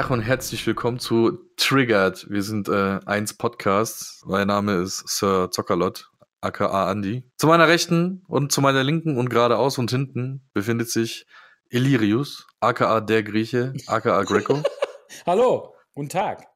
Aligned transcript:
Tag 0.00 0.08
und 0.08 0.22
herzlich 0.22 0.66
willkommen 0.66 0.98
zu 0.98 1.40
Triggered. 1.58 2.26
Wir 2.30 2.42
sind 2.42 2.70
äh, 2.70 3.00
eins 3.04 3.36
Podcasts. 3.36 4.22
Mein 4.24 4.46
Name 4.46 4.76
ist 4.76 5.06
Sir 5.06 5.50
Zockerlot, 5.50 6.10
aka 6.40 6.90
Andy. 6.90 7.30
Zu 7.36 7.46
meiner 7.46 7.68
Rechten 7.68 8.24
und 8.26 8.50
zu 8.50 8.62
meiner 8.62 8.82
Linken 8.82 9.18
und 9.18 9.28
geradeaus 9.28 9.76
und 9.76 9.90
hinten 9.90 10.48
befindet 10.54 10.88
sich 10.88 11.26
Illyrius, 11.68 12.46
aka 12.60 13.02
der 13.02 13.22
Grieche, 13.22 13.74
aka 13.88 14.22
Greco. 14.22 14.62
Hallo, 15.26 15.74
guten 15.92 16.08
Tag. 16.08 16.46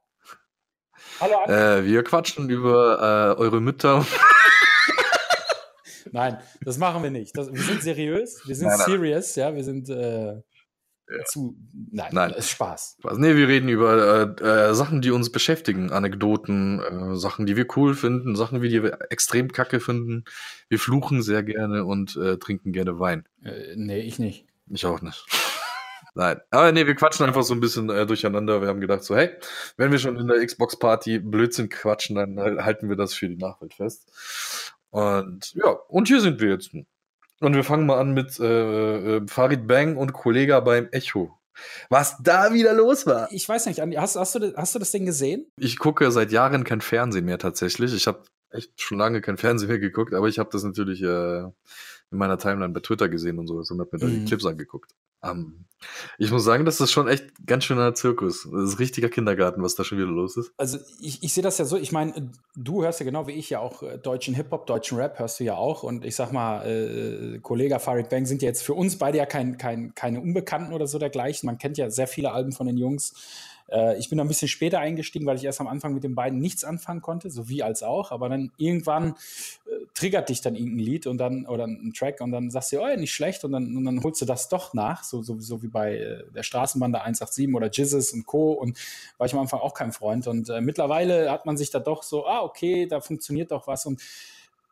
Hallo, 1.20 1.34
Andy. 1.44 1.52
Äh, 1.52 1.84
wir 1.84 2.02
quatschen 2.02 2.48
über 2.48 3.34
äh, 3.36 3.38
eure 3.38 3.60
Mütter. 3.60 4.06
Nein, 6.12 6.38
das 6.62 6.78
machen 6.78 7.02
wir 7.02 7.10
nicht. 7.10 7.36
Das, 7.36 7.52
wir 7.52 7.60
sind 7.62 7.82
seriös, 7.82 8.40
wir 8.46 8.56
sind 8.56 8.68
nein, 8.68 8.78
nein. 8.78 8.86
serious, 8.86 9.36
ja, 9.36 9.54
wir 9.54 9.64
sind 9.64 9.90
äh, 9.90 10.40
ja. 11.10 11.24
zu. 11.24 11.56
Nein, 11.90 12.10
nein, 12.12 12.30
ist 12.30 12.50
Spaß. 12.50 12.96
Spaß. 13.00 13.18
Nee, 13.18 13.36
wir 13.36 13.48
reden 13.48 13.68
über 13.68 14.36
äh, 14.40 14.44
äh, 14.44 14.74
Sachen, 14.74 15.00
die 15.00 15.10
uns 15.10 15.30
beschäftigen, 15.30 15.90
Anekdoten, 15.90 16.80
äh, 16.80 17.16
Sachen, 17.16 17.46
die 17.46 17.56
wir 17.56 17.66
cool 17.76 17.94
finden, 17.94 18.36
Sachen, 18.36 18.60
die 18.60 18.82
wir 18.82 18.98
extrem 19.10 19.52
kacke 19.52 19.80
finden. 19.80 20.24
Wir 20.68 20.78
fluchen 20.78 21.22
sehr 21.22 21.42
gerne 21.42 21.84
und 21.84 22.16
äh, 22.16 22.38
trinken 22.38 22.72
gerne 22.72 22.98
Wein. 22.98 23.24
Äh, 23.42 23.74
nee, 23.76 24.00
ich 24.00 24.18
nicht. 24.18 24.46
Ich 24.68 24.86
auch 24.86 25.02
nicht. 25.02 25.26
Nein, 26.14 26.40
aber 26.50 26.70
nee, 26.70 26.86
wir 26.86 26.94
quatschen 26.94 27.26
einfach 27.26 27.42
so 27.42 27.54
ein 27.54 27.60
bisschen 27.60 27.90
äh, 27.90 28.06
durcheinander. 28.06 28.60
Wir 28.60 28.68
haben 28.68 28.80
gedacht 28.80 29.02
so, 29.02 29.16
hey, 29.16 29.30
wenn 29.76 29.90
wir 29.90 29.98
schon 29.98 30.16
in 30.16 30.28
der 30.28 30.44
Xbox-Party 30.44 31.18
Blödsinn 31.18 31.68
quatschen, 31.68 32.14
dann 32.14 32.38
halten 32.38 32.88
wir 32.88 32.96
das 32.96 33.14
für 33.14 33.28
die 33.28 33.36
Nachwelt 33.36 33.74
fest. 33.74 34.08
Und 34.90 35.52
ja, 35.54 35.70
und 35.70 36.06
hier 36.06 36.20
sind 36.20 36.40
wir 36.40 36.50
jetzt. 36.50 36.70
Und 37.40 37.54
wir 37.54 37.64
fangen 37.64 37.86
mal 37.86 37.98
an 37.98 38.14
mit 38.14 38.38
äh, 38.38 39.16
äh, 39.16 39.26
Farid 39.26 39.66
Bang 39.66 39.96
und 39.96 40.12
Kollega 40.12 40.60
beim 40.60 40.88
Echo. 40.92 41.38
Was 41.88 42.16
da 42.22 42.52
wieder 42.52 42.74
los 42.74 43.06
war. 43.06 43.30
Ich 43.30 43.48
weiß 43.48 43.66
nicht, 43.66 43.80
hast, 43.80 44.16
hast, 44.16 44.34
du, 44.34 44.38
das, 44.40 44.54
hast 44.56 44.74
du 44.74 44.78
das 44.78 44.90
Ding 44.90 45.04
gesehen? 45.04 45.46
Ich 45.58 45.78
gucke 45.78 46.10
seit 46.10 46.32
Jahren 46.32 46.64
kein 46.64 46.80
Fernsehen 46.80 47.24
mehr 47.24 47.38
tatsächlich. 47.38 47.94
Ich 47.94 48.06
habe 48.06 48.22
echt 48.50 48.80
schon 48.80 48.98
lange 48.98 49.20
kein 49.20 49.36
Fernsehen 49.36 49.68
mehr 49.68 49.78
geguckt, 49.78 50.14
aber 50.14 50.28
ich 50.28 50.38
habe 50.38 50.50
das 50.52 50.64
natürlich 50.64 51.02
äh, 51.02 51.40
in 51.40 51.52
meiner 52.18 52.38
Timeline 52.38 52.72
bei 52.72 52.80
Twitter 52.80 53.08
gesehen 53.08 53.38
und 53.38 53.46
sowas 53.46 53.70
und 53.70 53.80
habe 53.80 53.90
mir 53.92 53.98
da 53.98 54.06
die 54.06 54.20
mhm. 54.20 54.26
Clips 54.26 54.46
angeguckt. 54.46 54.92
Um, 55.24 55.30
ähm, 55.30 55.64
ich 56.18 56.30
muss 56.30 56.44
sagen, 56.44 56.64
das 56.64 56.80
ist 56.80 56.92
schon 56.92 57.08
echt 57.08 57.46
ganz 57.46 57.64
schöner 57.64 57.94
Zirkus. 57.94 58.48
Das 58.50 58.70
ist 58.70 58.78
richtiger 58.78 59.08
Kindergarten, 59.08 59.62
was 59.62 59.74
da 59.74 59.84
schon 59.84 59.98
wieder 59.98 60.08
los 60.08 60.36
ist. 60.36 60.52
Also 60.56 60.78
ich, 61.00 61.22
ich 61.22 61.32
sehe 61.32 61.42
das 61.42 61.58
ja 61.58 61.64
so, 61.64 61.76
ich 61.76 61.92
meine, 61.92 62.30
du 62.56 62.82
hörst 62.82 63.00
ja 63.00 63.04
genau 63.04 63.26
wie 63.26 63.32
ich 63.32 63.50
ja 63.50 63.60
auch 63.60 63.82
äh, 63.82 63.98
deutschen 63.98 64.34
Hip-Hop, 64.34 64.66
deutschen 64.66 64.98
Rap 64.98 65.18
hörst 65.18 65.40
du 65.40 65.44
ja 65.44 65.56
auch. 65.56 65.82
Und 65.82 66.04
ich 66.04 66.16
sag 66.16 66.32
mal, 66.32 66.66
äh, 66.66 67.38
Kollege 67.40 67.78
Farid 67.78 68.08
Bang 68.08 68.26
sind 68.26 68.42
ja 68.42 68.48
jetzt 68.48 68.62
für 68.62 68.74
uns 68.74 68.98
beide 68.98 69.18
ja 69.18 69.26
kein, 69.26 69.58
kein, 69.58 69.94
keine 69.94 70.20
Unbekannten 70.20 70.72
oder 70.72 70.86
so 70.86 70.98
dergleichen. 70.98 71.46
Man 71.46 71.58
kennt 71.58 71.78
ja 71.78 71.90
sehr 71.90 72.06
viele 72.06 72.32
Alben 72.32 72.52
von 72.52 72.66
den 72.66 72.76
Jungs. 72.76 73.12
Äh, 73.70 73.98
ich 73.98 74.08
bin 74.08 74.18
da 74.18 74.24
ein 74.24 74.28
bisschen 74.28 74.48
später 74.48 74.78
eingestiegen, 74.80 75.26
weil 75.26 75.36
ich 75.36 75.44
erst 75.44 75.60
am 75.60 75.66
Anfang 75.66 75.94
mit 75.94 76.04
den 76.04 76.14
beiden 76.14 76.38
nichts 76.38 76.64
anfangen 76.64 77.02
konnte, 77.02 77.30
sowie 77.30 77.62
als 77.62 77.82
auch. 77.82 78.10
Aber 78.10 78.28
dann 78.28 78.52
irgendwann 78.56 79.10
äh, 79.66 79.86
triggert 79.94 80.28
dich 80.28 80.40
dann 80.40 80.54
irgendein 80.54 80.84
Lied 80.84 81.06
und 81.06 81.18
dann 81.18 81.46
oder 81.46 81.66
ein 81.66 81.92
Track 81.94 82.20
und 82.20 82.32
dann 82.32 82.50
sagst 82.50 82.72
du, 82.72 82.80
oh 82.80 82.88
ja, 82.88 82.96
nicht 82.96 83.12
schlecht 83.12 83.44
und 83.44 83.52
dann, 83.52 83.76
und 83.76 83.84
dann 83.84 84.02
holst 84.02 84.20
du 84.20 84.26
das 84.26 84.48
doch 84.48 84.74
nach, 84.74 85.04
so, 85.04 85.22
so, 85.22 85.38
so 85.38 85.62
wie 85.62 85.68
bei 85.68 85.96
äh, 85.96 86.24
der 86.34 86.42
Straßenbande 86.42 87.00
187 87.00 87.54
oder 87.54 87.70
Jizzes 87.70 88.12
und 88.12 88.26
Co. 88.26 88.52
Und 88.52 88.78
war 89.18 89.26
ich 89.26 89.32
am 89.32 89.40
Anfang 89.40 89.60
auch 89.60 89.74
kein 89.74 89.92
Freund. 89.92 90.26
Und 90.26 90.48
äh, 90.50 90.60
mittlerweile 90.60 91.30
hat 91.30 91.46
man 91.46 91.56
sich 91.56 91.70
da 91.70 91.80
doch 91.80 92.02
so, 92.02 92.26
ah, 92.26 92.42
okay, 92.42 92.86
da 92.86 93.00
funktioniert 93.00 93.50
doch 93.50 93.66
was 93.66 93.86
und 93.86 94.00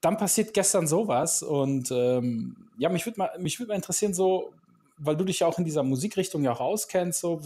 dann 0.03 0.17
passiert 0.17 0.53
gestern 0.53 0.89
sowas 0.89 1.45
und 1.45 1.93
ähm, 1.93 2.57
ja, 2.77 2.89
mich 2.89 3.07
würde 3.07 3.21
mal, 3.21 3.31
würd 3.39 3.69
mal 3.69 3.75
interessieren, 3.77 4.13
so, 4.13 4.53
weil 4.99 5.17
du 5.17 5.25
dich 5.25 5.41
ja 5.41 5.47
auch 5.47 5.59
in 5.59 5.65
dieser 5.65 5.85
Musikrichtung 5.85 6.43
ja 6.43 6.53
auch 6.53 6.61
auskennst, 6.61 7.21
so, 7.21 7.41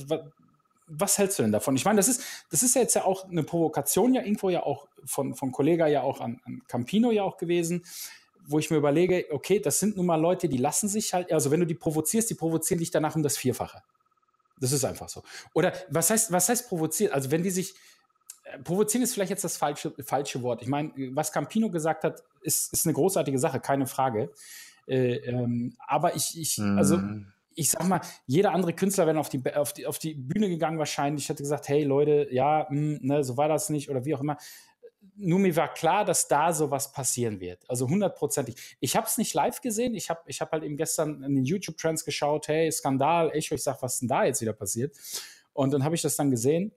was 0.89 1.19
hältst 1.19 1.39
du 1.39 1.43
denn 1.43 1.53
davon? 1.53 1.77
Ich 1.77 1.85
meine, 1.85 1.97
das 1.97 2.09
ist, 2.09 2.23
das 2.51 2.63
ist 2.63 2.75
ja 2.75 2.83
jetzt 2.83 2.95
ja 2.95 3.05
auch 3.05 3.29
eine 3.29 3.43
Provokation 3.43 4.15
ja 4.15 4.23
irgendwo 4.23 4.51
ja 4.51 4.63
auch 4.63 4.87
von, 5.05 5.35
von 5.35 5.53
Kollega 5.53 5.87
ja 5.87 6.03
auch 6.03 6.21
an, 6.21 6.41
an 6.45 6.63
Campino 6.69 7.11
ja 7.11 7.23
auch 7.23 7.37
gewesen, 7.37 7.85
wo 8.47 8.59
ich 8.59 8.71
mir 8.71 8.77
überlege, 8.77 9.27
okay, 9.31 9.59
das 9.59 9.81
sind 9.81 9.97
nun 9.97 10.07
mal 10.07 10.21
Leute, 10.21 10.49
die 10.49 10.59
lassen 10.59 10.89
sich 10.89 11.13
halt, 11.13 11.33
also 11.33 11.51
wenn 11.51 11.61
du 11.61 11.67
die 11.67 11.75
provozierst, 11.75 12.31
die 12.31 12.35
provozieren 12.35 12.79
dich 12.79 12.91
danach 12.91 13.17
um 13.17 13.23
das 13.23 13.37
Vierfache. 13.37 13.83
Das 14.61 14.73
ist 14.73 14.85
einfach 14.85 15.09
so. 15.09 15.23
Oder 15.53 15.73
was 15.91 16.11
heißt, 16.11 16.33
was 16.33 16.49
heißt 16.49 16.69
provozieren? 16.69 17.13
Also 17.13 17.31
wenn 17.31 17.43
die 17.43 17.51
sich, 17.51 17.75
äh, 18.45 18.59
provozieren 18.61 19.03
ist 19.03 19.13
vielleicht 19.13 19.31
jetzt 19.31 19.45
das 19.45 19.57
falsche, 19.57 19.93
falsche 20.05 20.43
Wort. 20.43 20.63
Ich 20.63 20.69
meine, 20.69 20.93
was 21.13 21.33
Campino 21.33 21.69
gesagt 21.69 22.05
hat, 22.05 22.23
ist, 22.43 22.73
ist 22.73 22.87
eine 22.87 22.95
großartige 22.95 23.39
Sache, 23.39 23.59
keine 23.59 23.87
Frage. 23.87 24.31
Äh, 24.87 25.17
ähm, 25.17 25.77
aber 25.87 26.15
ich, 26.15 26.39
ich, 26.41 26.61
also 26.61 26.99
mhm 26.99 27.33
ich 27.57 27.71
sag 27.71 27.89
mal, 27.89 28.01
jeder 28.27 28.53
andere 28.53 28.75
Künstler 28.75 29.07
wäre 29.07 29.19
auf 29.19 29.29
die, 29.29 29.43
auf, 29.55 29.73
die, 29.73 29.87
auf 29.87 29.99
die 29.99 30.15
Bühne 30.15 30.49
gegangen 30.49 30.79
wahrscheinlich, 30.79 31.25
Ich 31.25 31.29
hätte 31.29 31.43
gesagt, 31.43 31.69
hey 31.69 31.83
Leute, 31.83 32.29
ja, 32.31 32.67
mh, 32.71 32.99
hm, 32.99 32.99
ne, 33.03 33.25
so 33.25 33.37
war 33.37 33.49
das 33.49 33.71
nicht 33.71 33.91
oder 33.91 34.05
wie 34.05 34.15
auch 34.15 34.21
immer. 34.21 34.37
Nur 35.17 35.39
mir 35.39 35.57
war 35.57 35.73
klar, 35.73 36.05
dass 36.05 36.29
da 36.29 36.53
sowas 36.53 36.93
passieren 36.93 37.41
wird. 37.41 37.69
Also 37.69 37.89
hundertprozentig. 37.89 38.77
Ich 38.81 38.97
habe 38.97 39.07
es 39.07 39.17
nicht 39.17 39.33
live 39.33 39.63
gesehen. 39.63 39.95
Ich 39.95 40.11
habe 40.11 40.21
ich 40.27 40.43
hab 40.43 40.53
halt 40.53 40.63
eben 40.63 40.77
gestern 40.77 41.23
in 41.23 41.35
den 41.35 41.45
YouTube-Trends 41.45 42.05
geschaut, 42.05 42.49
hey, 42.49 42.71
Skandal, 42.71 43.31
Echo, 43.33 43.55
ich 43.55 43.63
sag, 43.63 43.81
was 43.81 43.95
ist 43.95 44.01
denn 44.01 44.09
da 44.09 44.25
jetzt 44.25 44.43
wieder 44.43 44.53
passiert? 44.53 44.95
Und 45.55 45.73
dann 45.73 45.85
habe 45.85 45.95
ich 45.95 46.03
das 46.03 46.17
dann 46.17 46.31
gesehen. 46.31 46.73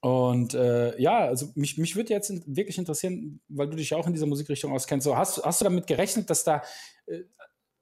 Und 0.00 0.54
äh, 0.54 1.00
ja, 1.00 1.26
also 1.26 1.50
mich, 1.54 1.76
mich 1.76 1.94
würde 1.94 2.14
jetzt 2.14 2.32
wirklich 2.46 2.78
interessieren, 2.78 3.40
weil 3.48 3.68
du 3.68 3.76
dich 3.76 3.90
ja 3.90 3.98
auch 3.98 4.06
in 4.06 4.14
dieser 4.14 4.26
Musikrichtung 4.26 4.72
auskennst. 4.72 5.04
So, 5.04 5.16
hast, 5.16 5.44
hast 5.44 5.60
du 5.60 5.64
damit 5.64 5.86
gerechnet, 5.86 6.30
dass 6.30 6.42
da 6.42 6.62
äh, 7.06 7.20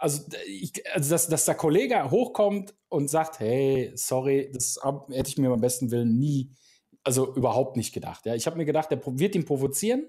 also, 0.00 0.22
ich, 0.46 0.72
also 0.94 1.10
dass, 1.10 1.28
dass 1.28 1.44
der 1.44 1.54
Kollege 1.54 2.10
hochkommt 2.10 2.74
und 2.88 3.10
sagt, 3.10 3.38
hey, 3.38 3.92
sorry, 3.94 4.50
das 4.52 4.80
hätte 5.10 5.28
ich 5.28 5.38
mir 5.38 5.50
beim 5.50 5.60
besten 5.60 5.90
Willen 5.90 6.18
nie, 6.18 6.50
also 7.04 7.34
überhaupt 7.34 7.76
nicht 7.76 7.92
gedacht. 7.92 8.24
Ja. 8.24 8.34
Ich 8.34 8.46
habe 8.46 8.56
mir 8.56 8.64
gedacht, 8.64 8.90
der 8.90 9.00
wird 9.04 9.34
ihn 9.34 9.44
provozieren 9.44 10.06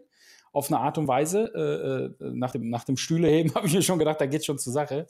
auf 0.53 0.71
eine 0.71 0.79
Art 0.79 0.97
und 0.97 1.07
Weise. 1.07 2.15
Äh, 2.21 2.25
äh 2.25 2.31
nach, 2.33 2.51
dem, 2.51 2.69
nach 2.69 2.85
dem 2.85 2.95
Stühleheben 2.95 3.51
habe 3.55 3.67
ich 3.67 3.73
mir 3.73 3.81
schon 3.81 3.99
gedacht, 3.99 4.21
da 4.21 4.25
geht 4.25 4.45
schon 4.45 4.59
zur 4.59 4.71
Sache. 4.71 5.07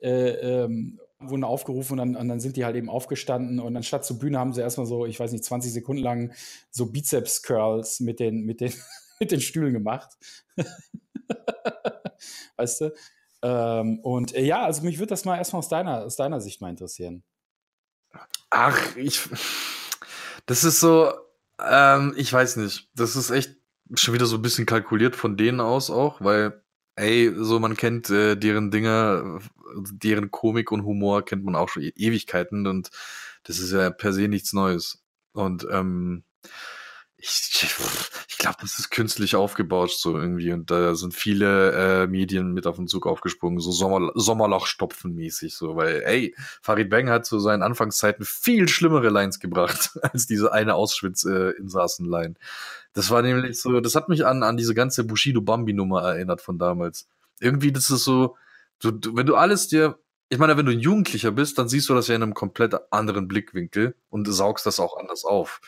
Äh, 0.00 0.30
ähm, 0.30 1.00
wurden 1.20 1.42
aufgerufen 1.42 1.94
und 1.94 1.98
dann, 1.98 2.16
und 2.16 2.28
dann, 2.28 2.38
sind 2.38 2.56
die 2.56 2.64
halt 2.64 2.76
eben 2.76 2.88
aufgestanden 2.88 3.58
und 3.58 3.76
anstatt 3.76 4.04
zur 4.04 4.20
Bühne 4.20 4.38
haben 4.38 4.52
sie 4.52 4.60
erstmal 4.60 4.86
so, 4.86 5.04
ich 5.04 5.18
weiß 5.18 5.32
nicht, 5.32 5.42
20 5.42 5.72
Sekunden 5.72 6.02
lang 6.02 6.32
so 6.70 6.86
Bizeps-Curls 6.86 7.98
mit 8.00 8.20
den, 8.20 8.44
mit, 8.44 8.60
den, 8.60 8.72
mit 9.20 9.32
den 9.32 9.40
Stühlen 9.40 9.72
gemacht. 9.72 10.16
weißt 12.56 12.82
du? 12.82 12.94
Ähm, 13.42 14.00
und 14.00 14.34
äh, 14.34 14.42
ja, 14.42 14.64
also 14.64 14.82
mich 14.82 14.98
würde 14.98 15.10
das 15.10 15.24
mal 15.24 15.36
erstmal 15.36 15.60
aus 15.60 15.68
deiner, 15.68 16.04
aus 16.04 16.16
deiner 16.16 16.40
Sicht 16.40 16.60
mal 16.60 16.70
interessieren. 16.70 17.22
Ach, 18.50 18.96
ich. 18.96 19.28
Das 20.46 20.64
ist 20.64 20.80
so, 20.80 21.12
ähm, 21.62 22.14
ich 22.16 22.32
weiß 22.32 22.56
nicht. 22.56 22.88
Das 22.94 23.16
ist 23.16 23.30
echt 23.30 23.56
schon 23.94 24.14
wieder 24.14 24.26
so 24.26 24.36
ein 24.36 24.42
bisschen 24.42 24.66
kalkuliert 24.66 25.16
von 25.16 25.36
denen 25.36 25.60
aus 25.60 25.90
auch, 25.90 26.20
weil, 26.20 26.62
ey, 26.96 27.32
so 27.36 27.58
man 27.58 27.76
kennt 27.76 28.10
äh, 28.10 28.36
deren 28.36 28.70
Dinge, 28.70 29.40
deren 29.74 30.30
Komik 30.30 30.72
und 30.72 30.84
Humor 30.84 31.24
kennt 31.24 31.44
man 31.44 31.56
auch 31.56 31.68
schon 31.68 31.82
e 31.82 31.92
Ewigkeiten 31.96 32.66
und 32.66 32.90
das 33.44 33.58
ist 33.58 33.72
ja 33.72 33.90
per 33.90 34.12
se 34.12 34.28
nichts 34.28 34.52
Neues. 34.52 35.02
Und 35.32 35.66
ähm, 35.70 36.24
ich, 37.20 37.66
ich 38.28 38.38
glaube, 38.38 38.58
das 38.60 38.78
ist 38.78 38.90
künstlich 38.90 39.34
aufgebaut 39.34 39.90
so 39.90 40.16
irgendwie 40.16 40.52
und 40.52 40.70
da 40.70 40.94
sind 40.94 41.14
viele 41.14 41.72
äh, 41.72 42.06
Medien 42.06 42.52
mit 42.52 42.66
auf 42.66 42.76
den 42.76 42.86
Zug 42.86 43.06
aufgesprungen, 43.06 43.58
so 43.58 43.72
Sommer, 43.72 44.12
Sommerlochstopfen 44.14 45.14
mäßig 45.14 45.56
so, 45.56 45.74
weil 45.74 46.02
ey, 46.04 46.34
Farid 46.62 46.88
Bang 46.88 47.10
hat 47.10 47.26
zu 47.26 47.40
seinen 47.40 47.62
Anfangszeiten 47.62 48.24
viel 48.24 48.68
schlimmere 48.68 49.08
Lines 49.08 49.40
gebracht 49.40 49.98
als 50.02 50.26
diese 50.28 50.52
eine 50.52 50.74
Auschwitz-Insassen-Line. 50.74 52.34
Äh, 52.34 52.44
das 52.92 53.10
war 53.10 53.22
nämlich 53.22 53.60
so, 53.60 53.80
das 53.80 53.96
hat 53.96 54.08
mich 54.08 54.24
an, 54.24 54.44
an 54.44 54.56
diese 54.56 54.74
ganze 54.74 55.02
Bushido 55.02 55.40
Bambi-Nummer 55.40 56.02
erinnert 56.02 56.40
von 56.40 56.58
damals. 56.58 57.08
Irgendwie, 57.40 57.72
das 57.72 57.90
ist 57.90 58.04
so, 58.04 58.36
du, 58.78 58.92
du, 58.92 59.16
wenn 59.16 59.26
du 59.26 59.34
alles 59.34 59.66
dir 59.66 59.98
ich 60.30 60.38
meine, 60.38 60.58
wenn 60.58 60.66
du 60.66 60.72
ein 60.72 60.80
Jugendlicher 60.80 61.30
bist, 61.30 61.58
dann 61.58 61.70
siehst 61.70 61.88
du 61.88 61.94
das 61.94 62.08
ja 62.08 62.14
in 62.14 62.22
einem 62.22 62.34
komplett 62.34 62.74
anderen 62.90 63.28
Blickwinkel 63.28 63.94
und 64.10 64.30
saugst 64.30 64.66
das 64.66 64.78
auch 64.78 64.98
anders 64.98 65.24
auf. 65.24 65.60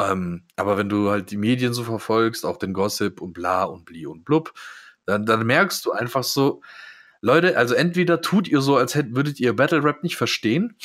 Ähm, 0.00 0.44
aber 0.56 0.76
wenn 0.76 0.88
du 0.88 1.10
halt 1.10 1.30
die 1.30 1.36
Medien 1.36 1.72
so 1.72 1.84
verfolgst, 1.84 2.44
auch 2.44 2.56
den 2.56 2.72
Gossip 2.72 3.20
und 3.20 3.32
bla 3.32 3.64
und 3.64 3.84
bli 3.84 4.06
und 4.06 4.24
blub, 4.24 4.52
dann, 5.06 5.26
dann 5.26 5.46
merkst 5.46 5.84
du 5.84 5.92
einfach 5.92 6.24
so, 6.24 6.62
Leute, 7.20 7.56
also 7.56 7.74
entweder 7.74 8.20
tut 8.20 8.48
ihr 8.48 8.60
so, 8.60 8.76
als 8.76 8.94
hättet, 8.94 9.16
würdet 9.16 9.40
ihr 9.40 9.56
Battle 9.56 9.82
Rap 9.82 10.02
nicht 10.02 10.16
verstehen, 10.16 10.76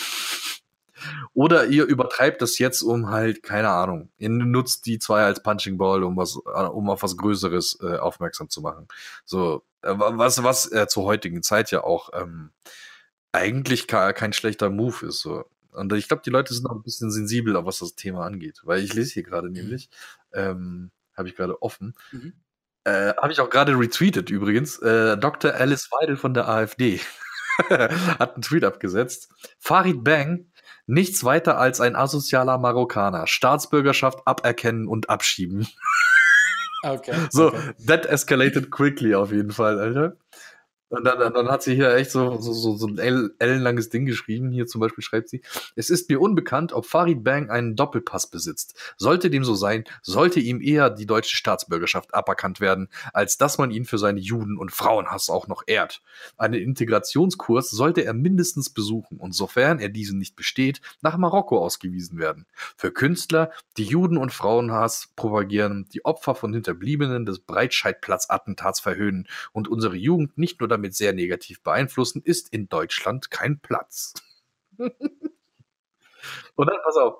oder 1.34 1.66
ihr 1.68 1.86
übertreibt 1.86 2.42
das 2.42 2.60
jetzt, 2.60 2.82
um 2.82 3.10
halt, 3.10 3.44
keine 3.44 3.70
Ahnung, 3.70 4.10
ihr 4.18 4.30
nutzt 4.30 4.86
die 4.86 5.00
zwei 5.00 5.24
als 5.24 5.42
Punching 5.42 5.78
Ball, 5.78 6.04
um 6.04 6.18
was, 6.18 6.36
um 6.36 6.90
auf 6.90 7.04
was 7.04 7.18
Größeres 7.18 7.80
äh, 7.82 7.98
aufmerksam 7.98 8.50
zu 8.50 8.62
machen. 8.62 8.88
So, 9.26 9.64
äh, 9.82 9.94
was, 9.96 10.44
was 10.44 10.72
äh, 10.72 10.88
zur 10.88 11.06
heutigen 11.06 11.42
Zeit 11.44 11.72
ja 11.72 11.84
auch 11.84 12.10
ähm, 12.14 12.52
eigentlich 13.32 13.88
kein 13.88 14.34
schlechter 14.34 14.70
Move 14.70 15.08
ist. 15.08 15.20
So. 15.22 15.46
Und 15.72 15.94
ich 15.94 16.08
glaube, 16.08 16.24
die 16.26 16.30
Leute 16.30 16.54
sind 16.54 16.66
auch 16.68 16.76
ein 16.76 16.84
bisschen 16.84 17.12
sensibler, 17.12 17.66
was 17.66 17.80
das 17.80 17.96
Thema 17.96 18.26
angeht. 18.26 18.62
Weil 18.64 18.84
ich 18.84 18.94
lese 18.94 19.14
hier 19.14 19.24
gerade 19.24 19.48
mhm. 19.48 19.54
nämlich, 19.54 19.90
ähm, 20.34 20.92
habe 21.16 21.28
ich 21.28 21.36
gerade 21.36 21.62
offen. 21.62 21.96
Mhm. 22.12 22.34
Äh, 22.84 23.14
habe 23.16 23.32
ich 23.32 23.40
auch 23.40 23.50
gerade 23.50 23.78
retweetet 23.78 24.30
übrigens. 24.30 24.80
Äh, 24.80 25.18
Dr. 25.18 25.54
Alice 25.54 25.90
Weidel 25.92 26.18
von 26.18 26.34
der 26.34 26.48
AfD 26.48 27.00
hat 27.70 28.34
einen 28.36 28.42
Tweet 28.42 28.64
abgesetzt. 28.64 29.30
Farid 29.60 30.04
Bang 30.04 30.50
Nichts 30.92 31.24
weiter 31.24 31.60
als 31.60 31.82
ein 31.82 31.96
asozialer 31.96 32.58
Marokkaner. 32.58 33.28
Staatsbürgerschaft 33.28 34.26
aberkennen 34.26 34.88
und 34.88 35.08
abschieben. 35.12 35.68
Okay. 36.82 37.14
So, 37.30 37.50
okay. 37.50 37.74
that 37.86 38.08
escalated 38.08 38.72
quickly 38.72 39.14
auf 39.14 39.32
jeden 39.32 39.52
Fall, 39.52 39.80
Alter. 39.80 40.16
Und 40.90 41.06
dann, 41.06 41.34
dann 41.34 41.48
hat 41.50 41.62
sie 41.62 41.76
hier 41.76 41.94
echt 41.94 42.12
so, 42.12 42.38
so, 42.38 42.52
so, 42.52 42.76
so 42.76 42.88
ein 42.88 42.98
ellenlanges 42.98 43.90
Ding 43.90 44.06
geschrieben. 44.06 44.52
Hier 44.52 44.66
zum 44.66 44.82
Beispiel 44.82 45.04
schreibt 45.04 45.30
sie, 45.30 45.42
es 45.76 45.92
ist 45.92 46.10
mir 46.10 46.20
unbekannt, 46.20 46.74
ob 46.74 46.88
Farid 46.88 47.24
Bang 47.24 47.52
einen 47.52 47.76
Doppelpass 47.76 48.28
besitzt. 48.28 48.76
Sollte 48.98 49.30
dem 49.30 49.44
so 49.44 49.54
sein, 49.54 49.84
sollte 50.02 50.40
ihm 50.40 50.62
eher 50.62 50.90
die 50.90 51.06
deutsche 51.06 51.36
Staatsbürgerschaft 51.36 52.16
aberkannt 52.16 52.60
werden, 52.60 52.90
als 53.14 53.38
dass 53.38 53.60
man 53.60 53.70
ihn 53.70 53.86
für 53.86 54.00
seine 54.00 54.20
Juden- 54.20 54.58
und 54.58 54.72
Frauenhass 54.72 55.30
auch 55.30 55.48
noch 55.48 55.64
ehrt. 55.68 56.02
Einen 56.38 56.56
Integrationskurs 56.56 57.70
sollte 57.70 58.04
er 58.04 58.14
mindestens 58.14 58.72
besuchen 58.72 59.20
und 59.20 59.34
sofern 59.34 59.80
er 59.80 59.90
diesen 59.90 60.18
nicht 60.18 60.36
besteht, 60.36 60.82
nach 61.02 61.18
Marokko 61.18 61.60
ausgewiesen 61.60 62.18
werden. 62.18 62.48
Für 62.76 62.92
Künstler, 62.92 63.52
die 63.78 63.84
Juden- 63.84 64.18
und 64.18 64.34
Frauenhass 64.34 65.10
propagieren, 65.16 65.88
die 65.94 66.04
Opfer 66.04 66.34
von 66.34 66.52
Hinterbliebenen 66.52 67.28
des 67.28 67.40
Breitscheidplatz-Attentats 67.40 68.80
verhöhnen 68.80 69.28
und 69.52 69.68
unsere 69.68 69.96
Jugend 69.96 70.38
nicht 70.38 70.60
nur 70.60 70.68
damit 70.68 70.79
damit 70.80 70.96
sehr 70.96 71.14
negativ 71.14 71.62
beeinflussen, 71.62 72.22
ist 72.24 72.52
in 72.54 72.70
Deutschland 72.70 73.30
kein 73.30 73.60
Platz. 73.60 74.14
Und 76.56 76.68
dann, 76.68 76.78
pass 76.84 76.98
auf, 76.98 77.16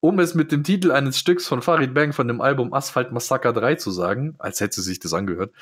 um 0.00 0.18
es 0.18 0.34
mit 0.34 0.50
dem 0.50 0.64
Titel 0.64 0.90
eines 0.90 1.16
Stücks 1.16 1.46
von 1.46 1.62
Farid 1.62 1.94
Bang 1.94 2.12
von 2.12 2.26
dem 2.26 2.40
Album 2.40 2.72
Asphalt 2.72 3.12
Massacre 3.12 3.52
3 3.52 3.76
zu 3.76 3.92
sagen, 3.92 4.34
als 4.38 4.60
hätte 4.60 4.82
sich 4.82 4.98
das 4.98 5.14
angehört, 5.14 5.52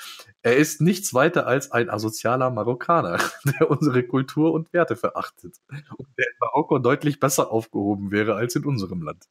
er 0.43 0.57
ist 0.57 0.81
nichts 0.81 1.13
weiter 1.13 1.47
als 1.47 1.71
ein 1.71 1.91
asozialer 1.91 2.51
Marokkaner, 2.51 3.19
der 3.45 3.71
unsere 3.71 4.03
Kultur 4.05 4.53
und 4.53 4.73
Werte 4.73 4.97
verachtet 4.97 5.57
und 5.69 6.09
der 6.19 6.27
in 6.27 6.37
Marokko 6.41 6.79
deutlich 6.79 7.21
besser 7.21 7.51
aufgehoben 7.51 8.11
wäre 8.11 8.35
als 8.37 8.57
in 8.57 8.65
unserem 8.65 9.03
Land. 9.03 9.27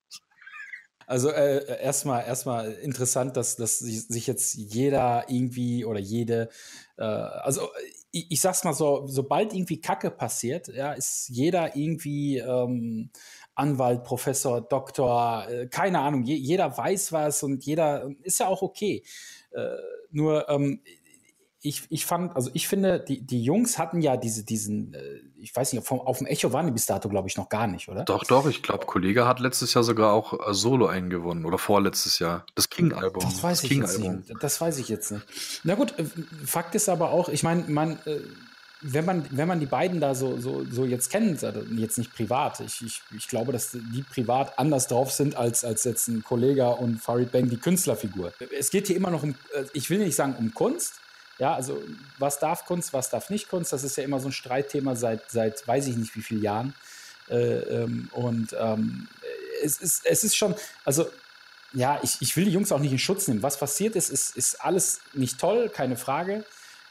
Also 1.08 1.32
äh, 1.32 1.82
erstmal 1.82 2.24
erstmal 2.24 2.72
interessant, 2.72 3.36
dass, 3.36 3.56
dass 3.56 3.80
sich 3.80 4.28
jetzt 4.28 4.54
jeder 4.54 5.26
irgendwie 5.28 5.84
oder 5.84 6.00
jede, 6.00 6.50
äh, 6.98 7.04
also 7.04 7.68
ich, 8.12 8.32
ich, 8.32 8.42
sag's 8.42 8.64
mal 8.64 8.74
so, 8.74 9.04
sobald 9.08 9.54
irgendwie 9.54 9.82
Kacke 9.82 10.12
passiert, 10.12 10.68
ja, 10.68 10.94
ist 10.94 11.30
jeder 11.30 11.76
irgendwie 11.76 12.38
ähm, 12.38 13.12
Anwalt, 13.56 14.04
Professor, 14.04 14.62
Doktor, 14.62 15.48
äh, 15.50 15.68
keine 15.68 16.00
Ahnung, 16.00 16.24
je, 16.24 16.36
jeder 16.36 16.76
weiß 16.76 17.12
was 17.12 17.44
und 17.44 17.64
jeder 17.66 18.10
ist 18.24 18.40
ja 18.40 18.48
auch 18.48 18.62
okay. 18.62 19.04
Äh, 19.52 19.76
nur 20.12 20.50
ähm, 20.50 20.82
ich, 21.62 21.84
ich 21.90 22.06
fand, 22.06 22.36
also 22.36 22.50
ich 22.54 22.68
finde, 22.68 23.02
die, 23.02 23.22
die 23.22 23.44
Jungs 23.44 23.78
hatten 23.78 24.02
ja 24.02 24.16
diese, 24.16 24.44
diesen, 24.44 24.94
äh, 24.94 25.20
ich 25.38 25.54
weiß 25.54 25.74
nicht, 25.74 25.86
vom, 25.86 26.00
auf 26.00 26.20
dem 26.20 26.28
Echo 26.28 26.54
waren 26.54 26.66
die 26.66 26.72
bis 26.72 26.86
dato, 26.86 27.10
glaube 27.10 27.28
ich, 27.28 27.36
noch 27.36 27.50
gar 27.50 27.68
nicht, 27.68 27.90
oder? 27.90 28.06
Doch, 28.06 28.24
doch, 28.24 28.48
ich 28.48 28.64
glaube, 28.64 28.86
Kollege 28.86 29.28
hat 29.28 29.42
letztes 29.42 29.74
Jahr 29.74 29.84
sogar 29.84 30.14
auch 30.14 30.34
äh, 30.48 30.54
Solo 30.54 30.88
eingewonnen 30.88 31.46
oder 31.46 31.58
vorletztes 31.58 32.20
Jahr. 32.20 32.46
Das 32.56 32.70
King-Album. 32.70 33.24
Das 33.24 33.44
weiß 33.44 33.62
das 33.62 33.72
ich 33.72 33.78
jetzt 33.78 34.00
nicht. 34.00 34.34
Das 34.40 34.62
weiß 34.62 34.78
ich 34.80 34.88
jetzt 34.88 35.12
nicht. 35.12 35.26
Na 35.64 35.76
gut, 35.76 36.00
äh, 36.00 36.06
Fakt 36.46 36.76
ist 36.76 36.88
aber 36.88 37.12
auch, 37.12 37.28
ich 37.28 37.44
meine, 37.44 37.66
man, 37.68 38.00
wenn 38.82 39.04
man, 39.04 39.26
wenn 39.30 39.48
man 39.50 39.60
die 39.60 39.66
beiden 39.66 40.00
da 40.00 40.16
so, 40.16 40.40
so, 40.40 40.64
so 40.64 40.86
jetzt 40.86 41.10
kennt, 41.10 41.44
also 41.44 41.60
jetzt 41.76 41.98
nicht 41.98 42.16
privat, 42.16 42.62
ich, 42.62 42.82
ich, 42.82 43.02
ich 43.18 43.28
glaube, 43.28 43.52
dass 43.52 43.72
die 43.72 44.04
privat 44.04 44.58
anders 44.58 44.88
drauf 44.88 45.12
sind 45.12 45.36
als, 45.36 45.66
als 45.66 45.84
jetzt 45.84 46.08
ein 46.08 46.24
Kollege 46.24 46.70
und 46.70 47.02
Farid 47.02 47.34
Bang, 47.34 47.50
die 47.50 47.58
Künstlerfigur. 47.58 48.32
Es 48.58 48.70
geht 48.70 48.88
hier 48.88 48.96
immer 48.96 49.12
noch 49.12 49.24
um, 49.24 49.36
ich 49.74 49.90
will 49.90 50.00
nicht 50.00 50.16
sagen 50.16 50.36
um 50.40 50.54
Kunst, 50.54 51.02
ja, 51.40 51.56
also 51.56 51.82
was 52.18 52.40
darf 52.40 52.66
Kunst, 52.66 52.94
was 52.94 53.10
darf 53.10 53.30
nicht 53.30 53.50
Kunst, 53.50 53.74
das 53.74 53.84
ist 53.84 53.96
ja 53.98 54.04
immer 54.04 54.20
so 54.20 54.28
ein 54.28 54.34
Streitthema 54.34 54.96
seit, 54.96 55.32
seit 55.32 55.66
weiß 55.68 55.88
ich 55.88 55.96
nicht 55.96 56.16
wie 56.16 56.22
vielen 56.22 56.44
Jahren. 56.44 56.74
Äh, 57.30 57.36
ähm, 57.36 58.10
und 58.12 58.56
ähm, 58.60 59.08
es, 59.64 59.80
ist, 59.80 60.06
es 60.06 60.24
ist 60.24 60.36
schon, 60.36 60.54
also 60.84 61.10
ja, 61.74 62.00
ich, 62.02 62.18
ich 62.20 62.36
will 62.36 62.46
die 62.46 62.52
Jungs 62.52 62.72
auch 62.72 62.80
nicht 62.80 62.92
in 62.92 63.00
Schutz 63.00 63.28
nehmen. 63.28 63.44
Was 63.44 63.58
passiert 63.58 63.96
ist, 63.96 64.10
ist, 64.10 64.36
ist 64.36 64.64
alles 64.64 65.02
nicht 65.14 65.40
toll, 65.40 65.70
keine 65.70 65.96
Frage. 65.96 66.44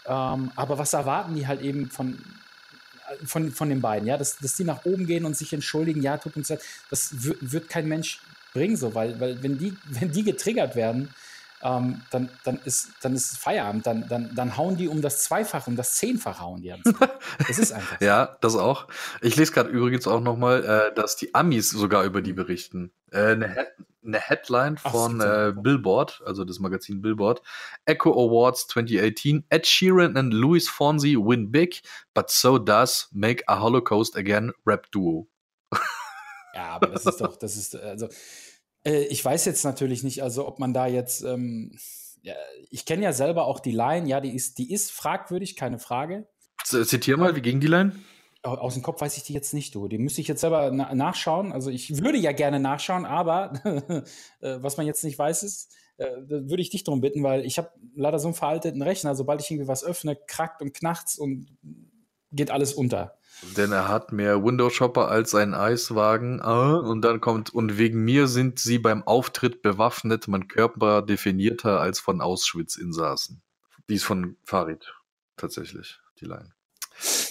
Ähm, 0.06 0.52
aber 0.56 0.78
was 0.78 0.92
erwarten 0.92 1.34
die 1.34 1.46
halt 1.46 1.60
eben 1.60 1.90
von, 1.90 2.18
von, 3.24 3.52
von 3.52 3.68
den 3.68 3.80
beiden? 3.80 4.06
Ja, 4.08 4.16
dass, 4.16 4.38
dass 4.38 4.54
die 4.54 4.64
nach 4.64 4.84
oben 4.84 5.06
gehen 5.06 5.24
und 5.24 5.36
sich 5.36 5.52
entschuldigen, 5.52 6.02
ja, 6.02 6.16
tut 6.16 6.36
uns 6.36 6.48
leid, 6.48 6.62
das 6.88 7.10
wird 7.12 7.68
kein 7.68 7.88
Mensch 7.88 8.20
bringen, 8.54 8.76
so, 8.76 8.94
weil, 8.94 9.18
weil 9.20 9.42
wenn, 9.42 9.58
die, 9.58 9.76
wenn 9.84 10.12
die 10.12 10.22
getriggert 10.22 10.74
werden, 10.74 11.12
ähm, 11.62 12.02
dann, 12.10 12.28
dann, 12.44 12.58
ist, 12.64 12.90
dann 13.02 13.14
ist 13.14 13.36
Feierabend. 13.38 13.86
Dann, 13.86 14.08
dann, 14.08 14.34
dann 14.34 14.56
hauen 14.56 14.76
die 14.76 14.88
um 14.88 15.02
das 15.02 15.24
Zweifache, 15.24 15.68
um 15.70 15.76
das 15.76 15.96
Zehnfache 15.96 16.40
hauen 16.40 16.62
die. 16.62 16.74
Das 17.46 17.58
ist 17.58 17.72
einfach. 17.72 18.00
ja, 18.00 18.36
das 18.40 18.56
auch. 18.56 18.86
Ich 19.20 19.36
lese 19.36 19.52
gerade 19.52 19.70
übrigens 19.70 20.06
auch 20.06 20.20
nochmal, 20.20 20.64
äh, 20.64 20.94
dass 20.94 21.16
die 21.16 21.34
Amis 21.34 21.70
sogar 21.70 22.04
über 22.04 22.22
die 22.22 22.32
berichten. 22.32 22.92
Äh, 23.10 23.32
eine, 23.32 23.54
He 23.54 23.84
eine 24.04 24.20
Headline 24.20 24.78
von 24.78 25.20
äh, 25.20 25.52
Billboard, 25.54 26.22
also 26.24 26.44
das 26.44 26.60
Magazin 26.60 27.02
Billboard. 27.02 27.42
Echo 27.84 28.12
Awards 28.12 28.66
2018. 28.68 29.44
Ed 29.50 29.66
Sheeran 29.66 30.16
and 30.16 30.32
Louis 30.32 30.68
Fonsi 30.68 31.16
win 31.16 31.50
big, 31.50 31.82
but 32.14 32.30
so 32.30 32.58
does 32.58 33.08
Make 33.12 33.44
a 33.48 33.60
Holocaust 33.60 34.16
Again 34.16 34.52
Rap 34.64 34.90
Duo. 34.92 35.28
ja, 36.54 36.68
aber 36.70 36.86
das 36.86 37.04
ist 37.04 37.20
doch, 37.20 37.36
das 37.36 37.56
ist, 37.56 37.76
also 37.76 38.08
äh, 38.88 39.04
ich 39.04 39.24
weiß 39.24 39.44
jetzt 39.44 39.64
natürlich 39.64 40.02
nicht, 40.02 40.22
also 40.22 40.46
ob 40.46 40.58
man 40.58 40.72
da 40.72 40.86
jetzt, 40.86 41.22
ähm, 41.22 41.72
ja, 42.22 42.34
ich 42.70 42.84
kenne 42.84 43.04
ja 43.04 43.12
selber 43.12 43.46
auch 43.46 43.60
die 43.60 43.72
Line, 43.72 44.08
ja, 44.08 44.20
die 44.20 44.34
ist, 44.34 44.58
die 44.58 44.72
ist 44.72 44.90
fragwürdig, 44.90 45.56
keine 45.56 45.78
Frage. 45.78 46.26
Zitier 46.64 47.16
mal, 47.16 47.36
wie 47.36 47.42
ging 47.42 47.60
die 47.60 47.66
Line? 47.66 47.92
Aus 48.42 48.74
dem 48.74 48.82
Kopf 48.82 49.00
weiß 49.00 49.16
ich 49.16 49.24
die 49.24 49.32
jetzt 49.32 49.52
nicht, 49.52 49.74
du. 49.74 49.88
Die 49.88 49.98
müsste 49.98 50.20
ich 50.20 50.28
jetzt 50.28 50.40
selber 50.40 50.70
na 50.72 50.94
nachschauen. 50.94 51.52
Also 51.52 51.70
ich 51.70 52.02
würde 52.02 52.18
ja 52.18 52.32
gerne 52.32 52.60
nachschauen, 52.60 53.04
aber 53.04 53.52
äh, 54.40 54.58
was 54.60 54.76
man 54.76 54.86
jetzt 54.86 55.02
nicht 55.04 55.18
weiß 55.18 55.42
ist, 55.42 55.74
äh, 55.96 56.06
würde 56.26 56.62
ich 56.62 56.70
dich 56.70 56.84
darum 56.84 57.00
bitten, 57.00 57.22
weil 57.22 57.44
ich 57.44 57.58
habe 57.58 57.70
leider 57.94 58.18
so 58.18 58.28
einen 58.28 58.34
veralteten 58.34 58.80
Rechner. 58.80 59.16
Sobald 59.16 59.40
ich 59.40 59.50
irgendwie 59.50 59.68
was 59.68 59.84
öffne, 59.84 60.16
krackt 60.16 60.62
und 60.62 60.72
knachts 60.72 61.18
und 61.18 61.48
geht 62.30 62.50
alles 62.50 62.74
unter. 62.74 63.17
Denn 63.56 63.72
er 63.72 63.88
hat 63.88 64.12
mehr 64.12 64.42
Window 64.42 64.68
Shopper 64.68 65.08
als 65.08 65.34
ein 65.34 65.54
Eiswagen. 65.54 66.40
Ah, 66.40 66.76
und 66.76 67.02
dann 67.02 67.20
kommt, 67.20 67.54
und 67.54 67.78
wegen 67.78 68.04
mir 68.04 68.26
sind 68.26 68.58
sie 68.58 68.78
beim 68.78 69.02
Auftritt 69.04 69.62
bewaffnet, 69.62 70.28
mein 70.28 70.48
Körper 70.48 71.02
definierter 71.02 71.80
als 71.80 72.00
von 72.00 72.20
Auschwitz-Insassen. 72.20 73.42
Die 73.88 73.94
ist 73.94 74.04
von 74.04 74.36
Farid, 74.44 74.92
tatsächlich, 75.36 76.00
die 76.20 76.26
Line. 76.26 76.52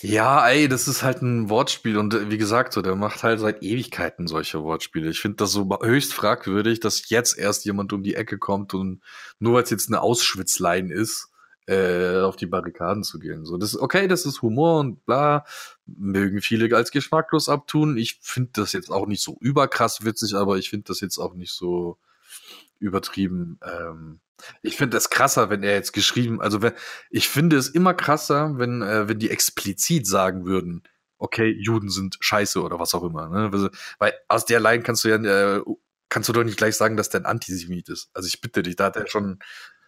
Ja, 0.02 0.48
ey, 0.48 0.70
das 0.70 0.88
ist 0.88 1.04
halt 1.04 1.22
ein 1.22 1.50
Wortspiel 1.50 1.98
und 1.98 2.14
äh, 2.14 2.32
wie 2.32 2.38
gesagt, 2.38 2.72
so, 2.72 2.82
der 2.82 2.96
macht 2.96 3.24
halt 3.24 3.40
seit 3.40 3.62
Ewigkeiten 3.62 4.28
solche 4.28 4.64
Wortspiele. 4.64 5.10
Ich 5.10 5.20
finde 5.20 5.38
das 5.38 5.52
so 5.52 5.68
höchst 5.82 6.14
fragwürdig, 6.14 6.80
dass 6.80 7.10
jetzt 7.10 7.38
erst 7.38 7.66
jemand 7.66 7.92
um 7.92 8.02
die 8.02 8.16
Ecke 8.16 8.38
kommt 8.38 8.74
und 8.74 9.02
nur 9.40 9.56
weil 9.56 9.64
es 9.64 9.70
jetzt 9.70 9.90
eine 9.90 10.02
Auschwitz-Line 10.02 10.94
ist, 10.94 11.30
äh, 11.68 12.22
auf 12.22 12.38
die 12.38 12.46
Barrikaden 12.46 13.04
zu 13.04 13.20
gehen. 13.20 13.46
So, 13.46 13.58
das 13.58 13.74
ist 13.74 13.80
okay, 13.80 14.08
das 14.08 14.26
ist 14.26 14.42
Humor 14.42 14.80
und 14.80 15.06
bla, 15.06 15.46
mögen 15.86 16.42
viele 16.42 16.76
als 16.76 16.92
geschmacklos 16.92 17.50
abtun. 17.50 17.98
Ich 17.98 18.20
finde 18.22 18.52
das 18.54 18.74
jetzt 18.74 18.90
auch 18.90 19.06
nicht 19.06 19.22
so 19.22 19.38
überkrass 19.42 20.04
witzig, 20.04 20.36
aber 20.36 20.58
ich 20.58 20.70
finde 20.70 20.86
das 20.88 21.02
jetzt 21.02 21.18
auch 21.18 21.34
nicht 21.34 21.52
so 21.52 21.98
übertrieben. 22.80 23.60
Ähm, 23.62 24.20
ich 24.62 24.78
finde 24.78 24.98
es 24.98 25.10
krasser, 25.10 25.50
wenn 25.50 25.64
er 25.64 25.74
jetzt 25.74 25.94
geschrieben, 25.94 26.42
also 26.42 26.62
wenn, 26.62 26.74
ich 27.10 27.28
finde 27.28 27.58
es 27.58 27.70
immer 27.70 27.94
krasser, 27.94 28.58
wenn, 28.58 28.82
äh, 28.82 29.08
wenn 29.10 29.20
die 29.20 29.30
explizit 29.30 30.08
sagen 30.08 30.46
würden, 30.46 30.84
okay, 31.18 31.50
Juden 31.50 31.90
sind 31.90 32.18
scheiße 32.20 32.62
oder 32.62 32.80
was 32.80 32.94
auch 32.94 33.04
immer. 33.04 33.28
Ne? 33.30 33.72
Weil 33.98 34.14
aus 34.28 34.46
der 34.46 34.60
Line 34.60 34.84
kannst 34.84 35.04
du 35.04 35.10
ja, 35.10 35.16
äh, 35.58 35.62
kannst 36.10 36.30
du 36.30 36.34
doch 36.34 36.44
nicht 36.44 36.58
gleich 36.58 36.76
sagen, 36.76 36.96
dass 36.96 37.10
der 37.10 37.22
ein 37.22 37.26
Antisemit 37.26 37.90
ist. 37.90 38.10
Also 38.14 38.28
ich 38.28 38.40
bitte 38.40 38.64
dich, 38.64 38.76
da 38.76 38.86
hat 38.86 38.96
er 38.96 39.08
schon 39.08 39.40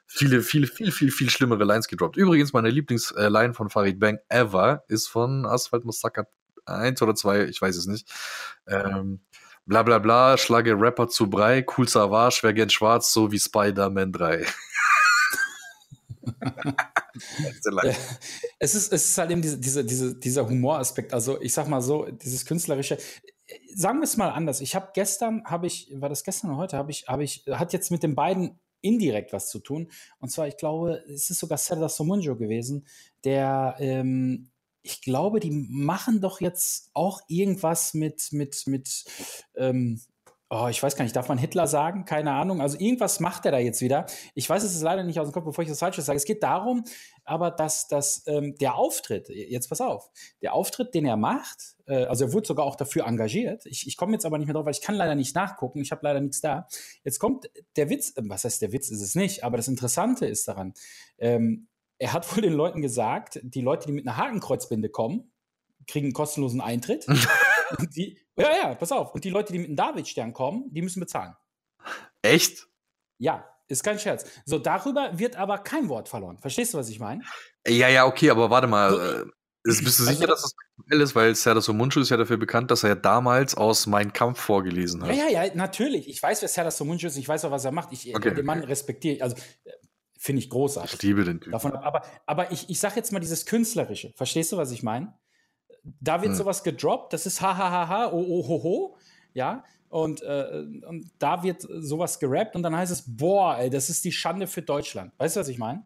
viele, 0.09 0.41
viele, 0.41 0.67
viel, 0.67 0.91
viel, 0.91 1.11
viel 1.11 1.29
schlimmere 1.29 1.63
Lines 1.63 1.87
gedroppt. 1.87 2.17
Übrigens, 2.17 2.51
meine 2.51 2.69
Lieblingsline 2.69 3.53
von 3.53 3.69
Farid 3.69 3.99
Bang 3.99 4.19
ever 4.27 4.83
ist 4.87 5.07
von 5.07 5.45
Asphalt 5.45 5.85
Mustaka 5.85 6.27
1 6.65 7.01
oder 7.01 7.15
2, 7.15 7.45
ich 7.45 7.61
weiß 7.61 7.75
es 7.75 7.85
nicht. 7.85 8.11
Ähm, 8.67 9.21
bla 9.65 9.83
bla 9.83 9.99
bla, 9.99 10.37
schlage 10.37 10.73
Rapper 10.73 11.07
zu 11.07 11.29
Brei, 11.29 11.65
cool 11.77 11.87
Savage, 11.87 12.39
wer 12.41 12.53
gern 12.53 12.69
schwarz, 12.69 13.13
so 13.13 13.31
wie 13.31 13.39
Spider-Man 13.39 14.11
3. 14.11 14.45
es, 18.59 18.75
ist, 18.75 18.91
es 18.91 19.05
ist 19.09 19.17
halt 19.17 19.31
eben 19.31 19.41
diese, 19.41 19.57
diese, 19.57 19.85
diese, 19.85 20.15
dieser 20.15 20.47
Humoraspekt. 20.47 21.13
Also 21.13 21.39
ich 21.41 21.53
sag 21.53 21.67
mal 21.67 21.81
so, 21.81 22.05
dieses 22.05 22.45
künstlerische. 22.45 22.97
Sagen 23.73 23.99
wir 23.99 24.03
es 24.03 24.17
mal 24.17 24.29
anders. 24.29 24.61
Ich 24.61 24.75
habe 24.75 24.89
gestern, 24.93 25.43
habe 25.45 25.67
ich, 25.67 25.91
war 25.95 26.09
das 26.09 26.23
gestern 26.23 26.51
oder 26.51 26.57
heute, 26.57 26.77
habe 26.77 26.91
ich, 26.91 27.07
habe 27.07 27.23
ich, 27.23 27.45
hat 27.51 27.73
jetzt 27.73 27.89
mit 27.89 28.03
den 28.03 28.15
beiden 28.15 28.59
indirekt 28.81 29.33
was 29.33 29.49
zu 29.49 29.59
tun. 29.59 29.91
Und 30.19 30.29
zwar, 30.29 30.47
ich 30.47 30.57
glaube, 30.57 31.03
es 31.07 31.29
ist 31.29 31.39
sogar 31.39 31.57
Serdar 31.57 31.89
Somunjo 31.89 32.35
gewesen, 32.35 32.85
der, 33.23 33.75
ähm, 33.79 34.49
ich 34.81 35.01
glaube, 35.01 35.39
die 35.39 35.51
machen 35.51 36.21
doch 36.21 36.41
jetzt 36.41 36.89
auch 36.93 37.21
irgendwas 37.27 37.93
mit, 37.93 38.29
mit, 38.31 38.63
mit, 38.65 39.05
ähm, 39.55 39.99
oh, 40.51 40.67
ich 40.67 40.81
weiß 40.81 40.95
gar 40.95 41.03
nicht, 41.03 41.15
darf 41.15 41.29
man 41.29 41.37
Hitler 41.37 41.67
sagen? 41.67 42.05
Keine 42.05 42.31
Ahnung. 42.31 42.59
Also 42.59 42.79
irgendwas 42.79 43.19
macht 43.19 43.45
er 43.45 43.51
da 43.51 43.59
jetzt 43.59 43.81
wieder. 43.81 44.07
Ich 44.33 44.49
weiß 44.49 44.63
es 44.63 44.73
ist 44.73 44.81
leider 44.81 45.03
nicht 45.03 45.19
aus 45.19 45.27
dem 45.27 45.31
Kopf, 45.31 45.45
bevor 45.45 45.63
ich 45.63 45.69
das 45.69 45.79
Falsches 45.79 46.07
sage. 46.07 46.17
Es 46.17 46.25
geht 46.25 46.41
darum, 46.41 46.83
aber 47.23 47.51
dass, 47.51 47.87
dass 47.87 48.23
ähm, 48.25 48.55
der 48.59 48.75
Auftritt, 48.75 49.29
jetzt 49.29 49.69
pass 49.69 49.79
auf, 49.79 50.09
der 50.41 50.53
Auftritt, 50.53 50.95
den 50.95 51.05
er 51.05 51.17
macht, 51.17 51.75
äh, 51.85 52.05
also 52.05 52.25
er 52.25 52.33
wurde 52.33 52.47
sogar 52.47 52.65
auch 52.65 52.75
dafür 52.75 53.05
engagiert. 53.05 53.65
Ich, 53.67 53.85
ich 53.85 53.95
komme 53.95 54.13
jetzt 54.13 54.25
aber 54.25 54.39
nicht 54.39 54.47
mehr 54.47 54.55
drauf, 54.55 54.65
weil 54.65 54.73
ich 54.73 54.81
kann 54.81 54.95
leider 54.95 55.13
nicht 55.13 55.35
nachgucken. 55.35 55.81
Ich 55.81 55.91
habe 55.91 56.01
leider 56.03 56.19
nichts 56.19 56.41
da. 56.41 56.67
Jetzt 57.03 57.19
kommt 57.19 57.49
der 57.75 57.89
Witz, 57.91 58.17
äh, 58.17 58.21
was 58.25 58.43
heißt 58.43 58.61
der 58.61 58.71
Witz 58.71 58.89
ist 58.89 59.01
es 59.01 59.13
nicht, 59.13 59.43
aber 59.43 59.57
das 59.57 59.67
Interessante 59.67 60.25
ist 60.25 60.47
daran, 60.47 60.73
ähm, 61.19 61.67
er 61.99 62.13
hat 62.13 62.25
wohl 62.35 62.41
den 62.41 62.53
Leuten 62.53 62.81
gesagt, 62.81 63.39
die 63.43 63.61
Leute, 63.61 63.85
die 63.85 63.93
mit 63.93 64.07
einer 64.07 64.17
Hakenkreuzbinde 64.17 64.89
kommen, 64.89 65.31
kriegen 65.85 66.07
einen 66.07 66.13
kostenlosen 66.13 66.61
Eintritt. 66.61 67.05
die, 67.95 68.17
ja, 68.39 68.57
ja, 68.57 68.75
pass 68.75 68.91
auf. 68.91 69.13
Und 69.13 69.23
die 69.23 69.29
Leute, 69.29 69.53
die 69.53 69.59
mit 69.59 69.67
einem 69.67 69.75
Davidstern 69.75 70.33
kommen, 70.33 70.65
die 70.71 70.81
müssen 70.81 70.99
bezahlen. 70.99 71.35
Echt? 72.21 72.67
Ja, 73.17 73.45
ist 73.67 73.83
kein 73.83 73.99
Scherz. 73.99 74.25
So, 74.45 74.57
darüber 74.57 75.17
wird 75.17 75.35
aber 75.35 75.59
kein 75.59 75.89
Wort 75.89 76.09
verloren. 76.09 76.37
Verstehst 76.39 76.73
du, 76.73 76.77
was 76.77 76.89
ich 76.89 76.99
meine? 76.99 77.23
Ja, 77.67 77.87
ja, 77.87 78.05
okay, 78.05 78.29
aber 78.29 78.49
warte 78.49 78.67
mal. 78.67 78.91
So, 78.91 78.99
äh, 78.99 79.25
bist 79.63 79.99
du 79.99 80.03
sicher, 80.03 80.21
also, 80.21 80.27
dass 80.27 80.41
das 80.41 80.55
aktuell 80.79 81.01
ist? 81.01 81.15
Weil 81.15 81.35
Serdar 81.35 81.73
Munchu 81.73 81.99
ist 81.99 82.09
ja 82.09 82.17
dafür 82.17 82.37
bekannt, 82.37 82.71
dass 82.71 82.83
er 82.83 82.89
ja 82.89 82.95
damals 82.95 83.55
aus 83.55 83.85
Mein 83.85 84.13
Kampf 84.13 84.39
vorgelesen 84.39 85.03
hat. 85.03 85.15
Ja, 85.15 85.29
ja, 85.29 85.43
ja, 85.43 85.55
natürlich. 85.55 86.09
Ich 86.09 86.21
weiß, 86.23 86.41
wer 86.41 86.49
Serdar 86.49 86.73
Munchu 86.85 87.07
ist. 87.07 87.17
Ich 87.17 87.27
weiß 87.27 87.45
auch, 87.45 87.51
was 87.51 87.65
er 87.65 87.71
macht. 87.71 87.91
Ich, 87.91 88.15
okay, 88.15 88.33
den 88.33 88.45
Mann 88.45 88.63
respektiere 88.63 89.15
ich. 89.15 89.23
Also, 89.23 89.35
äh, 89.35 89.71
finde 90.17 90.41
ich 90.41 90.49
großartig. 90.49 90.95
Ich 90.95 91.01
liebe 91.03 91.23
den 91.23 91.41
Typ. 91.41 91.51
Davon, 91.51 91.75
aber 91.75 92.03
aber 92.25 92.51
ich, 92.51 92.69
ich 92.69 92.79
sage 92.79 92.95
jetzt 92.95 93.11
mal 93.11 93.19
dieses 93.19 93.45
Künstlerische. 93.45 94.13
Verstehst 94.15 94.51
du, 94.51 94.57
was 94.57 94.71
ich 94.71 94.81
meine? 94.81 95.13
Da 95.83 96.21
wird 96.21 96.31
hm. 96.31 96.37
sowas 96.37 96.63
gedroppt, 96.63 97.13
das 97.13 97.25
ist 97.25 97.41
ha 97.41 97.57
ha 97.57 97.71
ha 97.71 97.87
ha, 97.87 98.09
oh 98.11 98.25
oh 98.27 98.47
ho 98.47 98.63
ho, 98.63 98.97
ja, 99.33 99.63
und, 99.89 100.21
äh, 100.21 100.65
und 100.87 101.11
da 101.17 101.43
wird 101.43 101.65
sowas 101.67 102.19
gerappt 102.19 102.55
und 102.55 102.63
dann 102.63 102.75
heißt 102.75 102.91
es, 102.91 103.03
boah, 103.07 103.57
ey, 103.57 103.69
das 103.69 103.89
ist 103.89 104.05
die 104.05 104.11
Schande 104.11 104.45
für 104.45 104.61
Deutschland. 104.61 105.11
Weißt 105.17 105.35
du, 105.35 105.39
was 105.39 105.47
ich 105.47 105.57
meine? 105.57 105.85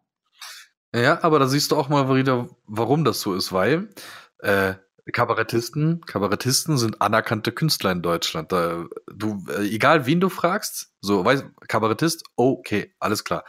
Ja, 0.94 1.24
aber 1.24 1.38
da 1.38 1.48
siehst 1.48 1.72
du 1.72 1.76
auch 1.76 1.88
mal 1.88 2.14
wieder, 2.14 2.48
warum 2.66 3.04
das 3.04 3.20
so 3.20 3.34
ist, 3.34 3.52
weil 3.52 3.88
äh, 4.40 4.74
Kabarettisten, 5.10 6.02
Kabarettisten 6.02 6.78
sind 6.78 7.00
anerkannte 7.00 7.50
Künstler 7.50 7.92
in 7.92 8.02
Deutschland. 8.02 8.52
Da, 8.52 8.84
du, 9.12 9.44
äh, 9.48 9.66
egal 9.68 10.06
wen 10.06 10.20
du 10.20 10.28
fragst, 10.28 10.92
so, 11.00 11.24
weißt, 11.24 11.44
Kabarettist, 11.68 12.24
okay, 12.36 12.94
alles 13.00 13.24
klar. 13.24 13.44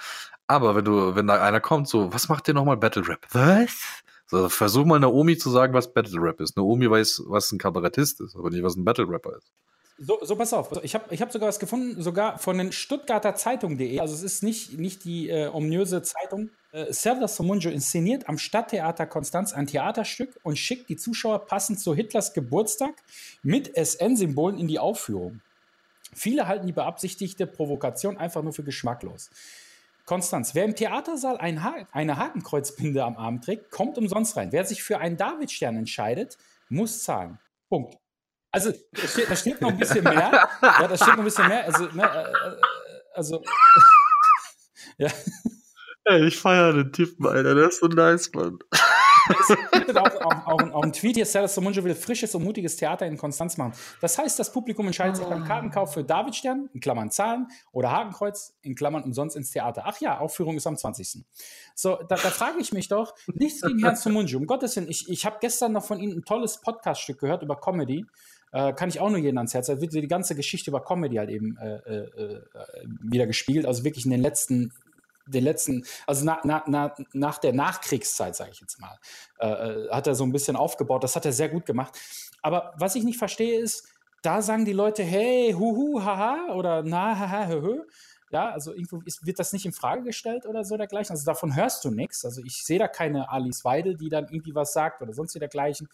Aber 0.47 0.75
wenn 0.75 0.85
du, 0.85 1.15
wenn 1.15 1.27
da 1.27 1.41
einer 1.41 1.61
kommt, 1.61 1.87
so, 1.87 2.13
was 2.13 2.29
macht 2.29 2.47
der 2.47 2.53
nochmal 2.53 2.77
Battle 2.77 3.07
Rap? 3.07 3.27
Was? 3.31 4.03
So, 4.27 4.49
versuch 4.49 4.85
mal 4.85 4.99
Naomi 4.99 5.37
zu 5.37 5.49
sagen, 5.51 5.73
was 5.73 5.93
Battle 5.93 6.21
Rap 6.21 6.41
ist. 6.41 6.57
Naomi 6.57 6.89
weiß, 6.89 7.23
was 7.27 7.51
ein 7.51 7.59
Kabarettist 7.59 8.21
ist, 8.21 8.35
aber 8.35 8.49
nicht, 8.49 8.63
was 8.63 8.75
ein 8.75 8.83
Battle 8.83 9.07
Rapper 9.07 9.37
ist. 9.37 9.51
So, 9.97 10.19
so 10.21 10.35
pass 10.35 10.51
auf. 10.51 10.71
Ich 10.83 10.93
habe 10.93 11.13
ich 11.13 11.21
hab 11.21 11.31
sogar 11.31 11.47
was 11.47 11.59
gefunden, 11.59 12.01
sogar 12.01 12.37
von 12.37 12.57
den 12.57 12.73
Stuttgarter 12.73 13.35
Zeitung.de. 13.35 13.99
Also 13.99 14.13
es 14.13 14.23
ist 14.23 14.43
nicht, 14.43 14.77
nicht 14.77 15.05
die 15.05 15.29
äh, 15.29 15.47
ominöse 15.47 16.01
Zeitung. 16.01 16.49
Äh, 16.73 16.91
Serdar 16.91 17.29
Somunjo 17.29 17.69
inszeniert 17.69 18.27
am 18.27 18.37
Stadttheater 18.37 19.05
Konstanz 19.05 19.53
ein 19.53 19.67
Theaterstück 19.67 20.37
und 20.43 20.57
schickt 20.57 20.89
die 20.89 20.97
Zuschauer 20.97 21.45
passend 21.45 21.79
zu 21.79 21.95
Hitlers 21.95 22.33
Geburtstag 22.33 22.93
mit 23.41 23.71
SN-Symbolen 23.77 24.57
in 24.57 24.67
die 24.67 24.79
Aufführung. 24.79 25.39
Viele 26.13 26.47
halten 26.47 26.67
die 26.67 26.73
beabsichtigte 26.73 27.47
Provokation 27.47 28.17
einfach 28.17 28.43
nur 28.43 28.51
für 28.51 28.63
geschmacklos. 28.63 29.29
Konstanz, 30.05 30.53
wer 30.53 30.65
im 30.65 30.75
Theatersaal 30.75 31.37
ein 31.37 31.63
ha 31.63 31.75
eine 31.91 32.17
Hakenkreuzbinde 32.17 33.03
am 33.03 33.17
Arm 33.17 33.41
trägt, 33.41 33.71
kommt 33.71 33.97
umsonst 33.97 34.37
rein. 34.37 34.51
Wer 34.51 34.65
sich 34.65 34.83
für 34.83 34.99
einen 34.99 35.17
Davidstern 35.17 35.75
entscheidet, 35.75 36.37
muss 36.69 37.03
zahlen. 37.03 37.39
Punkt. 37.69 37.97
Also, 38.51 38.71
da 38.71 39.07
steht, 39.07 39.29
da 39.29 39.35
steht 39.35 39.61
noch 39.61 39.69
ein 39.69 39.77
bisschen 39.77 40.03
mehr. 40.03 40.47
ja, 40.61 40.87
da 40.87 40.95
steht 40.95 41.09
noch 41.09 41.17
ein 41.17 41.23
bisschen 41.25 41.47
mehr. 41.47 41.65
Also, 41.65 41.85
ne, 41.87 42.03
äh, 42.03 42.49
äh 42.49 42.61
also 43.13 43.43
ja. 44.97 45.09
Ey, 46.05 46.27
ich 46.27 46.39
feiere 46.39 46.73
den 46.73 46.93
Typen, 46.93 47.25
Alter. 47.25 47.55
Der 47.55 47.67
ist 47.67 47.79
so 47.79 47.87
nice, 47.87 48.31
Mann 48.33 48.59
auch, 49.95 50.21
auch, 50.21 50.47
auch, 50.47 50.71
auch 50.73 50.83
ein 50.83 50.93
Tweet 50.93 51.15
hier, 51.15 51.25
Sarah 51.25 51.47
Somunjo 51.47 51.83
will 51.83 51.95
frisches 51.95 52.35
und 52.35 52.43
mutiges 52.43 52.75
Theater 52.75 53.05
in 53.05 53.17
Konstanz 53.17 53.57
machen. 53.57 53.73
Das 54.01 54.17
heißt, 54.17 54.37
das 54.37 54.51
Publikum 54.51 54.85
entscheidet 54.85 55.17
sich 55.17 55.25
beim 55.25 55.43
ah. 55.43 55.47
Kartenkauf 55.47 55.93
für 55.93 56.03
Davidstern, 56.03 56.69
in 56.73 56.79
Klammern 56.79 57.11
Zahlen, 57.11 57.47
oder 57.71 57.91
Hakenkreuz, 57.91 58.55
in 58.61 58.75
Klammern 58.75 59.03
umsonst 59.03 59.35
ins 59.35 59.51
Theater. 59.51 59.83
Ach 59.85 59.99
ja, 59.99 60.19
Aufführung 60.19 60.57
ist 60.57 60.67
am 60.67 60.77
20. 60.77 61.25
So, 61.75 61.95
da, 61.95 62.15
da 62.15 62.29
frage 62.29 62.59
ich 62.59 62.73
mich 62.73 62.87
doch, 62.87 63.15
nichts 63.33 63.61
gegen 63.61 63.79
Herrn 63.79 63.95
Somunjo, 63.95 64.37
um 64.37 64.45
Gottes 64.45 64.75
Willen, 64.75 64.89
ich, 64.89 65.09
ich 65.09 65.25
habe 65.25 65.37
gestern 65.41 65.71
noch 65.71 65.85
von 65.85 65.99
Ihnen 65.99 66.19
ein 66.19 66.25
tolles 66.25 66.61
Podcaststück 66.61 67.19
gehört 67.19 67.43
über 67.43 67.59
Comedy. 67.59 68.05
Äh, 68.51 68.73
kann 68.73 68.89
ich 68.89 68.99
auch 68.99 69.09
nur 69.09 69.19
jeden 69.19 69.37
ans 69.37 69.53
Herz. 69.53 69.67
Da 69.67 69.81
wird 69.81 69.93
die 69.93 70.07
ganze 70.07 70.35
Geschichte 70.35 70.69
über 70.69 70.83
Comedy 70.83 71.17
halt 71.17 71.29
eben 71.29 71.57
äh, 71.57 71.75
äh, 71.75 72.23
äh 72.23 72.41
wieder 73.01 73.27
gespielt. 73.27 73.65
Also 73.65 73.83
wirklich 73.83 74.05
in 74.05 74.11
den 74.11 74.21
letzten 74.21 74.71
den 75.27 75.43
letzten, 75.43 75.85
also 76.05 76.25
na, 76.25 76.39
na, 76.43 76.63
na, 76.67 76.95
nach 77.13 77.37
der 77.37 77.53
Nachkriegszeit, 77.53 78.35
sage 78.35 78.51
ich 78.51 78.61
jetzt 78.61 78.79
mal, 78.79 78.97
äh, 79.39 79.47
äh, 79.47 79.89
hat 79.89 80.07
er 80.07 80.15
so 80.15 80.23
ein 80.23 80.31
bisschen 80.31 80.55
aufgebaut. 80.55 81.03
Das 81.03 81.15
hat 81.15 81.25
er 81.25 81.33
sehr 81.33 81.49
gut 81.49 81.65
gemacht. 81.65 81.99
Aber 82.41 82.73
was 82.77 82.95
ich 82.95 83.03
nicht 83.03 83.17
verstehe 83.17 83.59
ist, 83.59 83.87
da 84.21 84.41
sagen 84.41 84.65
die 84.65 84.73
Leute, 84.73 85.03
hey, 85.03 85.53
huhu, 85.57 86.01
haha, 86.03 86.53
oder 86.53 86.83
na, 86.83 87.17
haha, 87.17 87.47
hö, 87.47 87.83
ja, 88.31 88.49
also 88.49 88.73
irgendwo 88.73 89.01
ist, 89.05 89.25
wird 89.25 89.39
das 89.39 89.53
nicht 89.53 89.65
in 89.65 89.71
Frage 89.71 90.03
gestellt 90.03 90.45
oder 90.45 90.63
so 90.65 90.77
dergleichen. 90.77 91.11
Also 91.11 91.25
davon 91.25 91.55
hörst 91.55 91.85
du 91.85 91.91
nichts. 91.91 92.25
Also 92.25 92.41
ich 92.43 92.65
sehe 92.65 92.79
da 92.79 92.87
keine 92.87 93.29
Alice 93.29 93.63
Weidel, 93.63 93.95
die 93.95 94.09
dann 94.09 94.25
irgendwie 94.25 94.55
was 94.55 94.73
sagt 94.73 95.01
oder 95.01 95.13
sonst 95.13 95.35
wie 95.35 95.39
dergleichen. 95.39 95.87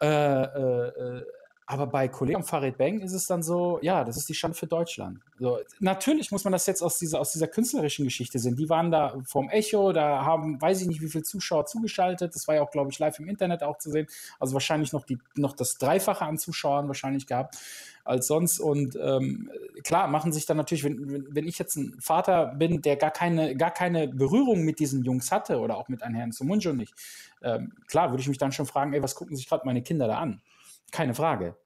Äh, 0.00 0.06
äh, 0.06 0.88
äh 0.88 1.24
aber 1.66 1.86
bei 1.86 2.08
Kollegen 2.08 2.42
Farid 2.42 2.76
Bang 2.76 3.00
ist 3.00 3.14
es 3.14 3.26
dann 3.26 3.42
so, 3.42 3.78
ja, 3.80 4.04
das 4.04 4.18
ist 4.18 4.28
die 4.28 4.34
Schande 4.34 4.56
für 4.56 4.66
Deutschland. 4.66 5.20
So, 5.38 5.58
natürlich 5.80 6.30
muss 6.30 6.44
man 6.44 6.52
das 6.52 6.66
jetzt 6.66 6.82
aus 6.82 6.98
dieser, 6.98 7.20
aus 7.20 7.32
dieser 7.32 7.48
künstlerischen 7.48 8.04
Geschichte 8.04 8.38
sehen. 8.38 8.54
Die 8.54 8.68
waren 8.68 8.90
da 8.90 9.16
vom 9.24 9.48
Echo, 9.48 9.92
da 9.92 10.26
haben, 10.26 10.60
weiß 10.60 10.82
ich 10.82 10.88
nicht, 10.88 11.00
wie 11.00 11.08
viele 11.08 11.24
Zuschauer 11.24 11.64
zugeschaltet. 11.64 12.34
Das 12.34 12.46
war 12.48 12.56
ja 12.56 12.62
auch, 12.62 12.70
glaube 12.70 12.90
ich, 12.90 12.98
live 12.98 13.18
im 13.18 13.28
Internet 13.28 13.62
auch 13.62 13.78
zu 13.78 13.90
sehen. 13.90 14.06
Also 14.38 14.52
wahrscheinlich 14.52 14.92
noch, 14.92 15.04
die, 15.04 15.18
noch 15.36 15.54
das 15.54 15.78
Dreifache 15.78 16.26
an 16.26 16.36
Zuschauern 16.36 16.86
wahrscheinlich 16.86 17.26
gehabt 17.26 17.56
als 18.04 18.26
sonst. 18.26 18.60
Und 18.60 18.98
ähm, 19.02 19.50
klar, 19.84 20.06
machen 20.08 20.32
sich 20.32 20.44
dann 20.44 20.58
natürlich, 20.58 20.84
wenn, 20.84 21.34
wenn 21.34 21.48
ich 21.48 21.58
jetzt 21.58 21.76
ein 21.76 21.96
Vater 21.98 22.54
bin, 22.58 22.82
der 22.82 22.96
gar 22.96 23.10
keine, 23.10 23.56
gar 23.56 23.70
keine 23.70 24.08
Berührung 24.08 24.64
mit 24.64 24.80
diesen 24.80 25.02
Jungs 25.02 25.32
hatte 25.32 25.58
oder 25.58 25.78
auch 25.78 25.88
mit 25.88 26.02
einem 26.02 26.14
Herrn 26.14 26.32
Sumunjo 26.32 26.74
nicht, 26.74 26.92
ähm, 27.42 27.72
klar, 27.86 28.10
würde 28.10 28.20
ich 28.20 28.28
mich 28.28 28.38
dann 28.38 28.52
schon 28.52 28.66
fragen, 28.66 28.92
ey, 28.92 29.02
was 29.02 29.14
gucken 29.14 29.34
sich 29.34 29.48
gerade 29.48 29.64
meine 29.64 29.82
Kinder 29.82 30.06
da 30.06 30.18
an? 30.18 30.42
Keine 30.94 31.12
Frage. 31.12 31.56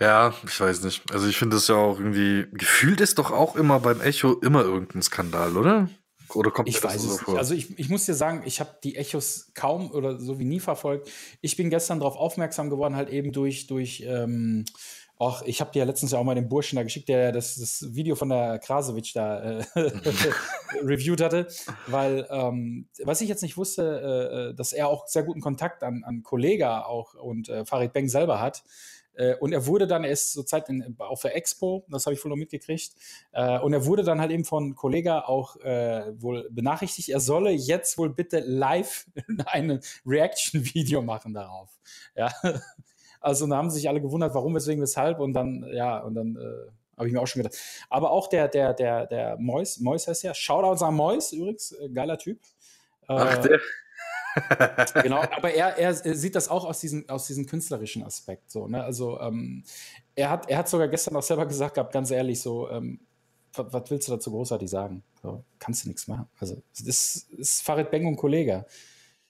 Ja, 0.00 0.32
ich 0.46 0.58
weiß 0.58 0.82
nicht. 0.82 1.02
Also 1.12 1.28
ich 1.28 1.36
finde 1.36 1.56
es 1.58 1.68
ja 1.68 1.74
auch 1.74 1.98
irgendwie, 1.98 2.46
gefühlt 2.52 3.02
ist 3.02 3.18
doch 3.18 3.30
auch 3.30 3.54
immer 3.54 3.80
beim 3.80 4.00
Echo 4.00 4.32
immer 4.32 4.62
irgendein 4.62 5.02
Skandal, 5.02 5.58
oder? 5.58 5.90
Oder 6.34 6.50
kommt 6.50 6.66
ich 6.68 6.82
weiß 6.82 7.04
es 7.04 7.16
so 7.18 7.32
nicht. 7.32 7.38
Also 7.38 7.54
ich, 7.54 7.78
ich 7.78 7.90
muss 7.90 8.06
dir 8.06 8.14
sagen, 8.14 8.42
ich 8.46 8.60
habe 8.60 8.78
die 8.82 8.96
Echos 8.96 9.52
kaum 9.54 9.90
oder 9.90 10.18
so 10.18 10.38
wie 10.38 10.46
nie 10.46 10.60
verfolgt. 10.60 11.10
Ich 11.42 11.56
bin 11.56 11.68
gestern 11.68 12.00
darauf 12.00 12.16
aufmerksam 12.16 12.70
geworden, 12.70 12.96
halt 12.96 13.10
eben 13.10 13.32
durch, 13.32 13.66
durch 13.66 14.02
ähm, 14.06 14.64
auch, 15.18 15.42
ich 15.42 15.60
habe 15.60 15.70
dir 15.72 15.80
ja 15.80 15.84
letztens 15.86 16.12
ja 16.12 16.18
auch 16.18 16.24
mal 16.24 16.34
den 16.34 16.48
Burschen 16.48 16.76
da 16.76 16.82
geschickt, 16.82 17.08
der 17.08 17.32
das, 17.32 17.56
das 17.56 17.94
Video 17.94 18.16
von 18.16 18.28
der 18.28 18.58
Krasowitsch 18.58 19.16
da 19.16 19.60
äh, 19.60 19.64
reviewed 20.82 21.22
hatte, 21.22 21.48
weil 21.86 22.26
ähm, 22.30 22.88
was 23.02 23.22
ich 23.22 23.28
jetzt 23.28 23.42
nicht 23.42 23.56
wusste, 23.56 23.82
äh, 23.82 24.50
äh, 24.50 24.54
dass 24.54 24.72
er 24.72 24.88
auch 24.88 25.06
sehr 25.06 25.22
guten 25.22 25.40
Kontakt 25.40 25.82
an, 25.82 26.04
an 26.04 26.22
Kollega 26.22 26.82
auch 26.82 27.14
und 27.14 27.48
äh, 27.48 27.64
Farid 27.64 27.94
Beng 27.94 28.08
selber 28.08 28.40
hat. 28.40 28.62
Äh, 29.14 29.36
und 29.36 29.54
er 29.54 29.66
wurde 29.66 29.86
dann, 29.86 30.04
er 30.04 30.10
ist 30.10 30.32
zurzeit 30.32 30.68
in, 30.68 30.96
auf 30.98 31.22
der 31.22 31.34
Expo, 31.34 31.86
das 31.88 32.04
habe 32.04 32.12
ich 32.12 32.22
wohl 32.22 32.28
noch 32.28 32.36
mitgekriegt, 32.36 32.92
äh, 33.32 33.58
und 33.58 33.72
er 33.72 33.86
wurde 33.86 34.04
dann 34.04 34.20
halt 34.20 34.30
eben 34.30 34.44
von 34.44 34.74
Kollega 34.74 35.20
auch 35.20 35.56
wohl 35.56 36.46
benachrichtigt, 36.50 37.08
er 37.08 37.20
solle 37.20 37.50
jetzt 37.50 37.96
wohl 37.96 38.10
bitte 38.10 38.40
live 38.40 39.06
ein 39.46 39.80
Reaction-Video 40.04 41.00
machen 41.00 41.32
darauf. 41.32 41.70
Ja. 42.14 42.30
Also 43.26 43.48
da 43.48 43.56
haben 43.56 43.70
sich 43.70 43.88
alle 43.88 44.00
gewundert, 44.00 44.34
warum, 44.34 44.54
weswegen, 44.54 44.80
weshalb 44.80 45.18
und 45.18 45.32
dann, 45.32 45.68
ja, 45.72 45.98
und 45.98 46.14
dann 46.14 46.36
äh, 46.36 46.70
habe 46.96 47.08
ich 47.08 47.12
mir 47.12 47.20
auch 47.20 47.26
schon 47.26 47.42
gedacht. 47.42 47.58
Aber 47.90 48.12
auch 48.12 48.28
der, 48.28 48.46
der, 48.46 48.72
der, 48.72 49.06
der 49.06 49.36
Mois, 49.36 49.80
Mois 49.80 50.06
heißt 50.06 50.22
ja, 50.22 50.32
Shoutouts 50.32 50.80
an 50.80 50.94
Mois 50.94 51.32
übrigens, 51.32 51.72
äh, 51.72 51.88
geiler 51.88 52.18
Typ. 52.18 52.38
Äh, 53.08 53.14
Ach, 53.14 53.38
der. 53.38 53.60
genau, 55.02 55.22
aber 55.22 55.52
er, 55.52 55.76
er 55.76 55.94
sieht 55.94 56.36
das 56.36 56.48
auch 56.48 56.64
aus 56.64 56.78
diesem, 56.78 57.08
aus 57.08 57.26
diesem 57.26 57.46
künstlerischen 57.46 58.04
Aspekt. 58.04 58.48
So, 58.48 58.68
ne? 58.68 58.84
Also 58.84 59.18
ähm, 59.18 59.64
er, 60.14 60.30
hat, 60.30 60.48
er 60.48 60.58
hat 60.58 60.68
sogar 60.68 60.86
gestern 60.86 61.16
auch 61.16 61.22
selber 61.22 61.46
gesagt 61.46 61.74
gehabt, 61.74 61.92
ganz 61.92 62.12
ehrlich, 62.12 62.40
so, 62.40 62.70
ähm, 62.70 63.00
was, 63.54 63.90
willst 63.90 64.06
du 64.06 64.12
dazu 64.12 64.30
großartig 64.30 64.70
sagen? 64.70 65.02
So, 65.20 65.42
kannst 65.58 65.82
du 65.82 65.88
nichts 65.88 66.06
machen. 66.06 66.28
Also, 66.38 66.62
das 66.78 66.86
ist, 66.86 67.30
ist 67.32 67.62
Farid 67.62 67.90
Beng 67.90 68.06
und 68.06 68.16
Kollege. 68.16 68.66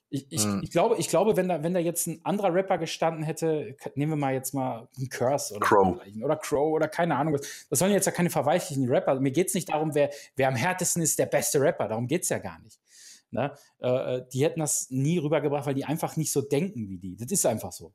Ich, 0.09 0.31
ich, 0.31 0.47
mhm. 0.47 0.61
ich, 0.63 0.71
glaube, 0.71 0.97
ich 0.99 1.09
glaube 1.09 1.37
wenn, 1.37 1.49
da, 1.49 1.63
wenn 1.65 1.75
da 1.75 1.81
jetzt 1.81 2.07
ein 2.07 2.21
anderer 2.25 2.55
Rapper 2.55 2.79
gestanden 2.79 3.25
hätte, 3.25 3.77
nehmen 3.97 4.13
wir 4.13 4.17
mal 4.17 4.35
jetzt 4.35 4.55
mal 4.55 4.89
einen 4.97 5.09
Curse 5.09 5.57
oder 5.57 5.67
Crow. 5.67 6.01
oder 6.23 6.37
Crow 6.37 6.73
oder 6.73 6.89
keine 6.89 7.17
Ahnung. 7.17 7.37
Das 7.71 7.79
sollen 7.79 7.93
jetzt 7.93 8.07
ja 8.07 8.13
keine 8.13 8.31
verweichlichen 8.31 8.89
Rapper. 8.89 9.19
Mir 9.19 9.33
geht 9.33 9.49
es 9.49 9.55
nicht 9.55 9.69
darum, 9.69 9.95
wer, 9.95 10.11
wer 10.37 10.49
am 10.49 10.55
härtesten 10.55 11.03
ist, 11.03 11.19
der 11.19 11.27
beste 11.27 11.61
Rapper. 11.61 11.89
Darum 11.89 12.07
geht 12.07 12.23
es 12.23 12.29
ja 12.29 12.39
gar 12.39 12.59
nicht. 12.61 12.79
Ne? 13.31 13.53
Äh, 13.81 13.89
äh, 13.89 14.27
die 14.33 14.45
hätten 14.45 14.61
das 14.61 14.91
nie 14.91 15.19
rübergebracht, 15.19 15.67
weil 15.67 15.75
die 15.75 15.85
einfach 15.85 16.17
nicht 16.17 16.33
so 16.33 16.41
denken 16.41 16.89
wie 16.89 16.99
die. 16.99 17.17
Das 17.17 17.31
ist 17.33 17.45
einfach 17.45 17.73
so. 17.73 17.93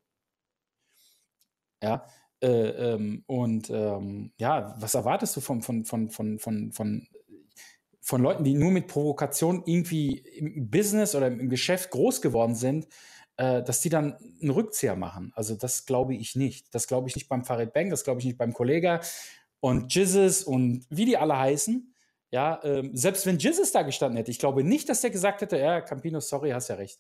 Ja. 1.82 2.06
Äh, 2.42 2.48
ähm, 2.48 3.24
und 3.28 3.70
ähm, 3.70 4.34
ja, 4.38 4.76
was 4.80 4.96
erwartest 4.96 5.36
du 5.36 5.42
von, 5.42 5.62
von, 5.62 5.86
von, 5.86 6.10
von, 6.10 6.40
von, 6.40 6.72
von, 6.72 7.08
von 8.02 8.22
Leuten, 8.22 8.44
die 8.44 8.54
nur 8.54 8.72
mit 8.72 8.88
Provokation 8.88 9.64
irgendwie 9.66 10.18
im 10.18 10.70
Business 10.70 11.16
oder 11.16 11.28
im 11.28 11.50
Geschäft 11.50 11.92
groß 11.92 12.22
geworden 12.22 12.56
sind, 12.56 12.88
äh, 13.38 13.64
dass 13.64 13.82
die 13.82 13.90
dann 13.90 14.18
einen 14.42 14.50
Rückzieher 14.50 14.96
machen? 14.96 15.32
Also 15.36 15.56
das 15.56 15.86
glaube 15.86 16.16
ich 16.16 16.36
nicht. 16.36 16.74
Das 16.74 16.88
glaube 16.88 17.08
ich 17.08 17.16
nicht 17.16 17.30
beim 17.30 17.46
Farid 17.46 17.74
Bang, 17.74 17.90
das 17.90 18.04
glaube 18.04 18.20
ich 18.20 18.26
nicht 18.26 18.38
beim 18.38 18.54
Kollega 18.54 19.02
und 19.60 19.94
Jizzes 19.94 20.44
und 20.44 20.86
wie 20.90 21.06
die 21.06 21.18
alle 21.18 21.38
heißen. 21.38 21.94
Ja, 22.32 22.60
ähm, 22.64 22.96
selbst 22.96 23.26
wenn 23.26 23.38
Jizzes 23.38 23.72
da 23.72 23.84
gestanden 23.84 24.18
hätte, 24.18 24.32
ich 24.32 24.40
glaube 24.40 24.64
nicht, 24.64 24.90
dass 24.90 25.02
der 25.02 25.10
gesagt 25.10 25.42
hätte, 25.42 25.58
ja, 25.58 25.82
Campino, 25.82 26.20
sorry, 26.22 26.52
hast 26.52 26.70
ja 26.70 26.76
recht. 26.76 27.00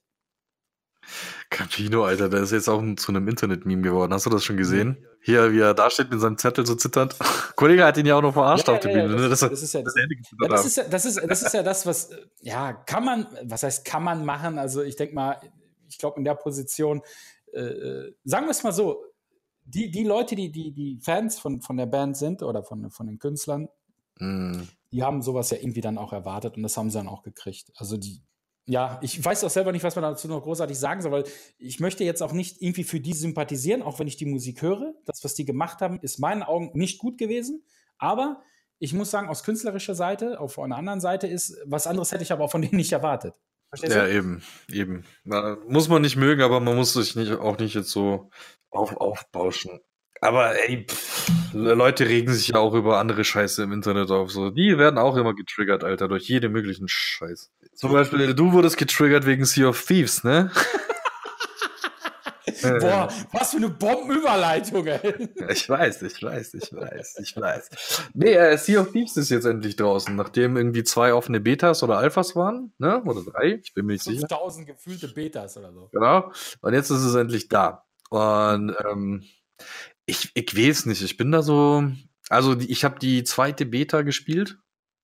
Campino, 1.50 2.06
Alter, 2.06 2.30
der 2.30 2.42
ist 2.42 2.52
jetzt 2.52 2.70
auch 2.70 2.82
zu 2.96 3.12
einem 3.12 3.28
Internet-Meme 3.28 3.82
geworden. 3.82 4.14
Hast 4.14 4.26
du 4.26 4.30
das 4.30 4.44
schon 4.44 4.58
gesehen? 4.58 5.06
Hier, 5.22 5.52
wie 5.52 5.60
er 5.60 5.74
da 5.74 5.90
steht 5.90 6.10
mit 6.10 6.20
seinem 6.20 6.38
Zettel 6.38 6.66
so 6.66 6.76
zitternd. 6.76 7.16
Kollege 7.56 7.86
hat 7.86 7.98
ihn 7.98 8.06
ja 8.06 8.16
auch 8.16 8.22
noch 8.22 8.34
verarscht 8.34 8.68
ja, 8.68 8.74
auf 8.74 8.80
der 8.80 8.92
ja, 8.92 9.06
Bühne. 9.06 9.22
Ja, 9.22 9.30
das, 9.30 9.40
das, 9.42 9.62
ist 9.62 9.74
ja 9.74 9.82
das, 9.82 9.94
das, 9.94 10.66
ist 10.66 10.78
ja, 10.78 10.84
das, 10.84 11.06
ist, 11.06 11.22
das 11.28 11.42
ist 11.44 11.54
ja 11.54 11.64
das, 11.64 11.86
was, 11.86 12.10
ja, 12.40 12.74
kann 12.74 13.06
man, 13.06 13.28
was 13.44 13.64
heißt, 13.64 13.86
kann 13.86 14.04
man 14.04 14.26
machen? 14.26 14.58
Also 14.58 14.82
ich 14.82 14.96
denke 14.96 15.14
mal, 15.14 15.38
ich 15.90 15.98
glaube, 15.98 16.18
in 16.18 16.24
der 16.24 16.36
Position, 16.36 17.02
äh, 17.54 17.60
äh, 17.60 18.16
sagen 18.24 18.46
wir 18.46 18.52
es 18.52 18.64
mal 18.64 18.72
so, 18.72 19.04
die, 19.66 19.92
die 19.92 20.04
Leute, 20.04 20.36
die, 20.36 20.52
die, 20.52 20.72
die 20.72 21.00
Fans 21.02 21.40
von, 21.40 21.62
von 21.62 21.78
der 21.78 21.86
Band 21.86 22.18
sind 22.18 22.42
oder 22.42 22.64
von, 22.64 22.90
von 22.90 23.08
den 23.08 23.20
Künstlern, 23.20 23.68
mm. 24.20 24.62
die 24.92 25.04
haben 25.04 25.22
sowas 25.22 25.50
ja 25.52 25.58
irgendwie 25.58 25.82
dann 25.82 25.98
auch 25.98 26.14
erwartet 26.14 26.58
und 26.58 26.64
das 26.64 26.78
haben 26.78 26.90
sie 26.90 26.98
dann 26.98 27.08
auch 27.08 27.22
gekriegt. 27.22 27.72
Also 27.76 27.98
die, 27.98 28.22
ja, 28.66 29.00
ich 29.02 29.24
weiß 29.24 29.44
auch 29.44 29.50
selber 29.50 29.72
nicht, 29.72 29.84
was 29.84 29.96
man 29.96 30.04
dazu 30.04 30.28
noch 30.28 30.44
großartig 30.44 30.78
sagen 30.78 31.02
soll, 31.02 31.12
weil 31.12 31.24
ich 31.58 31.80
möchte 31.80 32.04
jetzt 32.04 32.22
auch 32.22 32.32
nicht 32.32 32.62
irgendwie 32.62 32.84
für 32.84 33.00
die 33.00 33.14
sympathisieren, 33.14 33.82
auch 33.82 34.00
wenn 34.00 34.08
ich 34.08 34.18
die 34.18 34.26
Musik 34.26 34.62
höre. 34.62 34.94
Das, 35.06 35.24
was 35.24 35.34
die 35.34 35.46
gemacht 35.46 35.82
haben, 35.82 36.00
ist 36.02 36.20
meinen 36.20 36.44
Augen 36.44 36.72
nicht 36.74 37.00
gut 37.00 37.18
gewesen. 37.18 37.64
Aber 37.98 38.42
ich 38.80 38.94
muss 38.94 39.12
sagen, 39.12 39.30
aus 39.30 39.44
künstlerischer 39.44 39.96
Seite, 39.96 40.40
auf 40.40 40.58
einer 40.60 40.78
anderen 40.78 41.02
Seite 41.02 41.28
ist, 41.28 41.58
was 41.66 41.88
anderes 41.88 42.12
hätte 42.12 42.24
ich 42.24 42.32
aber 42.32 42.46
auch 42.46 42.52
von 42.52 42.62
denen 42.62 42.78
nicht 42.78 42.92
erwartet. 42.92 43.40
Verstehst 43.70 43.96
ja, 43.96 44.06
du? 44.06 44.14
eben, 44.14 44.44
eben. 44.70 45.06
Na, 45.24 45.58
muss 45.68 45.88
man 45.88 46.02
nicht 46.02 46.18
mögen, 46.18 46.42
aber 46.42 46.60
man 46.60 46.76
muss 46.76 46.94
sich 46.94 47.16
nicht, 47.16 47.32
auch 47.32 47.58
nicht 47.58 47.74
jetzt 47.74 47.90
so 47.90 48.30
auf, 48.70 48.98
aufbauschen. 48.98 49.80
Aber 50.22 50.56
ey, 50.56 50.86
pff, 50.88 51.32
Leute 51.54 52.08
regen 52.08 52.32
sich 52.32 52.50
ja 52.50 52.58
auch 52.58 52.76
über 52.76 53.00
andere 53.00 53.24
Scheiße 53.24 53.64
im 53.64 53.72
Internet 53.72 54.12
auf. 54.12 54.32
So, 54.32 54.52
die 54.52 54.78
werden 54.78 55.00
auch 55.00 55.18
immer 55.18 55.34
getriggert, 55.34 55.84
Alter, 55.84 56.08
durch 56.08 56.28
jede 56.28 56.48
möglichen 56.48 56.88
Scheiß. 56.88 57.52
Zum 57.74 57.92
Beispiel, 57.92 58.34
du 58.36 58.54
wurdest 58.54 58.78
getriggert 58.78 59.26
wegen 59.26 59.46
Sea 59.46 59.68
of 59.68 59.84
Thieves, 59.84 60.24
ne? 60.24 60.52
Boah, 62.62 63.10
was 63.32 63.52
für 63.52 63.58
eine 63.58 63.70
Bombenüberleitung, 63.70 64.86
ey. 64.86 65.30
Ich 65.50 65.68
weiß, 65.68 66.04
ich 66.04 66.22
weiß, 66.22 66.54
ich 66.54 66.72
weiß, 66.72 67.18
ich 67.20 67.36
weiß. 67.36 67.70
Nee, 68.14 68.34
äh, 68.34 68.56
Sea 68.58 68.82
of 68.82 68.92
Thieves 68.92 69.18
ist 69.18 69.32
jetzt 69.32 69.46
endlich 69.46 69.76
draußen, 69.76 70.16
nachdem 70.16 70.58
irgendwie 70.58 70.84
zwei 70.84 71.16
offene 71.16 71.40
Betas 71.40 71.82
oder 71.82 71.98
Alphas 71.98 72.36
waren, 72.36 72.72
ne? 72.78 73.02
Oder 73.04 73.24
drei, 73.24 73.60
ich 73.64 73.74
bin 73.74 73.88
mir 73.88 73.94
nicht 73.94 74.04
5000 74.04 74.20
sicher. 74.20 74.28
5000 74.28 74.68
gefühlte 74.68 75.08
Betas 75.08 75.58
oder 75.58 75.74
so. 75.74 75.90
Genau. 75.92 76.32
Und 76.62 76.74
jetzt 76.76 76.92
ist 76.92 77.04
es 77.04 77.16
endlich 77.16 77.50
da. 77.50 77.84
Und 78.12 78.76
ähm, 78.88 79.24
ich, 80.06 80.32
ich 80.34 80.58
weiß 80.58 80.86
nicht, 80.88 81.02
ich 81.02 81.18
bin 81.18 81.32
da 81.32 81.42
so. 81.42 81.84
Also, 82.30 82.58
ich 82.60 82.84
habe 82.84 83.00
die 83.00 83.24
zweite 83.24 83.66
Beta 83.66 84.04
gespielt. 84.04 84.58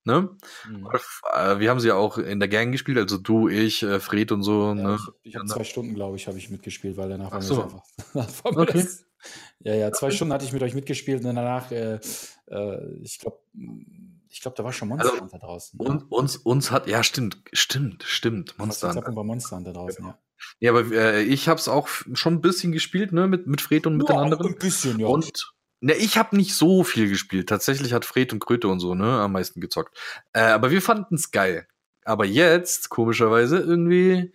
Ne? 0.08 0.30
Mhm. 0.70 0.88
Äh, 1.34 1.60
wir 1.60 1.70
haben 1.70 1.82
sie 1.82 1.90
ja 1.90 1.96
auch 1.96 2.18
in 2.18 2.40
der 2.40 2.48
Gang 2.48 2.72
gespielt, 2.72 2.98
also 2.98 3.18
du, 3.18 3.50
ich, 3.50 3.84
äh, 3.84 4.00
Fred 4.00 4.32
und 4.32 4.42
so. 4.42 4.68
Ja, 4.68 4.74
ne? 4.74 4.98
Ich, 5.24 5.32
ich 5.32 5.36
habe 5.36 5.46
zwei 5.48 5.66
Stunden, 5.66 5.96
glaube 5.96 6.16
ich, 6.16 6.28
habe 6.28 6.38
ich 6.38 6.50
mitgespielt, 6.50 6.96
weil 6.96 7.10
danach 7.10 7.34
war 7.34 7.42
so. 7.42 7.64
einfach. 8.14 8.46
okay. 8.46 8.84
Das, 8.84 9.06
ja, 9.60 9.76
ja, 9.76 9.92
zwei. 9.92 10.12
Stunden 10.12 10.34
hatte 10.34 10.46
ich 10.46 10.54
mit 10.54 10.64
euch 10.64 10.74
mitgespielt 10.74 11.26
und 11.26 11.36
danach, 11.36 11.72
äh, 11.72 12.00
äh, 12.48 13.02
ich 13.02 13.20
glaube, 13.20 13.40
ich 14.30 14.42
glaube, 14.42 14.56
da 14.56 14.64
war 14.64 14.72
schon 14.72 14.88
Monster 14.88 15.10
also, 15.10 15.22
Hunter 15.24 15.40
draußen. 15.40 15.78
Und, 15.78 16.10
uns, 16.10 16.38
uns 16.38 16.72
hat, 16.72 16.88
ja, 16.88 17.04
stimmt, 17.04 17.42
stimmt, 17.52 18.04
stimmt, 18.04 18.58
Monster 18.58 18.94
Hunter. 18.94 19.14
war 19.14 19.24
Monster 19.26 19.58
Hunter 19.58 19.74
draußen, 19.74 20.06
ja. 20.06 20.12
Ja, 20.12 20.20
aber 20.66 20.92
äh, 20.92 21.24
ich 21.24 21.48
habe 21.48 21.60
es 21.60 21.68
auch 21.68 21.88
schon 22.14 22.36
ein 22.36 22.42
bisschen 22.42 22.72
gespielt, 22.72 23.12
ne, 23.12 23.28
mit, 23.28 23.48
mit 23.48 23.62
Fred 23.62 23.88
und 23.88 23.98
mit 23.98 24.10
ja, 24.10 24.16
den 24.16 24.24
anderen. 24.24 24.48
Ein 24.48 24.60
bisschen, 24.60 25.00
ja. 25.00 25.08
Und 25.08 25.54
Ne, 25.80 25.94
ich 25.94 26.18
habe 26.18 26.36
nicht 26.36 26.56
so 26.56 26.84
viel 26.84 27.08
gespielt. 27.08 27.50
Tatsächlich 27.50 27.94
hat 27.94 28.04
Fred 28.04 28.34
und 28.34 28.40
Kröte 28.40 28.68
und 28.68 28.80
so, 28.80 28.96
ne, 28.96 29.06
am 29.06 29.34
meisten 29.34 29.62
gezockt. 29.62 29.96
Äh, 30.34 30.40
aber 30.40 30.72
wir 30.72 30.82
fanden's 30.82 31.30
geil. 31.30 31.68
Aber 32.04 32.26
jetzt, 32.26 32.90
komischerweise, 32.90 33.60
irgendwie 33.60 34.34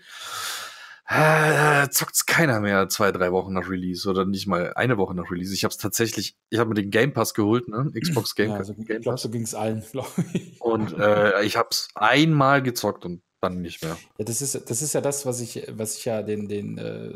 äh, 1.09 1.89
zockt's 1.91 2.27
keiner 2.27 2.61
mehr 2.61 2.89
zwei, 2.89 3.11
drei 3.11 3.33
Wochen 3.33 3.53
nach 3.53 3.69
Release 3.69 4.09
oder 4.09 4.25
nicht 4.25 4.47
mal 4.47 4.73
eine 4.75 4.99
Woche 4.99 5.15
nach 5.15 5.31
Release. 5.31 5.53
Ich 5.53 5.65
habe 5.65 5.73
es 5.73 5.79
tatsächlich, 5.79 6.37
ich 6.49 6.59
habe 6.59 6.69
mir 6.69 6.75
den 6.75 6.91
Game 6.91 7.13
Pass 7.13 7.35
geholt, 7.35 7.69
ne? 7.69 7.91
Xbox 7.99 8.35
Game, 8.35 8.51
ja, 8.51 8.57
also, 8.57 8.75
Game 8.75 8.87
Pass. 8.87 8.97
Ich 8.97 9.03
glaube, 9.03 9.19
so 9.19 9.31
ging's 9.31 9.55
allen. 9.55 9.85
Und 10.61 10.97
äh, 10.99 11.43
ich 11.43 11.57
habe 11.57 11.69
es 11.71 11.89
einmal 11.95 12.63
gezockt 12.63 13.05
und 13.05 13.23
dann 13.43 13.61
nicht 13.61 13.83
mehr. 13.83 13.99
Ja, 14.19 14.25
das 14.25 14.41
ist, 14.41 14.71
das 14.71 14.83
ist 14.83 14.93
ja 14.95 15.01
das, 15.01 15.27
was 15.27 15.41
ich, 15.41 15.67
was 15.71 15.99
ich 15.99 16.05
ja 16.05 16.23
den, 16.23 16.47
den, 16.49 16.79
äh, 16.79 17.11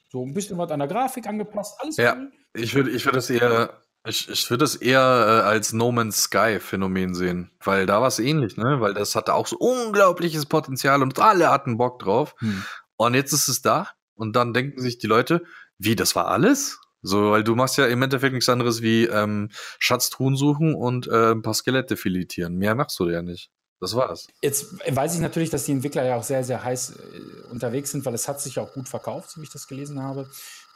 So 0.09 0.25
ein 0.25 0.33
bisschen 0.33 0.57
was 0.57 0.71
an 0.71 0.79
der 0.79 0.87
Grafik 0.89 1.27
angepasst, 1.27 1.77
alles 1.79 1.97
Ja, 1.97 2.15
cool. 2.17 2.31
ich 2.55 2.73
würde 2.73 2.89
ich 2.89 3.05
würd 3.05 3.15
das 3.15 3.29
eher 3.29 3.79
ich, 4.07 4.29
ich 4.29 4.49
würde 4.49 4.65
es 4.65 4.75
eher 4.75 4.99
äh, 4.99 5.47
als 5.47 5.73
No 5.73 5.91
Man's 5.91 6.23
Sky 6.23 6.59
Phänomen 6.59 7.13
sehen, 7.13 7.51
weil 7.63 7.85
da 7.85 8.01
war 8.01 8.07
es 8.07 8.19
ähnlich, 8.19 8.57
ne? 8.57 8.79
Weil 8.79 8.93
das 8.93 9.15
hatte 9.15 9.33
auch 9.33 9.47
so 9.47 9.57
unglaubliches 9.57 10.45
Potenzial 10.45 11.01
und 11.01 11.19
alle 11.19 11.49
hatten 11.49 11.77
Bock 11.77 11.99
drauf. 11.99 12.35
Hm. 12.39 12.63
Und 12.95 13.13
jetzt 13.13 13.33
ist 13.33 13.47
es 13.47 13.61
da 13.61 13.89
und 14.15 14.35
dann 14.35 14.53
denken 14.53 14.81
sich 14.81 14.97
die 14.97 15.07
Leute, 15.07 15.43
wie, 15.77 15.95
das 15.95 16.15
war 16.15 16.27
alles? 16.27 16.79
So, 17.01 17.31
weil 17.31 17.43
du 17.43 17.55
machst 17.55 17.77
ja 17.77 17.85
im 17.85 18.01
Endeffekt 18.01 18.33
nichts 18.33 18.49
anderes 18.49 18.81
wie 18.81 19.05
ähm, 19.05 19.49
Schatztruhen 19.79 20.35
suchen 20.35 20.73
und 20.73 21.07
äh, 21.07 21.31
ein 21.31 21.43
paar 21.43 21.53
Skelette 21.53 21.95
filetieren. 21.95 22.55
Mehr 22.55 22.75
machst 22.75 22.99
du 22.99 23.09
ja 23.09 23.21
nicht. 23.21 23.51
Das 23.79 23.95
war's. 23.95 24.27
Jetzt 24.41 24.79
weiß 24.89 25.13
ich 25.13 25.21
natürlich, 25.21 25.51
dass 25.51 25.65
die 25.65 25.71
Entwickler 25.71 26.03
ja 26.03 26.15
auch 26.15 26.23
sehr, 26.23 26.43
sehr 26.43 26.63
heiß 26.63 26.95
äh, 26.95 27.51
unterwegs 27.51 27.91
sind, 27.91 28.05
weil 28.05 28.15
es 28.15 28.27
hat 28.27 28.41
sich 28.41 28.57
auch 28.57 28.73
gut 28.73 28.89
verkauft, 28.89 29.29
so 29.29 29.39
wie 29.39 29.45
ich 29.45 29.51
das 29.51 29.67
gelesen 29.67 30.01
habe. 30.01 30.27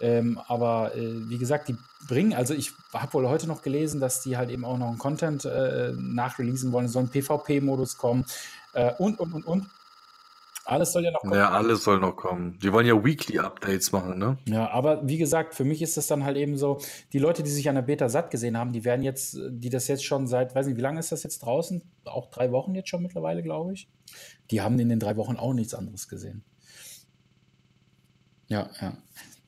Ähm, 0.02 0.40
aber 0.48 0.96
äh, 0.96 1.30
wie 1.30 1.38
gesagt, 1.38 1.68
die 1.68 1.76
bringen, 2.08 2.34
also 2.34 2.54
ich 2.54 2.74
habe 2.94 3.14
wohl 3.14 3.28
heute 3.28 3.48
noch 3.48 3.62
gelesen, 3.62 4.00
dass 4.00 4.22
die 4.22 4.38
halt 4.38 4.50
eben 4.50 4.66
auch 4.66 4.78
noch 4.78 4.88
einen 4.88 4.98
Content 4.98 5.46
äh, 5.46 5.94
nachreleasen 5.98 6.72
wollen, 6.72 6.88
soll 6.88 7.04
ein 7.04 7.10
PvP-Modus 7.10 7.98
kommen 7.98 8.26
äh, 8.74 8.92
und, 8.98 9.20
und, 9.20 9.34
und, 9.34 9.46
und. 9.46 9.68
Alles 10.64 10.92
soll 10.92 11.04
ja 11.04 11.12
noch 11.12 11.22
kommen. 11.22 11.34
Ja, 11.34 11.50
alles 11.50 11.84
soll 11.84 12.00
noch 12.00 12.16
kommen. 12.16 12.60
Die 12.60 12.72
wollen 12.72 12.86
ja 12.86 13.04
Weekly 13.04 13.40
Updates 13.40 13.92
machen, 13.92 14.20
ne? 14.20 14.38
Ja, 14.48 14.70
aber 14.70 15.08
wie 15.08 15.18
gesagt, 15.18 15.56
für 15.56 15.66
mich 15.66 15.82
ist 15.82 15.98
es 15.98 16.08
dann 16.08 16.24
halt 16.24 16.38
eben 16.38 16.56
so, 16.56 16.80
die 17.14 17.20
Leute, 17.20 17.42
die 17.42 17.50
sich 17.50 17.68
an 17.68 17.76
der 17.76 17.82
Beta 17.82 18.10
satt 18.10 18.30
gesehen 18.30 18.58
haben, 18.58 18.72
die 18.72 18.86
werden 18.86 19.02
jetzt, 19.02 19.38
die 19.50 19.70
das 19.70 19.88
jetzt 19.88 20.06
schon 20.06 20.28
seit, 20.28 20.54
weiß 20.54 20.68
nicht, 20.68 20.78
wie 20.78 20.82
lange 20.82 21.00
ist 21.00 21.12
das 21.12 21.24
jetzt 21.24 21.40
draußen? 21.40 21.82
Auch 22.06 22.30
drei 22.30 22.52
Wochen 22.52 22.76
jetzt 22.76 22.90
schon 22.90 23.02
mittlerweile, 23.02 23.42
glaube 23.42 23.74
ich. 23.74 23.90
Die 24.52 24.62
haben 24.62 24.78
in 24.80 24.90
den 24.90 25.00
drei 25.00 25.18
Wochen 25.18 25.36
auch 25.36 25.54
nichts 25.54 25.74
anderes 25.74 26.08
gesehen. 26.08 26.44
Ja, 28.48 28.70
ja. 28.82 28.94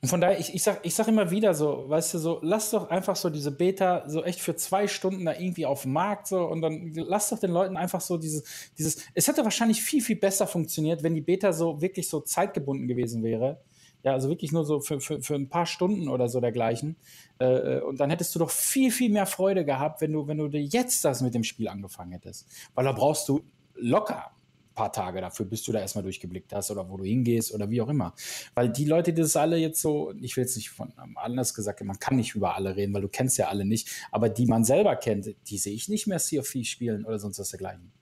Und 0.04 0.08
von 0.08 0.20
daher, 0.20 0.38
ich, 0.38 0.54
ich, 0.54 0.62
sag, 0.62 0.80
ich 0.82 0.94
sag 0.94 1.08
immer 1.08 1.30
wieder 1.30 1.54
so, 1.54 1.88
weißt 1.88 2.12
du, 2.12 2.18
so, 2.18 2.38
lass 2.42 2.72
doch 2.72 2.90
einfach 2.90 3.16
so 3.16 3.30
diese 3.30 3.50
Beta 3.50 4.06
so 4.06 4.22
echt 4.22 4.38
für 4.38 4.54
zwei 4.54 4.86
Stunden 4.86 5.24
da 5.24 5.32
irgendwie 5.32 5.64
auf 5.64 5.82
dem 5.82 5.94
Markt 5.94 6.26
so 6.26 6.44
und 6.44 6.60
dann 6.60 6.92
lass 6.92 7.30
doch 7.30 7.38
den 7.38 7.52
Leuten 7.52 7.78
einfach 7.78 8.02
so 8.02 8.18
dieses, 8.18 8.44
dieses, 8.76 8.98
es 9.14 9.28
hätte 9.28 9.44
wahrscheinlich 9.44 9.80
viel, 9.80 10.02
viel 10.02 10.16
besser 10.16 10.46
funktioniert, 10.46 11.02
wenn 11.02 11.14
die 11.14 11.22
Beta 11.22 11.54
so 11.54 11.80
wirklich 11.80 12.10
so 12.10 12.20
zeitgebunden 12.20 12.86
gewesen 12.86 13.22
wäre. 13.22 13.62
Ja, 14.02 14.12
also 14.12 14.28
wirklich 14.28 14.52
nur 14.52 14.66
so 14.66 14.80
für, 14.80 15.00
für, 15.00 15.22
für 15.22 15.36
ein 15.36 15.48
paar 15.48 15.64
Stunden 15.64 16.10
oder 16.10 16.28
so 16.28 16.38
dergleichen. 16.38 16.96
Äh, 17.40 17.46
äh 17.46 17.80
und 17.80 17.98
dann 17.98 18.10
hättest 18.10 18.34
du 18.34 18.40
doch 18.40 18.50
viel, 18.50 18.90
viel 18.90 19.08
mehr 19.08 19.24
Freude 19.24 19.64
gehabt, 19.64 20.02
wenn 20.02 20.12
du, 20.12 20.26
wenn 20.26 20.36
du 20.36 20.48
jetzt 20.48 21.02
das 21.06 21.22
mit 21.22 21.34
dem 21.34 21.44
Spiel 21.44 21.68
angefangen 21.68 22.12
hättest. 22.12 22.46
Weil 22.74 22.84
da 22.84 22.92
brauchst 22.92 23.26
du 23.30 23.40
locker 23.74 24.34
paar 24.74 24.92
Tage 24.92 25.20
dafür, 25.20 25.46
bis 25.46 25.62
du 25.62 25.72
da 25.72 25.80
erstmal 25.80 26.02
durchgeblickt 26.02 26.52
hast 26.52 26.70
oder 26.70 26.88
wo 26.88 26.96
du 26.96 27.04
hingehst 27.04 27.52
oder 27.52 27.70
wie 27.70 27.80
auch 27.80 27.88
immer. 27.88 28.14
Weil 28.54 28.68
die 28.68 28.84
Leute, 28.84 29.12
die 29.12 29.22
das 29.22 29.36
alle 29.36 29.56
jetzt 29.56 29.80
so, 29.80 30.12
ich 30.20 30.36
will 30.36 30.44
jetzt 30.44 30.56
nicht 30.56 30.70
von 30.70 30.92
anders 31.16 31.54
gesagt, 31.54 31.82
man 31.82 31.98
kann 31.98 32.16
nicht 32.16 32.34
über 32.34 32.56
alle 32.56 32.76
reden, 32.76 32.94
weil 32.94 33.02
du 33.02 33.08
kennst 33.08 33.38
ja 33.38 33.48
alle 33.48 33.64
nicht, 33.64 33.88
aber 34.10 34.28
die 34.28 34.46
man 34.46 34.64
selber 34.64 34.96
kennt, 34.96 35.34
die 35.48 35.58
sehe 35.58 35.74
ich 35.74 35.88
nicht 35.88 36.06
mehr 36.06 36.18
Sea 36.18 36.40
of 36.40 36.50
Thieves 36.50 36.68
spielen 36.68 37.04
oder 37.04 37.18
sonst 37.18 37.38
was 37.38 37.50
dergleichen. 37.50 37.92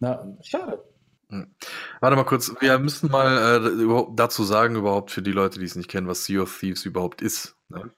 Na, 0.00 0.36
schade. 0.42 0.82
Hm. 1.30 1.54
Warte 2.00 2.16
mal 2.16 2.24
kurz, 2.24 2.52
wir 2.60 2.78
müssen 2.78 3.10
mal 3.10 3.66
äh, 3.66 4.14
dazu 4.14 4.44
sagen, 4.44 4.76
überhaupt 4.76 5.10
für 5.10 5.22
die 5.22 5.32
Leute, 5.32 5.58
die 5.58 5.64
es 5.64 5.74
nicht 5.74 5.90
kennen, 5.90 6.06
was 6.06 6.24
Sea 6.24 6.42
of 6.42 6.58
Thieves 6.58 6.84
überhaupt 6.84 7.20
ist. 7.20 7.56
Ne? 7.68 7.90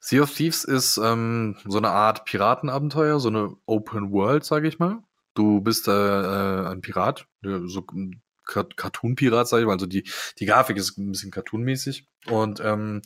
Sea 0.00 0.22
of 0.22 0.34
Thieves 0.34 0.64
ist 0.64 0.98
ähm, 0.98 1.56
so 1.66 1.78
eine 1.78 1.90
Art 1.90 2.26
Piratenabenteuer, 2.26 3.20
so 3.20 3.28
eine 3.28 3.56
Open 3.66 4.12
World, 4.12 4.44
sage 4.44 4.68
ich 4.68 4.78
mal. 4.78 5.02
Du 5.38 5.60
bist 5.60 5.86
äh, 5.86 5.92
ein 5.92 6.80
Pirat, 6.80 7.28
so 7.42 7.86
ein 7.92 8.20
Cartoon-Pirat, 8.44 9.46
sag 9.46 9.60
ich 9.60 9.66
mal. 9.66 9.74
Also 9.74 9.86
die, 9.86 10.02
die 10.40 10.46
Grafik 10.46 10.76
ist 10.76 10.98
ein 10.98 11.12
bisschen 11.12 11.30
cartoonmäßig. 11.30 12.08
Und 12.26 12.58
ähm, 12.58 13.02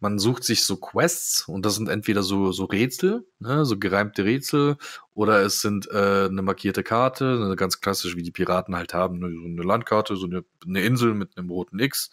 man 0.00 0.18
sucht 0.18 0.42
sich 0.42 0.64
so 0.64 0.78
Quests 0.78 1.46
und 1.46 1.64
das 1.64 1.76
sind 1.76 1.88
entweder 1.88 2.24
so, 2.24 2.50
so 2.50 2.64
Rätsel, 2.64 3.24
ne, 3.38 3.64
so 3.64 3.78
gereimte 3.78 4.24
Rätsel, 4.24 4.78
oder 5.14 5.42
es 5.42 5.60
sind 5.60 5.88
äh, 5.92 6.26
eine 6.28 6.42
markierte 6.42 6.82
Karte, 6.82 7.40
eine 7.40 7.54
ganz 7.54 7.80
klassisch, 7.80 8.16
wie 8.16 8.24
die 8.24 8.32
Piraten 8.32 8.74
halt 8.74 8.92
haben, 8.92 9.20
ne, 9.20 9.30
so 9.30 9.44
eine 9.44 9.62
Landkarte, 9.62 10.16
so 10.16 10.26
eine, 10.26 10.44
eine 10.66 10.80
Insel 10.80 11.14
mit 11.14 11.38
einem 11.38 11.50
roten 11.50 11.78
X. 11.78 12.10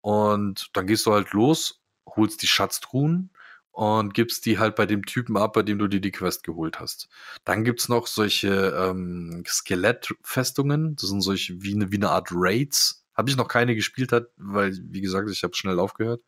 Und 0.00 0.70
dann 0.72 0.88
gehst 0.88 1.06
du 1.06 1.12
halt 1.12 1.30
los, 1.30 1.80
holst 2.16 2.42
die 2.42 2.48
Schatztruhen 2.48 3.30
und 3.76 4.14
gibst 4.14 4.46
die 4.46 4.58
halt 4.58 4.74
bei 4.74 4.86
dem 4.86 5.04
Typen 5.04 5.36
ab, 5.36 5.52
bei 5.52 5.62
dem 5.62 5.78
du 5.78 5.86
dir 5.86 6.00
die 6.00 6.10
Quest 6.10 6.44
geholt 6.44 6.80
hast. 6.80 7.10
Dann 7.44 7.62
gibt's 7.62 7.90
noch 7.90 8.06
solche 8.06 8.74
ähm, 8.74 9.44
Skelettfestungen, 9.46 10.96
das 10.96 11.10
sind 11.10 11.20
solche 11.20 11.62
wie 11.62 11.74
eine, 11.74 11.92
wie 11.92 11.96
eine 11.96 12.08
Art 12.08 12.28
Raids. 12.32 13.04
Habe 13.14 13.28
ich 13.28 13.36
noch 13.36 13.48
keine 13.48 13.74
gespielt 13.74 14.12
hat, 14.12 14.28
weil, 14.38 14.78
wie 14.82 15.02
gesagt, 15.02 15.28
ich 15.30 15.42
habe 15.42 15.54
schnell 15.54 15.78
aufgehört. 15.78 16.22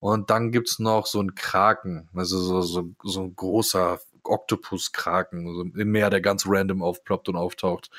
Und 0.00 0.30
dann 0.30 0.50
gibt's 0.50 0.80
noch 0.80 1.06
so 1.06 1.20
einen 1.20 1.36
Kraken, 1.36 2.08
also 2.14 2.40
so, 2.40 2.62
so, 2.62 2.92
so 3.04 3.22
ein 3.22 3.36
großer 3.36 4.00
Oktopus-Kraken 4.24 5.54
so 5.54 5.62
im 5.62 5.88
Meer, 5.88 6.10
der 6.10 6.20
ganz 6.20 6.46
random 6.48 6.82
aufploppt 6.82 7.28
und 7.28 7.36
auftaucht. 7.36 7.90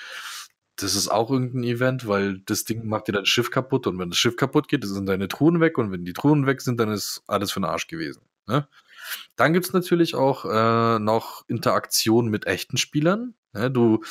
Das 0.75 0.95
ist 0.95 1.07
auch 1.07 1.31
irgendein 1.31 1.63
Event, 1.63 2.05
weil 2.05 2.39
das 2.39 2.65
Ding 2.65 2.85
macht 2.85 3.07
dir 3.07 3.13
dein 3.13 3.25
Schiff 3.25 3.49
kaputt 3.49 3.87
und 3.87 3.97
wenn 3.97 4.09
das 4.09 4.17
Schiff 4.17 4.35
kaputt 4.35 4.67
geht, 4.67 4.83
sind 4.83 5.05
deine 5.05 5.29
Truhen 5.29 5.61
weg 5.61 5.77
und 5.77 5.89
wenn 5.93 6.03
die 6.03 6.13
Truhen 6.13 6.47
weg 6.47 6.59
sind, 6.59 6.81
dann 6.81 6.91
ist 6.91 7.23
alles 7.27 7.53
für 7.53 7.61
den 7.61 7.65
Arsch 7.65 7.87
gewesen. 7.87 8.21
Ne? 8.47 8.67
Dann 9.35 9.53
gibt's 9.53 9.73
natürlich 9.73 10.15
auch 10.15 10.45
äh, 10.45 10.99
noch 10.99 11.43
Interaktion 11.47 12.27
mit 12.29 12.47
echten 12.47 12.77
Spielern. 12.77 13.35
Ne? 13.53 13.71
Du 13.71 14.03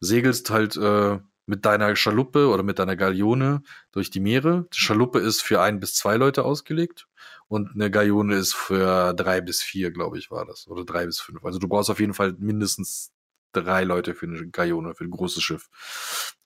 segelst 0.00 0.50
halt 0.50 0.76
äh, 0.76 1.18
mit 1.46 1.64
deiner 1.64 1.94
Schaluppe 1.96 2.48
oder 2.48 2.62
mit 2.62 2.78
deiner 2.78 2.96
Galeone 2.96 3.62
durch 3.92 4.10
die 4.10 4.20
Meere. 4.20 4.66
Die 4.72 4.78
Schaluppe 4.78 5.18
ist 5.18 5.42
für 5.42 5.60
ein 5.60 5.80
bis 5.80 5.94
zwei 5.94 6.16
Leute 6.16 6.44
ausgelegt 6.44 7.08
und 7.48 7.74
eine 7.74 7.90
Galeone 7.90 8.36
ist 8.36 8.54
für 8.54 9.12
drei 9.14 9.40
bis 9.40 9.60
vier, 9.62 9.90
glaube 9.90 10.18
ich, 10.18 10.30
war 10.30 10.46
das. 10.46 10.68
Oder 10.68 10.84
drei 10.84 11.06
bis 11.06 11.20
fünf. 11.20 11.44
Also 11.44 11.58
du 11.58 11.68
brauchst 11.68 11.90
auf 11.90 12.00
jeden 12.00 12.14
Fall 12.14 12.34
mindestens 12.38 13.12
drei 13.52 13.82
Leute 13.82 14.14
für 14.14 14.26
eine 14.26 14.48
Galeone, 14.48 14.94
für 14.94 15.04
ein 15.04 15.10
großes 15.10 15.42
Schiff. 15.42 15.68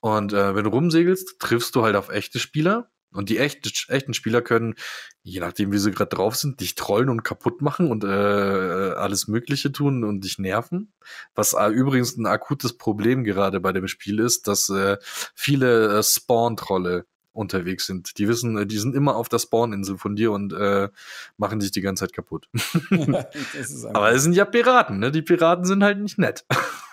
Und 0.00 0.32
äh, 0.32 0.54
wenn 0.54 0.64
du 0.64 0.70
rumsegelst, 0.70 1.38
triffst 1.38 1.74
du 1.76 1.82
halt 1.82 1.96
auf 1.96 2.08
echte 2.08 2.38
Spieler 2.38 2.90
und 3.14 3.28
die 3.28 3.38
echten, 3.38 3.70
echten 3.88 4.12
Spieler 4.12 4.42
können, 4.42 4.74
je 5.22 5.40
nachdem, 5.40 5.72
wie 5.72 5.78
sie 5.78 5.92
gerade 5.92 6.14
drauf 6.14 6.36
sind, 6.36 6.60
dich 6.60 6.74
trollen 6.74 7.08
und 7.08 7.22
kaputt 7.22 7.62
machen 7.62 7.90
und 7.90 8.04
äh, 8.04 8.08
alles 8.08 9.28
Mögliche 9.28 9.72
tun 9.72 10.04
und 10.04 10.24
dich 10.24 10.38
nerven. 10.38 10.92
Was 11.34 11.54
äh, 11.54 11.68
übrigens 11.68 12.16
ein 12.16 12.26
akutes 12.26 12.76
Problem 12.76 13.24
gerade 13.24 13.60
bei 13.60 13.72
dem 13.72 13.88
Spiel 13.88 14.18
ist, 14.18 14.48
dass 14.48 14.68
äh, 14.68 14.98
viele 15.34 15.98
äh, 15.98 16.02
Spawn-Trolle 16.02 17.06
unterwegs 17.32 17.86
sind. 17.86 18.18
Die 18.18 18.28
wissen, 18.28 18.58
äh, 18.58 18.66
die 18.66 18.78
sind 18.78 18.94
immer 18.94 19.16
auf 19.16 19.28
der 19.28 19.38
Spawn-Insel 19.38 19.96
von 19.96 20.16
dir 20.16 20.32
und 20.32 20.52
äh, 20.52 20.88
machen 21.36 21.60
dich 21.60 21.70
die 21.70 21.82
ganze 21.82 22.04
Zeit 22.04 22.14
kaputt. 22.14 22.48
Aber 23.92 24.12
es 24.12 24.22
sind 24.22 24.34
ja 24.34 24.44
Piraten, 24.44 24.98
ne? 24.98 25.10
Die 25.10 25.22
Piraten 25.22 25.64
sind 25.64 25.82
halt 25.84 25.98
nicht 25.98 26.18
nett. 26.18 26.44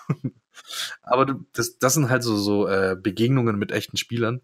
Aber 1.02 1.26
du, 1.26 1.44
das, 1.52 1.78
das 1.78 1.94
sind 1.94 2.10
halt 2.10 2.22
so, 2.22 2.36
so 2.36 2.66
äh, 2.66 2.96
Begegnungen 3.00 3.58
mit 3.58 3.72
echten 3.72 3.96
Spielern 3.96 4.40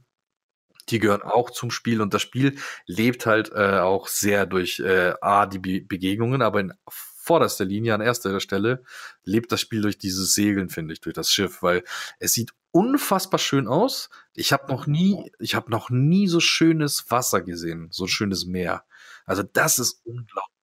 die 0.91 0.99
gehören 0.99 1.23
auch 1.23 1.51
zum 1.51 1.71
Spiel 1.71 2.01
und 2.01 2.15
das 2.15 2.23
Spiel 2.23 2.59
lebt 2.87 3.27
halt 3.27 3.53
äh, 3.53 3.79
auch 3.79 4.09
sehr 4.09 4.47
durch 4.47 4.81
äh, 4.81 5.15
A, 5.21 5.47
die 5.47 5.59
Be 5.59 5.81
Begegnungen, 5.81 6.43
aber 6.43 6.61
in 6.61 6.75
vorderster 6.89 7.65
Linie, 7.65 7.95
an 7.95 8.01
erster 8.01 8.41
Stelle, 8.41 8.83
lebt 9.23 9.53
das 9.53 9.61
Spiel 9.61 9.83
durch 9.83 9.99
dieses 9.99 10.35
Segeln, 10.35 10.71
finde 10.71 10.95
ich, 10.95 11.01
durch 11.01 11.15
das 11.15 11.31
Schiff, 11.31 11.63
weil 11.63 11.85
es 12.19 12.33
sieht 12.33 12.53
unfassbar 12.71 13.39
schön 13.39 13.69
aus. 13.69 14.09
Ich 14.35 14.53
habe 14.53 14.73
noch 14.73 14.87
nie, 14.87 15.31
ich 15.39 15.55
habe 15.55 15.71
noch 15.71 15.91
nie 15.91 16.27
so 16.27 16.41
schönes 16.41 17.11
Wasser 17.11 17.43
gesehen, 17.43 17.89
so 17.91 18.07
schönes 18.07 18.47
Meer. 18.47 18.85
Also 19.27 19.43
das 19.43 19.79
ist 19.79 20.01
unglaublich. 20.05 20.55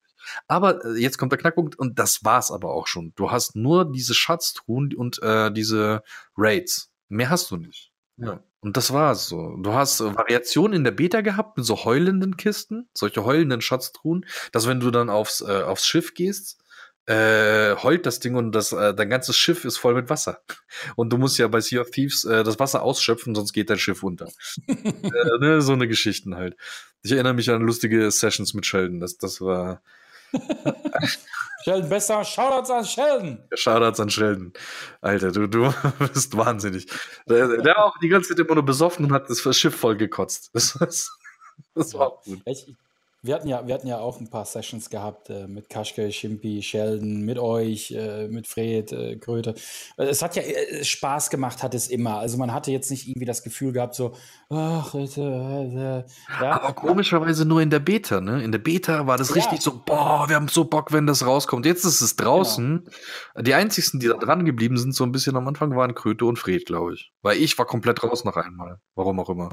Aber 0.47 0.83
äh, 0.83 0.99
jetzt 0.99 1.17
kommt 1.17 1.31
der 1.31 1.39
Knackpunkt 1.39 1.77
und 1.77 1.99
das 1.99 2.23
war's 2.23 2.51
aber 2.51 2.73
auch 2.73 2.88
schon. 2.88 3.13
Du 3.15 3.31
hast 3.31 3.55
nur 3.55 3.91
diese 3.91 4.15
Schatztruhen 4.15 4.93
und 4.95 5.21
äh, 5.21 5.51
diese 5.51 6.03
Raids. 6.35 6.91
Mehr 7.09 7.29
hast 7.29 7.51
du 7.51 7.57
nicht. 7.57 7.91
Ja. 8.17 8.43
Und 8.65 8.75
das 8.78 8.91
war's 8.91 9.28
so. 9.28 9.56
Du 9.58 9.73
hast 9.73 9.99
äh, 9.99 10.15
Variationen 10.15 10.78
in 10.78 10.84
der 10.84 10.89
Beta 10.89 11.21
gehabt 11.21 11.56
mit 11.56 11.67
so 11.67 11.86
heulenden 11.86 12.36
Kisten, 12.36 12.89
solche 12.95 13.23
heulenden 13.23 13.62
Schatztruhen, 13.62 14.25
dass 14.51 14.67
wenn 14.67 14.80
du 14.80 14.89
dann 14.89 15.12
aufs, 15.12 15.41
äh, 15.41 15.62
aufs 15.62 15.86
Schiff 15.86 16.15
gehst, 16.15 16.58
äh, 17.06 17.75
heult 17.75 18.08
das 18.08 18.19
Ding 18.19 18.34
und 18.34 18.54
das, 18.54 18.71
äh, 18.71 18.95
dein 18.95 19.12
ganzes 19.12 19.38
Schiff 19.38 19.65
ist 19.65 19.78
voll 19.78 19.93
mit 19.93 20.10
Wasser. 20.10 20.41
Und 20.95 21.13
du 21.13 21.19
musst 21.19 21.38
ja 21.38 21.47
bei 21.47 21.62
Sea 21.62 21.82
of 21.82 21.91
Thieves 21.91 22.25
äh, 22.25 22.43
das 22.43 22.58
Wasser 22.58 22.82
ausschöpfen, 22.82 23.36
sonst 23.36 23.54
geht 23.54 23.69
dein 23.69 23.78
Schiff 23.78 24.01
unter. 24.01 24.30
äh, 24.67 25.12
ne, 25.39 25.62
so 25.62 25.73
eine 25.73 25.88
Geschichten 25.88 26.36
halt. 26.36 26.58
Ich 27.04 27.12
erinnere 27.12 27.36
mich 27.36 27.51
an 27.51 27.62
lustige 27.62 28.10
Sessions 28.10 28.56
mit 28.56 28.65
Sheldon. 28.65 28.99
Das, 28.99 29.17
das 29.17 29.41
war. 29.41 29.84
Sheldon 31.63 31.89
besser. 31.89 32.23
Shoutouts 32.23 32.69
an 32.69 32.85
Sheldon. 32.85 33.39
Shoutouts 33.55 33.99
an 33.99 34.09
Sheldon. 34.09 34.53
Alter, 35.01 35.31
du, 35.31 35.47
du 35.47 35.73
bist 36.13 36.37
wahnsinnig. 36.37 36.87
Der, 37.27 37.47
der 37.47 37.75
war 37.75 37.85
auch 37.85 37.97
die 37.99 38.09
ganze 38.09 38.29
Zeit 38.29 38.39
immer 38.39 38.55
nur 38.55 38.65
besoffen 38.65 39.05
und 39.05 39.11
hat 39.11 39.29
das 39.29 39.41
Schiff 39.57 39.75
voll 39.75 39.97
gekotzt. 39.97 40.51
Das, 40.53 40.73
das, 40.79 41.11
das 41.73 41.93
war 41.95 42.07
auch 42.07 42.23
gut. 42.23 42.41
Ich, 42.45 42.67
wir 43.25 43.35
hatten 43.35 43.47
ja, 43.47 43.65
wir 43.67 43.73
hatten 43.73 43.88
ja 43.88 43.99
auch 43.99 44.19
ein 44.19 44.29
paar 44.29 44.45
Sessions 44.45 44.89
gehabt 44.89 45.29
äh, 45.29 45.47
mit 45.47 45.69
Kaschke, 45.69 46.11
Schimpi, 46.11 46.61
Sheldon, 46.61 47.21
mit 47.21 47.39
euch, 47.39 47.91
äh, 47.91 48.27
mit 48.27 48.47
Fred, 48.47 48.91
äh, 48.91 49.15
Kröte. 49.17 49.55
Äh, 49.97 50.05
es 50.05 50.21
hat 50.21 50.35
ja 50.35 50.43
äh, 50.43 50.83
Spaß 50.83 51.29
gemacht, 51.29 51.63
hat 51.63 51.73
es 51.73 51.88
immer. 51.88 52.19
Also 52.19 52.38
man 52.38 52.53
hatte 52.53 52.71
jetzt 52.71 52.91
nicht 52.91 53.07
irgendwie 53.07 53.25
das 53.25 53.43
Gefühl 53.43 53.71
gehabt, 53.71 53.95
so, 53.95 54.13
ach, 54.49 54.93
äh, 54.93 55.05
ja. 55.05 56.03
Aber 56.39 56.73
komischerweise 56.73 57.45
nur 57.45 57.61
in 57.61 57.69
der 57.69 57.79
Beta, 57.79 58.21
ne? 58.21 58.43
In 58.43 58.51
der 58.51 58.59
Beta 58.59 59.07
war 59.07 59.17
das 59.17 59.29
ja. 59.29 59.35
richtig 59.35 59.61
so, 59.61 59.81
boah, 59.83 60.29
wir 60.29 60.35
haben 60.35 60.47
so 60.47 60.65
Bock, 60.65 60.91
wenn 60.91 61.07
das 61.07 61.25
rauskommt. 61.25 61.65
Jetzt 61.65 61.85
ist 61.85 62.01
es 62.01 62.15
draußen. 62.15 62.83
Genau. 62.83 63.43
Die 63.43 63.53
einzigsten, 63.53 63.99
die 63.99 64.07
da 64.07 64.15
dran 64.15 64.45
geblieben 64.45 64.77
sind, 64.77 64.93
so 64.93 65.03
ein 65.03 65.11
bisschen 65.11 65.35
am 65.35 65.47
Anfang, 65.47 65.75
waren 65.75 65.95
Kröte 65.95 66.25
und 66.25 66.38
Fred, 66.38 66.65
glaube 66.65 66.93
ich. 66.93 67.11
Weil 67.21 67.38
ich 67.38 67.57
war 67.57 67.65
komplett 67.65 68.03
raus 68.03 68.23
noch 68.23 68.38
einmal. 68.38 68.79
Warum 68.95 69.19
auch 69.19 69.29
immer. 69.29 69.49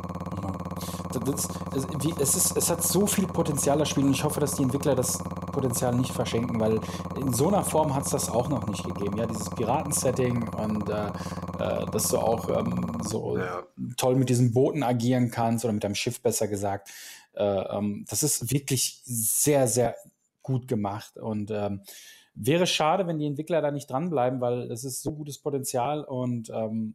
Das, 1.20 1.48
es, 1.75 1.87
wie, 2.01 2.14
es, 2.20 2.35
ist, 2.35 2.57
es 2.57 2.70
hat 2.70 2.83
so 2.83 3.07
viel 3.07 3.27
Potenzial, 3.27 3.79
das 3.79 3.88
Spiel, 3.88 4.05
und 4.05 4.12
ich 4.12 4.25
hoffe, 4.25 4.40
dass 4.40 4.55
die 4.55 4.62
Entwickler 4.62 4.94
das 4.94 5.18
Potenzial 5.53 5.94
nicht 5.94 6.12
verschenken, 6.12 6.59
weil 6.61 6.81
in 7.20 7.33
so 7.33 7.48
einer 7.48 7.64
Form 7.64 7.94
hat 7.94 8.05
es 8.05 8.11
das 8.11 8.31
auch 8.31 8.48
noch 8.48 8.66
nicht 8.66 8.85
gegeben. 8.85 9.16
Ja, 9.18 9.27
dieses 9.27 9.51
Piraten-Setting 9.51 10.48
und 10.55 10.88
äh, 10.88 11.07
äh, 11.59 11.87
dass 11.90 12.09
du 12.09 12.18
auch 12.18 12.48
ähm, 12.48 12.98
so 13.03 13.38
ja. 13.38 13.62
toll 13.96 14.16
mit 14.16 14.29
diesen 14.29 14.53
Booten 14.53 14.83
agieren 14.83 15.31
kannst 15.31 15.64
oder 15.64 15.72
mit 15.72 15.85
deinem 15.85 15.94
Schiff 15.94 16.20
besser 16.20 16.48
gesagt. 16.48 16.90
Äh, 17.35 17.44
ähm, 17.44 18.05
das 18.09 18.22
ist 18.22 18.53
wirklich 18.53 19.01
sehr, 19.05 19.68
sehr 19.68 19.96
gut 20.42 20.68
gemacht 20.68 21.16
und 21.18 21.51
ähm, 21.51 21.83
wäre 22.35 22.66
schade, 22.66 23.07
wenn 23.07 23.18
die 23.18 23.27
Entwickler 23.27 23.61
da 23.61 23.70
nicht 23.70 23.90
dranbleiben, 23.90 24.40
weil 24.40 24.70
es 24.70 24.85
ist 24.85 25.03
so 25.03 25.12
gutes 25.12 25.38
Potenzial 25.38 26.05
und 26.05 26.51
ähm, 26.51 26.94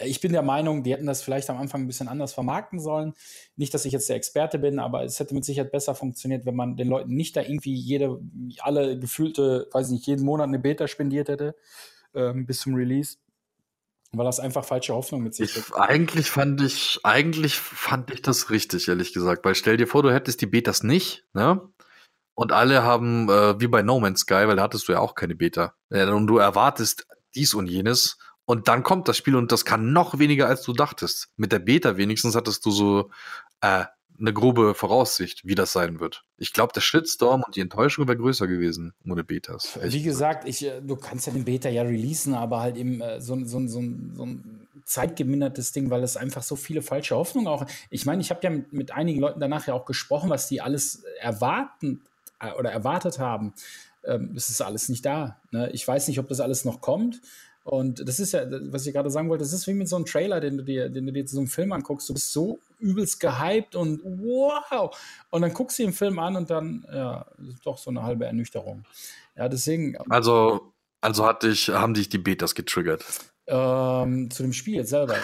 ich 0.00 0.20
bin 0.20 0.32
der 0.32 0.42
Meinung, 0.42 0.82
die 0.82 0.92
hätten 0.92 1.06
das 1.06 1.22
vielleicht 1.22 1.50
am 1.50 1.58
Anfang 1.58 1.82
ein 1.82 1.86
bisschen 1.86 2.08
anders 2.08 2.34
vermarkten 2.34 2.80
sollen. 2.80 3.14
Nicht, 3.56 3.74
dass 3.74 3.84
ich 3.84 3.92
jetzt 3.92 4.08
der 4.08 4.16
Experte 4.16 4.58
bin, 4.58 4.78
aber 4.78 5.04
es 5.04 5.20
hätte 5.20 5.34
mit 5.34 5.44
Sicherheit 5.44 5.72
besser 5.72 5.94
funktioniert, 5.94 6.46
wenn 6.46 6.56
man 6.56 6.76
den 6.76 6.88
Leuten 6.88 7.14
nicht 7.14 7.36
da 7.36 7.42
irgendwie 7.42 7.74
jede, 7.74 8.20
alle 8.60 8.98
gefühlte, 8.98 9.68
weiß 9.72 9.90
nicht, 9.90 10.06
jeden 10.06 10.24
Monat 10.24 10.48
eine 10.48 10.58
Beta 10.58 10.88
spendiert 10.88 11.28
hätte 11.28 11.54
ähm, 12.14 12.46
bis 12.46 12.60
zum 12.60 12.74
Release. 12.74 13.16
Weil 14.12 14.24
das 14.24 14.40
einfach 14.40 14.64
falsche 14.64 14.94
Hoffnung 14.94 15.22
mit 15.22 15.34
sich 15.34 15.52
bringt. 15.52 15.74
Eigentlich 15.74 16.30
fand 16.30 16.62
ich, 16.62 17.00
eigentlich 17.02 17.56
fand 17.56 18.10
ich 18.12 18.22
das 18.22 18.50
richtig, 18.50 18.88
ehrlich 18.88 19.12
gesagt. 19.12 19.44
Weil 19.44 19.54
stell 19.54 19.76
dir 19.76 19.86
vor, 19.86 20.02
du 20.02 20.12
hättest 20.12 20.40
die 20.40 20.46
Betas 20.46 20.82
nicht, 20.82 21.24
ne? 21.34 21.60
Und 22.34 22.52
alle 22.52 22.82
haben, 22.82 23.28
äh, 23.30 23.58
wie 23.60 23.66
bei 23.66 23.82
No 23.82 23.98
Man's 23.98 24.20
Sky, 24.20 24.46
weil 24.46 24.56
da 24.56 24.62
hattest 24.62 24.88
du 24.88 24.92
ja 24.92 25.00
auch 25.00 25.14
keine 25.14 25.34
Beta. 25.34 25.74
und 25.90 26.26
du 26.26 26.36
erwartest 26.36 27.06
dies 27.34 27.54
und 27.54 27.66
jenes 27.66 28.18
und 28.46 28.68
dann 28.68 28.82
kommt 28.82 29.08
das 29.08 29.16
Spiel 29.16 29.36
und 29.36 29.52
das 29.52 29.64
kann 29.64 29.92
noch 29.92 30.18
weniger, 30.18 30.46
als 30.46 30.62
du 30.62 30.72
dachtest. 30.72 31.28
Mit 31.36 31.52
der 31.52 31.58
Beta 31.58 31.96
wenigstens 31.96 32.34
hattest 32.34 32.64
du 32.64 32.70
so 32.70 33.10
äh, 33.60 33.84
eine 34.18 34.32
grobe 34.32 34.74
Voraussicht, 34.74 35.44
wie 35.44 35.54
das 35.54 35.72
sein 35.72 36.00
wird. 36.00 36.24
Ich 36.38 36.52
glaube, 36.52 36.72
der 36.72 36.80
Shitstorm 36.80 37.42
und 37.44 37.56
die 37.56 37.60
Enttäuschung 37.60 38.06
wäre 38.08 38.16
größer 38.16 38.46
gewesen 38.46 38.94
ohne 39.06 39.24
Betas. 39.24 39.78
Wie 39.82 40.02
gesagt, 40.02 40.48
ich, 40.48 40.64
äh, 40.64 40.80
du 40.80 40.96
kannst 40.96 41.26
ja 41.26 41.32
den 41.32 41.44
Beta 41.44 41.68
ja 41.68 41.82
releasen, 41.82 42.34
aber 42.34 42.60
halt 42.60 42.76
eben 42.76 43.00
äh, 43.00 43.20
so, 43.20 43.36
so, 43.44 43.60
so, 43.66 43.82
so 44.14 44.26
ein 44.26 44.68
zeitgemindertes 44.84 45.72
Ding, 45.72 45.90
weil 45.90 46.02
es 46.02 46.16
einfach 46.16 46.42
so 46.42 46.56
viele 46.56 46.82
falsche 46.82 47.16
Hoffnungen 47.16 47.48
auch. 47.48 47.66
Ich 47.90 48.06
meine, 48.06 48.22
ich 48.22 48.30
habe 48.30 48.40
ja 48.44 48.50
mit, 48.50 48.72
mit, 48.72 48.90
einigen 48.92 49.20
Leuten 49.20 49.40
danach 49.40 49.66
ja 49.66 49.74
auch 49.74 49.84
gesprochen, 49.84 50.30
was 50.30 50.46
die 50.48 50.60
alles 50.60 51.02
erwarten 51.20 52.02
äh, 52.40 52.52
oder 52.52 52.70
erwartet 52.70 53.18
haben. 53.18 53.52
Ähm, 54.04 54.32
es 54.36 54.48
ist 54.48 54.60
alles 54.62 54.88
nicht 54.88 55.04
da. 55.04 55.40
Ne? 55.50 55.70
Ich 55.72 55.86
weiß 55.86 56.08
nicht, 56.08 56.20
ob 56.20 56.28
das 56.28 56.40
alles 56.40 56.64
noch 56.64 56.80
kommt. 56.80 57.20
Und 57.66 58.08
das 58.08 58.20
ist 58.20 58.30
ja, 58.30 58.46
was 58.70 58.86
ich 58.86 58.94
gerade 58.94 59.10
sagen 59.10 59.28
wollte, 59.28 59.42
das 59.42 59.52
ist 59.52 59.66
wie 59.66 59.74
mit 59.74 59.88
so 59.88 59.96
einem 59.96 60.04
Trailer, 60.04 60.38
den 60.38 60.58
du 60.58 60.62
dir, 60.62 60.88
den 60.88 61.04
du 61.04 61.12
dir 61.12 61.26
zu 61.26 61.34
so 61.34 61.40
einem 61.40 61.48
Film 61.48 61.72
anguckst. 61.72 62.08
Du 62.08 62.14
bist 62.14 62.32
so 62.32 62.60
übelst 62.78 63.18
gehypt 63.18 63.74
und 63.74 64.00
wow. 64.04 64.96
Und 65.30 65.42
dann 65.42 65.52
guckst 65.52 65.80
du 65.80 65.82
den 65.82 65.92
Film 65.92 66.20
an 66.20 66.36
und 66.36 66.48
dann, 66.48 66.86
ja, 66.88 67.26
ist 67.48 67.66
doch 67.66 67.76
so 67.76 67.90
eine 67.90 68.04
halbe 68.04 68.24
Ernüchterung. 68.24 68.84
Ja, 69.34 69.48
deswegen. 69.48 69.96
Also, 70.08 70.72
also 71.00 71.26
hat 71.26 71.42
dich, 71.42 71.68
haben 71.70 71.94
dich 71.94 72.08
die 72.08 72.18
Betas 72.18 72.54
getriggert. 72.54 73.04
Ähm, 73.48 74.28
zu 74.28 74.42
dem 74.42 74.52
Spiel 74.52 74.74
jetzt 74.74 74.90
selber. 74.90 75.14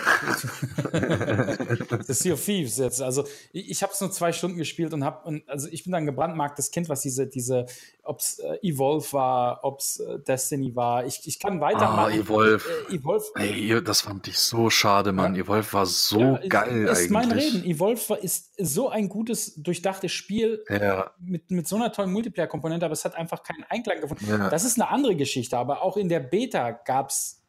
das 2.07 2.21
Sea 2.21 2.35
of 2.35 2.45
Thieves 2.45 2.79
jetzt. 2.79 3.03
Also 3.03 3.25
ich, 3.53 3.69
ich 3.69 3.83
habe 3.83 3.93
es 3.93 4.01
nur 4.01 4.13
zwei 4.13 4.33
Stunden 4.33 4.59
gespielt 4.59 4.95
und 4.95 5.03
habe, 5.03 5.43
also 5.49 5.67
ich 5.69 5.83
bin 5.83 5.93
dann 5.93 6.07
gebrandmarktes 6.07 6.71
Kind, 6.71 6.89
was 6.89 7.01
diese, 7.01 7.27
diese, 7.27 7.67
ob 8.05 8.21
es 8.21 8.39
äh, 8.39 8.59
Evolve 8.63 9.13
war, 9.13 9.65
ob 9.65 9.81
es 9.81 9.99
äh, 9.99 10.21
Destiny 10.21 10.77
war. 10.77 11.05
Ich, 11.05 11.23
ich 11.25 11.41
kann 11.41 11.61
weitermachen. 11.61 12.13
Ah, 12.13 12.17
Evolve. 12.17 12.65
Äh, 12.91 12.95
Evolve. 12.95 13.25
Ey, 13.35 13.83
das 13.83 14.03
fand 14.03 14.29
ich 14.29 14.39
so 14.39 14.71
schade, 14.71 15.11
Mann. 15.11 15.35
Ja. 15.35 15.43
Evolve 15.43 15.73
war 15.73 15.87
so 15.87 16.21
ja, 16.21 16.41
geil 16.47 16.87
ist, 16.87 17.01
ist 17.01 17.11
mein 17.11 17.33
Reden. 17.33 17.65
Evolve 17.65 18.09
war, 18.09 18.19
ist 18.23 18.53
so 18.57 18.89
ein 18.89 19.09
gutes, 19.09 19.57
durchdachtes 19.57 20.13
Spiel 20.13 20.65
ja. 20.69 21.11
mit, 21.19 21.51
mit 21.51 21.67
so 21.67 21.75
einer 21.75 21.91
tollen 21.91 22.13
Multiplayer-Komponente, 22.13 22.87
aber 22.87 22.93
es 22.93 23.05
hat 23.05 23.17
einfach 23.17 23.43
keinen 23.43 23.65
Einklang 23.65 24.01
gefunden. 24.01 24.27
Das 24.49 24.65
ist 24.65 24.81
eine 24.81 24.91
andere 24.91 25.17
Geschichte, 25.17 25.59
aber 25.59 25.83
auch 25.83 25.97
in 25.97 26.09
der 26.09 26.21
Beta 26.21 26.71
gab 26.71 27.11
es 27.11 27.42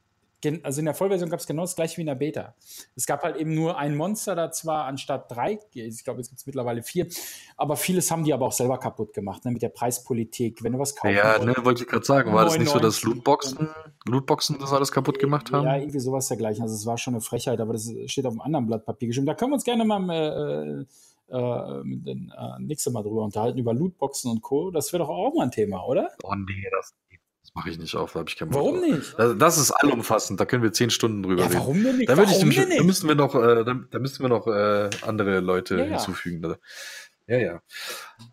also 0.63 0.79
in 0.79 0.85
der 0.85 0.93
Vollversion 0.93 1.29
gab 1.29 1.39
es 1.39 1.47
genau 1.47 1.63
das 1.63 1.75
gleiche 1.75 1.97
wie 1.97 2.01
in 2.01 2.07
der 2.07 2.15
Beta. 2.15 2.55
Es 2.95 3.05
gab 3.05 3.23
halt 3.23 3.37
eben 3.37 3.53
nur 3.53 3.77
ein 3.77 3.95
Monster 3.95 4.35
da 4.35 4.51
zwar 4.51 4.85
anstatt 4.85 5.31
drei, 5.31 5.59
ich 5.73 6.03
glaube, 6.03 6.19
jetzt 6.19 6.29
gibt 6.29 6.39
es 6.39 6.45
mittlerweile 6.45 6.83
vier, 6.83 7.07
aber 7.57 7.77
vieles 7.77 8.11
haben 8.11 8.23
die 8.23 8.33
aber 8.33 8.47
auch 8.47 8.51
selber 8.51 8.77
kaputt 8.77 9.13
gemacht, 9.13 9.45
ne, 9.45 9.51
mit 9.51 9.61
der 9.61 9.69
Preispolitik, 9.69 10.63
wenn 10.63 10.73
du 10.73 10.79
was 10.79 10.95
kaufst. 10.95 11.15
Ja, 11.15 11.39
ne, 11.39 11.55
wollte 11.63 11.83
ich 11.83 11.89
gerade 11.89 12.05
sagen, 12.05 12.33
war 12.33 12.45
das 12.45 12.57
nicht 12.57 12.71
so, 12.71 12.79
dass 12.79 13.03
Lootboxen, 13.03 13.69
Lootboxen 14.05 14.59
das 14.59 14.73
alles 14.73 14.91
kapput 14.91 15.19
gemacht 15.19 15.51
haben? 15.51 15.65
Ja, 15.65 15.77
irgendwie 15.77 15.99
sowas 15.99 16.27
dergleichen. 16.27 16.63
Also 16.63 16.75
es 16.75 16.85
war 16.85 16.97
schon 16.97 17.13
eine 17.13 17.21
Frechheit, 17.21 17.59
aber 17.59 17.73
das 17.73 17.91
steht 18.05 18.25
auf 18.25 18.33
einem 18.33 18.41
anderen 18.41 18.67
Blatt 18.67 18.85
Papier 18.85 19.07
geschrieben. 19.07 19.27
Da 19.27 19.35
können 19.35 19.51
wir 19.51 19.55
uns 19.55 19.63
gerne 19.63 19.85
mal 19.85 20.09
äh, 20.09 20.85
äh, 21.29 21.81
äh, 21.81 22.59
nächste 22.59 22.91
Mal 22.91 23.03
drüber 23.03 23.23
unterhalten, 23.23 23.57
über 23.57 23.73
Lootboxen 23.73 24.29
und 24.29 24.41
Co. 24.41 24.71
Das 24.71 24.91
wäre 24.93 25.03
doch 25.03 25.09
auch 25.09 25.33
mal 25.33 25.43
ein 25.43 25.51
Thema, 25.51 25.85
oder? 25.85 26.09
Oh 26.23 26.35
nee, 26.35 26.67
das 26.71 26.93
mache 27.53 27.69
ich 27.69 27.77
nicht 27.77 27.95
auf, 27.95 28.13
da 28.13 28.19
habe 28.19 28.29
ich 28.29 28.37
keinen 28.37 28.49
Bock 28.49 28.61
Warum 28.61 28.81
nicht? 28.81 29.15
Das, 29.17 29.37
das, 29.37 29.57
ist 29.57 29.71
allumfassend, 29.71 30.39
da 30.39 30.45
können 30.45 30.63
wir 30.63 30.73
zehn 30.73 30.89
Stunden 30.89 31.23
drüber 31.23 31.41
ja, 31.41 31.47
reden. 31.47 31.59
Warum 31.59 31.83
denn 31.83 31.97
nicht? 31.97 32.09
Da, 32.09 32.17
warum 32.17 32.49
ich, 32.49 32.55
denn 32.55 32.69
nicht? 32.69 32.79
da 32.79 32.83
müssten 32.83 33.07
wir 33.07 33.15
noch, 33.15 33.35
äh, 33.35 33.63
da, 33.63 33.75
da, 33.89 33.99
müssten 33.99 34.23
wir 34.23 34.29
noch 34.29 34.47
äh, 34.47 34.89
andere 35.01 35.39
Leute 35.39 35.77
ja, 35.77 35.83
hinzufügen. 35.83 36.43
Ja. 37.27 37.37
ja, 37.37 37.37
ja. 37.37 37.61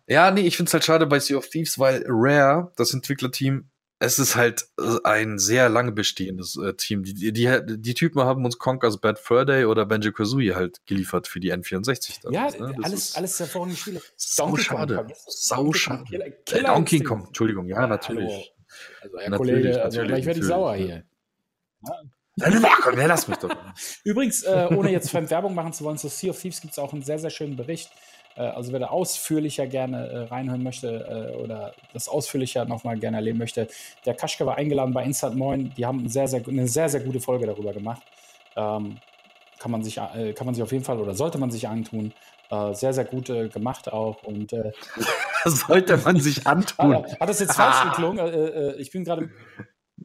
Ja, 0.07 0.31
nee, 0.31 0.41
ich 0.41 0.57
finde 0.57 0.69
es 0.69 0.73
halt 0.73 0.83
schade 0.83 1.05
bei 1.05 1.19
Sea 1.19 1.37
of 1.37 1.47
Thieves, 1.49 1.77
weil 1.77 2.03
Rare, 2.07 2.71
das 2.75 2.93
Entwicklerteam, 2.93 3.69
es 3.99 4.17
ist 4.17 4.35
halt 4.35 4.67
äh, 4.79 4.97
ein 5.03 5.37
sehr 5.37 5.69
lange 5.69 5.91
bestehendes 5.91 6.57
äh, 6.57 6.73
Team. 6.73 7.03
Die, 7.03 7.31
die, 7.31 7.61
die, 7.63 7.93
Typen 7.93 8.23
haben 8.23 8.43
uns 8.43 8.57
Conker's 8.57 8.99
Bad 8.99 9.19
Fur 9.19 9.45
Day 9.45 9.65
oder 9.65 9.85
Banjo 9.85 10.11
Kazooie 10.11 10.55
halt 10.55 10.83
geliefert 10.87 11.27
für 11.27 11.39
die 11.39 11.53
N64. 11.53 12.31
ja, 12.31 12.49
ne? 12.49 12.75
alles, 12.81 13.15
alles 13.15 13.39
hervorragende 13.39 13.77
Spiele. 13.79 14.01
Sau 14.15 14.55
schade. 14.55 15.05
Sau 15.27 15.71
schade. 15.73 16.33
Donkey 16.65 17.01
Kong, 17.01 17.27
Entschuldigung, 17.27 17.67
ja, 17.67 17.85
natürlich. 17.85 18.31
Hallo. 18.31 18.60
Also, 19.01 19.19
Herr 19.19 19.29
natürlich, 19.29 19.63
Kollege, 19.63 19.81
also 19.83 20.01
gleich 20.03 20.25
werde 20.25 20.39
ich 20.39 20.45
sauer 20.45 20.75
hier. 20.75 21.03
Ja. 21.87 22.01
Komm, 22.81 22.99
ja, 22.99 23.07
lass 23.07 23.27
mich 23.27 23.37
doch. 23.37 23.49
Übrigens, 24.03 24.43
äh, 24.43 24.67
ohne 24.75 24.91
jetzt 24.91 25.13
Werbung 25.13 25.53
machen 25.53 25.73
zu 25.73 25.83
wollen, 25.83 25.97
zu 25.97 26.07
Sea 26.07 26.29
of 26.29 26.39
Thieves 26.39 26.61
gibt 26.61 26.73
es 26.73 26.79
auch 26.79 26.93
einen 26.93 27.03
sehr, 27.03 27.19
sehr 27.19 27.29
schönen 27.29 27.55
Bericht. 27.55 27.91
Äh, 28.35 28.41
also 28.41 28.71
wer 28.71 28.79
da 28.79 28.87
ausführlicher 28.87 29.67
gerne 29.67 30.07
äh, 30.07 30.17
reinhören 30.23 30.63
möchte 30.63 31.33
äh, 31.33 31.35
oder 31.35 31.73
das 31.93 32.07
ausführlicher 32.07 32.65
nochmal 32.65 32.97
gerne 32.97 33.17
erleben 33.17 33.37
möchte, 33.37 33.67
der 34.05 34.13
Kaschke 34.13 34.45
war 34.45 34.57
eingeladen 34.57 34.93
bei 34.93 35.03
Instant 35.03 35.35
Moin. 35.35 35.73
Die 35.77 35.85
haben 35.85 36.07
sehr, 36.09 36.27
sehr, 36.27 36.45
eine 36.47 36.67
sehr, 36.67 36.89
sehr 36.89 37.01
gute 37.01 37.19
Folge 37.19 37.45
darüber 37.45 37.73
gemacht. 37.73 38.01
Ähm, 38.55 38.97
kann, 39.59 39.71
man 39.71 39.83
sich, 39.83 39.97
äh, 39.97 40.33
kann 40.33 40.45
man 40.45 40.55
sich 40.55 40.63
auf 40.63 40.71
jeden 40.71 40.83
Fall 40.83 40.99
oder 40.99 41.13
sollte 41.13 41.37
man 41.37 41.51
sich 41.51 41.67
antun. 41.67 42.13
Äh, 42.51 42.73
sehr, 42.73 42.93
sehr 42.93 43.05
gut 43.05 43.27
gemacht 43.27 43.91
auch. 43.91 44.23
Und 44.23 44.51
sollte 45.45 45.97
man 45.97 46.19
sich 46.19 46.45
antun. 46.47 46.95
Hat, 46.95 47.19
hat 47.19 47.29
das 47.29 47.39
jetzt 47.39 47.55
falsch 47.55 47.83
geklungen? 47.89 48.19
Äh, 48.19 48.73
ich 48.73 48.91
bin 48.91 49.03
gerade. 49.05 49.29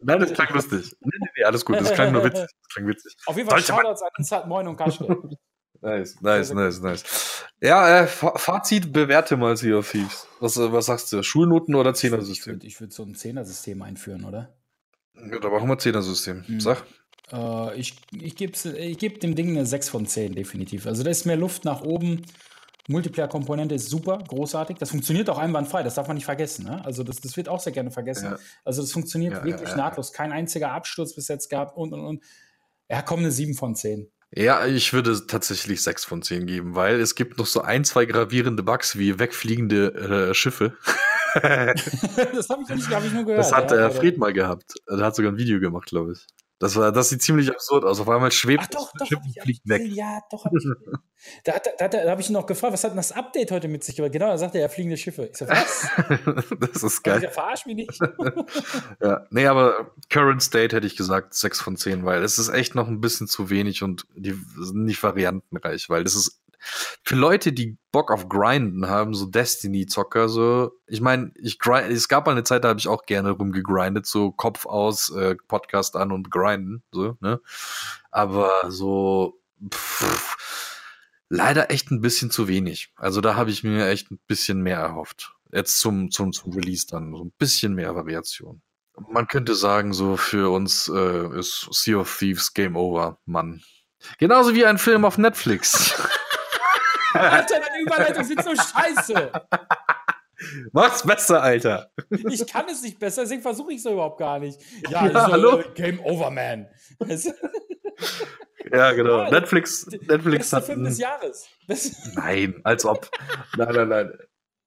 Nein, 0.01 0.21
das 0.21 0.33
klang 0.33 0.53
lustig. 0.55 0.95
Nee, 1.01 1.11
nee, 1.19 1.29
nee, 1.37 1.45
alles 1.45 1.65
gut. 1.65 1.81
Das 1.81 1.93
klang 1.93 2.13
nur 2.13 2.25
witzig. 2.25 2.47
Das 2.47 2.69
klang 2.73 2.87
witzig. 2.87 3.17
Auf 3.27 3.37
jeden 3.37 3.49
Fall 3.49 3.61
Shoutouts 3.61 4.03
an 4.03 4.11
Insat 4.19 4.47
Moin 4.47 4.69
und 4.69 4.77
Kaschke. 4.77 5.07
Nice, 5.83 6.21
nice, 6.23 6.53
nice, 6.55 6.81
nice. 6.81 7.45
Ja, 7.61 8.01
äh, 8.01 8.07
Fazit, 8.07 8.95
bewerte 8.95 9.37
mal 9.37 9.57
Sea 9.59 9.77
of 9.77 9.91
Thieves. 9.91 10.27
Was, 10.41 10.57
was 10.57 10.87
sagst 10.87 11.13
du? 11.13 11.23
Schulnoten 11.23 11.75
oder 11.75 11.93
Zehnersystem? 11.93 12.61
Ich 12.63 12.81
würde 12.81 12.81
würd 12.81 12.93
so 12.95 13.03
ein 13.03 13.15
Zehnersystem 13.15 13.83
einführen, 13.83 14.25
oder? 14.25 14.57
Ja, 15.15 15.39
da 15.39 15.51
machen 15.51 15.69
wir 15.69 15.79
Zehnersystem. 15.79 16.45
Hm. 16.47 16.61
Sag. 16.61 16.83
Äh, 17.33 17.79
ich 17.79 17.97
ich 18.13 18.37
gebe 18.37 18.53
ich 18.79 18.99
geb 18.99 19.21
dem 19.21 19.35
Ding 19.35 19.51
eine 19.51 19.67
6 19.67 19.89
von 19.89 20.07
10, 20.07 20.35
definitiv. 20.35 20.87
Also 20.87 21.03
da 21.03 21.11
ist 21.11 21.27
mehr 21.27 21.37
Luft 21.37 21.65
nach 21.65 21.83
oben. 21.83 22.23
Multiplayer-Komponente 22.89 23.75
ist 23.75 23.91
super, 23.91 24.19
großartig. 24.29 24.79
Das 24.79 24.91
funktioniert 24.91 25.29
auch 25.29 25.39
einwandfrei, 25.39 25.83
das 25.83 25.97
darf 25.97 26.07
man 26.07 26.17
nicht 26.17 26.25
vergessen. 26.25 26.67
Ne? 26.67 26.85
Also 26.85 27.03
das, 27.03 27.21
das 27.21 27.37
wird 27.37 27.49
auch 27.49 27.59
sehr 27.59 27.73
gerne 27.73 27.91
vergessen. 27.91 28.27
Ja. 28.27 28.39
Also 28.65 28.83
das 28.83 28.93
funktioniert 28.93 29.33
ja, 29.33 29.45
wirklich 29.45 29.71
ja, 29.71 29.77
nahtlos. 29.77 30.13
Kein 30.13 30.31
einziger 30.31 30.71
Absturz 30.71 31.15
bis 31.15 31.29
jetzt 31.29 31.51
gab 31.51 31.77
und 31.77 31.93
und 31.93 32.05
und. 32.05 32.25
Ja, 32.89 33.03
komm, 33.03 33.21
eine 33.21 33.33
7 33.33 33.55
von 33.55 33.75
10. 33.75 34.09
Ja, 34.35 34.67
ich 34.67 34.93
würde 34.93 35.27
tatsächlich 35.27 35.83
6 35.83 36.05
von 36.05 36.23
10 36.23 36.47
geben, 36.47 36.75
weil 36.75 37.01
es 37.01 37.15
gibt 37.15 37.39
noch 37.39 37.47
so 37.47 37.63
ein, 37.63 37.85
zwei 37.85 38.05
gravierende 38.05 38.63
Bugs 38.63 38.99
wie 38.99 39.19
wegfliegende 39.19 40.29
äh, 40.31 40.35
Schiffe. 40.35 40.77
das 41.35 42.49
habe 42.49 42.63
ich, 42.63 42.75
nicht, 42.75 42.91
hab 42.91 43.05
ich 43.05 43.13
nur 43.13 43.25
gehört. 43.25 43.41
Das 43.41 43.53
hat 43.53 43.73
äh, 43.73 43.91
Fred 43.91 44.19
mal 44.19 44.33
gehabt. 44.33 44.75
Er 44.87 44.99
hat 44.99 45.17
sogar 45.17 45.33
ein 45.33 45.39
Video 45.39 45.59
gemacht, 45.61 45.89
glaube 45.89 46.13
ich. 46.13 46.27
Das 46.59 46.75
war, 46.75 46.91
das 46.91 47.11
sieht 47.11 47.21
ziemlich 47.21 47.51
absurd 47.51 47.85
aus. 47.85 48.01
Auf 48.01 48.09
einmal 48.09 48.33
schwebt 48.33 48.65
Ach, 48.65 48.71
doch, 48.71 48.93
doch, 48.99 49.11
und 49.11 49.43
fliegt 49.43 49.69
weg. 49.69 49.83
Ja, 49.89 50.21
doch. 50.31 50.47
Hab 50.47 50.53
ich, 50.55 50.65
da, 51.45 51.59
da, 51.59 51.89
da, 51.89 52.05
da 52.05 52.11
habe 52.11 52.21
ich 52.23 52.31
ihn 52.31 52.33
noch 52.33 52.47
gefragt, 52.47 52.73
was 52.73 52.83
hat 52.83 52.93
denn 52.93 52.97
das 52.97 53.13
Update 53.13 53.51
heute 53.51 53.69
mit 53.69 53.85
sich 53.85 53.97
gebracht? 53.97 54.13
Genau, 54.13 54.29
da 54.29 54.39
sagte 54.39 54.59
er, 54.59 54.63
ja, 54.63 54.69
fliegende 54.69 54.97
Schiffe. 54.97 55.27
Ich 55.27 55.37
so, 55.37 55.47
was? 55.49 55.89
das 56.59 56.83
ist 56.83 57.03
geil. 57.03 57.23
Ich 57.23 57.31
verarsch 57.31 57.67
mich 57.67 57.77
nicht. 57.77 58.01
ja, 59.03 59.27
nee, 59.31 59.47
aber 59.47 59.93
Current 60.09 60.43
State 60.43 60.75
hätte 60.75 60.87
ich 60.87 60.97
gesagt 60.97 61.35
6 61.35 61.61
von 61.61 61.77
10, 61.77 62.07
weil 62.07 62.23
es 62.23 62.39
ist 62.39 62.49
echt 62.49 62.75
noch 62.75 62.89
ein 62.89 63.03
bisschen 63.03 63.29
zu 63.29 63.51
wenig 63.51 63.83
und 63.83 64.07
die 64.17 64.35
sind 64.59 64.85
nicht 64.85 65.03
variantenreich, 65.03 65.91
weil 65.91 66.05
das 66.05 66.15
ist 66.15 66.41
für 67.03 67.15
Leute, 67.15 67.53
die 67.53 67.77
Bock 67.93 68.11
auf 68.11 68.29
Grinden 68.29 68.89
haben, 68.89 69.15
so 69.15 69.27
Destiny-Zocker, 69.27 70.29
so, 70.29 70.73
ich 70.87 71.01
meine, 71.01 71.33
ich 71.37 71.59
grind, 71.59 71.91
es 71.91 72.09
gab 72.09 72.27
mal 72.27 72.33
eine 72.33 72.45
Zeit, 72.45 72.65
da 72.65 72.69
habe 72.69 72.81
ich 72.81 72.89
auch 72.89 73.07
gerne 73.07 73.31
rumgegrindet, 73.31 74.07
so 74.07 74.33
Kopf 74.33 74.67
aus, 74.67 75.11
äh, 75.11 75.37
Podcast 75.49 75.97
an 75.97 76.13
und 76.13 76.31
grinden, 76.31 76.83
so, 76.93 77.17
ne? 77.21 77.41
Aber 78.11 78.51
so, 78.69 79.39
pff, 79.73 80.37
leider 81.29 81.71
echt 81.71 81.91
ein 81.91 82.01
bisschen 82.01 82.31
zu 82.31 82.49
wenig. 82.49 82.93
Also 82.97 83.21
da 83.21 83.35
habe 83.37 83.51
ich 83.51 83.65
mir 83.65 83.89
echt 83.89 84.11
ein 84.11 84.19
bisschen 84.27 84.63
mehr 84.63 84.79
erhofft. 84.79 85.33
Jetzt 85.53 85.79
zum, 85.81 86.11
zum, 86.11 86.33
zum 86.33 86.53
Release 86.53 86.87
dann, 86.87 87.15
so 87.15 87.25
ein 87.25 87.33
bisschen 87.39 87.75
mehr 87.75 87.95
Variation. 87.95 88.63
Man 89.09 89.29
könnte 89.29 89.55
sagen, 89.55 89.93
so 89.93 90.17
für 90.17 90.53
uns 90.53 90.89
äh, 90.89 91.39
ist 91.39 91.69
Sea 91.71 91.99
of 91.99 92.19
Thieves 92.19 92.55
Game 92.55 92.77
Over, 92.77 93.19
Mann. 93.27 93.63
Genauso 94.19 94.55
wie 94.55 94.65
ein 94.65 94.79
Film 94.79 95.05
auf 95.05 95.19
Netflix. 95.19 95.95
Alter, 97.19 97.61
deine 97.61 97.83
Überleitung 97.83 98.25
sind 98.25 98.43
so 98.43 98.51
scheiße. 98.55 99.33
Mach's 100.73 101.03
besser, 101.03 101.43
Alter. 101.43 101.91
Ich 102.29 102.47
kann 102.47 102.67
es 102.71 102.83
nicht 102.83 102.99
besser, 102.99 103.23
deswegen 103.23 103.43
versuche 103.43 103.73
ich 103.73 103.79
es 103.79 103.87
überhaupt 103.87 104.19
gar 104.19 104.39
nicht. 104.39 104.61
Ja, 104.91 105.07
Ja, 105.07 105.13
so, 105.27 105.33
hallo? 105.33 105.59
äh, 105.61 105.65
Game 105.75 106.01
Over, 106.01 106.31
man. 106.31 106.69
Ja, 108.73 108.93
genau. 108.93 109.23
Ja, 109.23 109.31
Netflix, 109.31 109.87
Netflix 109.87 110.51
der 110.51 110.57
hat. 110.59 110.67
Film 110.67 110.85
des 110.85 110.99
Jahres. 110.99 111.47
Nein, 112.15 112.61
als 112.65 112.85
ob. 112.85 113.09
Nein, 113.57 113.75
nein, 113.75 113.89
nein. 113.89 114.13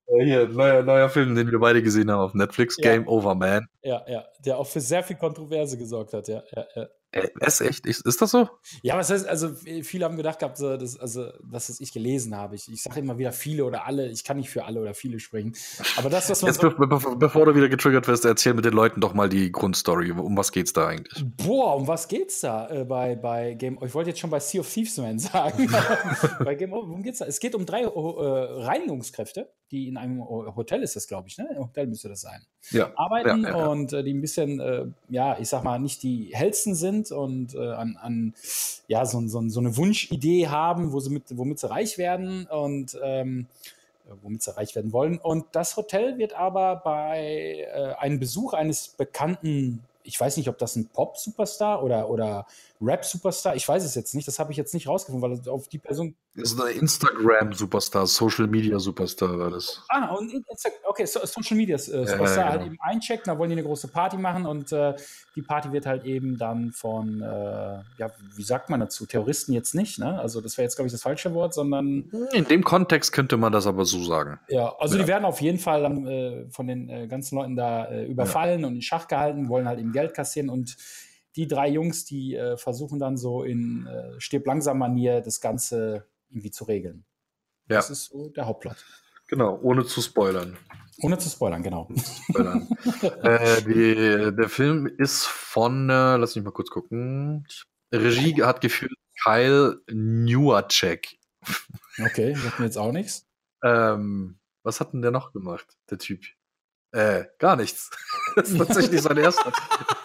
Äh, 0.07 0.23
Hier, 0.25 0.47
neuer, 0.47 0.83
neuer 0.83 1.09
Film, 1.09 1.35
den 1.35 1.51
wir 1.51 1.59
beide 1.59 1.83
gesehen 1.83 2.09
haben 2.09 2.21
auf 2.21 2.33
Netflix, 2.33 2.77
Ja. 2.77 2.91
Game 2.93 3.07
Over 3.07 3.35
Man. 3.35 3.67
ja, 3.81 4.03
ja, 4.07 4.25
der 4.45 4.57
auch 4.57 4.67
für 4.67 4.79
sehr 4.79 5.03
viel 5.03 5.17
Kontroverse 5.17 5.77
gesorgt 5.77 6.13
hat, 6.13 6.27
ja, 6.29 6.41
ja, 6.55 6.65
ja. 6.75 6.87
Äh, 7.11 7.27
ist 7.39 7.61
echt? 7.61 7.87
Ist, 7.87 8.21
das 8.21 8.29
so? 8.29 8.49
Ja, 8.83 8.95
was 8.95 9.09
heißt, 9.09 9.25
also 9.27 9.55
viele 9.55 10.05
haben 10.05 10.15
gedacht 10.15 10.39
gehabt, 10.39 10.59
dass, 10.59 10.99
also, 10.99 11.31
dass 11.43 11.69
es 11.69 11.79
ich 11.79 11.91
gelesen 11.91 12.35
habe. 12.35 12.55
Ich, 12.55 12.71
ich 12.71 12.83
sage 12.83 12.99
immer 12.99 13.17
wieder 13.17 13.31
viele 13.31 13.65
oder 13.65 13.87
alle, 13.87 14.09
ich 14.09 14.23
kann 14.23 14.37
nicht 14.37 14.51
für 14.51 14.65
alle 14.65 14.79
oder 14.79 14.93
viele 14.93 15.19
sprechen. 15.19 15.55
Aber 15.97 16.11
das, 16.11 16.29
was 16.29 16.43
man 16.43 16.51
Jetzt, 16.51 16.61
so, 16.61 16.69
be 16.69 16.87
be 16.87 17.15
bevor 17.17 17.45
du 17.45 17.55
wieder 17.55 17.67
getriggert 17.67 18.07
wirst, 18.07 18.25
erzähl 18.25 18.53
mit 18.53 18.65
den 18.65 18.73
Leuten 18.73 19.01
doch 19.01 19.15
mal 19.15 19.27
die 19.27 19.51
Grundstory. 19.51 20.11
Um 20.11 20.37
was 20.37 20.51
geht's 20.51 20.71
da 20.73 20.87
eigentlich? 20.87 21.25
Boah, 21.37 21.75
um 21.75 21.87
was 21.87 22.07
geht's 22.07 22.41
da 22.41 22.69
äh, 22.69 22.85
bei, 22.85 23.15
bei 23.15 23.55
Game 23.55 23.79
Ich 23.83 23.93
wollte 23.95 24.11
jetzt 24.11 24.19
schon 24.19 24.29
bei 24.29 24.39
Sea 24.39 24.61
of 24.61 24.71
Thieves 24.71 24.97
Man 24.97 25.17
sagen. 25.19 25.67
bei 26.43 26.53
Game 26.53 26.73
Over, 26.73 26.89
worum 26.89 27.01
geht's 27.01 27.19
da? 27.19 27.25
Es 27.25 27.39
geht 27.39 27.55
um 27.55 27.65
drei 27.65 27.81
äh, 27.81 27.87
Reinigungskräfte, 27.87 29.51
die 29.71 29.87
in 29.87 29.97
einem 29.97 30.23
Hotel 30.23 30.83
ist 30.83 30.95
das, 30.95 31.07
glaube 31.07 31.27
ich, 31.27 31.37
ne? 31.39 31.47
Im 31.55 31.63
Hotel 31.63 31.87
müsste 31.87 32.09
das 32.09 32.21
sein. 32.21 32.45
Ja. 32.71 32.91
Arbeiten 32.95 33.43
Ja, 33.43 33.57
ja, 33.57 33.67
und 33.67 33.93
äh, 33.93 34.03
die 34.03 34.13
ein 34.13 34.21
bisschen, 34.21 34.59
äh, 34.59 34.85
ja, 35.09 35.37
ich 35.39 35.49
sag 35.49 35.63
mal, 35.63 35.79
nicht 35.79 36.03
die 36.03 36.29
hellsten 36.33 36.75
sind 36.75 37.11
und 37.11 37.55
äh, 37.55 37.71
an, 37.71 37.97
an 38.01 38.33
ja, 38.87 39.05
so, 39.05 39.25
so, 39.27 39.47
so 39.47 39.59
eine 39.59 39.75
Wunschidee 39.75 40.47
haben, 40.47 40.91
wo 40.91 40.99
sie 40.99 41.09
mit, 41.09 41.23
womit 41.31 41.59
sie 41.59 41.69
reich 41.69 41.97
werden 41.97 42.45
und 42.47 42.97
ähm, 43.01 43.47
äh, 44.07 44.13
womit 44.21 44.43
sie 44.43 44.55
reich 44.55 44.75
werden 44.75 44.91
wollen. 44.91 45.17
Und 45.17 45.45
das 45.53 45.77
Hotel 45.77 46.17
wird 46.17 46.33
aber 46.33 46.77
bei 46.77 47.67
äh, 47.73 47.93
einem 47.97 48.19
Besuch 48.19 48.53
eines 48.53 48.89
bekannten, 48.89 49.83
ich 50.03 50.19
weiß 50.19 50.37
nicht, 50.37 50.49
ob 50.49 50.57
das 50.57 50.75
ein 50.75 50.87
Pop-Superstar 50.87 51.83
oder, 51.83 52.09
oder 52.09 52.45
Rap-Superstar, 52.81 53.55
ich 53.55 53.67
weiß 53.67 53.83
es 53.83 53.95
jetzt 53.95 54.15
nicht, 54.15 54.27
das 54.27 54.39
habe 54.39 54.51
ich 54.51 54.57
jetzt 54.57 54.73
nicht 54.73 54.87
rausgefunden, 54.87 55.29
weil 55.29 55.49
auf 55.49 55.67
die 55.67 55.79
Person. 55.79 56.15
Das 56.35 56.53
ist 56.53 56.61
ein 56.61 56.79
Instagram-Superstar, 56.79 58.07
Social-Media-Superstar 58.07 59.37
war 59.37 59.49
das. 59.49 59.83
Ah, 59.89 60.15
und 60.15 60.31
Insta- 60.31 60.69
okay, 60.87 61.05
so, 61.05 61.19
Social 61.25 61.57
Media 61.57 61.75
äh, 61.75 61.79
Superstar 61.79 62.37
ja, 62.37 62.49
halt 62.49 62.61
genau. 62.61 62.73
eben 62.73 62.77
eincheckt, 62.81 63.27
da 63.27 63.37
wollen 63.37 63.49
die 63.49 63.55
eine 63.57 63.63
große 63.63 63.89
Party 63.89 64.17
machen 64.17 64.45
und 64.45 64.71
äh, 64.71 64.93
die 65.35 65.41
Party 65.41 65.71
wird 65.71 65.85
halt 65.85 66.05
eben 66.05 66.37
dann 66.37 66.71
von, 66.71 67.21
äh, 67.21 67.25
ja, 67.25 68.11
wie 68.35 68.43
sagt 68.43 68.69
man 68.69 68.79
dazu, 68.79 69.05
Terroristen 69.05 69.51
jetzt 69.53 69.75
nicht, 69.75 69.99
ne? 69.99 70.19
Also 70.19 70.39
das 70.39 70.57
wäre 70.57 70.63
jetzt, 70.65 70.75
glaube 70.75 70.87
ich, 70.87 70.93
das 70.93 71.01
falsche 71.01 71.33
Wort, 71.33 71.53
sondern 71.53 72.09
In 72.33 72.45
dem 72.45 72.63
Kontext 72.63 73.11
könnte 73.11 73.35
man 73.37 73.51
das 73.51 73.67
aber 73.67 73.83
so 73.85 74.01
sagen. 74.03 74.39
Ja, 74.47 74.73
also 74.79 74.95
Ja. 74.95 75.03
die 75.03 75.07
werden 75.09 75.25
auf 75.25 75.41
jeden 75.41 75.59
Fall 75.59 75.81
dann, 75.81 76.07
äh, 76.07 76.45
von 76.49 76.67
den 76.67 76.89
äh, 76.89 77.07
ganzen 77.07 77.35
Leuten 77.35 77.55
da 77.55 77.85
äh, 77.85 78.05
überfallen 78.05 78.63
und 78.63 78.75
in 78.75 78.81
Schach 78.81 79.07
gehalten, 79.07 79.49
wollen 79.49 79.67
halt 79.67 79.79
eben 79.79 79.91
Geld 79.91 80.13
kassieren 80.13 80.49
und 80.49 80.77
die 81.35 81.47
drei 81.47 81.69
Jungs, 81.69 82.05
die 82.05 82.35
äh, 82.35 82.57
versuchen 82.57 82.99
dann 82.99 83.17
so 83.17 83.43
in 83.43 83.87
äh, 83.87 84.19
stirb 84.19 84.45
langsam 84.45 84.79
Manier 84.79 85.21
das 85.21 85.41
Ganze 85.41 86.07
irgendwie 86.29 86.51
zu 86.51 86.63
regeln. 86.63 87.05
Ja, 87.69 87.77
Das 87.77 87.89
ist 87.89 88.05
so 88.05 88.29
der 88.29 88.45
Hauptplot. 88.45 88.83
genau, 89.27 89.59
ohne 89.61 89.85
zu 89.85 90.01
spoilern. 90.01 90.57
Ohne 91.01 91.17
zu 91.17 91.29
spoilern, 91.29 91.63
genau. 91.63 91.87
spoilern. 92.29 92.67
äh, 93.23 93.61
die, 93.61 94.35
der 94.35 94.49
Film 94.49 94.85
ist 94.85 95.25
von, 95.25 95.89
äh, 95.89 96.17
lass 96.17 96.35
mich 96.35 96.43
mal 96.43 96.51
kurz 96.51 96.69
gucken. 96.69 97.47
Regie 97.93 98.43
hat 98.43 98.61
geführt 98.61 98.91
Kyle 99.23 99.81
Newacek. 99.91 101.17
Okay, 101.99 102.35
sagt 102.35 102.59
mir 102.59 102.65
jetzt 102.65 102.77
auch 102.77 102.91
nichts. 102.91 103.27
Ähm, 103.63 104.39
was 104.63 104.79
hat 104.79 104.93
denn 104.93 105.01
der 105.01 105.11
noch 105.11 105.31
gemacht, 105.31 105.77
der 105.89 105.97
Typ? 105.97 106.23
Äh, 106.91 107.25
gar 107.37 107.55
nichts. 107.55 107.91
das 108.35 108.49
ist 108.49 108.57
tatsächlich 108.57 109.01
sein 109.01 109.17
erster. 109.17 109.51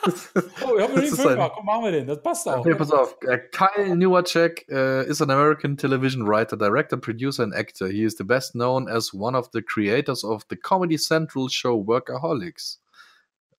Oh, 0.06 0.76
ich 0.76 0.82
habe 0.82 0.92
nur 0.92 1.00
den 1.00 1.14
Film 1.14 1.28
gemacht. 1.30 1.52
Komm, 1.54 1.64
machen 1.64 1.84
wir 1.84 1.92
den. 1.92 2.06
Das 2.06 2.22
passt 2.22 2.46
auch. 2.46 2.58
Okay, 2.58 2.74
pass 2.74 2.90
auf. 2.90 3.16
Äh, 3.22 3.38
Kyle 3.50 3.96
Newacek 3.96 4.66
uh, 4.70 5.08
is 5.08 5.22
an 5.22 5.30
American 5.30 5.78
television 5.78 6.26
writer, 6.26 6.58
director, 6.58 6.98
producer, 6.98 7.42
and 7.42 7.54
actor. 7.54 7.88
He 7.88 8.04
is 8.04 8.16
the 8.18 8.24
best 8.24 8.52
known 8.52 8.86
as 8.86 9.14
one 9.14 9.36
of 9.36 9.48
the 9.52 9.62
creators 9.62 10.24
of 10.24 10.44
the 10.50 10.56
Comedy 10.56 10.98
Central 10.98 11.48
show 11.48 11.82
Workaholics, 11.82 12.80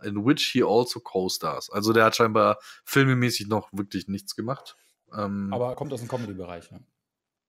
in 0.04 0.24
which 0.24 0.52
he 0.54 0.62
also 0.62 1.00
co-stars. 1.00 1.72
Also 1.72 1.94
der 1.94 2.06
hat 2.06 2.16
scheinbar 2.16 2.60
filmemäßig 2.84 3.48
noch 3.48 3.70
wirklich 3.72 4.08
nichts 4.08 4.36
gemacht. 4.36 4.78
Ähm, 5.18 5.52
Aber 5.52 5.76
kommt 5.76 5.92
aus 5.94 6.02
dem 6.02 6.10
Comedy-Bereich. 6.10 6.70
Ne? 6.72 6.82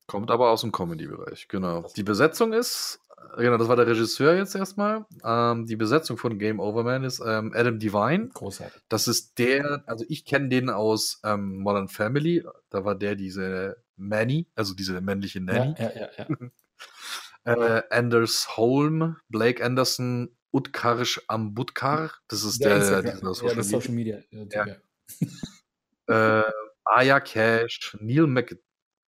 Kommt 0.07 0.31
aber 0.31 0.51
aus 0.51 0.61
dem 0.63 0.73
Comedy-Bereich, 0.73 1.49
genau. 1.49 1.87
Die 1.97 2.03
Besetzung 2.03 2.53
ist, 2.53 3.01
genau, 3.37 3.57
das 3.59 3.69
war 3.69 3.77
der 3.77 3.87
Regisseur 3.87 4.35
jetzt 4.37 4.55
erstmal. 4.55 5.05
Ähm, 5.25 5.67
die 5.67 5.77
Besetzung 5.77 6.17
von 6.17 6.39
Game 6.39 6.61
Over 6.61 6.83
Man 6.85 7.05
ist 7.05 7.21
ähm, 7.25 7.53
Adam 7.55 7.79
Devine. 7.79 8.29
Großartig. 8.33 8.83
Das 8.89 9.09
ist 9.09 9.39
der, 9.39 9.83
also 9.87 10.05
ich 10.09 10.25
kenne 10.25 10.49
den 10.49 10.71
aus 10.71 11.21
ähm, 11.25 11.59
Modern 11.59 11.89
Family. 11.89 12.45
Da 12.71 12.85
war 12.85 12.95
der 12.95 13.15
diese 13.17 13.77
Manny, 13.97 14.47
also 14.55 14.75
diese 14.75 15.01
männliche 15.01 15.39
Ja, 15.41 15.45
Nanny. 15.45 15.75
ja, 15.79 15.91
ja, 15.95 16.09
ja. 16.19 16.27
Äh, 17.45 17.83
Anders 17.91 18.57
Holm, 18.57 19.19
Blake 19.29 19.65
Anderson, 19.65 20.37
Utkarsh 20.51 21.21
Ambudkar. 21.29 22.11
Das 22.27 22.43
ist 22.43 22.59
der, 22.65 22.79
Instagram- 22.79 23.21
dieser 23.21 23.23
ja, 23.23 23.35
Social 23.35 23.55
Media. 23.55 23.63
Social 23.63 23.95
Media. 23.95 24.17
äh, 24.33 24.49
Ja. 24.53 24.67
ja. 26.09 26.41
Äh, 26.41 26.53
Aya 26.85 27.21
Cash, 27.21 27.97
Neil 28.01 28.27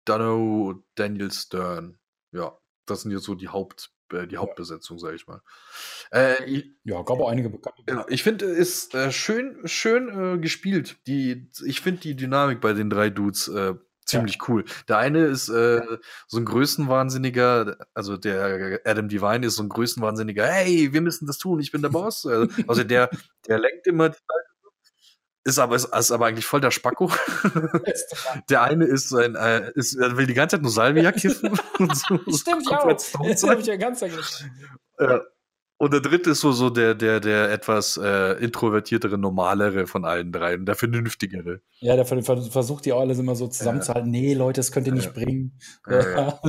McDonough, 0.08 0.82
Daniel 0.94 1.30
Stern. 1.30 1.98
Ja, 2.32 2.56
das 2.86 3.02
sind 3.02 3.12
jetzt 3.12 3.24
so 3.24 3.34
die 3.34 3.48
Haupt, 3.48 3.90
äh, 4.12 4.26
die 4.26 4.38
Hauptbesetzung, 4.38 4.98
sag 4.98 5.14
ich 5.14 5.26
mal. 5.26 5.42
Äh, 6.10 6.44
ich, 6.44 6.70
ja, 6.84 7.02
gab 7.02 7.20
auch 7.20 7.30
einige 7.30 7.50
bekannte. 7.50 7.82
Ja, 7.88 8.06
ich 8.08 8.22
finde, 8.22 8.46
es 8.46 8.58
ist 8.58 8.94
äh, 8.94 9.12
schön, 9.12 9.60
schön 9.66 10.08
äh, 10.08 10.38
gespielt. 10.38 10.96
Die, 11.06 11.50
ich 11.64 11.80
finde 11.80 12.00
die 12.00 12.16
Dynamik 12.16 12.60
bei 12.60 12.72
den 12.72 12.90
drei 12.90 13.10
Dudes 13.10 13.48
äh, 13.48 13.74
ziemlich 14.06 14.38
cool. 14.48 14.64
Der 14.88 14.96
eine 14.96 15.26
ist 15.26 15.50
äh, 15.50 15.82
so 16.26 16.38
ein 16.38 16.46
Größenwahnsinniger, 16.46 17.76
also 17.92 18.16
der 18.16 18.80
Adam 18.84 19.08
Devine 19.08 19.46
ist 19.46 19.56
so 19.56 19.62
ein 19.62 19.68
Größenwahnsinniger, 19.68 20.46
hey, 20.46 20.94
wir 20.94 21.02
müssen 21.02 21.26
das 21.26 21.36
tun, 21.36 21.60
ich 21.60 21.72
bin 21.72 21.82
der 21.82 21.88
Boss. 21.90 22.24
Äh, 22.24 22.48
Also 22.66 22.84
der, 22.84 23.10
der 23.46 23.58
lenkt 23.58 23.86
immer 23.86 24.08
die 24.08 24.16
Leute. 24.16 24.47
Ist 25.48 25.58
aber, 25.58 25.76
ist, 25.76 25.86
ist 25.86 26.12
aber 26.12 26.26
eigentlich 26.26 26.44
voll 26.44 26.60
der 26.60 26.70
Spacko. 26.70 27.10
Der 28.50 28.62
eine 28.62 28.84
ist 28.84 29.14
ein, 29.14 29.34
äh, 29.34 29.70
ist, 29.74 29.94
er 29.96 30.16
will 30.16 30.26
die 30.26 30.34
ganze 30.34 30.56
Zeit 30.56 30.62
nur 30.62 30.70
Salvia 30.70 31.10
kiffen. 31.12 31.58
und 31.78 31.96
so. 31.96 32.18
Stimmt, 32.36 32.68
ja. 32.70 32.76
Komplett 32.78 32.98
Das 33.24 33.40
sein. 33.40 33.58
ich 33.60 33.66
ja 33.66 33.76
ganz 33.76 34.00
vergessen. 34.00 34.50
Ja. 35.00 35.22
Und 35.80 35.92
der 35.92 36.00
dritte 36.00 36.30
ist 36.30 36.40
so, 36.40 36.50
so 36.50 36.70
der, 36.70 36.96
der, 36.96 37.20
der 37.20 37.52
etwas 37.52 37.96
äh, 38.02 38.32
introvertiertere, 38.42 39.16
normalere 39.16 39.86
von 39.86 40.04
allen 40.04 40.32
dreien, 40.32 40.66
der 40.66 40.74
vernünftigere. 40.74 41.60
Ja, 41.78 41.94
der 41.94 42.04
ver- 42.04 42.20
ver- 42.24 42.42
versucht 42.42 42.84
die 42.84 42.92
auch 42.92 43.00
alles 43.00 43.20
immer 43.20 43.36
so 43.36 43.46
zusammenzuhalten. 43.46 44.10
Nee, 44.10 44.34
Leute, 44.34 44.58
das 44.58 44.72
könnt 44.72 44.88
ihr 44.88 44.92
nicht 44.92 45.04
Ja. 45.06 45.12
bringen. 45.12 45.56
Ja, 45.88 46.40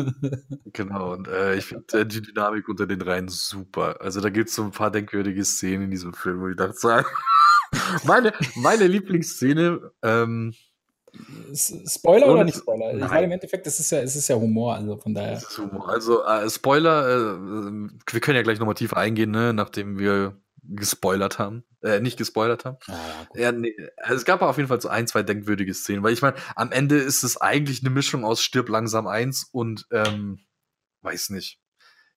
Genau, 0.73 1.13
und 1.13 1.27
äh, 1.27 1.53
ich 1.55 1.65
finde 1.65 1.85
äh, 1.99 2.05
die 2.07 2.23
Dynamik 2.23 2.67
unter 2.67 2.87
den 2.87 2.97
dreien 2.97 3.27
super. 3.27 3.97
Also 4.01 4.19
da 4.19 4.29
gibt 4.29 4.49
es 4.49 4.55
so 4.55 4.63
ein 4.63 4.71
paar 4.71 4.89
denkwürdige 4.89 5.45
Szenen 5.45 5.83
in 5.85 5.91
diesem 5.91 6.13
Film, 6.13 6.41
wo 6.41 6.47
ich 6.47 6.55
dachte, 6.55 6.73
so, 6.75 6.89
meine, 8.03 8.33
meine 8.55 8.87
Lieblingsszene, 8.87 9.91
ähm, 10.03 10.53
Spoiler 11.53 12.27
oder 12.27 12.43
nicht 12.43 12.57
Spoiler? 12.57 12.93
Ich 12.93 12.99
Nein. 12.99 13.09
meine, 13.09 13.25
im 13.25 13.31
Endeffekt, 13.31 13.65
das 13.65 13.79
ist 13.79 13.91
ja, 13.91 13.99
es 13.99 14.15
ist 14.15 14.27
ja 14.27 14.35
Humor, 14.35 14.75
also 14.75 14.97
von 14.97 15.13
daher. 15.13 15.37
ist 15.37 15.57
Humor. 15.57 15.89
also 15.89 16.23
äh, 16.23 16.49
Spoiler, 16.49 17.07
äh, 17.07 17.89
wir 18.11 18.21
können 18.21 18.35
ja 18.35 18.43
gleich 18.43 18.59
nochmal 18.59 18.75
tiefer 18.75 18.97
eingehen, 18.97 19.31
ne, 19.31 19.53
nachdem 19.53 19.97
wir 19.97 20.39
gespoilert 20.61 21.39
haben, 21.39 21.63
äh, 21.81 21.99
nicht 21.99 22.17
gespoilert 22.17 22.65
haben. 22.65 22.77
Ah, 22.87 22.93
ja, 23.33 23.51
nee, 23.51 23.75
also 23.97 24.15
es 24.15 24.25
gab 24.25 24.41
auf 24.41 24.57
jeden 24.57 24.69
Fall 24.69 24.81
so 24.81 24.89
ein, 24.89 25.07
zwei 25.07 25.23
denkwürdige 25.23 25.73
Szenen, 25.73 26.03
weil 26.03 26.13
ich 26.13 26.21
meine, 26.21 26.37
am 26.55 26.71
Ende 26.71 26.97
ist 26.97 27.23
es 27.23 27.37
eigentlich 27.37 27.81
eine 27.81 27.89
Mischung 27.89 28.23
aus 28.23 28.41
Stirb 28.41 28.69
langsam 28.69 29.07
1 29.07 29.49
und, 29.51 29.87
ähm, 29.91 30.39
weiß 31.01 31.31
nicht. 31.31 31.59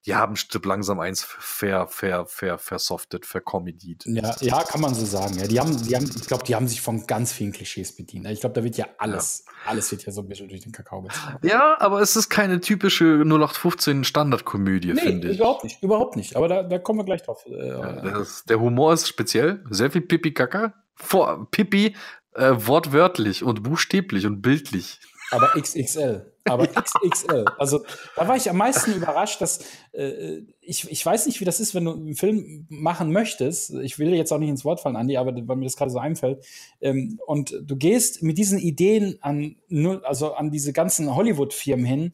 Die 0.04 0.16
haben 0.16 0.34
Stirb 0.34 0.66
langsam 0.66 0.98
1 0.98 1.22
fair, 1.22 1.86
fair, 1.86 2.26
fair, 2.26 2.58
versoftet, 2.58 3.24
vercomedied. 3.24 4.04
Ja, 4.06 4.34
ja, 4.40 4.64
kann 4.64 4.80
man 4.80 4.94
so 4.94 5.04
sagen. 5.06 5.38
Ja, 5.38 5.46
die 5.46 5.60
haben, 5.60 5.80
die 5.86 5.94
haben, 5.94 6.04
ich 6.04 6.26
glaube, 6.26 6.42
die 6.44 6.56
haben 6.56 6.66
sich 6.66 6.80
von 6.80 7.06
ganz 7.06 7.32
vielen 7.32 7.52
Klischees 7.52 7.94
bedient. 7.94 8.26
Ich 8.28 8.40
glaube, 8.40 8.54
da 8.54 8.64
wird 8.64 8.76
ja 8.76 8.86
alles, 8.98 9.44
alles 9.64 9.92
wird 9.92 10.04
ja 10.04 10.10
so 10.12 10.22
ein 10.22 10.28
bisschen 10.28 10.48
durch 10.48 10.62
den 10.62 10.72
Kakao 10.72 11.02
gezogen. 11.02 11.38
Ja, 11.42 11.76
aber 11.78 12.00
es 12.00 12.16
ist 12.16 12.30
keine 12.30 12.60
typische 12.60 13.04
0815 13.24 14.02
Standardkomödie, 14.02 14.94
finde 14.94 15.30
ich. 15.30 15.38
überhaupt 15.38 15.62
nicht, 15.62 15.82
überhaupt 15.82 16.16
nicht. 16.16 16.34
Aber 16.34 16.48
da, 16.48 16.62
da 16.64 16.78
kommen 16.78 16.98
wir 16.98 17.04
gleich 17.04 17.22
drauf. 17.22 17.44
Äh, 17.46 17.68
Ja, 17.68 18.00
das, 18.02 18.44
der 18.44 18.58
Humor 18.58 18.92
ist 18.94 19.06
speziell, 19.06 19.64
sehr 19.70 19.90
viel 19.92 20.00
Pipi-Kaka. 20.02 20.74
Vor 20.96 21.48
Pipi 21.50 21.94
äh, 22.34 22.52
wortwörtlich 22.56 23.44
und 23.44 23.62
buchstäblich 23.62 24.26
und 24.26 24.42
bildlich. 24.42 24.98
Aber 25.32 25.48
XXL. 25.60 26.32
Aber 26.44 26.66
XXL. 26.66 27.44
Also 27.58 27.84
da 28.16 28.28
war 28.28 28.36
ich 28.36 28.48
am 28.48 28.56
meisten 28.56 28.92
überrascht, 28.92 29.40
dass 29.40 29.64
äh, 29.92 30.42
ich, 30.60 30.90
ich 30.90 31.04
weiß 31.04 31.26
nicht, 31.26 31.40
wie 31.40 31.44
das 31.44 31.60
ist, 31.60 31.74
wenn 31.74 31.84
du 31.84 31.92
einen 31.92 32.14
Film 32.14 32.66
machen 32.68 33.12
möchtest. 33.12 33.70
Ich 33.82 33.98
will 33.98 34.14
jetzt 34.14 34.32
auch 34.32 34.38
nicht 34.38 34.48
ins 34.48 34.64
Wort 34.64 34.80
fallen, 34.80 34.96
Andi, 34.96 35.16
aber 35.16 35.32
weil 35.48 35.56
mir 35.56 35.64
das 35.64 35.76
gerade 35.76 35.90
so 35.90 35.98
einfällt. 35.98 36.44
Ähm, 36.80 37.18
und 37.26 37.58
du 37.62 37.76
gehst 37.76 38.22
mit 38.22 38.38
diesen 38.38 38.58
Ideen 38.58 39.18
an, 39.20 39.56
also 40.04 40.34
an 40.34 40.50
diese 40.50 40.72
ganzen 40.72 41.14
Hollywood-Firmen 41.14 41.84
hin 41.84 42.12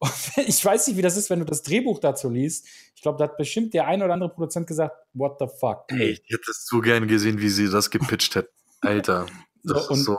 ich 0.46 0.64
weiß 0.64 0.88
nicht, 0.88 0.96
wie 0.96 1.02
das 1.02 1.16
ist, 1.16 1.30
wenn 1.30 1.38
du 1.38 1.44
das 1.44 1.62
Drehbuch 1.62 2.00
dazu 2.00 2.28
liest. 2.28 2.66
Ich 2.94 3.02
glaube, 3.02 3.18
da 3.18 3.24
hat 3.24 3.36
bestimmt 3.36 3.74
der 3.74 3.86
ein 3.86 4.02
oder 4.02 4.12
andere 4.12 4.30
Produzent 4.30 4.66
gesagt, 4.66 4.94
what 5.14 5.36
the 5.38 5.46
fuck. 5.58 5.84
Ey, 5.88 6.10
ich 6.10 6.22
hätte 6.28 6.50
es 6.50 6.66
so 6.66 6.80
gern 6.80 7.08
gesehen, 7.08 7.40
wie 7.40 7.48
sie 7.48 7.70
das 7.70 7.90
gepitcht 7.90 8.34
hätten. 8.34 8.52
Alter. 8.80 9.26
Das 9.68 9.86
so, 9.86 9.90
und, 9.94 9.98
so. 9.98 10.18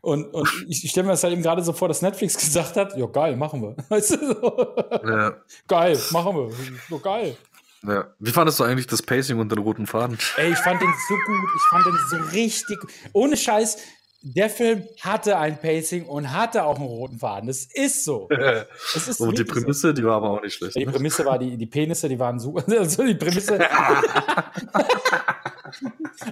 Und, 0.00 0.32
und 0.32 0.48
ich 0.68 0.88
stelle 0.90 1.06
mir 1.06 1.12
das 1.12 1.22
halt 1.22 1.32
eben 1.32 1.42
gerade 1.42 1.62
so 1.62 1.72
vor, 1.72 1.88
dass 1.88 2.02
Netflix 2.02 2.36
gesagt 2.38 2.76
hat, 2.76 2.96
ja 2.96 3.06
geil, 3.06 3.36
machen 3.36 3.62
wir. 3.62 3.76
Weißt 3.88 4.12
du, 4.12 4.16
so. 4.16 4.74
ja. 5.06 5.34
Geil, 5.66 5.98
machen 6.10 6.36
wir. 6.36 6.50
So 6.88 6.98
geil. 6.98 7.36
Ja. 7.82 8.08
Wie 8.18 8.30
fandest 8.30 8.60
du 8.60 8.64
eigentlich 8.64 8.86
das 8.86 9.02
Pacing 9.02 9.38
und 9.38 9.50
den 9.50 9.58
roten 9.58 9.86
Faden? 9.86 10.18
Ey, 10.36 10.52
ich 10.52 10.58
fand 10.58 10.80
den 10.82 10.92
so 11.08 11.14
gut. 11.14 11.48
Ich 11.56 11.62
fand 11.70 11.86
den 11.86 11.98
so 12.10 12.16
richtig. 12.32 12.78
Ohne 13.12 13.36
Scheiß, 13.36 13.78
der 14.22 14.50
Film 14.50 14.84
hatte 15.00 15.38
ein 15.38 15.58
Pacing 15.60 16.04
und 16.04 16.32
hatte 16.32 16.64
auch 16.64 16.76
einen 16.76 16.86
roten 16.86 17.18
Faden. 17.18 17.46
Das 17.46 17.64
ist 17.64 18.04
so. 18.04 18.28
Das 18.94 19.08
ist 19.08 19.20
und 19.20 19.38
die 19.38 19.44
Prämisse, 19.44 19.88
so. 19.88 19.92
die 19.92 20.04
war 20.04 20.16
aber 20.16 20.30
auch 20.30 20.42
nicht 20.42 20.54
schlecht. 20.54 20.76
Die 20.76 20.84
ne? 20.84 20.92
Prämisse 20.92 21.24
war, 21.24 21.38
die, 21.38 21.56
die 21.56 21.66
Penisse, 21.66 22.08
die 22.08 22.18
waren 22.18 22.38
super. 22.38 22.64
Also 22.78 23.04
die 23.04 23.14
Prämisse. 23.14 23.58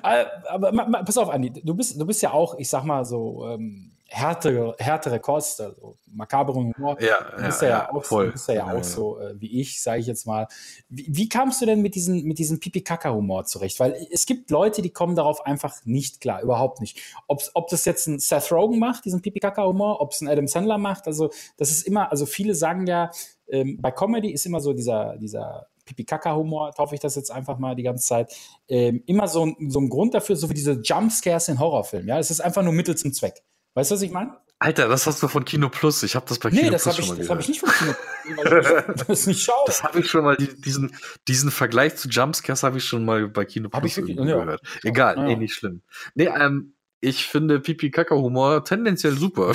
Äh, 0.03 0.27
aber, 0.49 0.69
aber, 0.69 1.05
pass 1.05 1.17
auf, 1.17 1.31
Andi, 1.31 1.51
du 1.51 1.75
bist, 1.75 1.99
du 1.99 2.05
bist 2.05 2.21
ja 2.21 2.33
auch, 2.33 2.59
ich 2.59 2.69
sag 2.69 2.85
mal 2.85 3.05
so, 3.05 3.49
ähm, 3.49 3.93
härtere, 4.09 4.75
härtere 4.79 5.21
Kost, 5.21 5.61
also 5.61 5.97
makaberen 6.07 6.73
Humor. 6.75 7.01
Ja, 7.01 7.19
bist 7.37 7.63
ja, 7.63 7.69
ja, 7.69 7.93
auch, 7.93 8.05
voll. 8.05 8.33
Bist 8.33 8.49
ja, 8.49 8.55
ja, 8.55 8.73
auch 8.73 8.83
so 8.83 9.19
äh, 9.21 9.41
wie 9.41 9.61
ich, 9.61 9.83
sage 9.83 10.01
ich 10.01 10.07
jetzt 10.07 10.27
mal. 10.27 10.49
Wie, 10.89 11.07
wie, 11.09 11.29
kamst 11.29 11.61
du 11.61 11.67
denn 11.67 11.83
mit 11.83 11.95
diesem 11.95 12.23
mit 12.25 12.39
diesem 12.39 12.59
Pipi-Kaka-Humor 12.59 13.45
zurecht? 13.45 13.79
Weil 13.81 14.09
es 14.11 14.27
gibt 14.27 14.51
Leute, 14.51 14.83
die 14.83 14.91
kommen 14.91 15.15
darauf 15.15 15.45
einfach 15.45 15.85
nicht 15.85 16.21
klar, 16.21 16.43
überhaupt 16.43 16.81
nicht. 16.81 17.01
Ob's, 17.27 17.51
ob 17.55 17.69
das 17.69 17.85
jetzt 17.85 18.07
ein 18.07 18.19
Seth 18.19 18.51
Rogen 18.51 18.79
macht, 18.79 19.05
diesen 19.05 19.21
Pipi-Kaka-Humor, 19.21 20.01
ob 20.01 20.13
es 20.13 20.21
ein 20.21 20.29
Adam 20.29 20.49
Sandler 20.49 20.79
macht, 20.79 21.07
also 21.07 21.31
das 21.57 21.71
ist 21.71 21.87
immer, 21.87 22.11
also 22.11 22.25
viele 22.25 22.55
sagen 22.55 22.87
ja, 22.87 23.11
ähm, 23.49 23.79
bei 23.81 23.91
Comedy 23.91 24.31
ist 24.31 24.47
immer 24.47 24.61
so 24.61 24.73
dieser, 24.73 25.17
dieser 25.19 25.67
Pipi-Kaka-Humor, 25.85 26.73
taufe 26.75 26.95
ich 26.95 27.01
das 27.01 27.15
jetzt 27.15 27.31
einfach 27.31 27.59
mal 27.59 27.75
die 27.75 27.83
ganze 27.83 28.07
Zeit, 28.07 28.35
ähm, 28.69 29.03
immer 29.07 29.29
so, 29.29 29.55
so 29.69 29.81
ein 29.81 29.89
Grund 29.89 30.15
dafür, 30.15 30.37
so 30.37 30.49
wie 30.51 30.55
diese 30.55 30.81
Jumpscares 30.83 31.49
in 31.49 31.59
Horrorfilmen. 31.59 32.09
Ja, 32.09 32.19
es 32.19 32.31
ist 32.31 32.41
einfach 32.41 32.63
nur 32.63 32.73
Mittel 32.73 32.97
zum 32.97 33.13
Zweck. 33.13 33.43
Weißt 33.79 33.93
du, 33.93 33.95
was 33.95 34.03
ich 34.03 34.11
meine? 34.11 34.37
Alter, 34.59 34.89
das 34.89 35.07
hast 35.07 35.23
du 35.23 35.29
von 35.29 35.45
Kino 35.45 35.69
Plus. 35.69 36.03
Ich 36.03 36.17
habe 36.17 36.27
das 36.29 36.41
bei 36.41 36.51
Kino 36.51 36.63
nee, 36.63 36.71
das 36.71 36.83
Plus 36.83 36.97
schon 36.97 37.05
ich, 37.05 37.11
mal 37.11 37.17
das 37.19 37.29
habe 37.31 37.41
ich 37.41 37.49
nicht 37.49 37.61
von 37.61 37.71
Kino 37.71 38.43
Plus, 38.43 38.67
ich 38.67 39.07
das 39.07 39.27
nicht 39.29 39.43
schaue. 39.45 39.65
Das 39.67 39.85
habe 39.85 40.01
ich 40.01 40.11
schon 40.11 40.25
mal, 40.25 40.37
diesen, 40.37 40.97
diesen 41.29 41.53
Vergleich 41.53 41.95
zu 41.95 42.09
Jumpscares 42.09 42.65
habe 42.65 42.79
ich 42.79 42.85
schon 42.85 43.05
mal 43.05 43.29
bei 43.29 43.45
Kino 43.45 43.69
Plus 43.69 43.97
wirklich, 43.97 44.17
ja. 44.17 44.25
gehört. 44.25 44.63
Egal, 44.83 45.17
ja. 45.17 45.29
eh 45.29 45.37
nicht 45.37 45.55
schlimm. 45.55 45.83
Nee, 46.17 46.25
ähm, 46.25 46.75
ich 46.99 47.29
finde 47.29 47.61
Pipi-Kaka-Humor 47.61 48.65
tendenziell 48.65 49.17
super. 49.17 49.55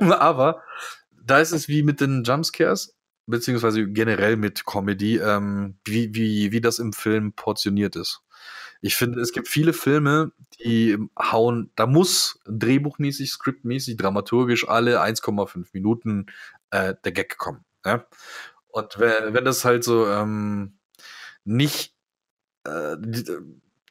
Ja, 0.00 0.20
Aber 0.20 0.62
da 1.10 1.40
ist 1.40 1.50
es 1.50 1.66
wie 1.66 1.82
mit 1.82 2.00
den 2.00 2.22
Jumpscares, 2.22 2.94
beziehungsweise 3.26 3.88
generell 3.88 4.36
mit 4.36 4.64
Comedy, 4.66 5.16
ähm, 5.16 5.78
wie, 5.84 6.14
wie, 6.14 6.52
wie 6.52 6.60
das 6.60 6.78
im 6.78 6.92
Film 6.92 7.32
portioniert 7.32 7.96
ist. 7.96 8.20
Ich 8.80 8.96
finde, 8.96 9.20
es 9.20 9.32
gibt 9.32 9.48
viele 9.48 9.72
Filme, 9.72 10.32
die 10.60 10.98
hauen, 11.18 11.70
da 11.76 11.86
muss 11.86 12.40
drehbuchmäßig, 12.46 13.30
scriptmäßig, 13.30 13.96
dramaturgisch 13.96 14.68
alle 14.68 15.02
1,5 15.02 15.68
Minuten 15.72 16.26
äh, 16.70 16.94
der 17.04 17.12
Gag 17.12 17.38
kommen. 17.38 17.64
Ja? 17.84 18.06
Und 18.68 18.98
wenn, 18.98 19.34
wenn 19.34 19.44
das 19.44 19.64
halt 19.64 19.84
so 19.84 20.06
ähm, 20.08 20.78
nicht, 21.44 21.94
äh, 22.64 22.96
wie, 22.98 23.24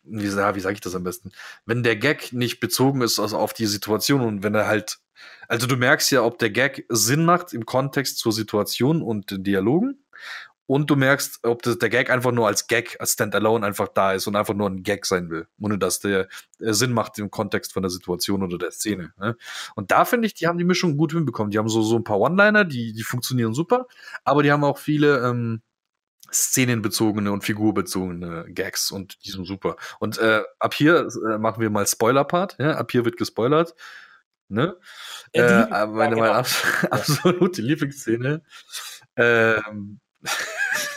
wie 0.04 0.28
sage 0.28 0.74
ich 0.74 0.82
das 0.82 0.96
am 0.96 1.04
besten? 1.04 1.32
Wenn 1.66 1.84
der 1.84 1.96
Gag 1.96 2.34
nicht 2.34 2.60
bezogen 2.60 3.02
ist 3.02 3.20
also 3.20 3.38
auf 3.38 3.54
die 3.54 3.66
Situation 3.66 4.22
und 4.22 4.44
wenn 4.44 4.56
er 4.56 4.68
halt, 4.68 5.00
also 5.48 5.68
du 5.68 5.78
merkst 5.78 6.12
ja, 6.12 6.24
ob 6.24 6.38
der 6.40 6.50
Gag 6.50 6.86
Sinn 6.90 7.26
macht 7.26 7.54
im 7.54 7.66
Kontext 7.66 8.18
zur 8.18 8.34
Situation 8.34 9.02
und 9.02 9.32
den 9.32 9.44
Dialogen 9.44 10.04
und 10.66 10.90
du 10.90 10.96
merkst, 10.96 11.40
ob 11.44 11.62
das, 11.62 11.78
der 11.78 11.90
Gag 11.90 12.10
einfach 12.10 12.32
nur 12.32 12.48
als 12.48 12.68
Gag, 12.68 12.96
als 13.00 13.14
Standalone 13.14 13.66
einfach 13.66 13.90
da 13.90 14.14
ist 14.14 14.28
und 14.28 14.36
einfach 14.36 14.54
nur 14.54 14.70
ein 14.70 14.84
Gag 14.84 15.06
sein 15.06 15.30
will, 15.30 15.48
ohne 15.60 15.78
dass 15.78 16.00
der, 16.00 16.28
der 16.60 16.74
Sinn 16.74 16.94
macht 16.94 17.20
im 17.20 17.32
Kontext 17.32 17.74
von 17.74 17.84
der 17.84 17.90
Situation 17.90 18.44
oder 18.44 18.58
der 18.58 18.72
Szene. 18.72 19.14
Ne? 19.18 19.36
Und 19.76 19.92
da 19.92 20.06
finde 20.06 20.28
ich, 20.28 20.34
die 20.34 20.48
haben 20.48 20.58
die 20.58 20.64
Mischung 20.64 20.96
gut 20.98 21.12
hinbekommen. 21.12 21.52
Die 21.52 21.58
haben 21.58 21.70
so, 21.70 21.82
so 21.82 21.98
ein 21.98 22.04
paar 22.04 22.20
One-Liner, 22.20 22.64
die, 22.64 22.94
die 22.94 23.04
funktionieren 23.04 23.54
super, 23.54 23.88
aber 24.24 24.42
die 24.42 24.52
haben 24.52 24.64
auch 24.64 24.78
viele 24.78 25.28
ähm, 25.28 25.62
szenenbezogene 26.32 27.32
und 27.32 27.44
figurbezogene 27.44 28.46
Gags 28.50 28.90
und 28.90 29.24
die 29.26 29.32
sind 29.32 29.46
super. 29.46 29.76
Und 30.00 30.18
äh, 30.18 30.44
ab 30.60 30.74
hier 30.74 31.08
äh, 31.30 31.38
machen 31.38 31.62
wir 31.62 31.70
mal 31.70 31.86
Spoiler-Part. 31.86 32.58
Ja? 32.60 32.78
Ab 32.78 32.92
hier 32.92 33.06
wird 33.06 33.18
gespoilert. 33.18 33.76
Ne? 34.50 34.78
Ja, 35.36 35.64
äh, 35.84 35.88
meine, 35.88 36.16
meine 36.16 36.16
genau. 36.16 36.32
absolute 36.92 37.62
Lieblingsszene. 37.62 38.44
Ähm, 39.16 40.00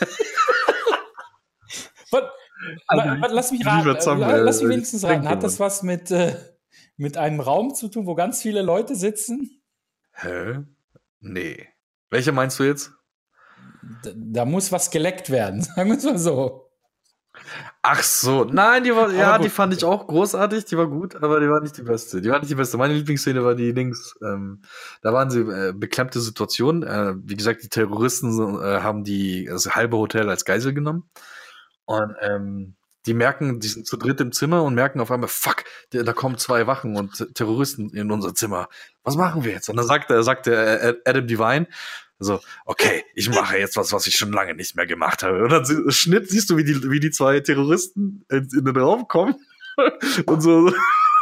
was, 2.11 2.22
also, 2.86 3.20
was, 3.20 3.32
lass 3.32 3.53
mich 3.53 3.66
raten. 3.66 4.01
Zusammen, 4.01 4.22
äh, 4.22 4.38
lass 4.38 4.61
mich 4.61 4.70
wenigstens 4.70 5.05
raten. 5.05 5.28
Hat 5.28 5.42
das 5.42 5.61
was 5.61 5.82
mit, 5.82 6.11
äh, 6.11 6.36
mit 6.97 7.16
einem 7.16 7.40
Raum 7.40 7.74
zu 7.74 7.88
tun, 7.88 8.07
wo 8.07 8.14
ganz 8.14 8.42
viele 8.42 8.62
Leute 8.62 8.94
sitzen? 8.94 9.62
Hä? 10.12 10.64
Nee. 11.20 11.68
Welche 12.11 12.32
meinst 12.32 12.59
du 12.59 12.64
jetzt? 12.64 12.92
Da, 14.03 14.11
da 14.14 14.44
muss 14.44 14.72
was 14.72 14.90
geleckt 14.90 15.30
werden, 15.30 15.62
sagen 15.62 15.90
wir 15.90 15.99
es 15.99 16.05
mal 16.05 16.18
so. 16.18 16.65
Ach 17.89 18.03
so, 18.03 18.43
nein, 18.43 18.82
die 18.82 18.93
war, 18.97 19.12
ja, 19.12 19.39
die 19.39 19.49
fand 19.49 19.72
ich 19.72 19.84
auch 19.84 20.09
großartig, 20.09 20.64
die 20.64 20.76
war 20.76 20.89
gut, 20.89 21.14
aber 21.14 21.39
die 21.39 21.49
war 21.49 21.61
nicht 21.61 21.76
die 21.76 21.82
beste. 21.82 22.20
Die 22.20 22.28
war 22.28 22.41
nicht 22.41 22.51
die 22.51 22.57
beste. 22.57 22.76
Meine 22.78 22.95
Lieblingsszene 22.95 23.45
war 23.45 23.55
die 23.55 23.70
links. 23.70 24.16
Ähm, 24.22 24.62
da 25.03 25.12
waren 25.12 25.30
sie 25.30 25.43
äh, 25.43 25.72
beklemmte 25.72 26.18
Situationen. 26.18 26.82
Äh, 26.82 27.14
wie 27.22 27.37
gesagt, 27.37 27.62
die 27.62 27.68
Terroristen 27.68 28.59
äh, 28.61 28.80
haben 28.80 29.05
die 29.05 29.45
das 29.45 29.76
halbe 29.76 29.99
Hotel 29.99 30.28
als 30.28 30.45
Geisel 30.45 30.74
genommen 30.74 31.09
und 31.84 32.12
ähm, 32.22 32.74
die 33.07 33.14
merken, 33.14 33.61
die 33.61 33.68
sind 33.68 33.87
zu 33.87 33.97
dritt 33.97 34.20
im 34.20 34.32
Zimmer 34.32 34.64
und 34.64 34.74
merken 34.74 35.01
auf 35.01 35.12
einmal, 35.12 35.28
fuck, 35.28 35.62
da 35.91 36.12
kommen 36.12 36.39
zwei 36.39 36.66
Wachen 36.66 36.97
und 36.97 37.37
Terroristen 37.37 37.91
in 37.91 38.11
unser 38.11 38.34
Zimmer. 38.34 38.68
Was 39.05 39.14
machen 39.14 39.45
wir 39.45 39.53
jetzt? 39.53 39.68
Und 39.68 39.76
dann 39.76 39.87
sagt 39.87 40.11
er, 40.11 40.24
sagt 40.24 40.47
der 40.47 40.97
Adam 41.05 41.28
Divine, 41.28 41.68
so, 42.18 42.40
okay, 42.64 43.04
ich 43.14 43.28
mache 43.28 43.58
jetzt 43.58 43.76
was, 43.76 43.92
was 43.92 44.06
ich 44.06 44.16
schon 44.16 44.32
lange 44.32 44.54
nicht 44.54 44.74
mehr 44.74 44.86
gemacht 44.86 45.22
habe. 45.22 45.42
Und 45.44 45.50
dann 45.50 45.90
Schnitt 45.90 46.30
siehst 46.30 46.48
du, 46.50 46.56
wie 46.56 46.64
die, 46.64 46.90
wie 46.90 47.00
die 47.00 47.10
zwei 47.10 47.40
Terroristen 47.40 48.24
in, 48.30 48.48
in 48.56 48.64
den 48.64 48.76
Raum 48.76 49.06
kommen 49.08 49.36
und 50.26 50.40
so 50.40 50.72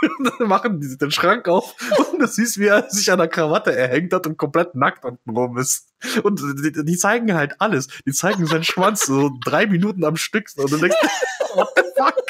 machen 0.40 0.80
die 0.80 0.97
den 0.97 1.11
Schrank 1.11 1.49
auf 1.49 1.74
und 2.12 2.20
du 2.20 2.26
siehst, 2.26 2.59
wie 2.59 2.66
er 2.66 2.88
sich 2.90 3.11
an 3.11 3.18
der 3.18 3.28
Krawatte 3.28 3.74
erhängt 3.74 4.12
hat 4.12 4.26
und 4.26 4.36
komplett 4.36 4.74
nackt 4.74 5.05
unten 5.05 5.30
rum 5.30 5.59
ist. 5.59 5.92
Und 6.22 6.40
die, 6.40 6.84
die 6.84 6.97
zeigen 6.97 7.34
halt 7.34 7.61
alles. 7.61 7.88
Die 8.07 8.12
zeigen 8.12 8.47
seinen 8.47 8.64
Schwanz 8.64 9.07
so 9.07 9.30
drei 9.45 9.66
Minuten 9.66 10.05
am 10.05 10.16
Stück. 10.16 10.49
Und 10.57 10.70
du 10.70 10.76
denkst, 10.76 10.97
what 11.55 11.68
the 11.76 11.82
fuck? 11.97 12.24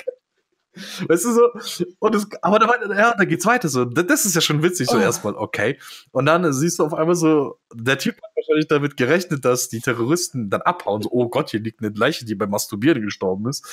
Weißt 1.09 1.25
du 1.25 1.33
so? 1.33 1.87
Und 1.99 2.15
es, 2.15 2.27
aber 2.43 2.59
da, 2.59 2.95
ja, 2.95 3.15
da 3.17 3.25
geht's 3.25 3.47
weiter 3.47 3.69
so. 3.69 3.85
Das 3.85 4.25
ist 4.25 4.35
ja 4.35 4.41
schon 4.41 4.63
witzig, 4.63 4.89
so 4.89 4.97
oh. 4.97 5.01
erstmal, 5.01 5.35
okay. 5.35 5.79
Und 6.11 6.27
dann 6.27 6.53
siehst 6.53 6.79
du 6.79 6.85
auf 6.85 6.95
einmal 6.95 7.15
so, 7.15 7.59
der 7.73 7.99
Typ 7.99 8.17
hat 8.17 8.31
wahrscheinlich 8.37 8.69
damit 8.69 8.97
gerechnet, 8.97 9.45
dass 9.45 9.69
die 9.69 9.81
Terroristen 9.81 10.51
dann 10.51 10.63
abhauen. 10.63 11.03
So, 11.03 11.11
oh 11.13 11.29
Gott, 11.29 11.51
hier 11.51 11.61
liegt 11.61 11.81
eine 11.81 11.93
Leiche, 11.95 12.25
die 12.25 12.35
beim 12.35 12.51
Masturbieren 12.51 13.03
gestorben 13.03 13.49
ist. 13.49 13.65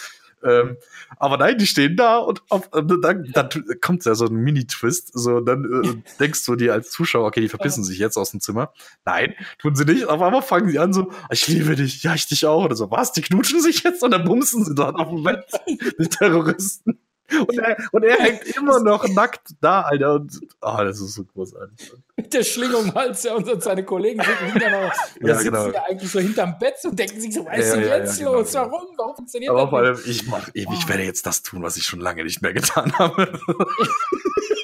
Ähm, 0.44 0.78
aber 1.18 1.38
nein, 1.38 1.58
die 1.58 1.68
stehen 1.68 1.96
da 1.96 2.18
und, 2.18 2.42
auf, 2.50 2.72
und 2.74 3.04
dann, 3.04 3.30
dann 3.34 3.50
kommt 3.82 4.06
ja 4.06 4.16
so 4.16 4.26
ein 4.26 4.36
Mini-Twist. 4.36 5.12
So, 5.14 5.40
dann 5.40 5.66
äh, 5.84 6.18
denkst 6.20 6.46
du 6.46 6.56
dir 6.56 6.74
als 6.74 6.90
Zuschauer, 6.92 7.28
okay, 7.28 7.42
die 7.42 7.50
verpissen 7.50 7.84
sich 7.84 8.00
jetzt 8.00 8.18
aus 8.18 8.32
dem 8.32 8.40
Zimmer. 8.40 8.74
Nein, 9.06 9.34
tun 9.60 9.76
sie 9.76 9.86
nicht. 9.86 10.08
Auf 10.08 10.22
einmal 10.22 10.42
fangen 10.42 10.70
sie 10.70 10.80
an 10.80 10.94
so, 10.94 11.12
ich 11.30 11.48
liebe 11.48 11.76
dich, 11.76 12.04
ja, 12.04 12.16
ich 12.16 12.28
dich 12.28 12.46
auch. 12.46 12.66
Oder 12.66 12.76
so, 12.76 12.92
was? 12.92 13.12
Die 13.14 13.22
knutschen 13.22 13.62
sich 13.62 13.84
jetzt 13.84 14.04
und 14.04 14.12
dann 14.12 14.24
bumsen 14.24 14.66
sie 14.66 14.76
dort 14.76 14.96
auf 14.96 15.10
dem 15.10 15.24
Bett. 15.24 15.46
Die 15.68 16.08
Terroristen. 16.08 17.00
Und 17.40 17.58
er, 17.58 17.78
und 17.92 18.04
er 18.04 18.18
hängt 18.18 18.44
immer 18.58 18.80
noch 18.80 19.08
nackt 19.08 19.50
da, 19.62 19.82
Alter. 19.82 20.16
Und, 20.16 20.40
oh, 20.62 20.78
das 20.80 21.00
ist 21.00 21.14
so 21.14 21.24
großartig. 21.24 21.94
Mit 22.16 22.34
der 22.34 22.44
Schlingung 22.44 22.86
im 22.86 22.94
Hals, 22.94 23.24
ja, 23.24 23.34
und 23.36 23.64
seine 23.64 23.84
Kollegen 23.84 24.22
sitzen 24.22 24.52
hinter 24.52 24.70
noch, 24.70 24.94
ja, 25.22 25.36
sitzen 25.36 25.52
genau. 25.52 25.68
ja 25.70 25.84
eigentlich 25.90 26.12
so 26.12 26.20
hinterm 26.20 26.58
Bett 26.60 26.76
und 26.84 26.98
denken 26.98 27.20
sich 27.20 27.34
so, 27.34 27.46
was 27.46 27.58
ist 27.58 27.74
denn 27.74 27.82
jetzt 27.82 28.20
ja, 28.20 28.32
los? 28.32 28.52
Genau. 28.52 28.72
Warum? 28.72 28.88
Warum 28.98 29.16
funktioniert 29.16 29.52
Aber 29.52 29.62
das? 29.62 29.68
Aber 29.68 29.70
vor 29.70 29.80
allem, 29.80 30.00
ich, 30.06 30.28
mach, 30.28 30.50
ich, 30.54 30.68
ich 30.70 30.88
werde 30.88 31.04
jetzt 31.04 31.26
das 31.26 31.42
tun, 31.42 31.64
was 31.64 31.78
ich 31.78 31.84
schon 31.84 32.00
lange 32.00 32.24
nicht 32.24 32.42
mehr 32.42 32.54
getan 32.54 32.94
habe. 32.98 33.40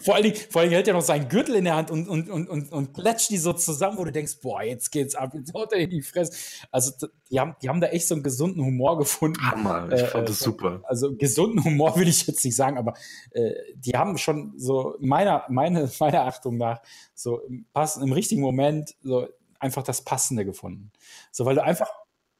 vor, 0.00 0.14
allen 0.14 0.24
Dingen, 0.24 0.36
vor 0.50 0.60
allen 0.60 0.70
Dingen 0.70 0.76
hält 0.76 0.88
er 0.88 0.94
noch 0.94 1.02
seinen 1.02 1.28
Gürtel 1.28 1.54
in 1.54 1.64
der 1.64 1.76
Hand 1.76 1.90
und, 1.90 2.08
und, 2.08 2.28
und, 2.28 2.48
und, 2.48 2.72
und 2.72 2.94
klatscht 2.94 3.30
die 3.30 3.38
so 3.38 3.52
zusammen, 3.52 3.98
wo 3.98 4.04
du 4.04 4.12
denkst, 4.12 4.38
boah, 4.42 4.62
jetzt 4.62 4.90
geht's 4.90 5.14
ab, 5.14 5.32
jetzt 5.34 5.52
haut 5.54 5.72
er 5.72 5.78
in 5.80 5.90
die 5.90 6.02
Fresse. 6.02 6.32
Also, 6.70 6.92
die 7.30 7.40
haben, 7.40 7.56
die 7.62 7.68
haben 7.68 7.80
da 7.80 7.88
echt 7.88 8.08
so 8.08 8.14
einen 8.14 8.22
gesunden 8.22 8.64
Humor 8.64 8.98
gefunden. 8.98 9.40
Hammer, 9.42 9.92
ich 9.92 10.02
fand 10.02 10.24
äh, 10.24 10.28
das 10.28 10.40
super. 10.40 10.82
Also, 10.84 11.14
gesunden 11.16 11.64
Humor 11.64 11.96
will 11.96 12.08
ich 12.08 12.26
jetzt 12.26 12.44
nicht 12.44 12.56
sagen, 12.56 12.78
aber 12.78 12.94
äh, 13.30 13.52
die 13.76 13.92
haben 13.92 14.18
schon 14.18 14.52
so, 14.56 14.96
meiner, 15.00 15.44
meine, 15.48 15.90
meiner 16.00 16.22
Achtung 16.22 16.56
nach, 16.56 16.80
so 17.14 17.40
im, 17.40 17.66
passen, 17.72 18.02
im 18.02 18.12
richtigen 18.12 18.42
Moment 18.42 18.94
so 19.02 19.26
einfach 19.58 19.82
das 19.82 20.02
Passende 20.02 20.44
gefunden. 20.44 20.92
So, 21.32 21.44
weil 21.46 21.54
du 21.54 21.62
einfach 21.62 21.88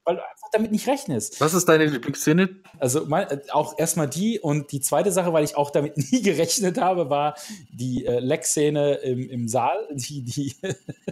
weil 0.05 0.17
du 0.17 0.23
einfach 0.23 0.49
damit 0.53 0.71
nicht 0.73 0.87
rechnest. 0.87 1.41
Was 1.41 1.55
ist 1.55 1.69
deine 1.69 1.87
Lieblingsszene? 1.87 2.57
Also 2.79 3.07
mein, 3.07 3.29
äh, 3.29 3.41
auch 3.51 3.79
erstmal 3.79 4.09
die 4.09 4.39
und 4.39 4.73
die 4.73 4.81
zweite 4.81 5.11
Sache, 5.13 5.33
weil 5.33 5.45
ich 5.45 5.57
auch 5.57 5.71
damit 5.71 5.97
nie 6.13 6.23
gerechnet 6.23 6.79
habe, 6.79 7.11
war 7.11 7.35
die 7.71 8.05
äh, 8.05 8.19
Leck-Szene 8.21 8.95
im, 8.97 9.29
im 9.29 9.49
Saal. 9.49 9.89
Die, 9.93 10.23
die, 10.23 10.57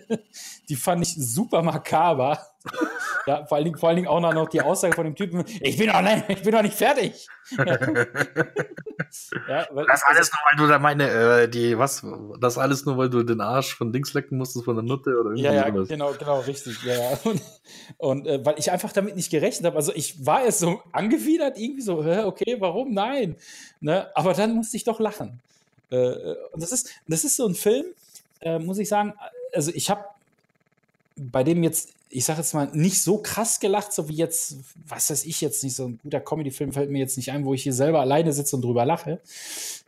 die 0.69 0.77
fand 0.77 1.03
ich 1.03 1.15
super 1.15 1.63
makaber. 1.63 2.47
ja, 3.27 3.45
vor 3.47 3.57
allen, 3.57 3.65
Dingen, 3.65 3.79
vor 3.79 3.89
allen 3.89 3.97
Dingen 3.97 4.09
auch 4.09 4.21
noch 4.21 4.49
die 4.49 4.61
Aussage 4.61 4.95
von 4.95 5.05
dem 5.05 5.15
Typen, 5.15 5.45
ich 5.61 5.77
bin 5.77 5.89
noch, 5.89 6.01
nicht, 6.03 6.25
ich 6.29 6.43
bin 6.43 6.53
noch 6.53 6.63
nicht 6.63 6.75
fertig. 6.75 7.29
ja, 7.59 7.67
weil, 9.71 9.87
das 9.87 10.03
alles 10.05 10.31
nur, 10.31 10.41
weil 10.51 10.57
du 10.59 10.67
da 10.69 10.79
meine, 10.79 11.09
äh, 11.11 11.49
die, 11.49 11.77
was, 11.79 12.05
das 12.41 12.59
alles 12.59 12.85
nur, 12.85 12.97
weil 12.99 13.11
du 13.11 13.23
den 13.23 13.41
Arsch 13.41 13.75
von 13.75 13.93
Dings 13.93 14.15
lecken 14.15 14.39
musstest, 14.39 14.65
von 14.65 14.77
der 14.77 14.85
Nutte 14.85 15.11
oder 15.19 15.31
irgendwie 15.31 15.45
Ja, 15.45 15.53
ja, 15.53 15.73
sowas. 15.73 15.89
genau, 15.89 16.13
genau, 16.13 16.41
richtig. 16.41 16.83
Ja, 16.85 16.95
ja. 16.95 17.19
Und, 17.25 17.43
und 17.99 18.27
äh, 18.27 18.45
weil 18.45 18.59
ich 18.59 18.71
einfach 18.71 18.93
damit 18.93 19.17
nicht 19.17 19.31
gerechnet 19.31 19.67
habe. 19.67 19.77
Also 19.77 19.93
ich 19.95 20.25
war 20.25 20.45
erst 20.45 20.61
so 20.61 20.81
angewidert, 20.93 21.59
irgendwie 21.59 21.83
so, 21.83 21.99
okay, 21.99 22.57
warum? 22.59 22.95
Nein. 22.95 23.37
Ne? 23.81 24.09
Aber 24.15 24.35
dann 24.35 24.55
musste 24.55 24.77
ich 24.77 24.85
doch 24.85 25.01
lachen. 25.01 25.41
Äh, 25.91 25.97
äh, 25.97 26.37
und 26.53 26.63
das 26.63 26.73
ist, 26.73 26.91
das 27.07 27.25
ist 27.25 27.37
so 27.37 27.47
ein 27.47 27.55
Film, 27.55 27.87
äh, 28.41 28.59
muss 28.59 28.79
ich 28.79 28.89
sagen, 28.89 29.15
also 29.53 29.71
ich 29.75 29.91
habe 29.91 30.05
bei 31.17 31.45
dem 31.45 31.63
jetzt, 31.63 31.93
ich 32.11 32.25
sage 32.25 32.41
jetzt 32.41 32.55
mal, 32.55 32.69
nicht 32.73 33.03
so 33.03 33.19
krass 33.19 33.61
gelacht, 33.61 33.93
so 33.93 34.09
wie 34.09 34.17
jetzt, 34.17 34.57
was 34.87 35.11
weiß 35.11 35.25
ich 35.25 35.41
jetzt 35.41 35.63
nicht, 35.65 35.75
so 35.75 35.87
ein 35.87 35.99
guter 36.03 36.21
Comedy-Film 36.21 36.73
fällt 36.73 36.91
mir 36.91 36.99
jetzt 36.99 37.17
nicht 37.17 37.33
ein, 37.33 37.45
wo 37.45 37.55
ich 37.55 37.63
hier 37.63 37.73
selber 37.73 38.01
alleine 38.01 38.33
sitze 38.33 38.57
und 38.57 38.63
drüber 38.63 38.85
lache. 38.85 39.21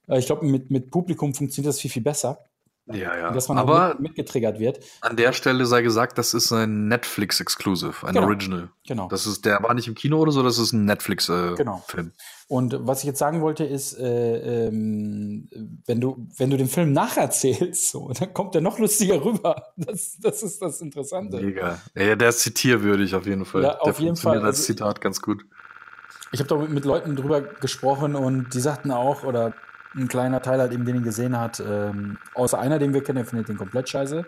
Äh, 0.08 0.18
ich 0.18 0.26
glaube, 0.26 0.46
mit, 0.46 0.70
mit 0.70 0.90
Publikum 0.90 1.34
funktioniert 1.34 1.68
das 1.68 1.80
viel, 1.80 1.90
viel 1.90 2.02
besser. 2.02 2.38
Ja, 2.86 3.16
ja. 3.16 3.30
Dass 3.30 3.48
man 3.48 3.56
aber 3.56 3.94
mit, 3.94 4.00
mitgetriggert 4.00 4.58
wird. 4.58 4.80
An 5.00 5.16
der 5.16 5.32
Stelle 5.32 5.64
sei 5.64 5.80
gesagt, 5.80 6.18
das 6.18 6.34
ist 6.34 6.52
ein 6.52 6.86
Netflix-Exclusive, 6.88 8.06
ein 8.06 8.14
genau. 8.14 8.26
Original. 8.26 8.68
Genau. 8.86 9.08
Das 9.08 9.26
ist, 9.26 9.46
der 9.46 9.62
war 9.62 9.72
nicht 9.72 9.88
im 9.88 9.94
Kino 9.94 10.18
oder 10.18 10.32
so, 10.32 10.42
das 10.42 10.58
ist 10.58 10.72
ein 10.72 10.84
Netflix-Film. 10.84 11.54
Äh, 11.54 11.56
genau. 11.56 11.82
Und 12.46 12.76
was 12.80 12.98
ich 13.00 13.06
jetzt 13.06 13.18
sagen 13.18 13.40
wollte, 13.40 13.64
ist, 13.64 13.98
äh, 13.98 14.66
ähm, 14.66 15.48
wenn, 15.86 16.00
du, 16.00 16.28
wenn 16.36 16.50
du 16.50 16.58
den 16.58 16.68
Film 16.68 16.92
nacherzählst, 16.92 17.90
so, 17.90 18.12
dann 18.12 18.34
kommt 18.34 18.54
er 18.54 18.60
noch 18.60 18.78
lustiger 18.78 19.24
rüber. 19.24 19.72
Das, 19.76 20.18
das 20.20 20.42
ist 20.42 20.60
das 20.60 20.82
Interessante. 20.82 21.40
Mega. 21.40 21.80
Ja, 21.94 22.16
der 22.16 22.28
ist 22.28 22.40
zitierwürdig 22.40 23.14
auf 23.14 23.26
jeden 23.26 23.46
Fall. 23.46 23.62
Ja, 23.62 23.78
auf 23.78 23.96
der 23.96 24.04
jeden 24.04 24.16
Fall. 24.16 24.38
als 24.38 24.58
also 24.58 24.62
Zitat 24.64 25.00
ganz 25.00 25.22
gut. 25.22 25.46
Ich 26.32 26.40
habe 26.40 26.48
da 26.48 26.56
mit 26.56 26.84
Leuten 26.84 27.16
drüber 27.16 27.40
gesprochen 27.40 28.14
und 28.14 28.52
die 28.52 28.60
sagten 28.60 28.90
auch, 28.90 29.24
oder 29.24 29.54
ein 29.96 30.08
kleiner 30.08 30.42
Teil 30.42 30.60
halt 30.60 30.72
eben, 30.72 30.84
den 30.84 30.96
ihn 30.96 31.02
gesehen 31.02 31.38
hat, 31.38 31.60
ähm, 31.60 32.18
außer 32.34 32.58
einer, 32.58 32.78
den 32.78 32.94
wir 32.94 33.02
kennen, 33.02 33.16
der 33.16 33.26
findet 33.26 33.48
den 33.48 33.56
komplett 33.56 33.88
scheiße. 33.88 34.24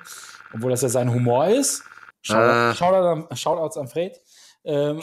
Obwohl 0.54 0.70
das 0.70 0.82
ja 0.82 0.88
sein 0.88 1.12
Humor 1.12 1.48
ist. 1.48 1.84
Shoutout, 2.22 2.70
äh. 2.70 2.74
Shoutout, 2.74 3.34
Shoutouts 3.34 3.76
an 3.76 3.88
Fred. 3.88 4.20
Ähm, 4.64 5.00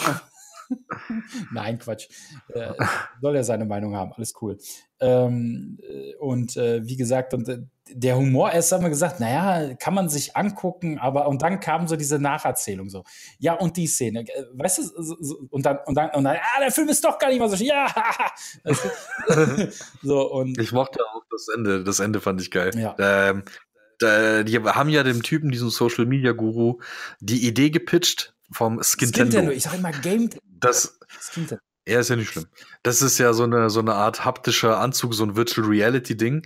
Nein, 1.51 1.80
Quatsch. 1.80 2.07
Äh, 2.49 2.74
soll 3.22 3.36
er 3.36 3.43
seine 3.43 3.66
Meinung 3.66 3.95
haben, 3.95 4.14
alles 4.14 4.34
cool. 4.41 4.57
Ähm, 4.99 5.80
äh, 5.82 6.16
und 6.16 6.55
äh, 6.57 6.86
wie 6.88 6.97
gesagt, 6.97 7.34
und 7.34 7.47
äh, 7.49 7.59
der 7.90 8.16
Humor, 8.18 8.52
erst 8.52 8.72
haben 8.72 8.84
wir 8.84 8.90
gesagt, 8.90 9.20
naja, 9.20 9.76
kann 9.76 9.94
man 9.94 10.08
sich 10.10 10.36
angucken, 10.36 11.00
aber 11.00 11.28
und 11.28 11.42
dann 11.42 11.60
kam 11.60 11.88
so 11.88 11.96
diese 11.96 12.18
Nacherzählung 12.18 12.90
so. 12.90 13.04
Ja, 13.40 13.54
und 13.54 13.76
die 13.78 13.88
Szene, 13.88 14.22
äh, 14.22 14.46
weißt 14.54 14.78
du, 14.78 15.04
so, 15.04 15.18
so, 15.20 15.48
und 15.50 15.66
dann, 15.66 15.80
und 15.86 15.96
dann, 15.96 16.10
und 16.12 16.24
dann, 16.24 16.38
ah, 16.38 16.60
der 16.62 16.72
Film 16.72 16.88
ist 16.90 17.04
doch 17.04 17.20
gar 17.20 17.30
nicht 17.30 17.40
mal 17.40 17.50
so, 17.50 17.56
ja, 17.64 17.94
so 20.02 20.32
und. 20.32 20.58
Ich 20.60 20.72
mochte 20.72 21.00
auch 21.14 21.24
das 21.30 21.48
Ende, 21.54 21.84
das 21.84 22.00
Ende 22.00 22.22
fand 22.22 22.42
ich 22.42 22.52
geil. 22.52 22.72
Ja. 22.76 22.96
Ähm, 22.98 23.44
die 24.02 24.60
haben 24.60 24.90
ja 24.90 25.04
dem 25.04 25.24
Typen, 25.24 25.52
diesem 25.52 25.70
Social 25.70 26.06
Media 26.06 26.32
Guru, 26.32 26.80
die 27.20 27.48
Idee 27.48 27.70
gepitcht 27.70 28.34
vom 28.52 28.82
Skintendo. 28.84 29.32
Skintendo, 29.32 29.52
ich 29.52 29.64
sag 29.64 29.76
immer 29.76 29.92
Game. 29.92 30.30
Das, 30.60 31.00
Skintendo. 31.22 31.62
Ja, 31.88 32.00
ist 32.00 32.10
ja 32.10 32.16
nicht 32.16 32.30
schlimm. 32.30 32.46
Das 32.82 33.02
ist 33.02 33.18
ja 33.18 33.34
so 33.34 33.44
eine, 33.44 33.70
so 33.70 33.82
eine 33.82 33.94
Art 33.94 34.24
haptischer 34.24 34.80
Anzug, 34.80 35.14
so 35.14 35.24
ein 35.24 35.36
Virtual 35.36 35.68
Reality 35.68 36.16
Ding. 36.16 36.46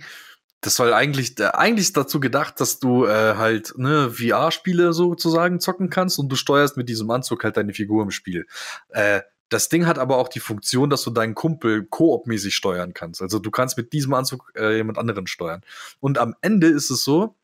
Das 0.60 0.74
soll 0.74 0.92
eigentlich, 0.92 1.38
äh, 1.38 1.46
eigentlich 1.46 1.92
dazu 1.92 2.18
gedacht, 2.20 2.60
dass 2.60 2.80
du 2.80 3.06
äh, 3.06 3.36
halt 3.36 3.74
ne, 3.76 4.10
VR-Spiele 4.10 4.92
sozusagen 4.92 5.60
zocken 5.60 5.88
kannst 5.88 6.18
und 6.18 6.28
du 6.28 6.36
steuerst 6.36 6.76
mit 6.76 6.88
diesem 6.88 7.10
Anzug 7.10 7.44
halt 7.44 7.56
deine 7.56 7.74
Figur 7.74 8.02
im 8.02 8.10
Spiel. 8.10 8.46
Äh, 8.88 9.20
das 9.48 9.68
Ding 9.68 9.86
hat 9.86 9.98
aber 9.98 10.18
auch 10.18 10.28
die 10.28 10.40
Funktion, 10.40 10.90
dass 10.90 11.02
du 11.02 11.10
deinen 11.10 11.34
Kumpel 11.34 11.84
koop-mäßig 11.84 12.54
steuern 12.54 12.92
kannst. 12.92 13.22
Also 13.22 13.38
du 13.38 13.50
kannst 13.50 13.76
mit 13.76 13.92
diesem 13.92 14.12
Anzug 14.14 14.52
äh, 14.56 14.76
jemand 14.76 14.98
anderen 14.98 15.26
steuern. 15.26 15.62
Und 16.00 16.18
am 16.18 16.34
Ende 16.42 16.66
ist 16.66 16.90
es 16.90 17.04
so, 17.04 17.36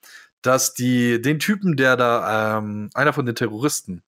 dass 0.43 0.75
die 0.75 1.23
den 1.23 1.39
Typen, 1.39 1.77
der 1.77 1.97
da 1.97 2.59
ähm, 2.59 2.91
einer 2.95 3.13
von 3.15 3.25
den 3.25 3.35
Terroristen, 3.35 4.03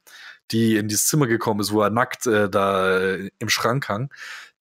die 0.50 0.76
in 0.76 0.88
dieses 0.88 1.06
Zimmer 1.06 1.26
gekommen 1.26 1.60
ist, 1.60 1.72
wo 1.72 1.80
er 1.80 1.90
nackt 1.90 2.26
äh, 2.26 2.50
da 2.50 2.98
äh, 2.98 3.30
im 3.38 3.48
Schrank 3.48 3.88
hang. 3.88 4.12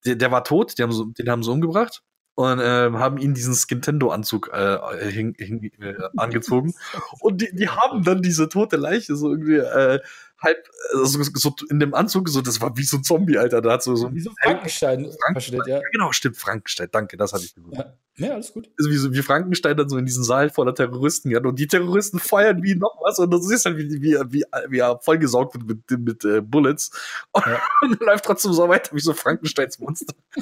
Der, 0.06 0.16
der 0.16 0.32
war 0.32 0.44
tot, 0.44 0.78
die 0.78 0.84
haben 0.84 0.92
so, 0.92 1.06
den 1.06 1.30
haben 1.30 1.44
sie 1.44 1.52
umgebracht 1.52 2.04
und 2.36 2.60
äh, 2.60 2.92
haben 2.92 3.18
ihn 3.18 3.34
diesen 3.34 3.56
Skintendo-Anzug 3.56 4.52
äh, 4.54 5.10
hing, 5.10 5.36
hing, 5.38 5.72
äh, 5.80 5.96
angezogen. 6.18 6.74
und 7.22 7.42
die, 7.42 7.56
die 7.56 7.70
haben 7.70 8.04
dann 8.04 8.22
diese 8.22 8.50
tote 8.50 8.76
Leiche 8.76 9.16
so 9.16 9.32
irgendwie 9.32 9.58
äh, 9.58 10.00
halb 10.46 10.58
also 10.94 11.22
so 11.24 11.56
in 11.70 11.80
dem 11.80 11.94
Anzug, 11.94 12.30
so 12.30 12.42
das 12.42 12.62
war 12.62 12.78
wie 12.78 12.84
so 12.84 12.98
ein 12.98 13.04
Zombie, 13.04 13.38
Alter. 13.38 13.62
Da 13.62 13.74
hat 13.74 13.84
so, 13.84 13.96
so 13.96 14.14
wie 14.14 14.22
so 14.22 14.32
Frankenstein, 14.42 15.12
Frankenstein 15.22 15.62
ja. 15.68 15.82
Genau, 15.92 16.12
stimmt, 16.12 16.38
Frankenstein, 16.38 16.88
danke, 16.92 17.18
das 17.18 17.34
hatte 17.34 17.44
ich 17.44 17.56
gewusst. 17.56 17.78
Ja. 17.78 17.98
Ja, 18.18 18.32
alles 18.32 18.54
gut. 18.54 18.70
Also 18.80 18.90
wie, 18.90 18.96
so, 18.96 19.14
wie 19.14 19.22
Frankenstein 19.22 19.76
dann 19.76 19.90
so 19.90 19.98
in 19.98 20.06
diesen 20.06 20.24
Saal 20.24 20.50
voller 20.50 20.74
Terroristen 20.74 21.32
ja, 21.32 21.42
und 21.42 21.60
die 21.60 21.68
Terroristen 21.68 22.20
feuern 22.20 22.64
wie 22.64 22.74
noch 22.76 22.98
was 23.04 23.20
und 23.20 23.30
du 23.30 23.38
siehst 23.40 23.66
halt, 23.66 23.78
wie, 23.78 24.02
wie, 24.02 24.16
wie, 24.30 24.44
wie 24.70 24.80
er 24.80 25.00
vollgesaugt 25.02 25.54
wird 25.54 25.68
mit, 25.68 25.92
mit, 25.92 26.00
mit 26.00 26.26
äh, 26.26 26.40
Bullets 26.40 26.92
und, 27.34 27.46
ja. 27.46 27.62
und 27.82 28.00
läuft 28.00 28.24
trotzdem 28.24 28.54
so 28.54 28.70
weiter 28.70 28.96
wie 28.96 29.02
so 29.02 29.14
Frankensteins 29.14 29.80
Monster. 29.80 30.14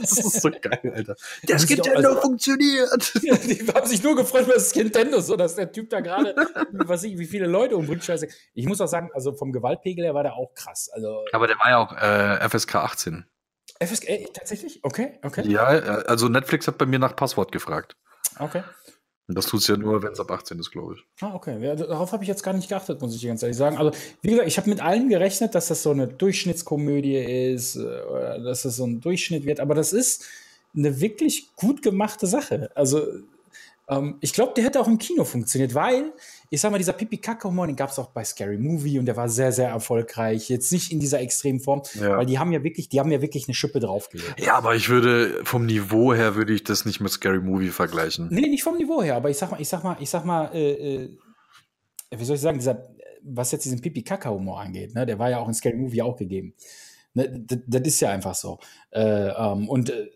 das 0.00 0.18
ist 0.18 0.40
so 0.40 0.50
geil, 0.50 0.92
Alter. 0.94 1.16
Der 1.48 1.56
Nintendo 1.56 2.10
also, 2.10 2.20
funktioniert. 2.20 3.12
Ja, 3.22 3.36
die 3.36 3.66
haben 3.66 3.86
sich 3.86 4.02
nur 4.02 4.16
gefreut, 4.16 4.48
weil 4.48 4.56
es 4.56 4.74
Nintendo 4.74 5.20
so, 5.20 5.36
dass 5.36 5.56
der 5.56 5.70
Typ 5.70 5.90
da 5.90 6.00
gerade, 6.00 6.34
was 6.72 7.02
ich, 7.02 7.18
wie 7.18 7.26
viele 7.26 7.46
Leute 7.46 7.76
umbringt, 7.76 8.04
scheiße. 8.04 8.28
Ich 8.54 8.66
muss 8.66 8.80
auch 8.80 8.86
sagen, 8.86 9.10
also 9.12 9.29
vom 9.34 9.52
Gewaltpegel 9.52 10.04
her 10.04 10.14
war 10.14 10.22
der 10.22 10.34
auch 10.34 10.54
krass. 10.54 10.90
Also, 10.92 11.24
Aber 11.32 11.46
der 11.46 11.58
war 11.58 11.70
ja 11.70 11.78
auch 11.78 11.92
äh, 11.92 12.48
FSK 12.48 12.76
18. 12.76 13.26
FSK, 13.82 14.08
äh, 14.08 14.26
tatsächlich? 14.32 14.80
Okay, 14.82 15.18
okay. 15.22 15.46
Ja, 15.46 15.74
äh, 15.74 16.04
also 16.06 16.28
Netflix 16.28 16.66
hat 16.66 16.78
bei 16.78 16.86
mir 16.86 16.98
nach 16.98 17.16
Passwort 17.16 17.52
gefragt. 17.52 17.96
Okay. 18.38 18.62
Und 19.30 19.36
das 19.36 19.46
tut 19.46 19.60
es 19.60 19.68
ja 19.68 19.76
nur, 19.76 20.02
wenn 20.02 20.12
es 20.12 20.18
ab 20.18 20.28
18 20.30 20.58
ist, 20.58 20.72
glaube 20.72 20.96
ich. 20.96 21.22
Ah, 21.22 21.34
okay. 21.34 21.56
Ja, 21.64 21.76
darauf 21.76 22.10
habe 22.10 22.24
ich 22.24 22.28
jetzt 22.28 22.42
gar 22.42 22.52
nicht 22.52 22.68
geachtet, 22.68 23.00
muss 23.00 23.14
ich 23.14 23.24
ganz 23.24 23.42
ehrlich 23.42 23.56
sagen. 23.56 23.78
Also, 23.78 23.92
wie 24.22 24.30
gesagt, 24.30 24.48
ich 24.48 24.58
habe 24.58 24.68
mit 24.68 24.82
allem 24.82 25.08
gerechnet, 25.08 25.54
dass 25.54 25.68
das 25.68 25.84
so 25.84 25.92
eine 25.92 26.08
Durchschnittskomödie 26.08 27.16
ist, 27.52 27.76
äh, 27.76 28.02
oder 28.10 28.40
dass 28.40 28.62
das 28.62 28.74
so 28.74 28.84
ein 28.84 29.00
Durchschnitt 29.00 29.44
wird, 29.44 29.60
aber 29.60 29.76
das 29.76 29.92
ist 29.92 30.26
eine 30.74 31.00
wirklich 31.00 31.54
gut 31.54 31.80
gemachte 31.80 32.26
Sache. 32.26 32.70
Also, 32.74 33.06
ähm, 33.88 34.18
ich 34.20 34.32
glaube, 34.32 34.54
der 34.56 34.64
hätte 34.64 34.80
auch 34.80 34.88
im 34.88 34.98
Kino 34.98 35.24
funktioniert, 35.24 35.74
weil, 35.74 36.12
ich 36.52 36.60
sag 36.60 36.72
mal, 36.72 36.78
dieser 36.78 36.94
Pipi-Kacke-Humor, 36.94 37.68
den 37.68 37.76
gab 37.76 37.90
es 37.90 37.98
auch 38.00 38.10
bei 38.10 38.24
Scary 38.24 38.58
Movie 38.58 38.98
und 38.98 39.06
der 39.06 39.16
war 39.16 39.28
sehr, 39.28 39.52
sehr 39.52 39.68
erfolgreich. 39.68 40.48
Jetzt 40.48 40.72
nicht 40.72 40.90
in 40.90 40.98
dieser 40.98 41.20
extremen 41.20 41.60
Form, 41.60 41.82
ja. 41.94 42.18
weil 42.18 42.26
die 42.26 42.40
haben 42.40 42.50
ja 42.50 42.64
wirklich, 42.64 42.88
die 42.88 42.98
haben 42.98 43.12
ja 43.12 43.22
wirklich 43.22 43.46
eine 43.46 43.54
Schippe 43.54 43.78
draufgelegt. 43.78 44.34
Ja, 44.40 44.56
aber 44.56 44.74
ich 44.74 44.88
würde, 44.88 45.44
vom 45.44 45.64
Niveau 45.64 46.12
her 46.12 46.34
würde 46.34 46.52
ich 46.52 46.64
das 46.64 46.84
nicht 46.84 47.00
mit 47.00 47.12
Scary 47.12 47.38
Movie 47.38 47.68
vergleichen. 47.68 48.28
Nee, 48.32 48.48
nicht 48.48 48.64
vom 48.64 48.76
Niveau 48.76 49.00
her, 49.00 49.14
aber 49.14 49.30
ich 49.30 49.38
sag 49.38 49.52
mal, 49.52 49.60
ich 49.60 49.68
sag 49.68 49.84
mal, 49.84 49.96
ich 50.00 50.10
sag 50.10 50.24
mal, 50.24 50.50
äh, 50.52 51.04
äh, 51.04 51.18
wie 52.16 52.24
soll 52.24 52.34
ich 52.34 52.42
sagen, 52.42 52.58
dieser, 52.58 52.82
was 53.22 53.52
jetzt 53.52 53.64
diesen 53.64 53.80
Pipi-Kacke-Humor 53.80 54.60
angeht, 54.60 54.92
ne, 54.92 55.06
der 55.06 55.20
war 55.20 55.30
ja 55.30 55.38
auch 55.38 55.46
in 55.46 55.54
Scary 55.54 55.76
Movie 55.76 56.02
auch 56.02 56.16
gegeben. 56.16 56.54
Ne, 57.14 57.44
das 57.46 57.82
ist 57.82 58.00
ja 58.00 58.10
einfach 58.10 58.34
so. 58.34 58.58
Äh, 58.90 59.28
ähm, 59.28 59.68
und 59.68 59.90
äh, 59.90 60.10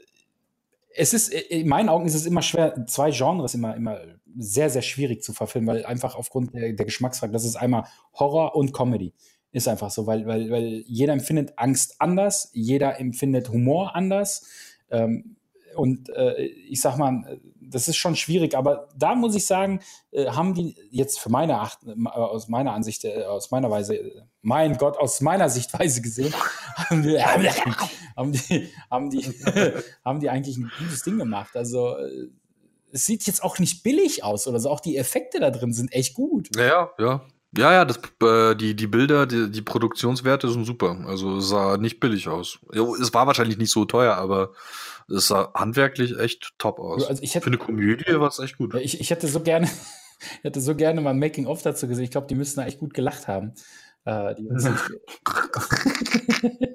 es 0.96 1.14
ist, 1.14 1.32
äh, 1.32 1.60
in 1.60 1.68
meinen 1.68 1.88
Augen 1.88 2.06
ist 2.06 2.14
es 2.14 2.26
immer 2.26 2.42
schwer, 2.42 2.86
zwei 2.88 3.12
Genres 3.12 3.54
immer, 3.54 3.76
immer 3.76 4.00
sehr, 4.36 4.70
sehr 4.70 4.82
schwierig 4.82 5.22
zu 5.22 5.32
verfilmen, 5.32 5.68
weil 5.68 5.86
einfach 5.86 6.16
aufgrund 6.16 6.54
der, 6.54 6.72
der 6.72 6.84
Geschmacksfrage, 6.84 7.32
das 7.32 7.44
ist 7.44 7.56
einmal 7.56 7.84
Horror 8.14 8.56
und 8.56 8.72
Comedy. 8.72 9.12
Ist 9.52 9.68
einfach 9.68 9.90
so, 9.90 10.06
weil, 10.06 10.26
weil, 10.26 10.50
weil 10.50 10.84
jeder 10.86 11.12
empfindet 11.12 11.52
Angst 11.56 11.96
anders, 12.00 12.50
jeder 12.52 12.98
empfindet 12.98 13.50
Humor 13.50 13.94
anders. 13.94 14.46
Ähm, 14.90 15.36
und 15.76 16.08
äh, 16.10 16.42
ich 16.42 16.80
sag 16.80 16.96
mal, 16.96 17.40
das 17.60 17.88
ist 17.88 17.96
schon 17.96 18.16
schwierig, 18.16 18.56
aber 18.56 18.88
da 18.96 19.14
muss 19.14 19.34
ich 19.34 19.46
sagen, 19.46 19.80
äh, 20.12 20.26
haben 20.26 20.54
die 20.54 20.76
jetzt 20.90 21.20
für 21.20 21.30
meine 21.30 21.58
Acht, 21.60 21.80
aus 22.04 22.48
meiner 22.48 22.72
Ansicht, 22.72 23.04
äh, 23.04 23.24
aus 23.24 23.50
meiner 23.50 23.70
Weise, 23.70 24.26
mein 24.42 24.76
Gott, 24.76 24.96
aus 24.98 25.20
meiner 25.20 25.48
Sichtweise 25.48 26.00
gesehen, 26.02 26.32
haben 26.76 27.02
die, 27.02 27.22
haben 27.22 28.32
die, 28.32 28.68
haben 28.90 29.10
die, 29.10 29.22
haben 30.04 30.20
die 30.20 30.30
eigentlich 30.30 30.56
ein 30.56 30.70
gutes 30.78 31.02
Ding 31.02 31.18
gemacht. 31.18 31.56
Also 31.56 31.96
äh, 31.96 32.28
es 32.94 33.06
sieht 33.06 33.26
jetzt 33.26 33.42
auch 33.42 33.58
nicht 33.58 33.82
billig 33.82 34.22
aus 34.22 34.46
oder 34.46 34.60
so. 34.60 34.70
Auch 34.70 34.78
die 34.78 34.96
Effekte 34.96 35.40
da 35.40 35.50
drin 35.50 35.72
sind 35.72 35.92
echt 35.92 36.14
gut. 36.14 36.48
Ja, 36.56 36.90
ja. 36.98 37.26
Ja, 37.56 37.72
ja, 37.72 37.84
das, 37.84 37.98
äh, 38.22 38.56
die, 38.56 38.74
die 38.74 38.86
Bilder, 38.86 39.26
die, 39.26 39.50
die 39.50 39.62
Produktionswerte 39.62 40.48
sind 40.48 40.64
super. 40.64 41.04
Also 41.06 41.36
es 41.36 41.48
sah 41.48 41.76
nicht 41.76 42.00
billig 42.00 42.28
aus. 42.28 42.58
Es 43.00 43.14
war 43.14 43.28
wahrscheinlich 43.28 43.58
nicht 43.58 43.70
so 43.70 43.84
teuer, 43.84 44.14
aber 44.14 44.52
es 45.08 45.28
sah 45.28 45.52
handwerklich 45.54 46.18
echt 46.18 46.54
top 46.58 46.80
aus. 46.80 47.06
Also 47.06 47.22
ich 47.22 47.34
hätte, 47.34 47.44
Für 47.44 47.50
eine 47.50 47.58
Komödie 47.58 48.18
war 48.18 48.28
es 48.28 48.40
echt 48.40 48.58
gut. 48.58 48.74
Ich, 48.74 49.00
ich 49.00 49.10
hätte 49.10 49.28
so 49.28 49.40
gerne, 49.40 49.66
ich 50.38 50.44
hätte 50.44 50.60
so 50.60 50.74
gerne 50.74 51.00
mal 51.00 51.10
ein 51.10 51.18
Making-of 51.18 51.62
dazu 51.62 51.86
gesehen. 51.86 52.04
Ich 52.04 52.10
glaube, 52.10 52.26
die 52.28 52.34
müssten 52.34 52.60
da 52.60 52.66
echt 52.66 52.78
gut 52.78 52.94
gelacht 52.94 53.28
haben. 53.28 53.54
Äh, 54.04 54.34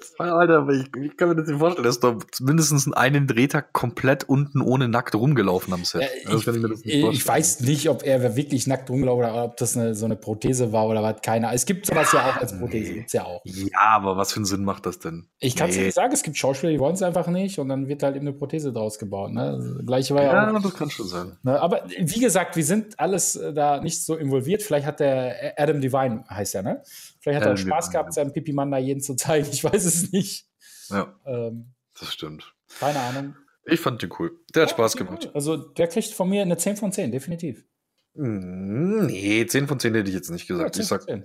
uns 0.00 0.14
Alter, 0.18 0.68
ich, 0.68 0.90
ich, 0.96 1.16
kann 1.16 1.28
mir 1.28 1.36
das 1.36 1.46
nicht 1.46 1.58
vorstellen, 1.58 1.84
dass 1.84 2.00
da 2.00 2.16
mindestens 2.40 2.92
einen 2.92 3.26
Drehtag 3.26 3.72
komplett 3.72 4.28
unten 4.28 4.60
ohne 4.60 4.88
nackt 4.88 5.14
rumgelaufen 5.14 5.72
am 5.72 5.84
Set. 5.84 6.02
Ja, 6.02 6.34
ich, 6.34 6.46
ich, 6.46 7.04
ich, 7.04 7.26
weiß 7.26 7.60
nicht, 7.60 7.88
ob 7.88 8.02
er 8.02 8.36
wirklich 8.36 8.66
nackt 8.66 8.90
rumgelaufen 8.90 9.24
oder 9.24 9.44
ob 9.44 9.56
das 9.56 9.76
eine, 9.76 9.94
so 9.94 10.04
eine 10.04 10.16
Prothese 10.16 10.72
war 10.72 10.86
oder 10.88 11.02
was, 11.02 11.20
keiner. 11.22 11.52
Es 11.52 11.66
gibt 11.66 11.86
sowas 11.86 12.12
ja 12.12 12.30
auch 12.30 12.36
als 12.36 12.58
Prothese, 12.58 12.94
gibt's 12.94 13.12
ja 13.12 13.24
auch. 13.24 13.40
Ja, 13.44 13.68
aber 13.94 14.16
was 14.16 14.32
für 14.32 14.38
einen 14.38 14.46
Sinn 14.46 14.64
macht 14.64 14.86
das 14.86 14.98
denn? 14.98 15.28
Ich 15.38 15.56
kann 15.56 15.70
es 15.70 15.76
nee. 15.76 15.84
nicht 15.84 15.94
sagen, 15.94 16.12
es 16.12 16.22
gibt 16.22 16.36
Schauspieler, 16.36 16.72
die 16.72 16.80
wollen 16.80 16.94
es 16.94 17.02
einfach 17.02 17.26
nicht 17.28 17.58
und 17.58 17.68
dann 17.68 17.88
wird 17.88 18.02
halt 18.02 18.16
eben 18.16 18.26
eine 18.26 18.36
Prothese 18.36 18.72
draus 18.72 18.98
gebaut. 18.98 19.32
Ne? 19.32 19.76
Das 19.76 19.86
Gleiche 19.86 20.14
war 20.14 20.22
ja, 20.22 20.50
ja 20.50 20.56
auch, 20.56 20.62
das 20.62 20.74
kann 20.74 20.90
schon 20.90 21.06
sein. 21.06 21.36
Ne? 21.42 21.60
Aber 21.60 21.82
wie 21.98 22.20
gesagt, 22.20 22.56
wir 22.56 22.64
sind 22.64 22.98
alles 22.98 23.36
äh, 23.36 23.52
da 23.52 23.80
nicht 23.80 24.04
so 24.04 24.16
involviert. 24.16 24.62
Vielleicht 24.62 24.86
hat 24.86 25.00
der 25.00 25.54
Adam 25.56 25.80
Devine, 25.80 26.24
heißt 26.28 26.54
er, 26.54 26.62
ne? 26.62 26.82
Vielleicht 27.28 27.46
hat 27.46 27.50
er 27.50 27.56
Spaß 27.56 27.90
gehabt, 27.90 28.14
seinem 28.14 28.32
Pipi-Mann 28.32 28.70
da 28.70 28.78
jeden 28.78 29.00
zu 29.00 29.14
zeigen. 29.14 29.48
Ich 29.52 29.62
weiß 29.62 29.84
es 29.84 30.12
nicht. 30.12 30.46
Ja. 30.88 31.14
Ähm, 31.26 31.74
das 31.98 32.12
stimmt. 32.12 32.54
Keine 32.80 32.98
Ahnung. 33.00 33.36
Ich 33.64 33.80
fand 33.80 34.00
den 34.00 34.10
cool. 34.18 34.32
Der 34.54 34.62
hat 34.62 34.70
ja, 34.70 34.76
Spaß 34.76 34.96
gemacht. 34.96 35.24
Cool. 35.26 35.30
Also, 35.34 35.56
der 35.56 35.88
kriegt 35.88 36.10
von 36.12 36.28
mir 36.28 36.42
eine 36.42 36.56
10 36.56 36.76
von 36.76 36.90
10, 36.90 37.12
definitiv. 37.12 37.64
Mm, 38.14 39.06
nee, 39.06 39.46
10 39.46 39.68
von 39.68 39.78
10 39.78 39.94
hätte 39.94 40.08
ich 40.08 40.14
jetzt 40.14 40.30
nicht 40.30 40.46
gesagt. 40.46 40.76
Ja, 40.76 40.82
ich 40.82 40.88
sag 40.88 41.02
10. 41.02 41.24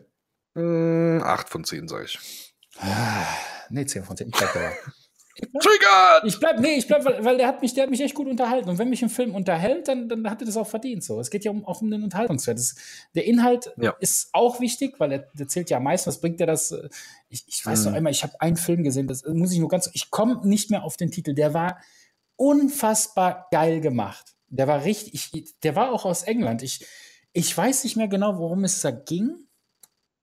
8 0.56 0.56
mm, 0.56 1.50
von 1.50 1.64
10, 1.64 1.88
sag 1.88 2.04
ich. 2.04 2.20
Ah, 2.80 3.26
nee, 3.70 3.86
10 3.86 4.04
von 4.04 4.18
10. 4.18 4.28
Ich 4.28 4.36
bleib 4.36 4.54
dabei. 4.54 4.78
Triggert! 5.36 6.26
Ich 6.26 6.40
bleib, 6.40 6.60
nee, 6.60 6.76
ich 6.76 6.86
bleib, 6.86 7.06
weil, 7.06 7.26
weil, 7.26 7.38
der 7.38 7.48
hat 7.48 7.62
mich, 7.62 7.74
der 7.74 7.84
hat 7.84 7.90
mich 7.90 8.02
echt 8.02 8.14
gut 8.14 8.28
unterhalten. 8.28 8.70
Und 8.70 8.78
wenn 8.78 8.90
mich 8.90 9.02
ein 9.02 9.10
Film 9.10 9.34
unterhält, 9.34 9.88
dann, 9.88 10.08
dann 10.08 10.30
hat 10.30 10.42
er 10.42 10.46
das 10.46 10.58
auch 10.58 10.68
verdient. 10.68 11.04
So, 11.04 11.20
es 11.20 11.32
geht 11.32 11.44
ja 11.44 11.50
um, 11.50 11.66
auch 11.66 11.82
um 11.82 11.90
den 11.90 12.04
Unterhaltungswert. 12.04 12.60
Das, 12.60 12.76
der 13.16 13.26
Inhalt 13.26 13.74
ja. 13.78 13.96
ist 14.00 14.30
auch 14.34 14.60
wichtig, 14.60 15.00
weil 15.00 15.12
er, 15.12 15.20
der 15.34 15.48
zählt 15.48 15.72
ja 15.72 15.78
am 15.78 15.84
meisten. 15.84 16.08
Was 16.08 16.22
bringt 16.22 16.40
der 16.40 16.48
das? 16.48 16.76
Ich, 17.30 17.46
ich 17.48 17.66
weiß 17.66 17.80
mhm. 17.80 17.86
noch 17.86 17.98
einmal, 17.98 18.12
ich 18.12 18.24
habe 18.24 18.40
einen 18.42 18.58
Film 18.58 18.84
gesehen, 18.84 19.08
das 19.08 19.26
muss 19.26 19.52
ich 19.52 19.60
nur 19.60 19.70
ganz, 19.70 19.90
ich 19.94 20.12
komme 20.12 20.40
nicht 20.44 20.70
mehr 20.70 20.84
auf 20.84 20.98
den 20.98 21.10
Titel. 21.10 21.34
Der 21.34 21.54
war 21.54 21.80
unfassbar 22.36 23.48
geil 23.52 23.82
gemacht. 23.82 24.36
Der 24.50 24.68
war 24.68 24.84
richtig, 24.84 25.34
ich, 25.34 25.60
der 25.62 25.76
war 25.76 25.92
auch 25.92 26.06
aus 26.06 26.24
England. 26.24 26.62
Ich, 26.62 26.86
ich 27.32 27.58
weiß 27.58 27.86
nicht 27.86 27.96
mehr 27.96 28.08
genau, 28.08 28.38
worum 28.38 28.64
es 28.64 28.82
da 28.82 28.92
ging. 28.92 29.48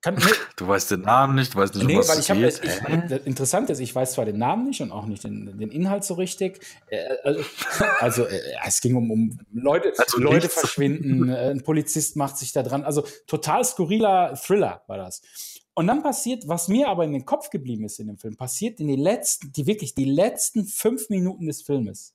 Kann, 0.02 0.14
nee. 0.14 0.22
Du 0.56 0.66
weißt 0.66 0.90
den 0.90 1.02
Namen 1.02 1.34
nicht, 1.34 1.54
du 1.54 1.58
weißt 1.58 1.74
nicht, 1.74 1.86
nee, 1.86 1.96
was 1.96 2.08
weil 2.08 2.42
ich. 2.42 2.54
Ich, 2.62 2.62
ich, 2.62 3.26
interessant 3.26 3.70
ist, 3.70 3.80
ich 3.80 3.94
weiß 3.94 4.12
zwar 4.12 4.24
den 4.24 4.38
Namen 4.38 4.66
nicht 4.66 4.80
und 4.80 4.92
auch 4.92 5.06
nicht 5.06 5.24
den, 5.24 5.58
den 5.58 5.70
Inhalt 5.70 6.04
so 6.04 6.14
richtig. 6.14 6.60
Äh, 6.88 7.16
also, 7.22 7.44
also 8.00 8.24
äh, 8.24 8.40
es 8.66 8.80
ging 8.80 8.94
um, 8.96 9.10
um 9.10 9.38
Leute, 9.52 9.92
also 9.96 10.18
Leute 10.18 10.48
verschwinden, 10.48 11.28
äh, 11.28 11.50
ein 11.50 11.62
Polizist 11.62 12.16
macht 12.16 12.38
sich 12.38 12.52
da 12.52 12.62
dran. 12.62 12.82
Also 12.84 13.04
total 13.26 13.64
skurriler 13.64 14.34
Thriller 14.34 14.82
war 14.86 14.98
das. 14.98 15.22
Und 15.74 15.86
dann 15.86 16.02
passiert, 16.02 16.48
was 16.48 16.68
mir 16.68 16.88
aber 16.88 17.04
in 17.04 17.12
den 17.12 17.24
Kopf 17.24 17.50
geblieben 17.50 17.84
ist 17.84 18.00
in 18.00 18.08
dem 18.08 18.18
Film, 18.18 18.36
passiert 18.36 18.80
in 18.80 18.88
den 18.88 19.00
letzten, 19.00 19.52
die 19.52 19.66
wirklich 19.66 19.94
die 19.94 20.04
letzten 20.04 20.66
fünf 20.66 21.08
Minuten 21.08 21.46
des 21.46 21.62
Filmes. 21.62 22.14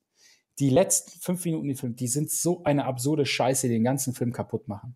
Die 0.60 0.70
letzten 0.70 1.20
fünf 1.20 1.46
Minuten 1.46 1.70
des 1.70 1.80
Films, 1.80 1.96
die 1.98 2.08
sind 2.08 2.32
so 2.32 2.64
eine 2.64 2.86
absurde 2.86 3.26
Scheiße, 3.26 3.68
die 3.68 3.74
den 3.74 3.84
ganzen 3.84 4.14
Film 4.14 4.34
kaputt 4.34 4.68
machen. 4.68 4.96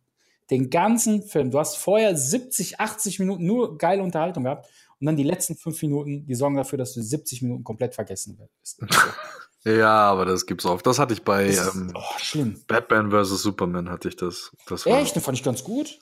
Den 0.50 0.70
ganzen 0.70 1.24
Film. 1.24 1.52
Du 1.52 1.60
hast 1.60 1.78
vorher 1.78 2.16
70, 2.16 2.80
80 2.80 3.20
Minuten 3.20 3.45
nur 3.45 3.78
geile 3.78 4.02
Unterhaltung 4.02 4.43
gehabt 4.45 4.68
und 5.00 5.06
dann 5.06 5.16
die 5.16 5.24
letzten 5.24 5.56
fünf 5.56 5.82
Minuten, 5.82 6.26
die 6.26 6.36
sorgen 6.36 6.56
dafür, 6.56 6.78
dass 6.78 6.93
du 6.93 7.02
70 7.02 7.41
Minuten 7.41 7.64
komplett 7.64 7.95
vergessen 7.95 8.38
wirst. 8.38 8.82
ja, 9.64 10.10
aber 10.10 10.26
das 10.26 10.45
gibt's 10.45 10.66
oft. 10.66 10.86
Das 10.86 11.00
hatte 11.00 11.14
ich 11.14 11.24
bei 11.24 11.45
ist, 11.45 11.74
ähm, 11.74 11.93
oh, 11.95 12.45
Batman 12.68 13.12
vs. 13.12 13.41
Superman 13.41 13.89
hatte 13.89 14.10
ich 14.10 14.18
das. 14.18 14.52
das 14.68 14.86
war, 14.86 15.00
Echt? 15.00 15.16
Den 15.16 15.22
fand 15.22 15.38
ich 15.38 15.43
ganz 15.43 15.64
gut. 15.64 16.00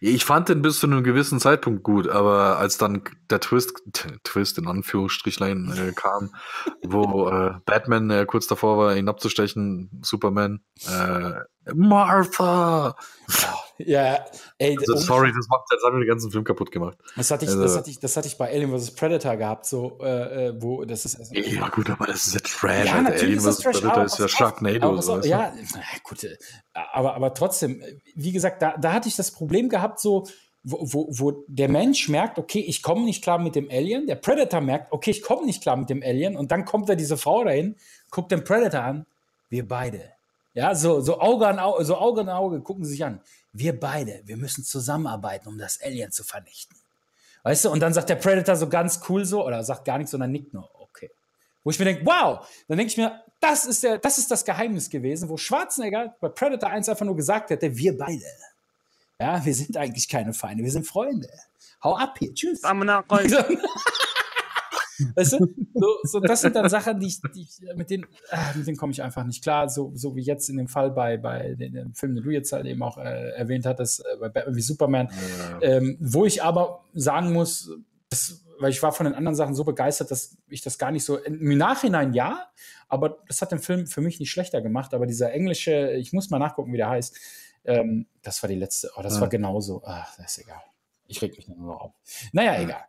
Ich 0.00 0.24
fand 0.24 0.48
den 0.48 0.62
bis 0.62 0.78
zu 0.78 0.86
einem 0.86 1.02
gewissen 1.02 1.40
Zeitpunkt 1.40 1.82
gut, 1.82 2.06
aber 2.06 2.58
als 2.58 2.78
dann 2.78 3.02
der 3.30 3.40
Twist, 3.40 3.82
Twist 4.22 4.58
in 4.58 4.68
Anführungsstrichlein 4.68 5.72
äh, 5.76 5.92
kam, 5.92 6.32
wo 6.84 7.28
äh, 7.28 7.54
Batman 7.64 8.10
äh, 8.10 8.26
kurz 8.26 8.46
davor 8.46 8.78
war, 8.78 8.96
ihn 8.96 9.08
abzustechen, 9.08 9.90
Superman, 10.02 10.60
äh, 10.86 11.40
Martha! 11.74 12.94
Ja, 13.78 14.24
ey. 14.58 14.76
Also, 14.78 14.96
sorry, 14.96 15.32
das 15.36 15.48
macht 15.48 15.66
jetzt 15.70 15.84
haben 15.84 15.98
den 15.98 16.08
ganzen 16.08 16.30
Film 16.30 16.44
kaputt 16.44 16.70
gemacht. 16.70 16.96
Das 17.16 17.30
hatte 17.30 17.44
ich, 17.44 17.50
also, 17.50 17.62
das 17.62 17.76
hatte 17.76 17.90
ich, 17.90 17.98
das 17.98 18.16
hatte 18.16 18.28
ich 18.28 18.38
bei 18.38 18.48
Alien 18.50 18.76
vs. 18.76 18.92
Predator 18.92 19.36
gehabt, 19.36 19.66
so, 19.66 19.98
äh, 20.02 20.48
äh 20.48 20.62
wo 20.62 20.84
das 20.84 21.04
ist. 21.04 21.18
Also, 21.18 21.34
ja, 21.34 21.68
gut, 21.68 21.90
aber 21.90 22.06
das 22.06 22.26
ist 22.26 22.34
ja 22.34 22.40
Trash. 22.40 22.86
Ja, 22.86 23.02
natürlich 23.02 23.38
Alien 23.38 23.40
vs. 23.40 23.62
Predator 23.62 24.04
ist 24.04 24.18
ja 24.18 24.28
Sharknado. 24.28 25.00
So, 25.00 25.20
ja, 25.20 25.52
gut, 26.02 26.24
äh, 26.24 26.36
aber, 26.72 27.14
aber 27.14 27.34
trotzdem, 27.34 27.82
wie 28.14 28.32
gesagt, 28.32 28.62
da, 28.62 28.76
da 28.76 28.92
hatte 28.92 29.08
ich 29.08 29.16
das 29.16 29.30
Problem 29.30 29.68
gehabt, 29.68 30.00
so, 30.00 30.24
wo, 30.62 30.78
wo, 30.82 31.08
wo 31.10 31.44
der 31.46 31.68
Mensch 31.68 32.08
merkt, 32.08 32.38
okay, 32.38 32.60
ich 32.60 32.82
komme 32.82 33.04
nicht 33.04 33.22
klar 33.22 33.38
mit 33.38 33.54
dem 33.54 33.70
Alien, 33.70 34.06
der 34.06 34.16
Predator 34.16 34.60
merkt, 34.60 34.92
okay, 34.92 35.12
ich 35.12 35.22
komme 35.22 35.46
nicht 35.46 35.62
klar 35.62 35.76
mit 35.76 35.90
dem 35.90 36.02
Alien, 36.02 36.36
und 36.36 36.50
dann 36.50 36.64
kommt 36.64 36.88
da 36.88 36.94
diese 36.94 37.16
Frau 37.16 37.44
dahin, 37.44 37.76
guckt 38.10 38.32
den 38.32 38.42
Predator 38.42 38.82
an, 38.82 39.06
wir 39.48 39.66
beide. 39.66 40.15
Ja, 40.56 40.74
so, 40.74 41.00
so 41.00 41.20
Auge 41.20 41.46
an 41.46 41.60
Auge, 41.60 41.84
so 41.84 41.96
Auge 41.96 42.22
an 42.22 42.30
Auge 42.30 42.60
gucken 42.60 42.84
sie 42.84 42.92
sich 42.92 43.04
an 43.04 43.20
wir 43.58 43.78
beide, 43.78 44.22
wir 44.24 44.36
müssen 44.36 44.64
zusammenarbeiten, 44.64 45.48
um 45.48 45.58
das 45.58 45.80
Alien 45.82 46.12
zu 46.12 46.24
vernichten. 46.24 46.76
Weißt 47.42 47.64
du, 47.64 47.70
und 47.70 47.80
dann 47.80 47.94
sagt 47.94 48.08
der 48.08 48.16
Predator 48.16 48.56
so 48.56 48.68
ganz 48.68 49.00
cool 49.08 49.24
so, 49.24 49.46
oder 49.46 49.62
sagt 49.64 49.84
gar 49.84 49.98
nichts, 49.98 50.10
sondern 50.10 50.32
nickt 50.32 50.52
nur, 50.52 50.68
okay. 50.80 51.10
Wo 51.64 51.70
ich 51.70 51.78
mir 51.78 51.84
denke, 51.84 52.04
wow, 52.04 52.46
dann 52.68 52.76
denke 52.76 52.90
ich 52.90 52.96
mir, 52.96 53.22
das 53.40 53.64
ist, 53.64 53.82
der, 53.82 53.98
das 53.98 54.18
ist 54.18 54.30
das 54.30 54.44
Geheimnis 54.44 54.90
gewesen, 54.90 55.28
wo 55.28 55.36
Schwarzenegger 55.36 56.14
bei 56.20 56.28
Predator 56.28 56.70
1 56.70 56.88
einfach 56.88 57.06
nur 57.06 57.16
gesagt 57.16 57.50
hätte, 57.50 57.76
wir 57.76 57.96
beide. 57.96 58.24
Ja, 59.18 59.44
wir 59.44 59.54
sind 59.54 59.76
eigentlich 59.76 60.08
keine 60.08 60.34
Feinde, 60.34 60.62
wir 60.62 60.72
sind 60.72 60.86
Freunde. 60.86 61.28
Hau 61.82 61.96
ab 61.96 62.16
hier, 62.18 62.34
tschüss. 62.34 62.62
Weißt 65.14 65.34
du? 65.34 65.54
So, 65.74 65.86
so, 66.02 66.20
das 66.20 66.40
sind 66.40 66.56
dann 66.56 66.68
Sachen, 66.68 66.98
die 67.00 67.06
ich, 67.06 67.20
die 67.34 67.42
ich 67.42 67.60
mit 67.76 67.90
denen, 67.90 68.04
äh, 68.30 68.56
mit 68.56 68.66
denen 68.66 68.76
komme 68.76 68.92
ich 68.92 69.02
einfach 69.02 69.24
nicht 69.24 69.42
klar. 69.42 69.68
So, 69.68 69.92
so 69.94 70.16
wie 70.16 70.22
jetzt 70.22 70.48
in 70.48 70.56
dem 70.56 70.68
Fall 70.68 70.90
bei, 70.90 71.16
bei 71.16 71.54
dem 71.54 71.94
Film, 71.94 72.14
den 72.14 72.24
du 72.24 72.30
jetzt 72.30 72.52
halt 72.52 72.66
eben 72.66 72.82
auch 72.82 72.98
äh, 72.98 73.30
erwähnt 73.30 73.66
hattest, 73.66 74.00
äh, 74.00 74.16
bei 74.18 74.28
Batman 74.28 74.56
wie 74.56 74.62
Superman, 74.62 75.08
ja. 75.60 75.62
ähm, 75.62 75.96
wo 76.00 76.24
ich 76.24 76.42
aber 76.42 76.84
sagen 76.94 77.32
muss, 77.32 77.70
das, 78.08 78.44
weil 78.58 78.70
ich 78.70 78.82
war 78.82 78.92
von 78.92 79.04
den 79.04 79.14
anderen 79.14 79.36
Sachen 79.36 79.54
so 79.54 79.64
begeistert, 79.64 80.10
dass 80.10 80.36
ich 80.48 80.62
das 80.62 80.78
gar 80.78 80.90
nicht 80.90 81.04
so 81.04 81.18
im 81.18 81.56
Nachhinein 81.58 82.12
ja, 82.14 82.48
aber 82.88 83.18
das 83.26 83.42
hat 83.42 83.52
den 83.52 83.58
Film 83.58 83.86
für 83.86 84.00
mich 84.00 84.20
nicht 84.20 84.30
schlechter 84.30 84.62
gemacht. 84.62 84.94
Aber 84.94 85.06
dieser 85.06 85.32
englische, 85.32 85.92
ich 85.92 86.12
muss 86.12 86.30
mal 86.30 86.38
nachgucken, 86.38 86.72
wie 86.72 86.76
der 86.76 86.88
heißt, 86.88 87.16
ähm, 87.64 88.06
das 88.22 88.42
war 88.42 88.48
die 88.48 88.54
letzte, 88.54 88.90
oh, 88.96 89.02
das 89.02 89.16
ja. 89.16 89.20
war 89.20 89.28
genauso. 89.28 89.82
Ach, 89.84 90.16
das 90.16 90.38
ist 90.38 90.44
egal. 90.44 90.62
Ich 91.08 91.20
reg 91.22 91.36
mich 91.36 91.48
nur 91.48 91.56
noch 91.58 91.80
auf. 91.80 91.92
Naja, 92.32 92.54
ja. 92.54 92.62
egal. 92.62 92.84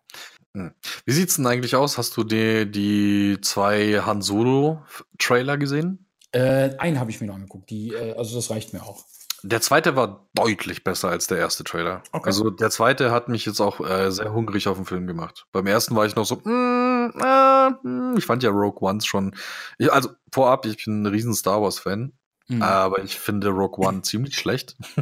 Hm. 0.58 0.74
Wie 1.05 1.12
sieht's 1.12 1.36
denn 1.36 1.45
eigentlich 1.45 1.76
aus? 1.76 1.99
Hast 1.99 2.18
du 2.18 2.24
die, 2.24 2.70
die 2.70 3.38
zwei 3.41 4.01
Han 4.01 4.24
Solo-Trailer 4.24 5.58
gesehen? 5.58 6.08
Äh, 6.32 6.76
einen 6.78 6.99
habe 6.99 7.12
ich 7.12 7.22
mir 7.22 7.28
noch 7.28 7.36
angeguckt. 7.36 7.70
Die, 7.70 7.93
äh, 7.93 8.16
also 8.18 8.36
das 8.36 8.49
reicht 8.49 8.74
mir 8.74 8.82
auch. 8.82 9.05
Der 9.43 9.62
zweite 9.62 9.95
war 9.95 10.28
deutlich 10.34 10.84
besser 10.84 11.10
als 11.10 11.28
der 11.28 11.38
erste 11.38 11.64
Trailer. 11.64 12.01
Okay. 12.12 12.26
Also 12.26 12.49
der 12.49 12.72
zweite 12.72 13.12
hat 13.12 13.30
mich 13.30 13.45
jetzt 13.45 13.62
auch 13.62 13.80
äh, 13.80 14.12
sehr 14.12 14.34
hungrig 14.34 14.68
auf 14.68 14.78
den 14.78 14.86
Film 14.86 15.05
gemacht. 15.05 15.45
Beim 15.51 15.68
ersten 15.68 15.95
war 15.95 16.08
ich 16.08 16.16
noch 16.16 16.26
so, 16.26 16.38
mm, 16.38 17.12
äh, 17.22 18.18
ich 18.18 18.26
fand 18.26 18.41
ja 18.41 18.49
Rogue 18.49 18.82
One 18.82 19.01
schon. 19.01 19.36
Ich, 19.78 19.93
also 19.93 20.10
vorab, 20.34 20.66
ich 20.66 20.84
bin 20.84 21.03
ein 21.03 21.05
riesen 21.05 21.36
Star 21.36 21.62
Wars 21.62 21.78
Fan, 21.78 22.14
mhm. 22.47 22.64
aber 22.64 23.03
ich 23.03 23.20
finde 23.20 23.49
Rogue 23.49 23.86
One 23.88 24.01
ziemlich 24.01 24.36
schlecht. 24.36 24.76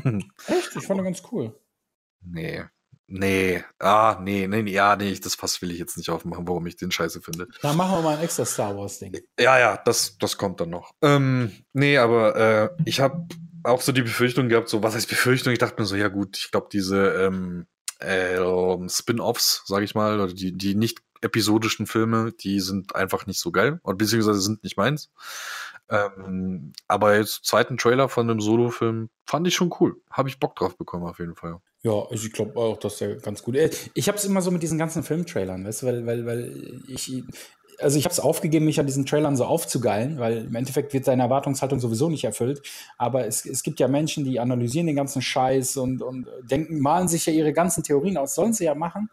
Echt? 0.48 0.76
Ich 0.76 0.86
fand 0.86 1.00
ihn 1.00 1.06
ganz 1.06 1.24
cool. 1.32 1.58
Nee, 2.22 2.66
Nee, 3.08 3.64
ah, 3.80 4.18
nee, 4.22 4.48
nee, 4.48 4.72
ja, 4.72 4.96
nee, 4.96 5.14
das 5.14 5.36
Fass 5.36 5.62
will 5.62 5.72
ich 5.72 5.78
jetzt 5.78 5.96
nicht 5.98 6.10
aufmachen, 6.10 6.48
warum 6.48 6.66
ich 6.66 6.76
den 6.76 6.92
scheiße 6.92 7.22
finde. 7.22 7.48
Da 7.62 7.74
machen 7.74 7.98
wir 7.98 8.02
mal 8.02 8.18
ein 8.18 8.24
extra 8.24 8.46
Star 8.46 8.76
Wars-Ding. 8.76 9.16
Ja, 9.40 9.60
ja, 9.60 9.78
das, 9.78 10.18
das 10.18 10.38
kommt 10.38 10.60
dann 10.60 10.72
noch. 10.72 10.92
Ähm, 11.04 11.52
nee, 11.74 11.98
aber 12.00 12.36
äh, 12.36 12.70
ich 12.86 13.00
habe 13.00 13.28
auch 13.64 13.82
so 13.82 13.92
die 13.92 14.02
Befürchtung 14.02 14.50
gehabt, 14.50 14.70
so, 14.70 14.82
was 14.82 14.96
heißt 14.96 15.08
Befürchtung? 15.10 15.54
Ich 15.54 15.60
dachte 15.60 15.80
mir 15.82 15.86
so, 15.86 15.96
ja 15.96 16.08
gut, 16.08 16.38
ich 16.38 16.52
glaube, 16.52 16.68
diese 16.72 17.14
ähm, 17.14 17.68
äh, 18.00 18.38
Spin-Offs, 18.90 19.64
sage 19.66 19.86
ich 19.86 19.94
mal, 19.94 20.20
oder 20.20 20.34
die, 20.34 20.58
die 20.58 20.74
nicht 20.74 21.00
episodischen 21.22 21.88
Filme, 21.88 22.32
die 22.32 22.60
sind 22.60 22.96
einfach 22.96 23.26
nicht 23.26 23.40
so 23.40 23.52
geil, 23.52 23.80
oder 23.84 23.96
beziehungsweise 23.96 24.42
sind 24.42 24.64
nicht 24.64 24.78
meins. 24.78 25.12
Ähm, 25.90 26.74
aber 26.88 27.18
jetzt 27.18 27.46
zweiten 27.46 27.78
Trailer 27.78 28.10
von 28.10 28.30
einem 28.30 28.42
Solo-Film 28.42 29.10
fand 29.26 29.48
ich 29.48 29.56
schon 29.56 29.74
cool. 29.80 30.02
Habe 30.10 30.30
ich 30.30 30.40
Bock 30.40 30.56
drauf 30.56 30.78
bekommen, 30.78 31.06
auf 31.06 31.20
jeden 31.20 31.36
Fall. 31.36 31.60
Ja, 31.86 32.08
ich 32.10 32.34
glaube 32.34 32.60
auch, 32.60 32.78
dass 32.78 32.98
der 32.98 33.18
ganz 33.18 33.44
gut 33.44 33.56
ist. 33.56 33.92
Ich 33.94 34.08
habe 34.08 34.18
es 34.18 34.26
immer 34.26 34.42
so 34.42 34.50
mit 34.50 34.64
diesen 34.64 34.80
ganzen 34.80 35.04
Filmtrailern, 35.04 35.64
weißt 35.64 35.84
du, 35.84 35.86
weil, 35.86 36.06
weil, 36.08 36.26
weil 36.26 36.82
ich, 36.88 37.24
also 37.78 38.00
ich 38.00 38.06
habe 38.06 38.12
es 38.12 38.20
aufgegeben, 38.20 38.66
mich 38.66 38.80
an 38.80 38.88
diesen 38.88 39.06
Trailern 39.06 39.36
so 39.36 39.46
aufzugeilen, 39.46 40.18
weil 40.18 40.46
im 40.46 40.56
Endeffekt 40.56 40.94
wird 40.94 41.06
seine 41.06 41.22
Erwartungshaltung 41.22 41.80
sowieso 41.80 42.10
nicht 42.10 42.24
erfüllt. 42.24 42.64
Aber 42.98 43.28
es, 43.28 43.46
es 43.46 43.62
gibt 43.62 43.80
ja 43.80 43.88
Menschen, 43.88 44.24
die 44.24 44.40
analysieren 44.40 44.88
den 44.88 44.96
ganzen 44.96 45.22
Scheiß 45.22 45.78
und, 45.78 46.02
und 46.02 46.26
denken, 46.42 46.80
malen 46.80 47.08
sich 47.08 47.28
ja 47.28 47.34
ihre 47.34 47.54
ganzen 47.54 47.84
Theorien 47.84 48.18
aus, 48.18 48.34
sollen 48.34 48.54
sie 48.54 48.66
ja 48.66 48.74
machen. 48.74 49.12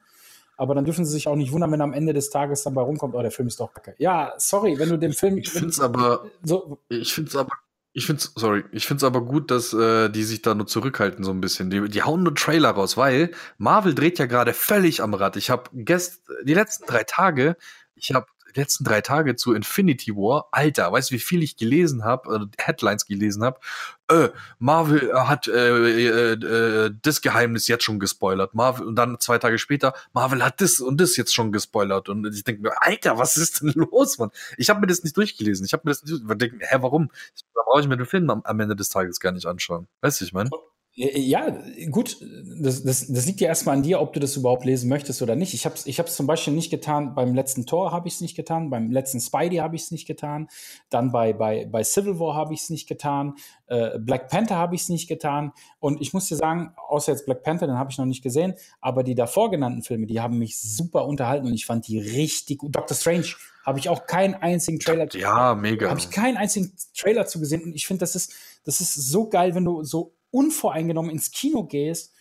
Aber 0.56 0.74
dann 0.74 0.86
dürfen 0.86 1.04
sie 1.04 1.12
sich 1.12 1.28
auch 1.28 1.36
nicht 1.36 1.52
wundern, 1.52 1.72
wenn 1.72 1.82
am 1.82 1.92
Ende 1.92 2.14
des 2.14 2.30
Tages 2.30 2.62
dann 2.62 2.72
bei 2.72 2.80
rumkommt, 2.80 3.14
oh, 3.14 3.20
der 3.20 3.30
Film 3.30 3.48
ist 3.48 3.60
doch 3.60 3.74
kacke. 3.74 3.94
Ja, 3.98 4.32
sorry, 4.38 4.78
wenn 4.78 4.88
du 4.88 4.96
den 4.96 5.12
Film. 5.12 5.36
Ich 5.36 5.50
finde 5.50 5.68
es 5.68 5.80
aber, 5.80 6.24
so, 6.42 6.78
ich 6.88 7.12
finde 7.12 7.28
es 7.28 7.36
aber 7.36 7.52
Ich 7.94 8.06
find's, 8.06 8.32
sorry, 8.36 8.64
ich 8.72 8.86
find's 8.86 9.04
aber 9.04 9.20
gut, 9.22 9.50
dass 9.50 9.74
äh, 9.74 10.08
die 10.08 10.24
sich 10.24 10.40
da 10.40 10.54
nur 10.54 10.66
zurückhalten 10.66 11.24
so 11.24 11.30
ein 11.30 11.42
bisschen. 11.42 11.68
Die, 11.68 11.88
die 11.88 12.02
hauen 12.02 12.22
nur 12.22 12.34
Trailer 12.34 12.70
raus, 12.70 12.96
weil 12.96 13.32
Marvel 13.58 13.94
dreht 13.94 14.18
ja 14.18 14.26
gerade 14.26 14.54
völlig 14.54 15.02
am 15.02 15.12
Rad. 15.12 15.36
Ich 15.36 15.50
habe 15.50 15.70
gest 15.74 16.22
die 16.44 16.54
letzten 16.54 16.86
drei 16.86 17.04
Tage, 17.04 17.56
ich 17.94 18.14
habe 18.14 18.26
letzten 18.56 18.84
drei 18.84 19.00
Tage 19.00 19.36
zu 19.36 19.54
Infinity 19.54 20.14
War, 20.14 20.48
Alter, 20.50 20.92
weißt 20.92 21.10
du, 21.10 21.14
wie 21.14 21.18
viel 21.18 21.42
ich 21.42 21.56
gelesen 21.56 22.04
habe, 22.04 22.48
äh, 22.58 22.62
Headlines 22.62 23.06
gelesen 23.06 23.44
habe? 23.44 23.60
Äh, 24.08 24.28
Marvel 24.58 25.12
hat 25.14 25.48
äh, 25.48 26.32
äh, 26.32 26.32
äh, 26.32 26.90
das 27.02 27.22
Geheimnis 27.22 27.68
jetzt 27.68 27.84
schon 27.84 27.98
gespoilert. 27.98 28.54
Marvel 28.54 28.86
und 28.86 28.96
dann 28.96 29.18
zwei 29.20 29.38
Tage 29.38 29.58
später, 29.58 29.94
Marvel 30.12 30.44
hat 30.44 30.60
das 30.60 30.80
und 30.80 31.00
das 31.00 31.16
jetzt 31.16 31.34
schon 31.34 31.52
gespoilert. 31.52 32.08
Und 32.08 32.26
ich 32.26 32.44
denke 32.44 32.62
mir, 32.62 32.72
Alter, 32.82 33.18
was 33.18 33.36
ist 33.36 33.62
denn 33.62 33.72
los, 33.74 34.18
Mann? 34.18 34.30
Ich 34.56 34.70
habe 34.70 34.80
mir 34.80 34.86
das 34.86 35.02
nicht 35.02 35.16
durchgelesen. 35.16 35.64
Ich 35.64 35.72
habe 35.72 35.82
mir 35.84 35.92
das 35.92 36.02
nicht, 36.04 36.22
ich 36.22 36.38
denke, 36.38 36.58
hä, 36.60 36.76
warum? 36.80 37.10
Da 37.54 37.62
brauche 37.64 37.80
ich 37.80 37.88
mir 37.88 37.96
den 37.96 38.06
Film 38.06 38.28
am, 38.30 38.42
am 38.42 38.60
Ende 38.60 38.76
des 38.76 38.88
Tages 38.90 39.20
gar 39.20 39.32
nicht 39.32 39.46
anschauen. 39.46 39.88
Weißt 40.00 40.20
du, 40.20 40.24
ich 40.24 40.32
meine? 40.32 40.50
Ja, 40.94 41.56
gut, 41.90 42.18
das, 42.60 42.82
das, 42.84 43.06
das 43.10 43.24
liegt 43.24 43.40
ja 43.40 43.48
erstmal 43.48 43.76
an 43.76 43.82
dir, 43.82 43.98
ob 44.02 44.12
du 44.12 44.20
das 44.20 44.36
überhaupt 44.36 44.66
lesen 44.66 44.90
möchtest 44.90 45.22
oder 45.22 45.34
nicht. 45.36 45.54
Ich 45.54 45.64
habe 45.64 45.74
es 45.74 45.86
ich 45.86 45.98
hab's 45.98 46.14
zum 46.16 46.26
Beispiel 46.26 46.52
nicht 46.52 46.70
getan, 46.70 47.14
beim 47.14 47.34
letzten 47.34 47.64
Tor 47.64 47.92
habe 47.92 48.08
ich 48.08 48.14
es 48.14 48.20
nicht 48.20 48.36
getan, 48.36 48.68
beim 48.68 48.90
letzten 48.90 49.18
Spidey 49.18 49.56
habe 49.56 49.74
ich 49.74 49.84
es 49.84 49.90
nicht 49.90 50.06
getan, 50.06 50.48
dann 50.90 51.10
bei, 51.10 51.32
bei, 51.32 51.64
bei 51.64 51.82
Civil 51.82 52.18
War 52.18 52.34
habe 52.34 52.52
ich 52.52 52.60
es 52.64 52.70
nicht 52.70 52.86
getan, 52.88 53.36
äh, 53.68 53.98
Black 53.98 54.28
Panther 54.28 54.56
habe 54.56 54.74
ich 54.74 54.82
es 54.82 54.90
nicht 54.90 55.08
getan 55.08 55.52
und 55.80 55.98
ich 56.02 56.12
muss 56.12 56.28
dir 56.28 56.36
sagen, 56.36 56.74
außer 56.88 57.12
jetzt 57.12 57.24
Black 57.24 57.42
Panther, 57.42 57.66
den 57.66 57.78
habe 57.78 57.90
ich 57.90 57.96
noch 57.96 58.04
nicht 58.04 58.22
gesehen, 58.22 58.52
aber 58.82 59.02
die 59.02 59.14
davor 59.14 59.50
genannten 59.50 59.82
Filme, 59.82 60.04
die 60.04 60.20
haben 60.20 60.38
mich 60.38 60.60
super 60.60 61.06
unterhalten 61.06 61.46
und 61.46 61.54
ich 61.54 61.64
fand 61.64 61.88
die 61.88 62.00
richtig 62.00 62.58
gut. 62.58 62.76
Doctor 62.76 62.94
Strange 62.94 63.28
habe 63.64 63.78
ich 63.78 63.88
auch 63.88 64.04
keinen 64.06 64.34
einzigen 64.34 64.78
Trailer 64.78 65.08
Ja, 65.14 65.54
mega. 65.54 65.88
habe 65.88 66.00
ich 66.00 66.10
keinen 66.10 66.36
einzigen 66.36 66.74
Trailer 66.94 67.24
zu 67.24 67.40
gesehen 67.40 67.62
und 67.62 67.74
ich 67.74 67.86
finde, 67.86 68.00
das 68.00 68.14
ist, 68.14 68.34
das 68.64 68.82
ist 68.82 68.92
so 68.92 69.30
geil, 69.30 69.54
wenn 69.54 69.64
du 69.64 69.82
so 69.84 70.12
unvoreingenommen 70.32 71.12
ins 71.12 71.30
Kino 71.30 71.64
gehst 71.64 72.12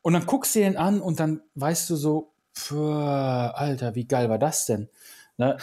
und 0.00 0.14
dann 0.14 0.24
guckst 0.24 0.54
du 0.54 0.60
den 0.60 0.78
an 0.78 1.00
und 1.00 1.20
dann 1.20 1.42
weißt 1.54 1.90
du 1.90 1.96
so, 1.96 2.32
Alter, 2.70 3.94
wie 3.94 4.06
geil 4.06 4.30
war 4.30 4.38
das 4.38 4.64
denn? 4.64 4.88
Ne? 5.38 5.58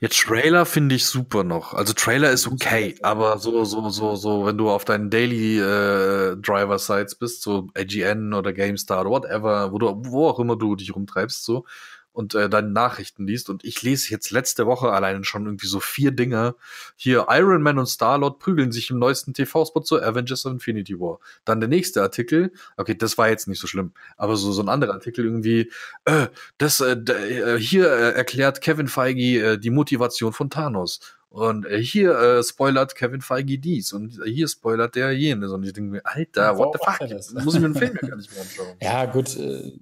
Jetzt 0.00 0.18
Trailer 0.20 0.64
finde 0.64 0.94
ich 0.94 1.04
super 1.04 1.44
noch. 1.44 1.74
Also 1.74 1.92
Trailer 1.92 2.30
ist 2.30 2.46
okay, 2.46 2.96
aber 3.02 3.38
so, 3.38 3.64
so, 3.64 3.90
so, 3.90 4.16
so, 4.16 4.46
wenn 4.46 4.56
du 4.56 4.70
auf 4.70 4.86
deinen 4.86 5.10
Daily 5.10 5.58
äh, 5.58 6.36
Driver 6.36 6.78
Sites 6.78 7.14
bist, 7.14 7.42
so 7.42 7.68
AGN 7.76 8.32
oder 8.32 8.54
GameStar 8.54 9.02
oder 9.02 9.10
whatever, 9.10 9.70
wo 9.70 9.78
du, 9.78 9.92
wo 10.06 10.28
auch 10.28 10.38
immer 10.38 10.56
du 10.56 10.76
dich 10.76 10.94
rumtreibst, 10.94 11.44
so, 11.44 11.66
und 12.18 12.34
äh, 12.34 12.48
deine 12.50 12.70
Nachrichten 12.70 13.28
liest. 13.28 13.48
Und 13.48 13.64
ich 13.64 13.80
lese 13.82 14.10
jetzt 14.10 14.32
letzte 14.32 14.66
Woche 14.66 14.90
alleine 14.90 15.22
schon 15.22 15.46
irgendwie 15.46 15.68
so 15.68 15.78
vier 15.78 16.10
Dinge. 16.10 16.56
Hier 16.96 17.26
Iron 17.30 17.62
Man 17.62 17.78
und 17.78 17.86
Star-Lord 17.86 18.40
prügeln 18.40 18.72
sich 18.72 18.90
im 18.90 18.98
neuesten 18.98 19.34
TV-Spot 19.34 19.82
zu 19.82 20.02
Avengers 20.02 20.44
of 20.44 20.52
Infinity 20.52 20.98
War. 20.98 21.20
Dann 21.44 21.60
der 21.60 21.68
nächste 21.68 22.02
Artikel, 22.02 22.50
okay, 22.76 22.96
das 22.96 23.18
war 23.18 23.28
jetzt 23.28 23.46
nicht 23.46 23.60
so 23.60 23.68
schlimm, 23.68 23.92
aber 24.16 24.34
so, 24.34 24.50
so 24.50 24.60
ein 24.60 24.68
anderer 24.68 24.94
Artikel 24.94 25.24
irgendwie, 25.26 25.70
äh, 26.06 26.26
das, 26.58 26.80
äh, 26.80 26.94
äh, 26.94 27.60
hier 27.60 27.88
äh, 27.88 28.14
erklärt 28.14 28.62
Kevin 28.62 28.88
Feige 28.88 29.52
äh, 29.52 29.58
die 29.58 29.70
Motivation 29.70 30.32
von 30.32 30.50
Thanos. 30.50 30.98
Und 31.28 31.66
äh, 31.66 31.80
hier 31.80 32.18
äh, 32.18 32.42
spoilert 32.42 32.96
Kevin 32.96 33.20
Feige 33.20 33.60
dies 33.60 33.92
und 33.92 34.18
hier 34.24 34.48
spoilert 34.48 34.96
der 34.96 35.12
jenes. 35.12 35.52
Und 35.52 35.62
ich 35.62 35.72
denke 35.72 35.92
mir, 35.92 36.00
Alter, 36.04 36.58
what 36.58 36.72
the 36.72 36.80
fuck? 36.84 37.44
Muss 37.44 37.54
ich 37.54 37.60
mir 37.60 37.66
einen 37.66 37.74
Film 37.76 37.96
ja 38.02 38.08
gar 38.08 38.16
nicht 38.16 38.32
mehr 38.32 38.42
anschauen. 38.42 38.76
Ja, 38.82 39.04
gut, 39.06 39.36
äh, 39.36 39.78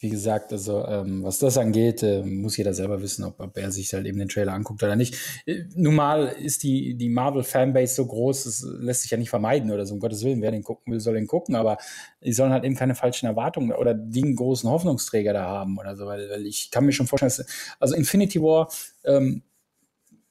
wie 0.00 0.08
gesagt, 0.08 0.50
also 0.52 0.84
ähm, 0.86 1.22
was 1.22 1.38
das 1.38 1.58
angeht, 1.58 2.02
äh, 2.02 2.22
muss 2.22 2.56
jeder 2.56 2.72
selber 2.72 3.02
wissen, 3.02 3.22
ob, 3.22 3.38
ob 3.38 3.56
er 3.58 3.70
sich 3.70 3.92
halt 3.92 4.06
eben 4.06 4.18
den 4.18 4.28
Trailer 4.28 4.54
anguckt 4.54 4.82
oder 4.82 4.96
nicht. 4.96 5.14
Äh, 5.44 5.64
nun 5.74 5.94
mal 5.94 6.26
ist 6.26 6.62
die, 6.62 6.94
die 6.94 7.10
Marvel-Fanbase 7.10 7.94
so 7.96 8.06
groß, 8.06 8.44
das 8.44 8.66
lässt 8.80 9.02
sich 9.02 9.10
ja 9.10 9.18
nicht 9.18 9.28
vermeiden 9.28 9.70
oder 9.70 9.84
so, 9.84 9.92
um 9.92 10.00
Gottes 10.00 10.24
Willen, 10.24 10.40
wer 10.40 10.52
den 10.52 10.62
gucken 10.62 10.90
will, 10.90 11.00
soll 11.00 11.14
den 11.14 11.26
gucken, 11.26 11.54
aber 11.54 11.76
die 12.24 12.32
sollen 12.32 12.52
halt 12.52 12.64
eben 12.64 12.76
keine 12.76 12.94
falschen 12.94 13.26
Erwartungen 13.26 13.72
oder 13.72 13.92
den 13.92 14.34
großen 14.36 14.68
Hoffnungsträger 14.70 15.34
da 15.34 15.44
haben 15.44 15.78
oder 15.78 15.94
so, 15.94 16.06
weil, 16.06 16.30
weil 16.30 16.46
ich 16.46 16.70
kann 16.70 16.86
mir 16.86 16.92
schon 16.92 17.06
vorstellen, 17.06 17.32
dass, 17.36 17.46
also 17.78 17.94
Infinity 17.94 18.40
War 18.40 18.70
ähm, 19.04 19.42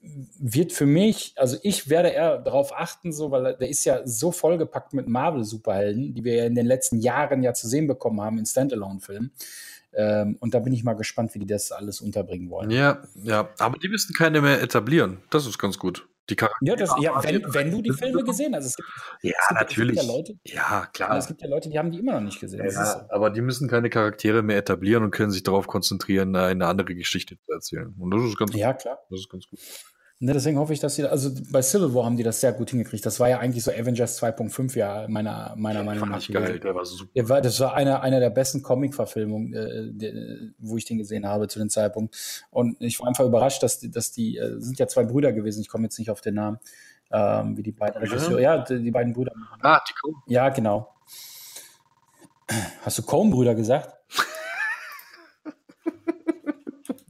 wird 0.01 0.71
für 0.71 0.85
mich, 0.85 1.33
also 1.35 1.57
ich 1.61 1.89
werde 1.89 2.09
eher 2.09 2.37
darauf 2.37 2.73
achten, 2.73 3.11
so, 3.11 3.31
weil 3.31 3.55
der 3.57 3.69
ist 3.69 3.83
ja 3.83 4.05
so 4.05 4.31
vollgepackt 4.31 4.93
mit 4.93 5.07
Marvel-Superhelden, 5.07 6.13
die 6.13 6.23
wir 6.23 6.35
ja 6.35 6.45
in 6.45 6.55
den 6.55 6.65
letzten 6.65 6.99
Jahren 6.99 7.43
ja 7.43 7.53
zu 7.53 7.67
sehen 7.67 7.87
bekommen 7.87 8.21
haben 8.21 8.37
in 8.37 8.45
Standalone-Filmen. 8.45 9.31
Ähm, 9.93 10.37
und 10.39 10.53
da 10.53 10.59
bin 10.59 10.71
ich 10.71 10.83
mal 10.83 10.93
gespannt, 10.93 11.33
wie 11.33 11.39
die 11.39 11.47
das 11.47 11.71
alles 11.71 11.99
unterbringen 11.99 12.49
wollen. 12.49 12.71
Ja, 12.71 13.03
ja, 13.15 13.49
aber 13.57 13.77
die 13.77 13.89
müssen 13.89 14.13
keine 14.13 14.41
mehr 14.41 14.61
etablieren. 14.61 15.17
Das 15.29 15.45
ist 15.45 15.57
ganz 15.57 15.77
gut. 15.79 16.07
Die 16.29 16.35
ja, 16.61 16.75
das, 16.75 16.93
ja 16.99 17.23
wenn, 17.23 17.43
wenn, 17.53 17.71
du 17.71 17.81
die 17.81 17.91
Filme 17.91 18.23
gesehen 18.23 18.55
hast. 18.55 18.65
Es 18.65 18.75
gibt, 18.75 18.87
ja, 19.21 19.31
es 19.31 19.47
gibt, 19.47 19.59
natürlich. 19.59 19.97
Es 19.97 20.01
gibt 20.01 20.11
ja, 20.11 20.17
Leute, 20.17 20.39
ja, 20.43 20.85
klar. 20.93 21.17
Es 21.17 21.27
gibt 21.27 21.41
ja 21.41 21.47
Leute, 21.47 21.69
die 21.69 21.79
haben 21.79 21.91
die 21.91 21.99
immer 21.99 22.13
noch 22.13 22.21
nicht 22.21 22.39
gesehen. 22.39 22.63
Ja, 22.63 22.85
so. 22.85 22.99
Aber 23.09 23.29
die 23.29 23.41
müssen 23.41 23.67
keine 23.67 23.89
Charaktere 23.89 24.41
mehr 24.43 24.57
etablieren 24.57 25.03
und 25.03 25.11
können 25.11 25.31
sich 25.31 25.43
darauf 25.43 25.67
konzentrieren, 25.67 26.35
eine 26.35 26.67
andere 26.67 26.95
Geschichte 26.95 27.37
zu 27.39 27.51
erzählen. 27.51 27.93
Und 27.97 28.11
das 28.11 28.23
ist 28.23 28.37
ganz 28.37 28.53
Ja, 28.55 28.73
klar. 28.73 28.99
Das 29.09 29.19
ist 29.19 29.29
ganz 29.29 29.47
gut. 29.49 29.59
Ne, 30.21 30.33
deswegen 30.33 30.59
hoffe 30.59 30.73
ich, 30.73 30.81
dass 30.81 30.95
sie, 30.95 31.05
also 31.05 31.31
bei 31.49 31.61
Civil 31.61 31.93
War 31.93 32.03
haben 32.03 32.17
die 32.17 32.23
das 32.23 32.41
sehr 32.41 32.51
gut 32.51 32.71
hingekriegt. 32.71 33.05
Das 33.05 33.21
war 33.21 33.29
ja 33.29 33.39
eigentlich 33.39 33.63
so 33.63 33.71
Avengers 33.71 34.21
2.5 34.21 34.77
ja 34.77 35.05
meiner, 35.07 35.53
meiner 35.55 35.81
Meinung 35.81 36.09
nach. 36.09 36.27
geil, 36.27 36.59
der 36.59 36.75
war 36.75 36.85
super. 36.85 37.09
Der 37.15 37.29
war, 37.29 37.39
das 37.39 37.57
war 37.61 37.73
einer 37.73 38.01
einer 38.01 38.19
der 38.19 38.29
besten 38.29 38.61
Comic-Verfilmungen, 38.61 39.53
äh, 39.53 40.51
wo 40.57 40.75
ich 40.75 40.83
den 40.83 40.97
gesehen 40.97 41.25
habe 41.25 41.47
zu 41.47 41.59
dem 41.59 41.69
Zeitpunkt. 41.69 42.17
Und 42.51 42.75
ich 42.81 42.99
war 42.99 43.07
einfach 43.07 43.23
überrascht, 43.23 43.63
dass 43.63 43.79
die, 43.79 43.89
dass 43.89 44.11
die 44.11 44.37
äh, 44.37 44.59
sind 44.59 44.77
ja 44.77 44.87
zwei 44.87 45.05
Brüder 45.05 45.31
gewesen, 45.31 45.61
ich 45.61 45.69
komme 45.69 45.85
jetzt 45.85 45.97
nicht 45.97 46.11
auf 46.11 46.19
den 46.19 46.33
Namen, 46.33 46.59
ähm, 47.13 47.55
wie 47.55 47.63
die 47.63 47.71
beiden 47.71 48.01
Regisseure, 48.01 48.41
ja, 48.41 48.57
die, 48.57 48.83
die, 48.83 48.91
beiden 48.91 49.13
Brüder. 49.13 49.31
Ah, 49.61 49.79
die 49.87 49.93
Coen. 50.01 50.15
Ja, 50.27 50.49
genau. 50.49 50.93
Hast 52.81 52.97
du 52.97 53.03
Coen-Brüder 53.03 53.55
gesagt? 53.55 53.98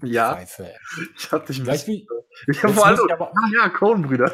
Ja. 0.03 0.33
Pfeife. 0.35 0.71
Ich 1.17 1.31
hab 1.31 1.45
dich 1.45 1.59
du, 1.59 1.65
wie- 1.87 2.07
Ich 2.47 2.63
habe 2.63 2.67
Jetzt 2.73 2.77
vor 2.79 2.85
allem. 2.87 2.99
aber- 3.11 3.31
Ah 3.35 3.49
ja, 3.55 3.69
Coen-Brüder. 3.69 4.31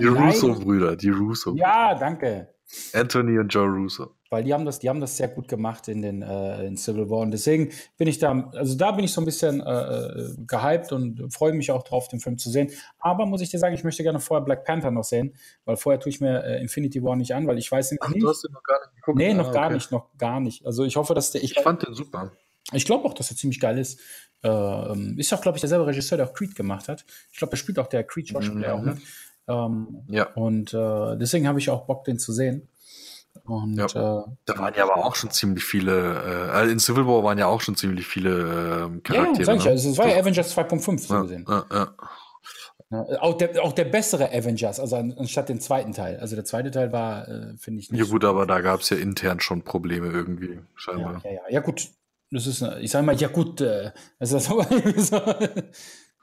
Die. 0.00 0.06
Russo-Brüder, 0.06 0.96
die 0.96 1.10
Russo. 1.10 1.54
Ja, 1.56 1.94
danke. 1.94 2.48
Anthony 2.92 3.38
und 3.38 3.48
Joe 3.48 3.68
Russo. 3.68 4.16
Weil 4.30 4.42
die 4.42 4.52
haben 4.52 4.64
das, 4.64 4.80
die 4.80 4.88
haben 4.88 5.00
das 5.00 5.16
sehr 5.16 5.28
gut 5.28 5.46
gemacht 5.46 5.86
in 5.86 6.02
den 6.02 6.22
äh, 6.22 6.66
in 6.66 6.76
Civil 6.76 7.08
War. 7.08 7.18
Und 7.20 7.30
deswegen 7.30 7.70
bin 7.96 8.08
ich 8.08 8.18
da, 8.18 8.50
also 8.54 8.76
da 8.76 8.90
bin 8.90 9.04
ich 9.04 9.12
so 9.12 9.20
ein 9.20 9.24
bisschen 9.26 9.60
äh, 9.60 9.70
äh, 9.70 10.34
gehypt 10.44 10.90
und 10.90 11.32
freue 11.32 11.52
mich 11.52 11.70
auch 11.70 11.84
drauf, 11.84 12.08
den 12.08 12.18
Film 12.18 12.36
zu 12.36 12.50
sehen. 12.50 12.72
Aber 12.98 13.26
muss 13.26 13.42
ich 13.42 13.50
dir 13.50 13.58
sagen, 13.60 13.74
ich 13.74 13.84
möchte 13.84 14.02
gerne 14.02 14.18
vorher 14.18 14.44
Black 14.44 14.64
Panther 14.64 14.90
noch 14.90 15.04
sehen, 15.04 15.36
weil 15.66 15.76
vorher 15.76 16.00
tue 16.00 16.10
ich 16.10 16.20
mir 16.20 16.42
äh, 16.42 16.60
Infinity 16.60 17.00
War 17.04 17.14
nicht 17.14 17.32
an, 17.32 17.46
weil 17.46 17.58
ich 17.58 17.70
weiß 17.70 17.96
Ach, 18.00 18.08
nicht. 18.08 18.22
du 18.24 18.28
hast 18.28 18.42
den 18.42 18.52
noch 18.52 18.62
gar 18.64 18.80
nicht 18.80 18.96
geguckt? 18.96 19.18
Nee, 19.18 19.34
noch 19.34 19.50
Ah, 19.50 19.52
gar 19.52 19.64
okay. 19.66 19.74
nicht, 19.74 19.92
noch 19.92 20.08
gar 20.18 20.40
nicht. 20.40 20.66
Also 20.66 20.82
ich 20.84 20.96
hoffe, 20.96 21.14
dass 21.14 21.30
der, 21.30 21.44
ich, 21.44 21.56
Ich 21.56 21.62
fand 21.62 21.86
den 21.86 21.94
super. 21.94 22.32
ich 22.72 22.86
glaube 22.86 23.04
auch, 23.04 23.14
dass 23.14 23.30
er 23.30 23.36
ziemlich 23.36 23.60
geil 23.60 23.78
ist. 23.78 24.00
Ähm, 24.44 25.18
ist 25.18 25.32
auch, 25.32 25.40
glaube 25.40 25.56
ich, 25.56 25.62
derselbe 25.62 25.86
Regisseur, 25.86 26.18
der 26.18 26.28
auch 26.28 26.34
Creed 26.34 26.54
gemacht 26.54 26.88
hat. 26.88 27.04
Ich 27.32 27.38
glaube, 27.38 27.54
er 27.54 27.56
spielt 27.56 27.78
auch 27.78 27.86
der 27.86 28.04
Creed-Schauspieler 28.04 28.76
Mhm. 28.76 28.80
auch 28.80 28.82
mit. 28.84 28.98
Ähm, 29.46 30.02
Ja. 30.08 30.26
und 30.34 30.72
äh, 30.74 31.16
deswegen 31.16 31.48
habe 31.48 31.58
ich 31.58 31.70
auch 31.70 31.86
Bock, 31.86 32.04
den 32.04 32.18
zu 32.18 32.32
sehen. 32.32 32.68
Und 33.44 33.76
Ja. 33.76 33.86
äh, 33.86 34.24
Da 34.44 34.58
waren 34.58 34.74
ja 34.76 34.84
aber 34.84 35.04
auch 35.04 35.14
schon 35.16 35.30
ziemlich 35.30 35.64
viele, 35.64 36.48
äh, 36.48 36.50
also 36.50 36.72
in 36.72 36.78
Civil 36.78 37.06
War 37.06 37.24
waren 37.24 37.36
ja 37.38 37.46
auch 37.46 37.60
schon 37.60 37.74
ziemlich 37.76 38.06
viele 38.06 38.30
ähm, 38.30 39.02
ja, 39.08 39.14
ja, 39.14 39.22
Charaktere. 39.22 39.44
sag 39.46 39.56
ich 39.56 39.64
ne? 39.64 39.70
Also, 39.72 39.90
es 39.90 39.98
war 39.98 40.08
ja 40.08 40.16
Avengers 40.20 40.56
2.5 40.56 40.98
so 41.06 41.14
ja, 41.14 41.22
gesehen. 41.22 41.44
ja, 41.48 41.64
ja. 41.72 41.94
Auch, 43.20 43.36
der, 43.36 43.62
auch 43.64 43.72
der 43.72 43.86
bessere 43.86 44.30
Avengers, 44.32 44.78
also 44.78 44.94
an- 44.96 45.14
anstatt 45.18 45.48
den 45.48 45.58
zweiten 45.60 45.92
Teil. 45.92 46.18
Also 46.20 46.36
der 46.36 46.44
zweite 46.44 46.70
Teil 46.70 46.92
war, 46.92 47.26
äh, 47.26 47.56
finde 47.56 47.80
ich, 47.80 47.90
nicht 47.90 47.98
ja 47.98 48.04
so 48.04 48.12
gut, 48.12 48.24
aber 48.24 48.46
da 48.46 48.60
gab 48.60 48.80
es 48.80 48.90
ja 48.90 48.96
intern 48.98 49.40
schon 49.40 49.62
Probleme 49.62 50.08
irgendwie, 50.08 50.60
scheinbar. 50.76 51.20
Ja, 51.24 51.30
ja, 51.30 51.36
ja. 51.36 51.40
ja, 51.50 51.60
gut. 51.60 51.88
Das 52.30 52.46
ist, 52.46 52.62
ich 52.80 52.90
sage 52.90 53.06
mal, 53.06 53.14
ja 53.16 53.28
gut, 53.28 53.60
äh, 53.60 53.92
das 54.18 54.32
ist 54.32 54.50
aber 54.50 54.64
so. 54.96 55.16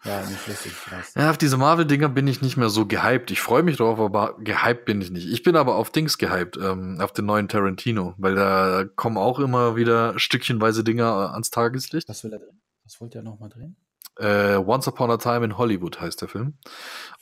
Ja, 0.04 0.24
nicht 0.24 0.48
lustig. 0.48 0.74
Ja, 1.16 1.30
auf 1.30 1.38
diese 1.38 1.58
Marvel-Dinger 1.58 2.10
bin 2.10 2.28
ich 2.28 2.42
nicht 2.42 2.58
mehr 2.58 2.70
so 2.70 2.88
gehypt. 2.88 3.30
Ich 3.30 3.40
freue 3.40 3.62
mich 3.62 3.78
drauf, 3.78 4.00
aber 4.00 4.36
gehypt 4.40 4.86
bin 4.86 5.00
ich 5.00 5.12
nicht. 5.12 5.28
Ich 5.28 5.44
bin 5.44 5.56
aber 5.56 5.76
auf 5.76 5.92
Dings 5.92 6.18
gehypt, 6.18 6.58
ähm, 6.58 7.00
auf 7.00 7.14
den 7.14 7.26
neuen 7.26 7.48
Tarantino, 7.48 8.16
weil 8.18 8.34
da 8.34 8.84
kommen 8.96 9.18
auch 9.18 9.38
immer 9.40 9.76
wieder 9.76 10.18
stückchenweise 10.18 10.84
Dinger 10.84 11.34
ans 11.34 11.52
Tageslicht. 11.52 12.10
Was 12.10 12.24
will 12.24 12.34
er 12.34 12.40
drehen? 12.40 12.62
Was 12.84 13.00
wollte 13.00 13.20
er 13.20 13.24
nochmal 13.24 13.50
drehen? 13.50 13.78
Äh, 14.18 14.58
Once 14.58 14.88
Upon 14.88 15.12
a 15.12 15.18
Time 15.18 15.46
in 15.46 15.58
Hollywood 15.58 16.02
heißt 16.02 16.22
der 16.22 16.30
Film. 16.30 16.58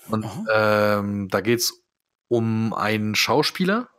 Und 0.10 0.26
ähm, 0.52 1.28
da 1.28 1.42
geht's 1.42 1.84
um 2.30 2.74
einen 2.74 3.14
Schauspieler 3.14 3.90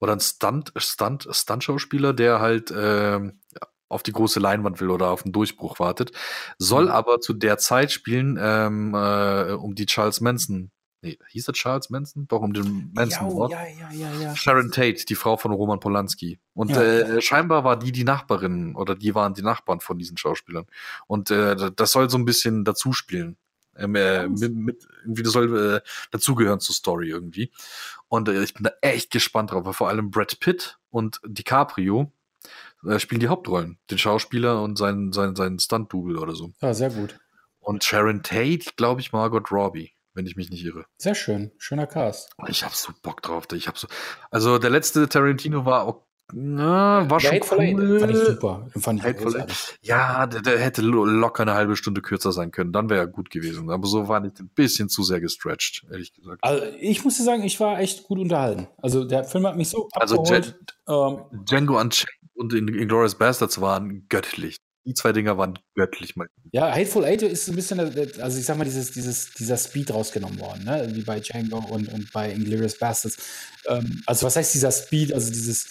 oder 0.00 0.12
einen 0.12 0.20
Stunt, 0.20 0.72
Stunt, 0.76 1.28
Stunt-Schauspieler, 1.30 2.14
der 2.14 2.40
halt 2.40 2.72
ähm, 2.76 3.40
auf 3.88 4.02
die 4.02 4.12
große 4.12 4.40
Leinwand 4.40 4.80
will 4.80 4.90
oder 4.90 5.10
auf 5.10 5.24
einen 5.24 5.32
Durchbruch 5.32 5.78
wartet, 5.78 6.12
soll 6.58 6.84
Mhm. 6.86 6.90
aber 6.90 7.20
zu 7.20 7.32
der 7.32 7.58
Zeit 7.58 7.90
spielen, 7.92 8.38
ähm, 8.40 8.94
äh, 8.94 9.52
um 9.52 9.74
die 9.74 9.86
Charles 9.86 10.20
Manson. 10.20 10.70
Nee, 11.00 11.16
hieß 11.28 11.46
er 11.46 11.54
Charles 11.54 11.90
Manson? 11.90 12.26
Doch, 12.26 12.40
um 12.42 12.52
den 12.52 12.90
Manson-Mord. 12.92 13.52
ja, 13.52 13.62
ja, 13.66 13.90
ja, 13.92 14.12
ja. 14.20 14.34
Sharon 14.34 14.72
Tate, 14.72 15.04
die 15.08 15.14
Frau 15.14 15.36
von 15.36 15.52
Roman 15.52 15.78
Polanski. 15.78 16.40
Und 16.54 16.70
Ja. 16.70 16.82
äh, 16.82 17.22
scheinbar 17.22 17.62
war 17.62 17.78
die 17.78 17.92
die 17.92 18.02
Nachbarin 18.02 18.74
oder 18.74 18.96
die 18.96 19.14
waren 19.14 19.32
die 19.32 19.42
Nachbarn 19.42 19.78
von 19.78 19.96
diesen 20.00 20.16
Schauspielern. 20.16 20.66
Und 21.06 21.30
äh, 21.30 21.70
das 21.76 21.92
soll 21.92 22.10
so 22.10 22.18
ein 22.18 22.24
bisschen 22.24 22.64
dazu 22.64 22.92
spielen. 22.92 23.36
Ähm, 23.76 23.94
äh, 23.94 24.26
mit, 24.28 24.52
mit, 24.56 24.88
irgendwie, 25.04 25.22
das 25.22 25.32
soll 25.34 25.76
äh, 25.76 25.88
dazugehören 26.10 26.58
zur 26.58 26.74
Story 26.74 27.10
irgendwie. 27.10 27.52
Und 28.08 28.28
äh, 28.28 28.42
ich 28.42 28.54
bin 28.54 28.64
da 28.64 28.70
echt 28.82 29.12
gespannt 29.12 29.52
drauf, 29.52 29.64
weil 29.66 29.74
vor 29.74 29.88
allem 29.88 30.10
Brad 30.10 30.40
Pitt 30.40 30.78
und 30.90 31.20
DiCaprio 31.24 32.10
äh, 32.86 32.98
spielen 32.98 33.20
die 33.20 33.28
Hauptrollen. 33.28 33.78
Den 33.90 33.98
Schauspieler 33.98 34.62
und 34.62 34.76
seinen, 34.76 35.12
seinen, 35.12 35.36
seinen 35.36 35.58
Stunt-Double 35.58 36.18
oder 36.18 36.34
so. 36.34 36.52
Ja, 36.60 36.74
sehr 36.74 36.90
gut. 36.90 37.18
Und 37.60 37.84
Sharon 37.84 38.22
Tate, 38.22 38.70
glaube 38.76 39.00
ich, 39.00 39.12
Margot 39.12 39.50
Robbie, 39.50 39.92
wenn 40.14 40.26
ich 40.26 40.36
mich 40.36 40.50
nicht 40.50 40.64
irre. 40.64 40.86
Sehr 40.96 41.14
schön. 41.14 41.52
Schöner 41.58 41.86
Cast. 41.86 42.32
Ich 42.48 42.64
habe 42.64 42.74
so 42.74 42.92
Bock 43.02 43.22
drauf. 43.22 43.44
Ich 43.52 43.68
hab 43.68 43.76
so, 43.76 43.88
also 44.30 44.58
der 44.58 44.70
letzte 44.70 45.08
Tarantino 45.08 45.64
war 45.64 45.82
auch 45.82 46.07
na, 46.32 47.08
war 47.08 47.18
Der 47.18 47.20
schon 47.28 47.34
Hateful 47.36 47.60
Eight, 47.60 47.74
cool. 47.76 48.00
Fand 48.00 48.12
ich 48.12 48.18
super. 48.24 48.66
Fand 48.78 49.00
ich 49.00 49.06
Hateful. 49.06 49.46
Ja, 49.82 50.26
der, 50.26 50.42
der 50.42 50.58
hätte 50.58 50.82
lo- 50.82 51.04
locker 51.04 51.42
eine 51.42 51.54
halbe 51.54 51.74
Stunde 51.76 52.02
kürzer 52.02 52.32
sein 52.32 52.50
können. 52.50 52.72
Dann 52.72 52.90
wäre 52.90 53.00
er 53.00 53.06
gut 53.06 53.30
gewesen. 53.30 53.70
Aber 53.70 53.86
so 53.88 54.08
war 54.08 54.20
nicht 54.20 54.38
ein 54.40 54.48
bisschen 54.48 54.88
zu 54.88 55.02
sehr 55.02 55.20
gestretched, 55.20 55.84
ehrlich 55.90 56.12
gesagt. 56.12 56.44
Also 56.44 56.64
ich 56.80 57.02
muss 57.04 57.16
dir 57.16 57.24
sagen, 57.24 57.42
ich 57.44 57.58
war 57.60 57.80
echt 57.80 58.04
gut 58.04 58.18
unterhalten. 58.18 58.68
Also 58.82 59.04
der 59.04 59.24
Film 59.24 59.46
hat 59.46 59.56
mich 59.56 59.68
so 59.70 59.88
Also 59.94 60.18
abgeholt. 60.20 60.56
ähm, 60.88 61.44
Django 61.46 61.80
Unchained 61.80 62.08
und 62.34 62.52
Inglourious 62.52 63.14
Bastards 63.14 63.60
waren 63.60 64.06
göttlich. 64.08 64.56
Die 64.84 64.94
zwei 64.94 65.12
Dinger 65.12 65.36
waren 65.36 65.58
göttlich. 65.74 66.16
Mein 66.16 66.28
ja, 66.52 66.70
Hateful 66.70 67.04
Eight 67.04 67.20
ist 67.22 67.48
ein 67.48 67.56
bisschen, 67.56 67.78
äh, 67.78 68.08
also 68.22 68.38
ich 68.38 68.44
sag 68.46 68.56
mal, 68.56 68.64
dieses, 68.64 68.90
dieses, 68.92 69.32
dieser 69.34 69.56
Speed 69.58 69.92
rausgenommen 69.92 70.38
worden, 70.40 70.64
ne? 70.64 70.88
wie 70.94 71.02
bei 71.02 71.20
Django 71.20 71.58
und, 71.58 71.92
und 71.92 72.10
bei 72.12 72.32
Inglourious 72.32 72.78
Bastards. 72.78 73.16
Ähm, 73.66 74.02
also 74.06 74.24
was 74.26 74.36
heißt 74.36 74.54
dieser 74.54 74.70
Speed? 74.72 75.12
Also 75.12 75.30
dieses 75.30 75.68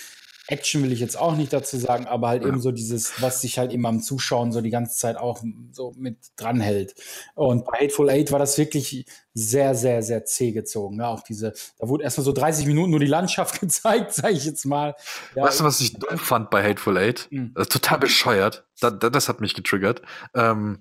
Action 0.48 0.84
will 0.84 0.92
ich 0.92 1.00
jetzt 1.00 1.18
auch 1.18 1.36
nicht 1.36 1.52
dazu 1.54 1.78
sagen, 1.78 2.08
aber 2.08 2.30
halt 2.30 2.44
Ja. 2.44 2.50
eben 2.50 2.62
so 2.62 2.72
dieses, 2.72 3.22
was 3.22 3.42
sich 3.42 3.60
halt 3.60 3.72
eben 3.72 3.86
am 3.86 4.02
Zuschauen 4.02 4.52
so 4.52 4.62
die 4.62 4.70
ganze 4.70 4.98
Zeit 4.98 5.18
auch 5.18 5.44
so 5.72 5.94
mit 5.98 6.18
dranhält. 6.38 6.96
Und 7.36 7.66
bei 7.66 7.80
Hateful 7.80 8.10
Eight 8.10 8.32
war 8.32 8.40
das 8.40 8.58
wirklich 8.58 9.06
sehr, 9.34 9.76
sehr, 9.76 10.02
sehr 10.02 10.26
zäh 10.26 10.52
gezogen. 10.52 10.98
Ne? 10.98 11.08
Auch 11.08 11.22
diese, 11.22 11.54
da 11.80 11.88
wurde 11.88 12.04
erstmal 12.04 12.26
so 12.26 12.32
30 12.34 12.66
Minuten 12.66 12.92
nur 12.92 13.00
die 13.00 13.06
Landschaft 13.08 13.60
gezeigt, 13.60 14.14
sage 14.14 14.34
ich 14.34 14.46
jetzt 14.46 14.66
mal. 14.66 14.96
Ja, 15.36 15.44
weißt 15.44 15.60
du, 15.60 15.64
was 15.64 15.80
ich 15.82 15.94
dumm 15.94 16.18
fand 16.18 16.50
bei 16.50 16.64
Hateful 16.68 16.98
Eight? 16.98 17.28
Mhm. 17.30 17.52
Das 17.54 17.64
ist 17.64 17.72
total 17.74 18.00
bescheuert. 18.00 18.66
Da, 18.80 18.90
da, 18.92 19.10
das 19.10 19.30
hat 19.30 19.42
mich 19.42 19.54
getriggert. 19.54 20.02
Ähm, 20.34 20.80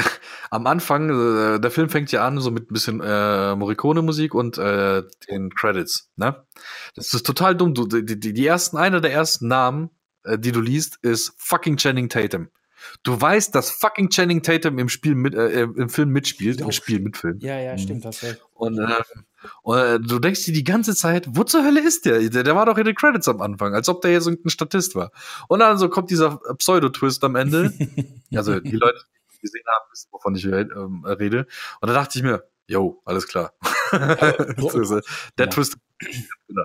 am 0.50 0.66
Anfang, 0.66 1.10
äh, 1.56 1.60
der 1.60 1.70
Film 1.70 1.88
fängt 1.88 2.12
ja 2.12 2.26
an, 2.26 2.38
so 2.40 2.50
mit 2.50 2.70
ein 2.70 2.74
bisschen 2.74 3.00
äh, 3.00 3.54
Morricone-Musik 3.56 4.34
und 4.34 4.58
äh, 4.58 5.02
den 5.30 5.50
Credits. 5.54 6.10
Ne? 6.16 6.44
Das 6.94 7.12
ist 7.14 7.26
total 7.26 7.56
dumm. 7.56 7.74
Du, 7.74 7.86
die, 7.86 8.18
die, 8.18 8.32
die 8.32 8.46
ersten, 8.46 8.76
einer 8.76 9.00
der 9.00 9.12
ersten 9.12 9.48
Namen, 9.48 9.90
äh, 10.24 10.38
die 10.38 10.52
du 10.52 10.60
liest, 10.60 10.98
ist 11.02 11.34
fucking 11.38 11.76
Channing 11.76 12.08
Tatum. 12.08 12.48
Du 13.02 13.20
weißt, 13.20 13.54
dass 13.54 13.70
fucking 13.70 14.08
Channing 14.08 14.42
Tatum 14.42 14.78
im 14.78 14.88
Spiel 14.88 15.14
mit, 15.14 15.34
äh, 15.34 15.62
im 15.62 15.90
Film 15.90 16.10
mitspielt, 16.10 16.62
im 16.62 16.72
Spiel 16.72 17.00
mitfilmt. 17.00 17.42
ja, 17.42 17.58
ja, 17.60 17.74
Mhm. 17.74 17.78
stimmt, 17.78 18.06
recht. 18.06 18.40
Und, 18.54 18.78
äh, 18.78 18.86
und 19.62 19.78
äh, 19.78 20.00
du 20.00 20.18
denkst 20.18 20.44
dir 20.46 20.54
die 20.54 20.64
ganze 20.64 20.94
Zeit, 20.94 21.26
wo 21.28 21.44
zur 21.44 21.62
Hölle 21.64 21.80
ist 21.80 22.06
der? 22.06 22.20
der? 22.30 22.42
Der 22.42 22.56
war 22.56 22.64
doch 22.66 22.78
in 22.78 22.84
den 22.86 22.94
Credits 22.94 23.28
am 23.28 23.42
Anfang, 23.42 23.74
als 23.74 23.88
ob 23.90 24.00
der 24.00 24.12
jetzt 24.12 24.26
irgendein 24.26 24.48
Statist 24.50 24.94
war. 24.94 25.12
Und 25.48 25.60
dann 25.60 25.76
so 25.76 25.90
kommt 25.90 26.10
dieser 26.10 26.38
Pseudo-Twist 26.56 27.22
am 27.24 27.36
Ende. 27.36 27.72
also 28.34 28.58
die 28.60 28.76
Leute, 28.76 28.98
die 29.40 29.46
gesehen 29.46 29.64
haben, 29.66 29.90
wissen, 29.92 30.08
wovon 30.12 30.34
ich 30.34 30.44
ähm, 30.44 31.04
rede. 31.04 31.46
Und 31.80 31.88
da 31.88 31.94
dachte 31.94 32.18
ich 32.18 32.22
mir, 32.22 32.44
yo, 32.66 33.00
alles 33.04 33.26
klar. 33.26 33.52
Äh, 33.92 34.54
der 35.38 35.46
Ja. 35.46 35.46
Twist. 35.46 35.76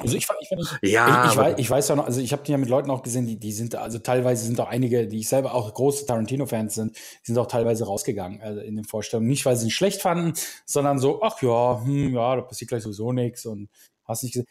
Also 0.00 0.16
ich, 0.16 0.26
fand- 0.26 0.40
ich, 0.42 0.48
das- 0.48 0.76
Ja, 0.82 1.26
ich, 1.26 1.30
ich, 1.32 1.36
weiß, 1.38 1.54
ich 1.58 1.70
weiß 1.70 1.88
ja 1.88 1.94
noch, 1.96 2.06
also 2.06 2.20
ich 2.20 2.32
habe 2.32 2.42
ja 2.46 2.58
mit 2.58 2.68
Leuten 2.68 2.90
auch 2.90 3.02
gesehen, 3.04 3.26
die, 3.26 3.38
die 3.38 3.52
sind, 3.52 3.76
also 3.76 4.00
teilweise 4.00 4.44
sind 4.44 4.58
auch 4.60 4.66
einige, 4.68 5.06
die 5.06 5.20
ich 5.20 5.28
selber 5.28 5.54
auch 5.54 5.72
große 5.72 6.04
Tarantino-Fans 6.06 6.74
sind, 6.74 6.96
die 6.96 7.26
sind 7.26 7.38
auch 7.38 7.46
teilweise 7.46 7.84
rausgegangen 7.86 8.40
also 8.42 8.60
in 8.60 8.74
den 8.74 8.84
Vorstellungen. 8.84 9.28
Nicht, 9.28 9.46
weil 9.46 9.56
sie 9.56 9.66
ihn 9.68 9.70
schlecht 9.70 10.02
fanden, 10.02 10.32
sondern 10.66 10.98
so, 10.98 11.22
ach 11.22 11.40
ja, 11.42 11.80
hm, 11.84 12.12
ja, 12.12 12.34
da 12.36 12.42
passiert 12.42 12.70
gleich 12.70 12.82
sowieso 12.82 13.12
nichts 13.12 13.46
und 13.46 13.68
hast 14.04 14.24
nicht 14.24 14.32
gesehen. 14.32 14.48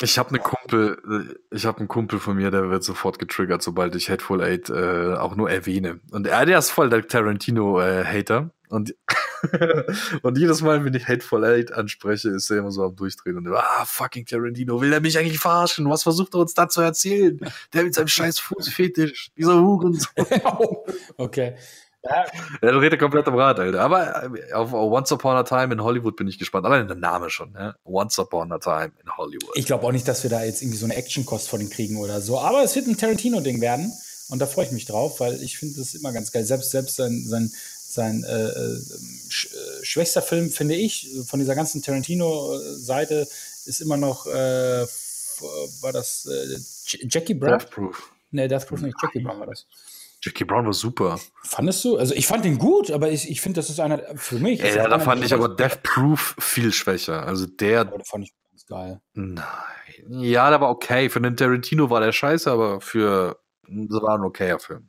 Ich 0.00 0.16
habe 0.16 0.30
einen 0.30 0.42
Kumpel, 0.42 1.36
äh, 1.50 1.54
ich 1.54 1.66
habe 1.66 1.78
einen 1.78 1.88
Kumpel 1.88 2.20
von 2.20 2.36
mir, 2.36 2.50
der 2.50 2.70
wird 2.70 2.84
sofort 2.84 3.18
getriggert, 3.18 3.62
sobald 3.62 3.96
ich 3.96 4.08
Hateful 4.08 4.42
Eight 4.42 4.70
äh, 4.70 5.14
auch 5.14 5.34
nur 5.34 5.50
erwähne. 5.50 6.00
Und 6.12 6.26
er, 6.26 6.46
der 6.46 6.58
ist 6.58 6.70
voll 6.70 6.88
der 6.88 7.06
Tarantino-Hater. 7.06 8.50
und, 8.68 8.94
und 10.22 10.38
jedes 10.38 10.62
Mal, 10.62 10.84
wenn 10.84 10.94
ich 10.94 11.08
Hateful 11.08 11.44
Eight 11.44 11.72
anspreche, 11.72 12.28
ist 12.28 12.48
er 12.50 12.58
immer 12.58 12.70
so 12.70 12.84
am 12.84 12.94
Durchdrehen 12.94 13.38
und 13.38 13.48
ah, 13.48 13.84
fucking 13.84 14.24
Tarantino, 14.24 14.80
will 14.80 14.92
er 14.92 15.00
mich 15.00 15.18
eigentlich 15.18 15.40
verarschen? 15.40 15.90
Was 15.90 16.04
versucht 16.04 16.34
er 16.34 16.40
uns 16.40 16.54
da 16.54 16.68
zu 16.68 16.80
erzählen? 16.80 17.40
Der 17.72 17.82
mit 17.82 17.94
seinem 17.94 18.08
scheiß 18.08 18.38
Fußfetisch, 18.38 19.32
dieser 19.36 19.60
Huren. 19.60 19.98
okay. 21.16 21.56
Ja, 22.04 22.26
Ja, 22.62 22.72
du 22.72 22.78
redest 22.78 23.00
komplett 23.00 23.26
am 23.26 23.34
Rad, 23.34 23.58
Alter. 23.58 23.80
Aber 23.80 24.30
äh, 24.34 24.52
auf 24.52 24.72
Once 24.72 25.10
Upon 25.12 25.36
a 25.36 25.42
Time 25.42 25.72
in 25.72 25.82
Hollywood 25.82 26.16
bin 26.16 26.28
ich 26.28 26.38
gespannt. 26.38 26.64
Allein 26.66 26.86
der 26.86 26.96
Name 26.96 27.28
schon, 27.30 27.52
ne? 27.52 27.76
Once 27.84 28.18
Upon 28.18 28.52
a 28.52 28.58
Time 28.58 28.92
in 29.02 29.16
Hollywood. 29.16 29.56
ich 29.56 29.66
glaube 29.66 29.86
auch 29.86 29.92
nicht, 29.92 30.06
dass 30.06 30.22
wir 30.22 30.30
da 30.30 30.44
jetzt 30.44 30.62
irgendwie 30.62 30.78
so 30.78 30.86
eine 30.86 30.96
Action-Kost 30.96 31.48
von 31.48 31.60
ihm 31.60 31.70
kriegen 31.70 31.96
oder 31.98 32.20
so. 32.20 32.38
Aber 32.38 32.62
es 32.62 32.74
wird 32.76 32.86
ein 32.86 32.96
Tarantino-Ding 32.96 33.60
werden. 33.60 33.92
Und 34.30 34.40
da 34.40 34.46
freue 34.46 34.66
ich 34.66 34.72
mich 34.72 34.84
drauf, 34.84 35.20
weil 35.20 35.42
ich 35.42 35.58
finde 35.58 35.78
das 35.78 35.94
immer 35.94 36.12
ganz 36.12 36.30
geil. 36.30 36.44
Selbst, 36.44 36.70
selbst 36.70 36.96
sein, 36.96 37.24
sein, 37.26 37.50
sein 37.88 38.24
äh, 38.24 38.48
äh, 38.48 38.80
sch 39.28 39.46
äh, 39.46 39.84
schwächster 39.84 40.20
Film, 40.22 40.50
finde 40.50 40.74
ich, 40.74 41.08
von 41.26 41.40
dieser 41.40 41.54
ganzen 41.54 41.80
Tarantino-Seite, 41.82 43.26
ist 43.64 43.80
immer 43.80 43.96
noch, 43.96 44.26
äh, 44.26 44.86
war 45.80 45.92
das 45.92 46.28
Jackie 46.84 47.34
Brown? 47.34 47.58
Death 47.58 47.70
Proof. 47.70 48.12
Nee, 48.30 48.48
Death 48.48 48.66
Proof 48.66 48.82
nicht, 48.82 48.96
Jackie 49.02 49.20
Brown 49.20 49.40
war 49.40 49.46
das. 49.46 49.66
Jackie 50.22 50.44
Brown 50.44 50.66
war 50.66 50.72
super. 50.72 51.18
Fandest 51.44 51.84
du? 51.84 51.96
Also 51.96 52.14
ich 52.14 52.26
fand 52.26 52.44
ihn 52.44 52.58
gut, 52.58 52.90
aber 52.90 53.10
ich, 53.10 53.30
ich 53.30 53.40
finde, 53.40 53.58
das 53.60 53.70
ist 53.70 53.78
einer, 53.80 54.00
für 54.16 54.38
mich. 54.38 54.60
Ja, 54.60 54.88
da 54.88 54.98
fand 54.98 55.24
ich 55.24 55.32
aber 55.32 55.48
Death 55.48 55.82
Proof 55.82 56.34
viel 56.38 56.72
schwächer. 56.72 57.24
Also 57.24 57.46
der, 57.46 57.82
Aber 57.82 57.98
das 57.98 58.08
fand 58.08 58.24
ich 58.24 58.32
ganz 58.50 58.66
geil. 58.66 59.00
nein. 59.14 59.44
Ja, 60.08 60.50
der 60.50 60.60
war 60.60 60.70
okay. 60.70 61.08
Für 61.08 61.20
den 61.20 61.36
Tarantino 61.36 61.90
war 61.90 62.00
der 62.00 62.12
scheiße, 62.12 62.50
aber 62.50 62.80
für, 62.80 63.38
das 63.66 64.02
war 64.02 64.16
ein 64.16 64.24
okayer 64.24 64.58
Film. 64.58 64.88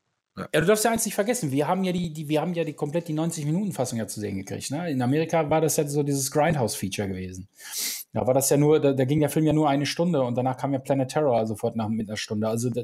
Ja, 0.54 0.62
du 0.62 0.68
darfst 0.68 0.86
ja 0.86 0.92
eins 0.92 1.06
nicht 1.06 1.16
vergessen, 1.16 1.52
wir 1.52 1.68
haben 1.68 1.84
ja 1.84 1.92
die, 1.92 2.14
die 2.14 2.30
wir 2.30 2.42
haben 2.42 2.54
ja 2.54 2.64
die 2.64 2.74
komplett 2.74 3.08
die 3.08 3.14
90-Minuten-Fassung 3.14 4.00
ja 4.00 4.08
zu 4.08 4.20
sehen 4.20 4.38
gekriegt. 4.38 4.72
Ne? 4.72 4.90
In 4.92 5.02
Amerika 5.02 5.50
war 5.50 5.62
das 5.62 5.78
ja 5.78 5.88
so 5.88 6.04
dieses 6.04 6.32
Grindhouse-Feature 6.32 7.08
gewesen. 7.08 7.48
Da 8.12 8.26
war 8.26 8.34
das 8.34 8.50
ja 8.50 8.58
nur, 8.58 8.80
da, 8.80 8.94
da 8.94 9.06
ging 9.06 9.20
der 9.20 9.30
Film 9.30 9.46
ja 9.46 9.54
nur 9.54 9.70
eine 9.70 9.86
Stunde 9.86 10.24
und 10.24 10.36
danach 10.36 10.58
kam 10.58 10.74
ja 10.74 10.80
Planet 10.80 11.12
Terror 11.12 11.46
sofort 11.46 11.76
nach 11.76 11.90
mit 11.90 12.10
einer 12.10 12.18
Stunde. 12.18 12.48
Also 12.48 12.72
da, 12.72 12.82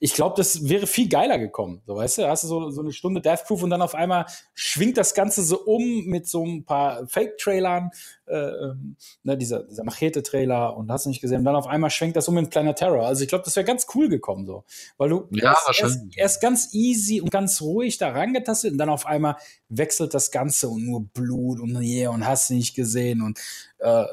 ich 0.00 0.14
glaube, 0.14 0.34
das 0.38 0.66
wäre 0.66 0.86
viel 0.86 1.10
geiler 1.10 1.38
gekommen. 1.38 1.82
So, 1.86 1.96
weißt 1.96 2.18
du, 2.18 2.22
da 2.22 2.30
hast 2.30 2.44
du 2.44 2.48
so, 2.48 2.70
so 2.70 2.80
eine 2.80 2.92
Stunde 2.92 3.20
Death 3.20 3.44
Proof 3.46 3.62
und 3.62 3.70
dann 3.70 3.82
auf 3.82 3.94
einmal 3.94 4.24
schwingt 4.54 4.96
das 4.96 5.12
Ganze 5.14 5.42
so 5.42 5.60
um 5.60 6.06
mit 6.06 6.26
so 6.26 6.46
ein 6.46 6.64
paar 6.64 7.06
Fake-Trailern, 7.06 7.90
äh, 8.26 8.34
ähm, 8.34 8.96
ne, 9.24 9.36
dieser, 9.36 9.62
dieser 9.64 9.84
Machete-Trailer 9.84 10.74
und 10.74 10.90
hast 10.90 11.04
du 11.04 11.10
nicht 11.10 11.20
gesehen. 11.20 11.40
Und 11.40 11.44
dann 11.44 11.56
auf 11.56 11.66
einmal 11.66 11.90
schwenkt 11.90 12.16
das 12.16 12.26
um 12.28 12.38
in 12.38 12.48
Planet 12.48 12.76
Terror. 12.76 13.06
Also 13.06 13.24
ich 13.24 13.28
glaube, 13.28 13.44
das 13.44 13.54
wäre 13.56 13.66
ganz 13.66 13.86
cool 13.94 14.08
gekommen 14.08 14.46
so. 14.46 14.64
Weil 14.96 15.10
du 15.10 15.28
Ja, 15.32 15.54
erst, 15.78 16.00
erst 16.16 16.40
ganz 16.40 16.72
easy 16.72 16.91
und 17.20 17.30
ganz 17.30 17.60
ruhig 17.60 17.98
da 17.98 18.10
rangetastet 18.10 18.72
und 18.72 18.78
dann 18.78 18.88
auf 18.88 19.06
einmal 19.06 19.36
wechselt 19.68 20.14
das 20.14 20.30
Ganze 20.30 20.68
und 20.68 20.84
nur 20.84 21.04
Blut 21.04 21.60
und 21.60 21.76
yeah, 21.80 22.10
und 22.10 22.26
hast 22.26 22.50
nicht 22.50 22.74
gesehen. 22.74 23.22
Und 23.22 23.38
äh, 23.78 24.04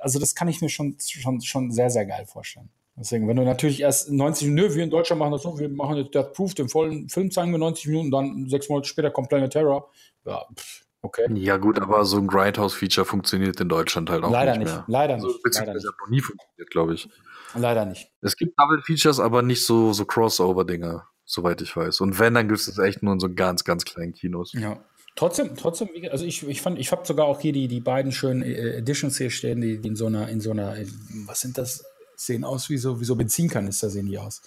also 0.00 0.18
das 0.18 0.34
kann 0.34 0.48
ich 0.48 0.60
mir 0.60 0.68
schon, 0.68 0.96
schon, 1.00 1.40
schon 1.40 1.70
sehr, 1.70 1.90
sehr 1.90 2.06
geil 2.06 2.26
vorstellen. 2.26 2.68
Deswegen, 2.98 3.28
wenn 3.28 3.36
du 3.36 3.44
natürlich 3.44 3.80
erst 3.80 4.10
90 4.10 4.48
Minuten, 4.48 4.74
wir 4.74 4.84
in 4.84 4.90
Deutschland 4.90 5.20
machen 5.20 5.32
das 5.32 5.42
so, 5.42 5.58
wir 5.58 5.68
machen 5.68 5.96
jetzt 5.98 6.14
Death 6.14 6.32
Proof, 6.32 6.54
den 6.54 6.68
vollen 6.70 7.08
Film 7.10 7.30
zeigen 7.30 7.50
wir 7.52 7.58
90 7.58 7.88
Minuten, 7.88 8.10
dann 8.10 8.48
sechs 8.48 8.68
Monate 8.70 8.88
später 8.88 9.10
kommt 9.10 9.28
Planet 9.28 9.52
Terror. 9.52 9.90
Ja, 10.24 10.46
pff, 10.58 10.82
okay. 11.02 11.26
Ja, 11.34 11.58
gut, 11.58 11.78
aber 11.78 12.06
so 12.06 12.16
ein 12.16 12.26
Grindhouse-Feature 12.26 13.04
funktioniert 13.04 13.60
in 13.60 13.68
Deutschland 13.68 14.08
halt 14.08 14.24
auch 14.24 14.30
Leider 14.30 14.52
nicht 14.52 14.60
nicht, 14.60 14.72
mehr. 14.72 14.84
leider 14.86 15.14
Also, 15.14 15.26
nicht, 15.26 15.36
leider 15.56 15.74
beziehungsweise 15.74 15.76
nicht. 15.76 15.92
hat 15.92 16.00
noch 16.00 16.08
nie 16.08 16.20
funktioniert, 16.22 16.70
glaube 16.70 16.94
ich. 16.94 17.08
Leider 17.54 17.84
nicht. 17.84 18.10
Es 18.22 18.36
gibt 18.36 18.58
Double 18.58 18.80
Features, 18.82 19.20
aber 19.20 19.42
nicht 19.42 19.64
so, 19.66 19.92
so 19.92 20.04
Crossover-Dinger, 20.06 21.06
soweit 21.26 21.60
ich 21.60 21.76
weiß. 21.76 22.00
Und 22.00 22.18
wenn, 22.18 22.34
dann 22.34 22.48
gibt 22.48 22.60
es 22.60 22.66
das 22.66 22.78
echt 22.78 23.02
nur 23.02 23.12
in 23.12 23.20
so 23.20 23.32
ganz, 23.32 23.64
ganz 23.64 23.84
kleinen 23.84 24.14
Kinos. 24.14 24.52
Ja. 24.54 24.78
Trotzdem, 25.16 25.56
trotzdem, 25.56 25.88
wie 25.94 26.10
also 26.10 26.24
ich, 26.24 26.46
ich 26.46 26.60
fand, 26.60 26.78
ich 26.78 26.92
habe 26.92 27.06
sogar 27.06 27.26
auch 27.26 27.40
hier 27.40 27.52
die, 27.52 27.68
die 27.68 27.80
beiden 27.80 28.12
schönen 28.12 28.42
äh, 28.42 28.76
Editions 28.76 29.18
hier 29.18 29.30
stehen, 29.30 29.60
die, 29.60 29.78
die 29.78 29.88
in 29.88 29.96
so 29.96 30.06
einer, 30.06 30.28
in 30.28 30.40
so 30.40 30.50
einer, 30.50 30.76
was 31.26 31.40
sind 31.40 31.58
das? 31.58 31.84
Sehen 32.18 32.44
aus 32.44 32.70
wie 32.70 32.78
so, 32.78 32.98
wie 32.98 33.04
so 33.04 33.14
Benzinkanister 33.14 33.90
sehen 33.90 34.06
die 34.06 34.18
aus. 34.18 34.40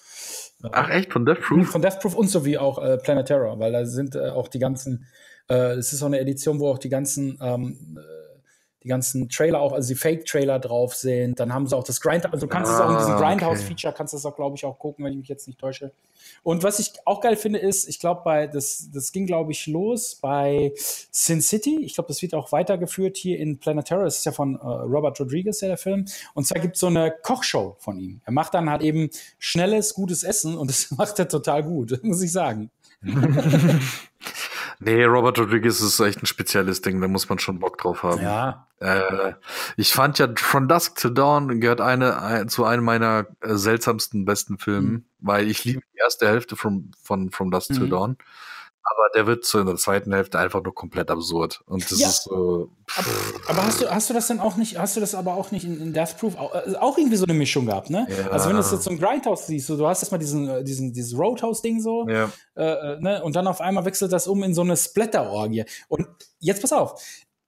Ach, 0.71 0.89
echt? 0.89 1.13
Von 1.13 1.23
Death 1.23 1.41
Proof? 1.41 1.69
Von 1.69 1.83
Death 1.83 1.99
Proof 1.99 2.15
und 2.15 2.27
sowie 2.27 2.57
auch 2.57 2.83
äh, 2.83 2.97
Planet 2.97 3.27
Terror, 3.27 3.59
weil 3.59 3.71
da 3.71 3.85
sind 3.85 4.15
äh, 4.15 4.29
auch 4.29 4.47
die 4.47 4.57
ganzen, 4.57 5.05
äh, 5.49 5.73
es 5.73 5.93
ist 5.93 6.01
auch 6.01 6.07
eine 6.07 6.19
Edition, 6.19 6.59
wo 6.59 6.69
auch 6.69 6.79
die 6.79 6.89
ganzen, 6.89 7.37
ähm, 7.39 7.77
äh, 7.95 8.28
die 8.83 8.87
ganzen 8.87 9.27
Trailer 9.27 9.59
auch, 9.59 9.73
also 9.73 9.89
die 9.89 9.95
Fake-Trailer 9.95 10.59
drauf 10.59 10.95
sind. 10.95 11.39
Dann 11.39 11.53
haben 11.53 11.67
sie 11.67 11.75
auch 11.75 11.83
das 11.83 11.99
Grind, 11.99 12.25
also 12.25 12.45
du 12.45 12.47
kannst 12.47 12.71
es 12.71 12.79
auch 12.79 12.89
in 12.89 12.97
diesem 12.97 13.11
Ah, 13.11 13.15
okay. 13.17 13.25
Grindhouse-Feature, 13.25 13.93
kannst 13.93 14.13
du 14.13 14.17
das 14.17 14.25
auch, 14.25 14.35
glaube 14.35 14.55
ich, 14.55 14.65
auch 14.65 14.79
gucken, 14.79 15.03
wenn 15.03 15.11
ich 15.13 15.19
mich 15.19 15.27
jetzt 15.27 15.47
nicht 15.47 15.59
täusche. 15.59 15.91
Und 16.43 16.63
was 16.63 16.79
ich 16.79 16.93
auch 17.05 17.19
geil 17.21 17.35
finde, 17.35 17.59
ist, 17.59 17.87
ich 17.89 17.99
glaube, 17.99 18.21
bei, 18.23 18.47
das, 18.47 18.89
das 18.93 19.11
ging, 19.11 19.25
glaube 19.25 19.51
ich, 19.51 19.67
los 19.67 20.15
bei 20.15 20.73
Sin 21.11 21.41
City. 21.41 21.79
Ich 21.83 21.95
glaube, 21.95 22.07
das 22.07 22.21
wird 22.21 22.33
auch 22.33 22.51
weitergeführt 22.51 23.17
hier 23.17 23.37
in 23.37 23.57
Planet 23.57 23.85
Terror. 23.85 24.05
Das 24.05 24.17
ist 24.17 24.25
ja 24.25 24.31
von 24.31 24.55
äh, 24.55 24.65
Robert 24.65 25.19
Rodriguez, 25.19 25.59
der, 25.59 25.69
der 25.69 25.77
Film. 25.77 26.05
Und 26.33 26.47
zwar 26.47 26.61
gibt 26.61 26.75
es 26.75 26.79
so 26.79 26.87
eine 26.87 27.13
Kochshow 27.23 27.75
von 27.79 27.99
ihm. 27.99 28.21
Er 28.25 28.31
macht 28.31 28.53
dann 28.53 28.69
halt 28.69 28.81
eben 28.81 29.09
schnelles, 29.37 29.93
gutes 29.93 30.23
Essen 30.23 30.57
und 30.57 30.69
das 30.69 30.91
macht 30.91 31.19
er 31.19 31.27
total 31.27 31.63
gut, 31.63 31.99
muss 32.03 32.21
ich 32.21 32.31
sagen. 32.31 32.71
Nee, 34.81 35.03
Robert 35.03 35.37
Rodriguez 35.37 35.81
ist 35.81 35.99
echt 35.99 36.23
ein 36.23 36.25
spezielles 36.25 36.81
Ding, 36.81 37.01
da 37.01 37.07
muss 37.09 37.27
man 37.27 37.37
schon 37.37 37.59
Bock 37.59 37.77
drauf 37.77 38.03
haben. 38.03 38.21
Ja. 38.21 38.67
Äh, 38.79 39.33
ich 39.75 39.91
fand 39.91 40.19
ja 40.19 40.29
From 40.37 40.69
Dusk 40.69 40.97
to 40.99 41.09
Dawn 41.09 41.59
gehört 41.59 41.81
eine, 41.81 42.21
ein, 42.21 42.47
zu 42.47 42.63
einem 42.63 42.85
meiner 42.85 43.27
äh, 43.41 43.55
seltsamsten 43.55 44.23
besten 44.23 44.57
Filmen, 44.57 44.91
mhm. 44.91 45.05
weil 45.19 45.49
ich 45.49 45.65
liebe 45.65 45.81
die 45.93 45.99
erste 45.99 46.29
Hälfte 46.29 46.55
von, 46.55 46.91
von 47.03 47.29
From 47.29 47.51
Dusk 47.51 47.71
mhm. 47.71 47.75
to 47.75 47.85
Dawn 47.87 48.17
aber 48.91 49.09
der 49.13 49.27
wird 49.27 49.45
so 49.45 49.59
in 49.59 49.67
der 49.67 49.75
zweiten 49.75 50.13
Hälfte 50.13 50.39
einfach 50.39 50.63
nur 50.63 50.73
komplett 50.73 51.11
absurd. 51.11 51.61
Und 51.65 51.89
das 51.89 51.99
ja. 51.99 52.07
ist 52.07 52.23
so. 52.23 52.69
Aber, 52.95 53.07
aber, 53.47 53.65
hast 53.65 53.81
du, 53.81 53.89
hast 53.89 54.09
du 54.09 54.13
das 54.13 54.27
dann 54.27 54.39
auch 54.39 54.55
nicht, 54.55 54.77
hast 54.79 54.95
du 54.95 54.99
das 54.99 55.13
aber 55.13 55.35
auch 55.35 55.51
nicht 55.51 55.63
in, 55.63 55.79
in 55.79 55.93
Death 55.93 56.17
Proof 56.17 56.37
auch, 56.37 56.53
äh, 56.55 56.75
auch, 56.75 56.97
irgendwie 56.97 57.17
so 57.17 57.25
eine 57.25 57.33
Mischung 57.33 57.67
gehabt, 57.67 57.89
ne? 57.89 58.07
Ja. 58.09 58.29
Also 58.31 58.49
wenn 58.49 58.55
du 58.55 58.61
jetzt 58.61 58.83
so 58.83 58.89
ein 58.89 58.97
Grindhouse 58.97 59.47
siehst, 59.47 59.67
so, 59.67 59.77
du 59.77 59.87
hast 59.87 60.01
erstmal 60.01 60.19
diesen, 60.19 60.49
äh, 60.49 60.63
diesen, 60.63 60.91
dieses 60.91 61.17
Roadhouse-Ding 61.17 61.81
so, 61.81 62.07
ja. 62.09 62.31
äh, 62.55 62.63
äh, 62.63 62.99
ne? 62.99 63.23
Und 63.23 63.35
dann 63.35 63.47
auf 63.47 63.61
einmal 63.61 63.85
wechselt 63.85 64.11
das 64.11 64.27
um 64.27 64.41
in 64.43 64.53
so 64.53 64.61
eine 64.61 64.75
Splatter-Orgie. 64.75 65.65
Und 65.87 66.07
jetzt 66.39 66.61
pass 66.61 66.73
auf, 66.73 67.01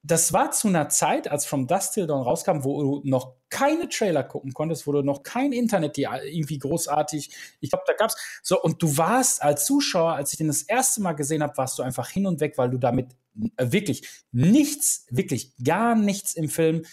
das 0.04 0.34
war 0.34 0.52
zu 0.52 0.68
einer 0.68 0.90
Zeit, 0.90 1.30
als 1.30 1.46
From 1.46 1.68
Dust 1.68 1.94
Till 1.94 2.08
Dawn 2.08 2.24
rauskam, 2.24 2.64
wo 2.64 2.82
du 2.82 3.10
noch 3.10 3.36
keine 3.50 3.88
Trailer 3.88 4.24
gucken 4.24 4.54
konntest, 4.54 4.88
wo 4.88 4.92
du 4.92 5.04
noch 5.04 5.22
kein 5.22 5.52
Internet 5.52 5.98
die 5.98 6.08
irgendwie 6.24 6.58
großartig, 6.58 7.32
ich 7.60 7.70
glaube, 7.70 7.84
da 7.86 7.94
gab's 7.94 8.16
so 8.42 8.60
und 8.62 8.82
du 8.82 8.98
warst 8.98 9.44
als 9.44 9.66
Zuschauer, 9.66 10.14
als 10.14 10.32
ich 10.32 10.38
den 10.38 10.48
das 10.48 10.64
erste 10.64 11.02
Mal 11.02 11.14
gesehen 11.14 11.44
habe, 11.44 11.56
warst 11.58 11.78
du 11.78 11.84
einfach 11.84 12.10
hin 12.10 12.26
und 12.26 12.40
weg, 12.40 12.58
weil 12.58 12.72
du 12.72 12.78
damit 12.80 13.16
äh, 13.58 13.72
wirklich 13.72 14.08
nichts, 14.32 15.06
wirklich 15.10 15.54
gar 15.64 15.96
nichts 15.96 16.34
im 16.34 16.50
Film 16.50 16.84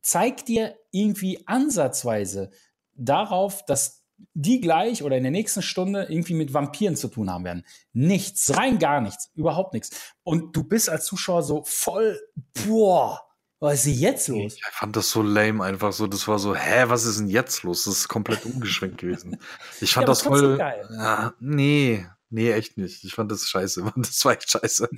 zeigt 0.00 0.48
dir 0.48 0.76
irgendwie 0.90 1.46
ansatzweise 1.46 2.50
darauf, 2.94 3.64
dass 3.64 4.01
die 4.34 4.60
gleich 4.60 5.02
oder 5.02 5.16
in 5.16 5.22
der 5.22 5.32
nächsten 5.32 5.62
Stunde 5.62 6.06
irgendwie 6.08 6.34
mit 6.34 6.54
Vampiren 6.54 6.96
zu 6.96 7.08
tun 7.08 7.30
haben 7.30 7.44
werden. 7.44 7.64
Nichts, 7.92 8.56
rein 8.56 8.78
gar 8.78 9.00
nichts, 9.00 9.30
überhaupt 9.34 9.74
nichts. 9.74 9.90
Und 10.22 10.56
du 10.56 10.64
bist 10.64 10.88
als 10.88 11.04
Zuschauer 11.04 11.42
so 11.42 11.62
voll, 11.66 12.20
boah, 12.66 13.20
was 13.62 13.86
ist 13.86 14.00
jetzt 14.00 14.26
los? 14.26 14.54
Ich 14.56 14.64
fand 14.72 14.96
das 14.96 15.10
so 15.10 15.22
lame 15.22 15.62
einfach 15.62 15.92
so. 15.92 16.08
Das 16.08 16.26
war 16.26 16.40
so, 16.40 16.56
hä, 16.56 16.84
was 16.88 17.04
ist 17.04 17.20
denn 17.20 17.28
jetzt 17.28 17.62
los? 17.62 17.84
Das 17.84 17.96
ist 17.96 18.08
komplett 18.08 18.44
umgeschwenkt 18.44 18.98
gewesen. 18.98 19.38
Ich 19.80 19.92
fand 19.92 20.02
ja, 20.02 20.06
das 20.06 20.22
voll. 20.22 20.58
Geil. 20.58 20.84
Ja, 20.90 21.34
nee, 21.38 22.04
nee, 22.28 22.50
echt 22.50 22.76
nicht. 22.76 23.04
Ich 23.04 23.14
fand 23.14 23.30
das 23.30 23.48
scheiße. 23.48 23.84
Das 23.96 24.24
war 24.24 24.32
echt 24.32 24.50
scheiße. 24.50 24.88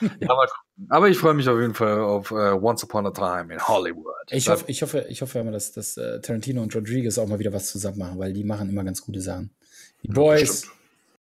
Ja, 0.00 0.30
aber, 0.30 0.46
aber, 0.88 1.08
ich 1.08 1.18
freue 1.18 1.34
mich 1.34 1.48
auf 1.48 1.58
jeden 1.60 1.74
Fall 1.74 2.00
auf 2.00 2.30
uh, 2.30 2.58
Once 2.60 2.84
Upon 2.84 3.06
a 3.06 3.10
Time 3.10 3.52
in 3.52 3.60
Hollywood. 3.60 4.14
Ich 4.30 4.48
hoffe, 4.48 4.64
ich 4.68 4.82
hoffe, 4.82 5.06
ich 5.08 5.22
hoffe 5.22 5.38
immer, 5.38 5.52
dass, 5.52 5.72
dass 5.72 5.96
uh, 5.96 6.18
Tarantino 6.20 6.62
und 6.62 6.74
Rodriguez 6.74 7.18
auch 7.18 7.26
mal 7.26 7.38
wieder 7.38 7.52
was 7.52 7.70
zusammen 7.70 7.98
machen, 7.98 8.18
weil 8.18 8.32
die 8.32 8.44
machen 8.44 8.68
immer 8.68 8.84
ganz 8.84 9.02
gute 9.02 9.20
Sachen. 9.20 9.50
Die 10.02 10.08
Boys. 10.08 10.64
Ja, 10.64 10.70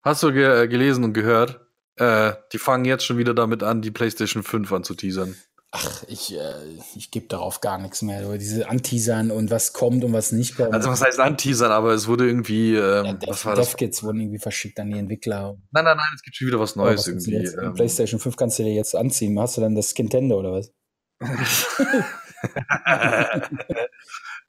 Hast 0.07 0.23
du 0.23 0.31
ge 0.31 0.63
äh, 0.63 0.67
gelesen 0.69 1.03
und 1.03 1.11
gehört? 1.11 1.59
Äh, 1.97 2.33
die 2.53 2.59
fangen 2.59 2.85
jetzt 2.85 3.03
schon 3.03 3.17
wieder 3.17 3.33
damit 3.33 3.61
an, 3.61 3.81
die 3.81 3.91
PlayStation 3.91 4.41
5 4.41 4.71
anzuteasern. 4.71 5.35
Ach, 5.71 6.03
ich, 6.07 6.33
äh, 6.33 6.53
ich 6.95 7.11
gebe 7.11 7.27
darauf 7.27 7.59
gar 7.59 7.77
nichts 7.77 8.01
mehr. 8.01 8.37
Diese 8.37 8.69
Anteasern 8.69 9.31
und 9.31 9.51
was 9.51 9.73
kommt 9.73 10.05
und 10.05 10.13
was 10.13 10.31
nicht 10.31 10.55
kommt. 10.55 10.73
Also 10.73 10.89
was 10.89 11.01
heißt 11.01 11.19
Anteasern, 11.19 11.71
aber 11.71 11.91
es 11.91 12.07
wurde 12.07 12.25
irgendwie. 12.25 12.73
Ähm, 12.75 13.05
ja, 13.05 13.13
Dev, 13.13 13.31
was 13.31 13.45
war 13.45 13.57
wurden 13.57 14.21
irgendwie 14.21 14.39
verschickt 14.39 14.79
an 14.79 14.91
die 14.91 14.97
Entwickler. 14.97 15.57
Nein, 15.71 15.83
nein, 15.83 15.97
nein, 15.97 16.07
es 16.15 16.21
gibt 16.21 16.37
schon 16.37 16.47
wieder 16.47 16.59
was 16.59 16.77
Neues 16.77 17.07
oh, 17.07 17.15
was 17.15 17.27
irgendwie. 17.27 17.47
Ähm. 17.47 17.73
PlayStation 17.73 18.19
5 18.19 18.37
kannst 18.37 18.59
du 18.59 18.63
dir 18.63 18.73
jetzt 18.73 18.95
anziehen. 18.95 19.37
Hast 19.39 19.57
du 19.57 19.61
dann 19.61 19.75
das 19.75 19.93
Nintendo 19.97 20.39
oder 20.39 20.53
was? 20.53 20.71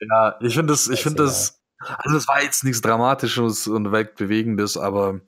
ja, 0.00 0.38
ich 0.40 0.54
finde 0.54 0.72
das, 0.72 0.88
ich 0.88 1.02
finde 1.02 1.24
das, 1.24 1.57
also 1.78 2.16
es 2.16 2.28
war 2.28 2.42
jetzt 2.42 2.64
nichts 2.64 2.80
Dramatisches 2.80 3.66
und 3.68 3.92
Weltbewegendes, 3.92 4.76
aber 4.76 5.20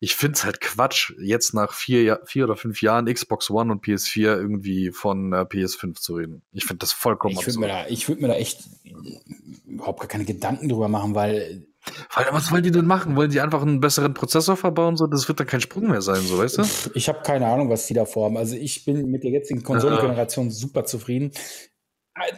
ich 0.00 0.16
finde 0.16 0.36
es 0.36 0.44
halt 0.44 0.60
Quatsch, 0.60 1.12
jetzt 1.20 1.52
nach 1.52 1.74
vier, 1.74 2.20
vier 2.24 2.44
oder 2.44 2.56
fünf 2.56 2.80
Jahren 2.80 3.12
Xbox 3.12 3.50
One 3.50 3.70
und 3.70 3.84
PS4 3.84 4.36
irgendwie 4.36 4.92
von 4.92 5.32
äh, 5.32 5.42
PS5 5.42 6.00
zu 6.00 6.14
reden. 6.14 6.42
Ich 6.52 6.64
finde 6.64 6.78
das 6.78 6.92
vollkommen 6.92 7.36
ich 7.38 7.46
würde 7.46 7.58
mir, 7.58 7.68
da, 7.68 7.86
ich 7.86 8.08
würd 8.08 8.20
mir 8.20 8.28
da 8.28 8.34
echt 8.34 8.64
überhaupt 9.66 10.00
gar 10.00 10.08
keine 10.08 10.24
Gedanken 10.24 10.68
drüber 10.68 10.88
machen, 10.88 11.14
weil 11.14 11.66
weil, 12.14 12.26
was 12.30 12.52
wollen 12.52 12.62
die 12.62 12.70
denn 12.70 12.86
machen? 12.86 13.16
Wollen 13.16 13.30
die 13.30 13.40
einfach 13.40 13.62
einen 13.62 13.80
besseren 13.80 14.12
Prozessor 14.12 14.56
verbauen? 14.56 14.96
So, 14.96 15.06
das 15.06 15.28
wird 15.28 15.40
dann 15.40 15.46
kein 15.46 15.62
Sprung 15.62 15.88
mehr 15.88 16.02
sein, 16.02 16.20
so 16.20 16.38
weißt 16.38 16.58
du? 16.58 16.62
Ich 16.94 17.08
habe 17.08 17.20
keine 17.22 17.46
Ahnung, 17.46 17.70
was 17.70 17.86
die 17.86 17.94
da 17.94 18.04
vorhaben. 18.04 18.36
Also 18.36 18.54
ich 18.54 18.84
bin 18.84 19.10
mit 19.10 19.24
der 19.24 19.30
jetzigen 19.30 19.62
Konsolengeneration 19.62 20.46
ja. 20.46 20.52
super 20.52 20.84
zufrieden. 20.84 21.32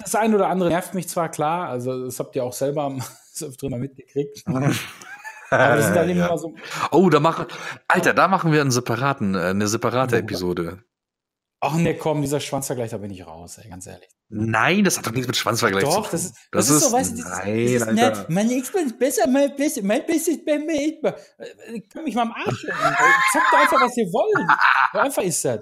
Das 0.01 0.15
eine 0.15 0.37
oder 0.37 0.49
andere 0.49 0.69
nervt 0.69 0.95
mich 0.95 1.09
zwar 1.09 1.29
klar, 1.29 1.69
also 1.69 2.05
das 2.05 2.21
habt 2.21 2.37
ihr 2.37 2.45
auch 2.45 2.53
selber 2.53 2.97
öfter 3.41 3.71
mal 3.71 3.79
mitgekriegt. 3.79 4.43
Aber 5.51 5.77
das 5.77 5.87
sind 5.87 5.97
dann 5.97 6.09
ja. 6.09 6.27
immer 6.27 6.39
so. 6.39 6.55
Oh, 6.91 7.11
da 7.11 7.21
machen, 7.21 7.47
Alter, 7.87 8.15
da 8.15 8.27
machen 8.29 8.53
wir 8.53 8.61
einen 8.61 8.71
separaten, 8.71 9.35
äh, 9.35 9.39
eine 9.39 9.69
separate 9.69 10.17
Episode. 10.17 10.83
Ach 11.65 11.77
ne, 11.77 11.95
komm, 11.97 12.23
dieser 12.23 12.41
Schwanzvergleich, 12.41 12.91
da 12.91 12.99
bin 12.99 13.13
ich 13.13 13.25
raus, 13.25 13.59
ey, 13.59 13.71
ganz 13.71 13.87
ehrlich. 13.87 14.09
Nein, 14.31 14.83
das 14.83 14.99
hat 14.99 15.07
doch 15.07 15.13
nichts 15.13 15.29
mit 15.29 15.37
Schwanzvergleich 15.37 15.85
doch, 15.85 15.91
zu 15.91 15.97
tun. 15.97 16.05
Doch, 16.05 16.11
das 16.11 16.25
ist, 16.25 16.35
das, 16.51 16.67
das 16.67 16.77
ist, 16.77 16.85
so, 16.85 16.93
weißt 16.93 17.19
du, 17.19 17.23
nein, 17.23 17.57
dieses, 17.57 17.87
ne, 17.87 18.27
mein 18.29 18.49
Xbox 18.49 18.85
ist 18.85 18.99
besser, 18.99 19.29
mein 19.29 19.55
besser, 19.55 19.83
mein 19.85 20.05
besser 20.05 20.33
ist 20.33 20.45
bei 20.45 20.59
mir. 20.59 20.99
Ich 21.75 21.89
kann 21.91 22.03
mich 22.03 22.15
mal 22.15 22.23
am 22.23 22.33
Arsch 22.33 22.65
Sagt 22.65 23.47
doch 23.53 23.59
einfach, 23.59 23.81
was 23.81 23.97
ihr 23.97 24.07
wollt. 24.07 24.59
So 24.93 24.99
einfach 24.99 25.23
ist 25.23 25.45
das. 25.45 25.61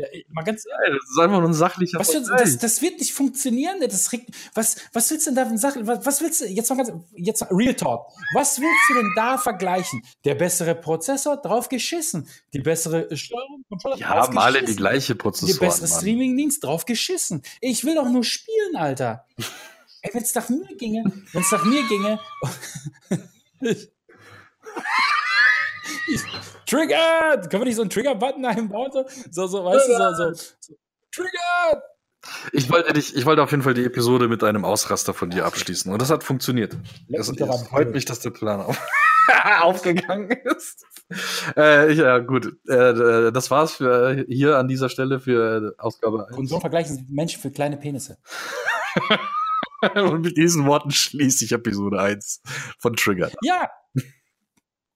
Ja, 0.00 0.06
mal 0.28 0.42
ganz 0.42 0.64
ehrlich. 0.66 1.00
Das 1.00 1.10
ist 1.10 1.18
einfach 1.18 1.40
nur 1.40 1.48
ein 1.48 1.54
sachlicher 1.54 1.98
was 1.98 2.10
für, 2.10 2.20
das, 2.20 2.58
das, 2.58 2.80
wird 2.80 2.98
nicht 2.98 3.12
funktionieren. 3.12 3.76
Das 3.80 4.12
regt, 4.12 4.30
was, 4.54 4.76
was 4.92 5.10
willst 5.10 5.26
du 5.26 5.34
denn 5.34 5.50
da 5.50 5.58
sachlich, 5.58 5.86
was, 5.86 6.06
was 6.06 6.20
willst 6.20 6.40
du, 6.40 6.46
jetzt 6.46 6.70
mal 6.70 6.76
ganz, 6.76 6.92
jetzt 7.14 7.44
Real 7.50 7.74
Talk. 7.74 8.06
Was 8.34 8.60
willst 8.60 8.88
du 8.88 8.94
denn 8.94 9.12
da 9.14 9.36
vergleichen? 9.36 10.02
Der 10.24 10.34
bessere 10.34 10.74
Prozessor, 10.74 11.36
drauf 11.36 11.68
geschissen. 11.68 12.28
Die 12.52 12.60
bessere 12.60 13.14
Steuerung, 13.16 13.64
Controller, 13.68 13.96
Ja, 13.96 14.08
haben 14.08 14.38
alle 14.38 14.62
die 14.62 14.76
gleiche 14.76 15.14
Prozessor. 15.14 15.58
Der 15.58 15.66
bessere 15.66 15.88
Streamingdienst, 15.88 16.64
drauf 16.64 16.84
geschissen. 16.86 17.42
Ich 17.60 17.84
will 17.84 17.96
doch 17.96 18.08
nur 18.08 18.24
spielen, 18.24 18.76
Alter. 18.76 19.26
Ey, 20.02 20.14
wenn 20.14 20.22
es 20.22 20.34
nach 20.34 20.48
mir 20.48 20.76
ginge, 20.76 21.04
wenn 21.32 21.42
es 21.42 21.52
nach 21.52 21.64
mir 21.64 21.82
ginge. 21.88 22.20
Triggered! 26.70 27.50
Können 27.50 27.62
wir 27.62 27.64
nicht 27.64 27.76
so 27.76 27.82
einen 27.82 27.90
Trigger-Button 27.90 28.44
einbauen? 28.44 28.92
So, 29.30 29.46
so, 29.48 29.64
weißt 29.64 29.88
du, 29.88 29.92
so, 29.92 30.14
so, 30.14 30.34
so. 30.60 30.74
Triggered! 31.10 31.82
Ich 32.52 32.70
wollte 32.70 32.92
dich, 32.92 33.16
ich 33.16 33.26
wollte 33.26 33.42
auf 33.42 33.50
jeden 33.50 33.64
Fall 33.64 33.74
die 33.74 33.84
Episode 33.84 34.28
mit 34.28 34.44
einem 34.44 34.64
Ausraster 34.64 35.12
von 35.12 35.30
dir 35.30 35.46
abschließen. 35.46 35.92
Und 35.92 36.00
das 36.00 36.10
hat 36.10 36.22
funktioniert. 36.22 36.76
Es, 37.08 37.28
es 37.28 37.62
freut 37.62 37.92
mich, 37.92 38.04
dass 38.04 38.20
der 38.20 38.30
Plan 38.30 38.60
auf, 38.60 38.78
aufgegangen 39.62 40.30
ist. 40.30 40.84
Äh, 41.56 41.92
ja, 41.92 42.18
gut. 42.18 42.46
Äh, 42.68 43.32
das 43.32 43.50
war's 43.50 43.74
für 43.74 44.24
hier 44.28 44.58
an 44.58 44.68
dieser 44.68 44.88
Stelle 44.90 45.18
für 45.18 45.74
Ausgabe 45.78 46.28
1. 46.28 46.38
Und 46.38 46.46
so 46.46 46.60
vergleichen 46.60 47.04
Menschen 47.10 47.40
für 47.40 47.50
kleine 47.50 47.78
Penisse. 47.78 48.18
Und 49.94 50.20
mit 50.20 50.36
diesen 50.36 50.66
Worten 50.66 50.90
schließe 50.90 51.46
ich 51.46 51.52
Episode 51.52 52.00
1 52.00 52.42
von 52.78 52.94
Trigger. 52.94 53.30
Ja, 53.42 53.70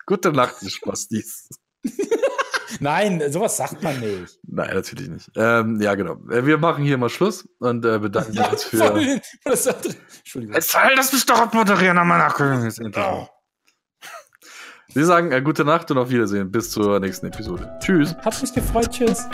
Gute 0.06 0.32
Nacht, 0.32 0.56
die 0.60 0.68
Spastis. 0.68 1.48
Nein, 2.80 3.22
sowas 3.30 3.56
sagt 3.56 3.82
man 3.82 3.98
nicht. 4.00 4.38
Nein, 4.46 4.74
natürlich 4.74 5.08
nicht. 5.08 5.30
Ähm, 5.36 5.80
ja, 5.80 5.94
genau. 5.94 6.16
Äh, 6.30 6.44
wir 6.44 6.58
machen 6.58 6.84
hier 6.84 6.98
mal 6.98 7.08
Schluss 7.08 7.48
und 7.58 7.84
äh, 7.84 7.98
bedanken 7.98 8.34
ja, 8.34 8.48
uns 8.48 8.64
für. 8.64 8.82
Entschuldigung. 8.82 10.54
Jetzt 10.54 10.76
lass 10.96 11.12
mich 11.12 11.26
doch 11.26 11.40
abmoderieren, 11.40 11.96
nachgucken. 11.96 12.92
Oh. 12.96 13.26
Wir 14.94 15.06
sagen 15.06 15.32
äh, 15.32 15.42
gute 15.42 15.64
Nacht 15.64 15.90
und 15.90 15.98
auf 15.98 16.10
Wiedersehen. 16.10 16.50
Bis 16.50 16.70
zur 16.70 17.00
nächsten 17.00 17.26
Episode. 17.26 17.72
Tschüss. 17.80 18.14
Hat 18.16 18.40
mich 18.40 18.52
gefreut. 18.52 18.90
Tschüss. 18.90 19.26